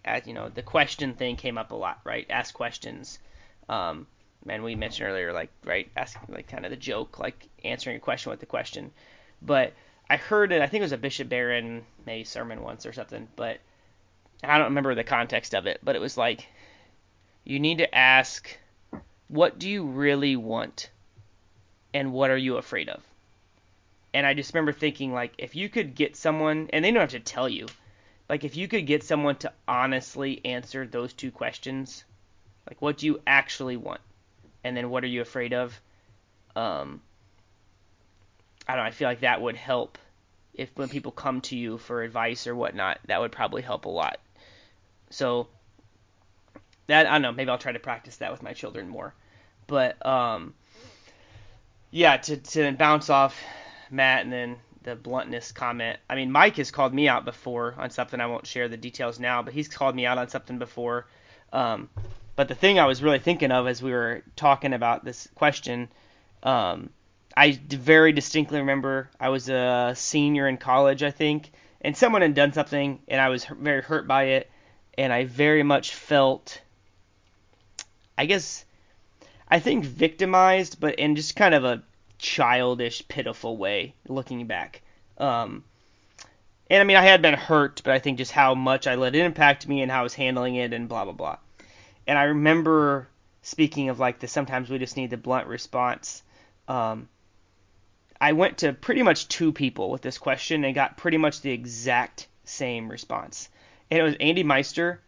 as 0.04 0.26
you 0.26 0.34
know, 0.34 0.50
the 0.50 0.64
question 0.64 1.14
thing 1.14 1.36
came 1.36 1.58
up 1.58 1.72
a 1.72 1.76
lot, 1.76 2.00
right? 2.04 2.26
Ask 2.30 2.54
questions. 2.54 3.20
Um, 3.70 4.08
and 4.48 4.64
we 4.64 4.76
mentioned 4.76 5.08
earlier, 5.08 5.32
like, 5.32 5.52
right, 5.64 5.90
asking, 5.96 6.34
like, 6.34 6.48
kind 6.48 6.66
of 6.66 6.72
the 6.72 6.78
joke, 6.78 7.20
like 7.20 7.48
answering 7.64 7.98
a 7.98 8.00
question 8.00 8.32
with 8.32 8.40
the 8.40 8.48
question. 8.48 8.92
But 9.42 9.74
I 10.10 10.18
heard 10.18 10.52
it, 10.52 10.62
I 10.62 10.68
think 10.68 10.82
it 10.82 10.86
was 10.86 10.92
a 10.92 10.98
Bishop 10.98 11.30
Barron, 11.30 11.86
maybe 12.06 12.24
sermon 12.24 12.64
once 12.64 12.86
or 12.86 12.94
something, 12.94 13.28
but 13.36 13.60
I 14.44 14.58
don't 14.58 14.70
remember 14.70 14.96
the 14.96 15.04
context 15.04 15.54
of 15.54 15.68
it, 15.68 15.80
but 15.84 15.96
it 15.96 16.02
was 16.02 16.18
like, 16.18 16.48
you 17.44 17.60
need 17.60 17.78
to 17.78 17.96
ask, 17.96 18.50
what 19.32 19.58
do 19.58 19.70
you 19.70 19.86
really 19.86 20.36
want? 20.36 20.90
And 21.94 22.12
what 22.12 22.30
are 22.30 22.38
you 22.38 22.58
afraid 22.58 22.90
of? 22.90 23.02
And 24.14 24.28
I 24.28 24.34
just 24.34 24.54
remember 24.54 24.74
thinking, 24.74 25.14
like, 25.14 25.34
if 25.38 25.56
you 25.56 25.70
could 25.70 25.96
get 25.96 26.18
someone, 26.18 26.70
and 26.74 26.84
they 26.84 26.92
don't 26.92 27.00
have 27.00 27.12
to 27.12 27.20
tell 27.22 27.48
you, 27.48 27.68
like, 28.28 28.44
if 28.44 28.58
you 28.58 28.68
could 28.68 28.86
get 28.86 29.04
someone 29.04 29.38
to 29.38 29.54
honestly 29.70 30.42
answer 30.44 30.86
those 30.86 31.14
two 31.14 31.32
questions, 31.32 32.04
like, 32.70 32.82
what 32.82 32.98
do 32.98 33.06
you 33.06 33.22
actually 33.26 33.78
want? 33.78 34.02
And 34.66 34.76
then 34.76 34.90
what 34.90 35.04
are 35.06 35.08
you 35.08 35.22
afraid 35.22 35.54
of? 35.54 35.80
Um, 36.58 37.02
I 38.68 38.76
don't 38.76 38.84
know, 38.84 38.88
I 38.88 38.92
feel 38.92 39.08
like 39.08 39.22
that 39.22 39.42
would 39.42 39.56
help 39.56 39.98
if 40.54 40.70
when 40.76 40.90
people 40.90 41.14
come 41.14 41.40
to 41.42 41.58
you 41.58 41.78
for 41.78 42.04
advice 42.04 42.48
or 42.48 42.56
whatnot, 42.56 43.00
that 43.08 43.22
would 43.22 43.32
probably 43.32 43.62
help 43.62 43.86
a 43.86 43.90
lot. 43.90 44.20
So, 45.10 45.48
that, 46.88 47.08
I 47.08 47.14
don't 47.14 47.22
know, 47.22 47.32
maybe 47.32 47.50
I'll 47.50 47.58
try 47.58 47.72
to 47.72 47.80
practice 47.80 48.18
that 48.18 48.32
with 48.32 48.44
my 48.44 48.52
children 48.52 48.90
more. 48.90 49.14
But, 49.72 50.06
um, 50.06 50.54
yeah, 51.92 52.18
to, 52.18 52.36
to 52.36 52.74
bounce 52.74 53.10
off 53.10 53.40
Matt 53.90 54.24
and 54.24 54.34
then 54.34 54.58
the 54.84 54.98
bluntness 54.98 55.54
comment. 55.54 55.98
I 56.10 56.16
mean, 56.16 56.30
Mike 56.30 56.58
has 56.58 56.72
called 56.72 56.94
me 56.94 57.08
out 57.08 57.24
before 57.24 57.76
on 57.78 57.90
something. 57.90 58.20
I 58.20 58.26
won't 58.26 58.46
share 58.46 58.68
the 58.68 58.76
details 58.76 59.18
now, 59.18 59.42
but 59.42 59.54
he's 59.54 59.70
called 59.70 59.96
me 59.96 60.06
out 60.06 60.18
on 60.18 60.28
something 60.28 60.60
before. 60.60 61.08
Um, 61.54 61.88
but 62.36 62.50
the 62.50 62.56
thing 62.56 62.80
I 62.80 62.86
was 62.86 63.02
really 63.02 63.20
thinking 63.20 63.50
of 63.50 63.66
as 63.66 63.82
we 63.82 63.94
were 63.94 64.24
talking 64.36 64.74
about 64.74 65.06
this 65.06 65.30
question, 65.36 65.88
um, 66.44 66.90
I 67.38 67.58
very 67.70 68.12
distinctly 68.12 68.60
remember 68.60 69.10
I 69.22 69.30
was 69.30 69.48
a 69.48 69.94
senior 69.96 70.50
in 70.50 70.58
college, 70.58 71.02
I 71.02 71.12
think, 71.12 71.50
and 71.80 71.96
someone 71.96 72.24
had 72.24 72.34
done 72.34 72.52
something, 72.52 73.00
and 73.08 73.22
I 73.22 73.30
was 73.30 73.46
very 73.46 73.82
hurt 73.82 74.06
by 74.06 74.24
it, 74.24 74.52
and 74.98 75.14
I 75.14 75.24
very 75.24 75.64
much 75.64 75.96
felt, 75.96 76.60
I 78.18 78.26
guess, 78.26 78.66
I 79.52 79.60
think 79.60 79.84
victimized, 79.84 80.80
but 80.80 80.96
in 80.96 81.18
just 81.18 81.36
kind 81.36 81.54
of 81.54 81.66
a 81.66 81.84
childish, 82.18 83.06
pitiful 83.10 83.58
way, 83.58 83.94
looking 84.08 84.48
back. 84.48 84.82
Um, 85.18 85.66
and 86.70 86.80
I 86.80 86.86
mean, 86.86 86.96
I 86.96 87.02
had 87.02 87.22
been 87.22 87.34
hurt, 87.34 87.82
but 87.84 87.94
I 87.94 88.00
think 88.00 88.18
just 88.18 88.32
how 88.32 88.56
much 88.56 88.88
I 88.88 88.96
let 88.96 89.14
it 89.14 89.26
impact 89.26 89.68
me 89.68 89.82
and 89.82 89.92
how 89.92 90.00
I 90.00 90.04
was 90.04 90.14
handling 90.14 90.56
it 90.56 90.72
and 90.72 90.88
blah, 90.88 91.04
blah, 91.04 91.14
blah. 91.14 91.38
And 92.08 92.18
I 92.18 92.24
remember 92.24 93.10
speaking 93.42 93.90
of 93.90 94.00
like 94.00 94.20
the 94.20 94.28
sometimes 94.28 94.70
we 94.70 94.78
just 94.78 94.96
need 94.96 95.10
the 95.10 95.18
blunt 95.18 95.48
response. 95.48 96.24
Um, 96.70 97.10
I 98.22 98.32
went 98.32 98.60
to 98.60 98.72
pretty 98.72 99.04
much 99.04 99.28
two 99.28 99.52
people 99.52 99.92
with 99.92 100.02
this 100.02 100.18
question 100.18 100.64
and 100.64 100.74
got 100.74 100.96
pretty 100.96 101.18
much 101.18 101.42
the 101.42 101.52
exact 101.52 102.28
same 102.46 102.88
response. 102.88 103.50
And 103.90 104.00
it 104.00 104.04
was 104.04 104.16
Andy 104.22 104.44
Meister, 104.44 105.02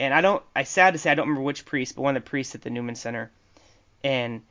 and 0.00 0.12
I 0.12 0.20
don't, 0.20 0.42
I 0.56 0.64
sad 0.64 0.94
to 0.94 0.98
say 0.98 1.12
I 1.12 1.14
don't 1.14 1.28
remember 1.28 1.44
which 1.44 1.64
priest, 1.64 1.94
but 1.94 2.02
one 2.02 2.16
of 2.16 2.24
the 2.24 2.28
priests 2.28 2.56
at 2.56 2.62
the 2.62 2.70
Newman 2.70 2.96
Center. 2.96 3.30
And 4.04 4.42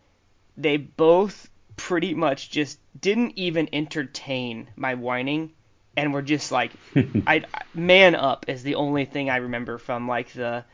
they 0.58 0.76
both 0.78 1.50
pretty 1.78 2.14
much 2.14 2.50
just 2.52 2.80
didn't 3.00 3.34
even 3.38 3.70
entertain 3.74 4.68
my 4.76 4.96
whining 4.96 5.54
and 5.96 6.14
were 6.14 6.22
just 6.22 6.52
like 6.52 6.72
I 7.28 7.44
man 7.74 8.16
up 8.16 8.46
is 8.48 8.64
the 8.64 8.76
only 8.76 9.06
thing 9.06 9.30
I 9.30 9.38
remember 9.38 9.78
from 9.78 10.08
like 10.08 10.32
the 10.34 10.66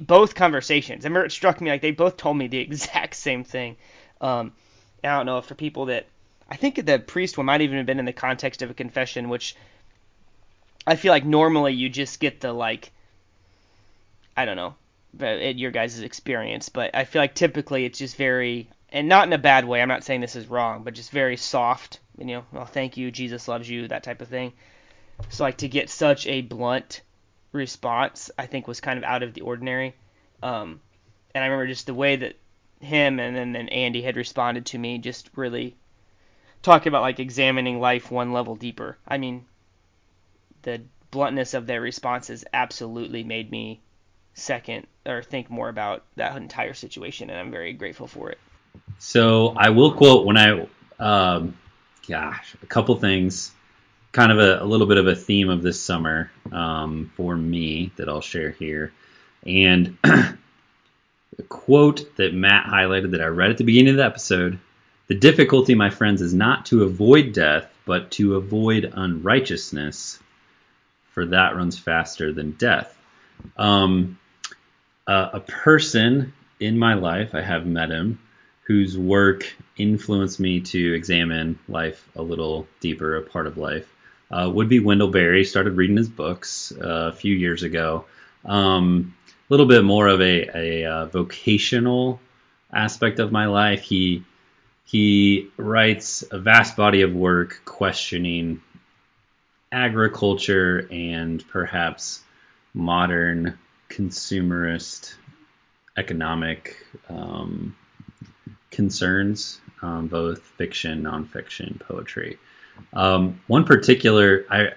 both 0.00 0.34
conversations. 0.34 1.04
I 1.04 1.08
remember 1.08 1.26
it 1.26 1.32
struck 1.32 1.60
me 1.60 1.70
like 1.70 1.82
they 1.82 1.90
both 1.90 2.16
told 2.16 2.36
me 2.36 2.46
the 2.46 2.58
exact 2.68 3.14
same 3.14 3.44
thing. 3.44 3.76
Um, 4.20 4.52
I 5.02 5.08
don't 5.08 5.26
know 5.26 5.38
if 5.38 5.46
for 5.46 5.54
people 5.54 5.86
that 5.86 6.06
I 6.48 6.56
think 6.56 6.84
the 6.84 6.98
priest 6.98 7.36
one 7.36 7.46
might 7.46 7.60
even 7.60 7.78
have 7.78 7.86
been 7.86 7.98
in 7.98 8.04
the 8.04 8.12
context 8.12 8.62
of 8.62 8.70
a 8.70 8.74
confession, 8.74 9.28
which 9.28 9.56
I 10.86 10.96
feel 10.96 11.10
like 11.10 11.24
normally 11.24 11.72
you 11.72 11.88
just 11.88 12.20
get 12.20 12.40
the 12.40 12.52
like 12.52 12.92
I 14.36 14.44
don't 14.44 14.56
know 14.56 14.74
at 15.20 15.58
your 15.58 15.70
guys' 15.70 16.00
experience, 16.00 16.68
but 16.68 16.94
I 16.94 17.04
feel 17.04 17.22
like 17.22 17.34
typically 17.34 17.84
it's 17.84 17.98
just 17.98 18.16
very 18.16 18.68
and 18.90 19.08
not 19.08 19.26
in 19.26 19.32
a 19.32 19.38
bad 19.38 19.64
way. 19.64 19.82
I'm 19.82 19.88
not 19.88 20.04
saying 20.04 20.20
this 20.20 20.36
is 20.36 20.46
wrong, 20.46 20.84
but 20.84 20.94
just 20.94 21.10
very 21.10 21.36
soft. 21.36 21.98
You 22.16 22.26
know, 22.26 22.44
well, 22.52 22.64
thank 22.64 22.96
you, 22.96 23.10
Jesus 23.10 23.48
loves 23.48 23.68
you, 23.68 23.88
that 23.88 24.04
type 24.04 24.22
of 24.22 24.28
thing. 24.28 24.52
So 25.30 25.44
like 25.44 25.58
to 25.58 25.68
get 25.68 25.90
such 25.90 26.26
a 26.26 26.42
blunt 26.42 27.02
response, 27.52 28.30
I 28.38 28.46
think 28.46 28.68
was 28.68 28.80
kind 28.80 28.96
of 28.96 29.04
out 29.04 29.22
of 29.22 29.34
the 29.34 29.40
ordinary. 29.40 29.94
Um, 30.42 30.80
and 31.34 31.42
I 31.42 31.48
remember 31.48 31.66
just 31.66 31.86
the 31.86 31.94
way 31.94 32.16
that 32.16 32.36
him 32.80 33.18
and 33.18 33.34
then, 33.34 33.52
then 33.52 33.68
Andy 33.68 34.02
had 34.02 34.16
responded 34.16 34.66
to 34.66 34.78
me, 34.78 34.98
just 34.98 35.30
really 35.34 35.76
talking 36.62 36.88
about 36.88 37.02
like 37.02 37.18
examining 37.18 37.80
life 37.80 38.10
one 38.10 38.32
level 38.32 38.54
deeper. 38.54 38.96
I 39.08 39.18
mean, 39.18 39.44
the 40.62 40.82
bluntness 41.10 41.54
of 41.54 41.66
their 41.66 41.80
responses 41.80 42.44
absolutely 42.52 43.24
made 43.24 43.50
me 43.50 43.80
second 44.34 44.86
or 45.06 45.22
think 45.22 45.50
more 45.50 45.68
about 45.68 46.04
that 46.16 46.36
entire 46.36 46.74
situation, 46.74 47.30
and 47.30 47.38
I'm 47.38 47.50
very 47.50 47.72
grateful 47.72 48.06
for 48.06 48.30
it. 48.30 48.38
So 48.98 49.54
I 49.56 49.70
will 49.70 49.92
quote 49.92 50.26
when 50.26 50.36
I, 50.36 50.66
um, 50.98 51.56
gosh, 52.08 52.56
a 52.62 52.66
couple 52.66 52.96
things, 52.96 53.52
kind 54.12 54.32
of 54.32 54.38
a, 54.38 54.62
a, 54.62 54.66
little 54.66 54.86
bit 54.86 54.98
of 54.98 55.06
a 55.06 55.16
theme 55.16 55.48
of 55.48 55.62
this 55.62 55.80
summer 55.80 56.30
um, 56.52 57.10
for 57.16 57.36
me 57.36 57.92
that 57.96 58.08
I'll 58.08 58.20
share 58.20 58.50
here, 58.50 58.92
and 59.46 59.96
the 60.02 61.42
quote 61.48 62.16
that 62.16 62.34
Matt 62.34 62.66
highlighted 62.66 63.12
that 63.12 63.20
I 63.22 63.26
read 63.26 63.50
at 63.50 63.58
the 63.58 63.64
beginning 63.64 63.90
of 63.90 63.96
the 63.96 64.04
episode. 64.04 64.58
The 65.06 65.14
difficulty, 65.14 65.74
my 65.74 65.90
friends, 65.90 66.22
is 66.22 66.32
not 66.32 66.66
to 66.66 66.84
avoid 66.84 67.34
death, 67.34 67.70
but 67.84 68.10
to 68.12 68.36
avoid 68.36 68.90
unrighteousness, 68.94 70.18
for 71.10 71.26
that 71.26 71.54
runs 71.56 71.78
faster 71.78 72.32
than 72.32 72.52
death. 72.52 72.96
Um, 73.58 74.18
uh, 75.06 75.30
a 75.34 75.40
person 75.40 76.32
in 76.60 76.78
my 76.78 76.94
life, 76.94 77.34
I 77.34 77.42
have 77.42 77.66
met 77.66 77.90
him, 77.90 78.18
whose 78.62 78.96
work 78.96 79.44
influenced 79.76 80.40
me 80.40 80.60
to 80.60 80.94
examine 80.94 81.58
life 81.68 82.08
a 82.16 82.22
little 82.22 82.66
deeper, 82.80 83.16
a 83.16 83.22
part 83.22 83.46
of 83.46 83.58
life, 83.58 83.86
uh, 84.30 84.50
would 84.52 84.68
be 84.68 84.80
Wendell 84.80 85.08
Berry. 85.08 85.44
Started 85.44 85.76
reading 85.76 85.96
his 85.96 86.08
books 86.08 86.72
uh, 86.72 87.10
a 87.12 87.12
few 87.12 87.34
years 87.34 87.62
ago. 87.62 88.06
Um, 88.44 89.14
a 89.26 89.52
little 89.52 89.66
bit 89.66 89.84
more 89.84 90.08
of 90.08 90.20
a, 90.20 90.48
a 90.54 90.84
uh, 90.86 91.06
vocational 91.06 92.20
aspect 92.72 93.18
of 93.18 93.32
my 93.32 93.46
life. 93.46 93.82
He 93.82 94.24
he 94.86 95.50
writes 95.56 96.24
a 96.30 96.38
vast 96.38 96.76
body 96.76 97.02
of 97.02 97.14
work 97.14 97.62
questioning 97.64 98.60
agriculture 99.72 100.86
and 100.90 101.46
perhaps 101.48 102.22
modern 102.74 103.58
consumerist 103.94 105.14
economic 105.96 106.76
um, 107.08 107.76
concerns, 108.70 109.60
um, 109.82 110.08
both 110.08 110.40
fiction, 110.40 111.02
nonfiction, 111.02 111.78
poetry. 111.80 112.38
Um, 112.92 113.40
one 113.46 113.64
particular, 113.64 114.44
I, 114.50 114.72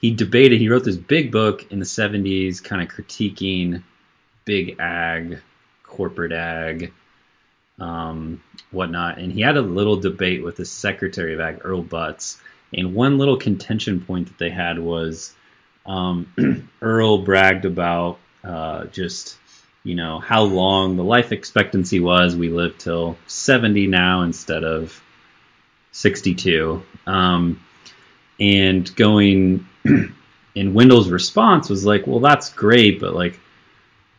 he 0.00 0.12
debated, 0.12 0.60
he 0.60 0.68
wrote 0.68 0.84
this 0.84 0.96
big 0.96 1.32
book 1.32 1.72
in 1.72 1.80
the 1.80 1.84
70s, 1.84 2.62
kind 2.62 2.80
of 2.80 2.88
critiquing 2.88 3.82
big 4.44 4.76
ag, 4.78 5.40
corporate 5.82 6.32
ag, 6.32 6.92
um, 7.80 8.40
whatnot. 8.70 9.18
And 9.18 9.32
he 9.32 9.40
had 9.40 9.56
a 9.56 9.62
little 9.62 9.96
debate 9.96 10.44
with 10.44 10.56
the 10.56 10.64
Secretary 10.64 11.34
of 11.34 11.40
Ag, 11.40 11.60
Earl 11.64 11.82
Butz. 11.82 12.38
And 12.72 12.94
one 12.94 13.18
little 13.18 13.36
contention 13.36 14.00
point 14.00 14.28
that 14.28 14.38
they 14.38 14.50
had 14.50 14.78
was 14.78 15.34
um, 15.86 16.68
Earl 16.82 17.18
bragged 17.18 17.64
about 17.64 18.18
uh, 18.44 18.84
just 18.86 19.38
you 19.82 19.94
know 19.94 20.18
how 20.18 20.42
long 20.42 20.96
the 20.96 21.04
life 21.04 21.32
expectancy 21.32 22.00
was. 22.00 22.36
We 22.36 22.48
live 22.48 22.78
till 22.78 23.16
70 23.26 23.86
now 23.86 24.22
instead 24.22 24.64
of 24.64 25.00
62. 25.92 26.82
Um, 27.06 27.60
and 28.40 28.94
going 28.96 29.66
and 29.84 30.74
Wendell's 30.74 31.10
response 31.10 31.68
was 31.68 31.84
like, 31.84 32.06
well, 32.06 32.20
that's 32.20 32.50
great, 32.50 33.00
but 33.00 33.14
like, 33.14 33.38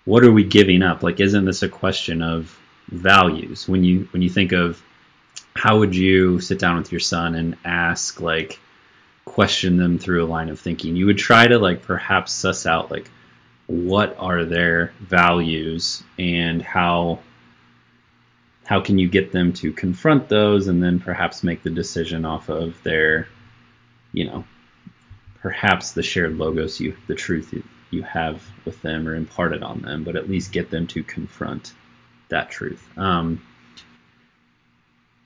what 0.05 0.23
are 0.23 0.31
we 0.31 0.43
giving 0.43 0.83
up? 0.83 1.03
Like, 1.03 1.19
isn't 1.19 1.45
this 1.45 1.63
a 1.63 1.69
question 1.69 2.21
of 2.21 2.57
values? 2.87 3.67
When 3.67 3.83
you 3.83 4.07
when 4.11 4.21
you 4.21 4.29
think 4.29 4.51
of 4.51 4.81
how 5.55 5.79
would 5.79 5.95
you 5.95 6.39
sit 6.39 6.59
down 6.59 6.77
with 6.77 6.91
your 6.91 6.99
son 6.99 7.35
and 7.35 7.57
ask 7.63 8.19
like 8.19 8.59
question 9.23 9.77
them 9.77 9.97
through 9.97 10.23
a 10.23 10.27
line 10.27 10.49
of 10.49 10.59
thinking? 10.59 10.95
You 10.95 11.07
would 11.07 11.17
try 11.17 11.47
to 11.47 11.57
like 11.57 11.81
perhaps 11.81 12.31
suss 12.33 12.65
out 12.65 12.91
like 12.91 13.09
what 13.67 14.15
are 14.19 14.45
their 14.45 14.93
values 14.99 16.03
and 16.19 16.61
how 16.61 17.19
how 18.65 18.81
can 18.81 18.97
you 18.97 19.07
get 19.07 19.31
them 19.31 19.53
to 19.53 19.71
confront 19.71 20.27
those 20.27 20.67
and 20.67 20.81
then 20.81 20.99
perhaps 20.99 21.43
make 21.43 21.63
the 21.63 21.69
decision 21.69 22.25
off 22.25 22.49
of 22.49 22.81
their 22.83 23.27
you 24.13 24.25
know 24.25 24.43
perhaps 25.41 25.91
the 25.91 26.03
shared 26.03 26.37
logos 26.37 26.79
you 26.79 26.95
the 27.07 27.15
truth 27.15 27.53
you, 27.53 27.63
have 28.03 28.43
with 28.65 28.81
them 28.81 29.07
or 29.07 29.15
imparted 29.15 29.63
on 29.63 29.79
them 29.79 30.03
but 30.03 30.17
at 30.17 30.29
least 30.29 30.51
get 30.51 30.69
them 30.69 30.85
to 30.85 31.01
confront 31.01 31.73
that 32.29 32.49
truth. 32.49 32.85
Um, 32.97 33.41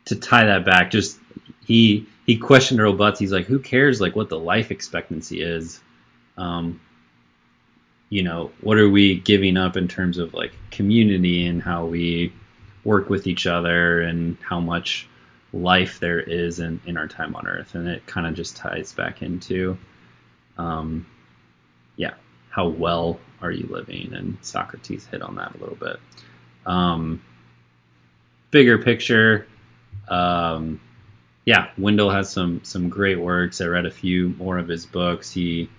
to 0.06 0.16
tie 0.16 0.46
that 0.46 0.66
back 0.66 0.92
just 0.92 1.20
he 1.66 2.08
he 2.26 2.38
questioned 2.38 2.80
Earl 2.80 2.96
Butz 2.96 3.18
he's 3.18 3.32
like 3.32 3.46
who 3.46 3.60
cares 3.60 4.02
like 4.02 4.16
what 4.16 4.30
the 4.30 4.40
life 4.40 4.72
expectancy 4.72 5.42
is? 5.42 5.82
Um, 6.38 6.80
you 8.10 8.24
know, 8.24 8.52
what 8.62 8.78
are 8.78 8.90
we 8.90 9.20
giving 9.20 9.58
up 9.58 9.78
in 9.78 9.88
terms 9.88 10.18
of 10.18 10.34
like 10.34 10.54
community 10.72 11.46
and 11.46 11.62
how 11.62 11.86
we 11.86 12.34
work 12.84 13.10
with 13.10 13.28
each 13.28 13.46
other 13.46 14.02
and 14.02 14.38
how 14.42 14.60
much 14.60 15.08
life 15.54 16.00
there 16.00 16.20
is 16.20 16.60
in, 16.60 16.80
in 16.86 16.98
our 16.98 17.08
time 17.08 17.36
on 17.36 17.48
earth. 17.48 17.76
And 17.76 17.88
it 17.88 18.06
kind 18.06 18.28
of 18.28 18.36
just 18.36 18.56
ties 18.56 18.94
back 18.94 19.22
into, 19.22 19.78
um, 20.58 21.06
yeah, 21.96 22.14
how 22.50 22.68
well 22.68 23.20
are 23.42 23.52
you 23.52 23.68
living? 23.70 24.14
And 24.14 24.38
Socrates 24.42 25.06
hit 25.06 25.22
on 25.22 25.36
that 25.36 25.56
a 25.56 25.58
little 25.58 25.76
bit. 25.76 25.98
Um, 26.66 27.22
bigger 28.52 28.78
picture, 28.78 29.48
um, 30.08 30.80
yeah, 31.46 31.70
Wendell 31.78 32.12
has 32.12 32.30
some 32.32 32.62
some 32.64 32.90
great 32.90 33.20
works. 33.20 33.62
I 33.62 33.66
read 33.66 33.86
a 33.86 33.92
few 33.92 34.30
more 34.38 34.58
of 34.58 34.68
his 34.68 34.86
books. 34.86 35.32
He 35.32 35.70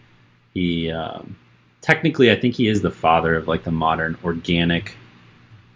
he 0.53 0.91
um, 0.91 1.37
technically, 1.81 2.31
I 2.31 2.37
think 2.37 2.55
he 2.55 2.69
is 2.69 2.83
the 2.83 2.91
father 2.91 3.35
of 3.35 3.49
like 3.49 3.65
the 3.65 3.71
modern 3.71 4.17
organic 4.25 4.97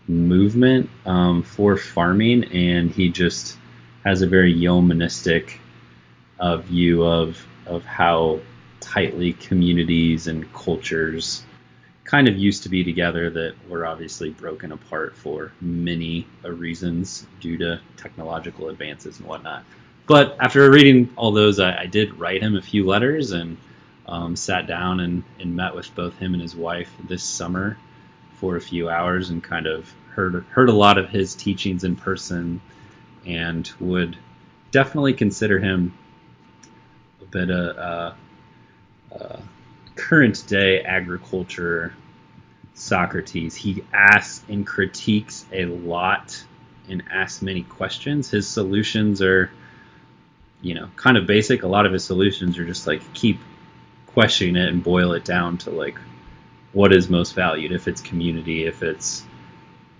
movement 0.07 0.91
um, 1.07 1.43
for 1.43 1.77
farming, 1.77 2.45
and 2.53 2.91
he 2.91 3.09
just 3.09 3.57
has 4.05 4.23
a 4.23 4.27
very 4.27 4.55
yeomanistic 4.55 5.59
uh, 6.39 6.59
view 6.59 7.05
of 7.05 7.45
of 7.67 7.85
how 7.85 8.41
tightly 8.81 9.33
communities 9.33 10.27
and 10.27 10.53
cultures 10.53 11.43
kind 12.05 12.29
of 12.29 12.37
used 12.37 12.63
to 12.63 12.69
be 12.69 12.85
together 12.85 13.31
that 13.31 13.55
were 13.69 13.87
obviously 13.87 14.29
broken 14.29 14.73
apart 14.73 15.17
for 15.17 15.53
many 15.63 16.27
reasons 16.45 17.27
due 17.41 17.57
to 17.57 17.81
technological 17.97 18.69
advances 18.69 19.19
and 19.19 19.27
whatnot. 19.27 19.65
But 20.07 20.37
after 20.39 20.71
reading 20.71 21.11
all 21.17 21.33
those, 21.33 21.59
I, 21.59 21.75
I 21.81 21.87
did 21.87 22.19
write 22.19 22.43
him 22.43 22.57
a 22.57 22.63
few 22.63 22.87
letters 22.87 23.33
and 23.33 23.57
um, 24.07 24.37
sat 24.37 24.67
down 24.67 25.01
and, 25.01 25.25
and 25.41 25.57
met 25.57 25.75
with 25.75 25.95
both 25.95 26.19
him 26.19 26.35
and 26.35 26.43
his 26.43 26.55
wife 26.55 26.91
this 27.03 27.23
summer 27.23 27.79
for 28.35 28.57
a 28.57 28.61
few 28.61 28.89
hours 28.89 29.31
and 29.31 29.43
kind 29.43 29.67
of 29.67 29.93
heard 30.11 30.45
heard 30.51 30.69
a 30.69 30.73
lot 30.73 30.99
of 30.99 31.09
his 31.09 31.35
teachings 31.35 31.85
in 31.85 31.97
person 31.97 32.61
and 33.27 33.71
would 33.81 34.17
definitely 34.71 35.15
consider 35.15 35.59
him 35.59 35.97
a 37.23 37.25
bit 37.25 37.51
of 37.51 37.77
uh, 37.79 38.13
uh, 39.19 39.41
current 39.97 40.47
day 40.47 40.81
agriculture 40.81 41.95
Socrates. 42.75 43.55
He 43.55 43.85
asks 43.93 44.45
and 44.49 44.67
critiques 44.67 45.47
a 45.53 45.67
lot 45.67 46.45
and 46.89 47.03
asks 47.11 47.41
many 47.41 47.63
questions. 47.63 48.31
His 48.31 48.49
solutions 48.49 49.23
are, 49.23 49.51
you 50.61 50.75
know, 50.75 50.91
kind 50.97 51.17
of 51.17 51.27
basic. 51.27 51.63
A 51.63 51.69
lot 51.69 51.87
of 51.87 51.93
his 51.93 52.05
solutions 52.05 52.59
are 52.59 52.65
just 52.65 52.87
like 52.87 53.15
keep 53.15 53.39
question 54.15 54.57
it 54.57 54.69
and 54.69 54.83
boil 54.83 55.13
it 55.13 55.25
down 55.25 55.59
to 55.59 55.71
like 55.71 55.99
what 56.73 56.93
is 56.93 57.11
most 57.11 57.35
valued. 57.35 57.73
If 57.73 57.87
it's 57.89 58.01
community, 58.01 58.65
if 58.65 58.83
it's 58.83 59.25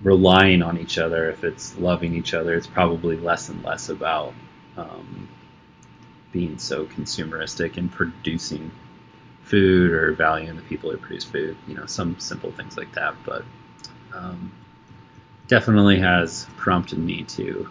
relying 0.03 0.63
on 0.63 0.79
each 0.79 0.99
other, 0.99 1.29
if 1.31 1.45
it's 1.45 1.77
loving 1.79 2.15
each 2.15 2.33
other, 2.33 2.55
it's 2.55 2.67
probably 2.67 3.17
less 3.17 3.49
and 3.49 3.63
less 3.65 3.89
about 3.89 4.33
um, 4.77 5.29
being 6.33 6.59
so 6.59 6.87
consumeristic 6.87 7.77
and 7.77 7.91
producing 7.91 8.71
food 9.43 9.93
or 9.93 10.13
valuing 10.13 10.57
the 10.57 10.63
people 10.63 10.91
who 10.91 10.97
produce 10.97 11.25
food. 11.25 11.57
You 11.67 11.75
know, 11.75 11.87
some 11.87 12.19
simple 12.19 12.53
things 12.53 12.77
like 12.77 12.93
that, 12.95 13.15
but 13.25 13.45
um, 14.15 14.53
definitely 15.49 15.99
has 16.01 16.47
prompted 16.57 16.99
me 16.99 17.25
to 17.25 17.69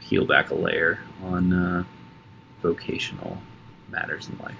peel 0.00 0.26
back 0.26 0.50
a 0.50 0.54
layer 0.54 0.98
on 1.24 1.52
uh, 1.52 1.84
vocational 2.62 3.38
matters 3.90 4.28
in 4.28 4.38
life. 4.38 4.56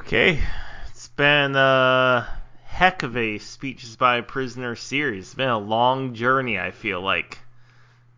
Okay, 0.00 0.40
it's 0.88 1.08
been 1.08 1.54
a 1.54 2.26
heck 2.64 3.02
of 3.02 3.16
a 3.16 3.38
speeches 3.38 3.96
by 3.96 4.16
a 4.16 4.22
prisoner 4.22 4.74
series. 4.74 5.26
It's 5.26 5.34
been 5.34 5.50
a 5.50 5.58
long 5.58 6.14
journey. 6.14 6.58
I 6.58 6.70
feel 6.70 7.02
like 7.02 7.38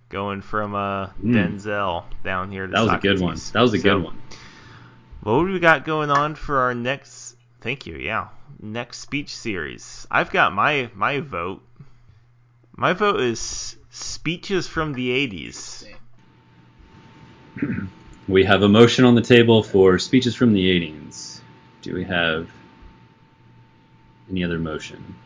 going 0.08 0.42
from 0.42 0.74
uh, 0.74 1.08
Mm. 1.22 1.34
Denzel 1.34 2.04
down 2.22 2.50
here 2.50 2.66
to 2.66 2.72
That 2.72 2.82
was 2.82 2.92
a 2.92 2.98
good 2.98 3.20
one. 3.20 3.36
That 3.52 3.60
was 3.60 3.74
a 3.74 3.78
good 3.78 4.02
one. 4.02 4.16
What 5.22 5.44
do 5.44 5.52
we 5.52 5.58
got 5.58 5.84
going 5.84 6.10
on 6.10 6.36
for 6.36 6.60
our 6.60 6.74
next? 6.74 7.36
Thank 7.60 7.86
you. 7.86 7.96
Yeah, 7.96 8.28
next 8.60 8.98
speech 8.98 9.34
series. 9.34 10.06
I've 10.10 10.30
got 10.30 10.52
my 10.52 10.90
my 10.94 11.20
vote. 11.20 11.62
My 12.76 12.92
vote 12.92 13.20
is 13.20 13.76
speeches 13.90 14.68
from 14.68 14.92
the 14.92 15.28
'80s. 15.28 15.84
We 18.28 18.44
have 18.44 18.62
a 18.62 18.68
motion 18.68 19.04
on 19.04 19.16
the 19.16 19.20
table 19.20 19.62
for 19.62 19.98
speeches 19.98 20.34
from 20.34 20.52
the 20.52 20.64
80s. 20.80 21.01
Do 21.82 21.94
we 21.94 22.04
have 22.04 22.48
any 24.30 24.44
other 24.44 24.58
motion? 24.58 25.16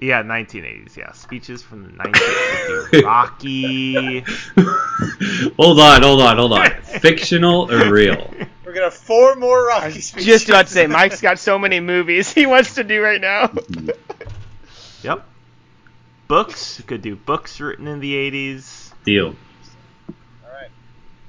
Yeah, 0.00 0.22
1980s. 0.22 0.96
Yeah, 0.96 1.10
speeches 1.12 1.62
from 1.62 1.82
the 1.82 1.90
1980s. 1.90 3.02
Rocky. 3.04 4.20
hold 5.56 5.80
on, 5.80 6.02
hold 6.02 6.22
on, 6.22 6.36
hold 6.36 6.52
on. 6.52 6.70
Fictional 6.82 7.70
or 7.72 7.92
real? 7.92 8.32
We're 8.64 8.72
gonna 8.72 8.84
have 8.86 8.94
four 8.94 9.34
more 9.34 9.66
Rocky 9.66 10.00
speeches. 10.00 10.26
Just 10.26 10.48
about 10.48 10.68
to 10.68 10.72
say, 10.72 10.86
Mike's 10.86 11.20
got 11.20 11.40
so 11.40 11.58
many 11.58 11.80
movies 11.80 12.32
he 12.32 12.46
wants 12.46 12.74
to 12.76 12.84
do 12.84 13.02
right 13.02 13.20
now. 13.20 13.52
Yep. 15.02 15.24
Books. 16.26 16.82
Could 16.88 17.02
do 17.02 17.14
books 17.14 17.60
written 17.60 17.86
in 17.86 18.00
the 18.00 18.14
80s. 18.14 18.92
Deal. 19.04 19.26
All 19.28 19.34
right. 20.52 20.70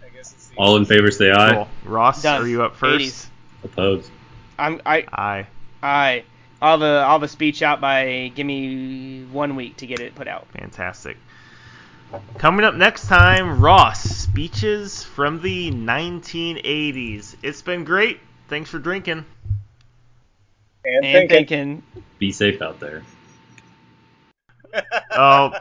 I 0.04 0.10
guess 0.10 0.34
it's 0.34 0.48
the 0.48 0.56
All 0.58 0.76
in 0.78 0.86
favor 0.86 1.12
say 1.12 1.32
aye. 1.32 1.54
Cool. 1.54 1.68
Ross, 1.86 2.24
Done. 2.24 2.42
are 2.42 2.48
you 2.48 2.64
up 2.64 2.76
first? 2.76 3.06
80s. 3.06 3.28
Opposed. 3.64 4.12
I'm 4.60 4.82
I 4.86 5.06
Aye. 5.12 5.48
I 5.82 6.24
I'll 6.62 6.80
have 6.80 6.82
a 6.82 7.00
I'll 7.06 7.12
have 7.14 7.24
a 7.24 7.28
speech 7.28 7.62
out 7.62 7.80
by 7.82 8.32
give 8.36 8.46
me 8.46 9.24
one 9.32 9.56
week 9.56 9.78
to 9.78 9.88
get 9.88 10.00
it 10.00 10.16
put 10.16 10.28
out. 10.28 10.48
Fantastic. 10.52 11.18
Coming 12.38 12.66
up 12.66 12.74
next 12.76 13.08
time, 13.08 13.62
Ross, 13.62 14.02
speeches 14.02 15.04
from 15.04 15.42
the 15.42 15.72
1980s. 15.72 17.36
It's 17.44 17.62
been 17.62 17.84
great. 17.84 18.20
Thanks 18.48 18.70
for 18.70 18.80
drinking. 18.80 19.26
and, 20.84 21.06
And 21.06 21.30
thinking. 21.30 21.84
thinking 21.84 22.04
Be 22.18 22.32
safe 22.32 22.62
out 22.62 22.80
there. 22.80 23.04
Oh, 25.12 25.52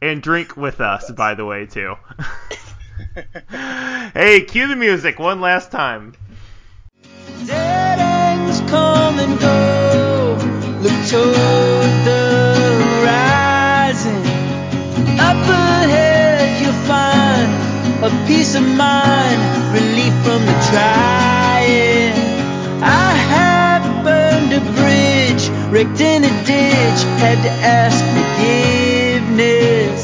and 0.00 0.22
drink 0.22 0.56
with 0.56 0.80
us, 0.80 1.10
by 1.10 1.34
the 1.34 1.44
way, 1.44 1.66
too. 1.66 1.96
hey, 4.14 4.42
cue 4.42 4.68
the 4.68 4.76
music 4.76 5.18
one 5.18 5.40
last 5.40 5.72
time. 5.72 6.14
Dead 7.44 7.85
had 27.26 27.42
to 27.42 27.50
ask 27.50 28.04
forgiveness. 29.34 30.02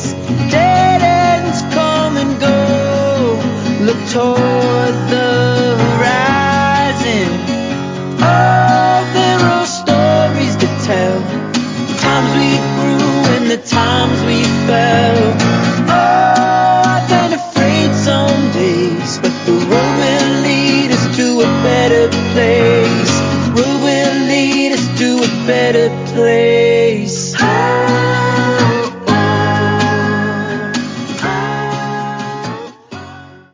Dead 0.50 1.00
ends 1.02 1.62
come 1.72 2.16
and 2.16 2.32
go. 2.40 3.38
Look 3.86 4.00
toward 4.10 4.51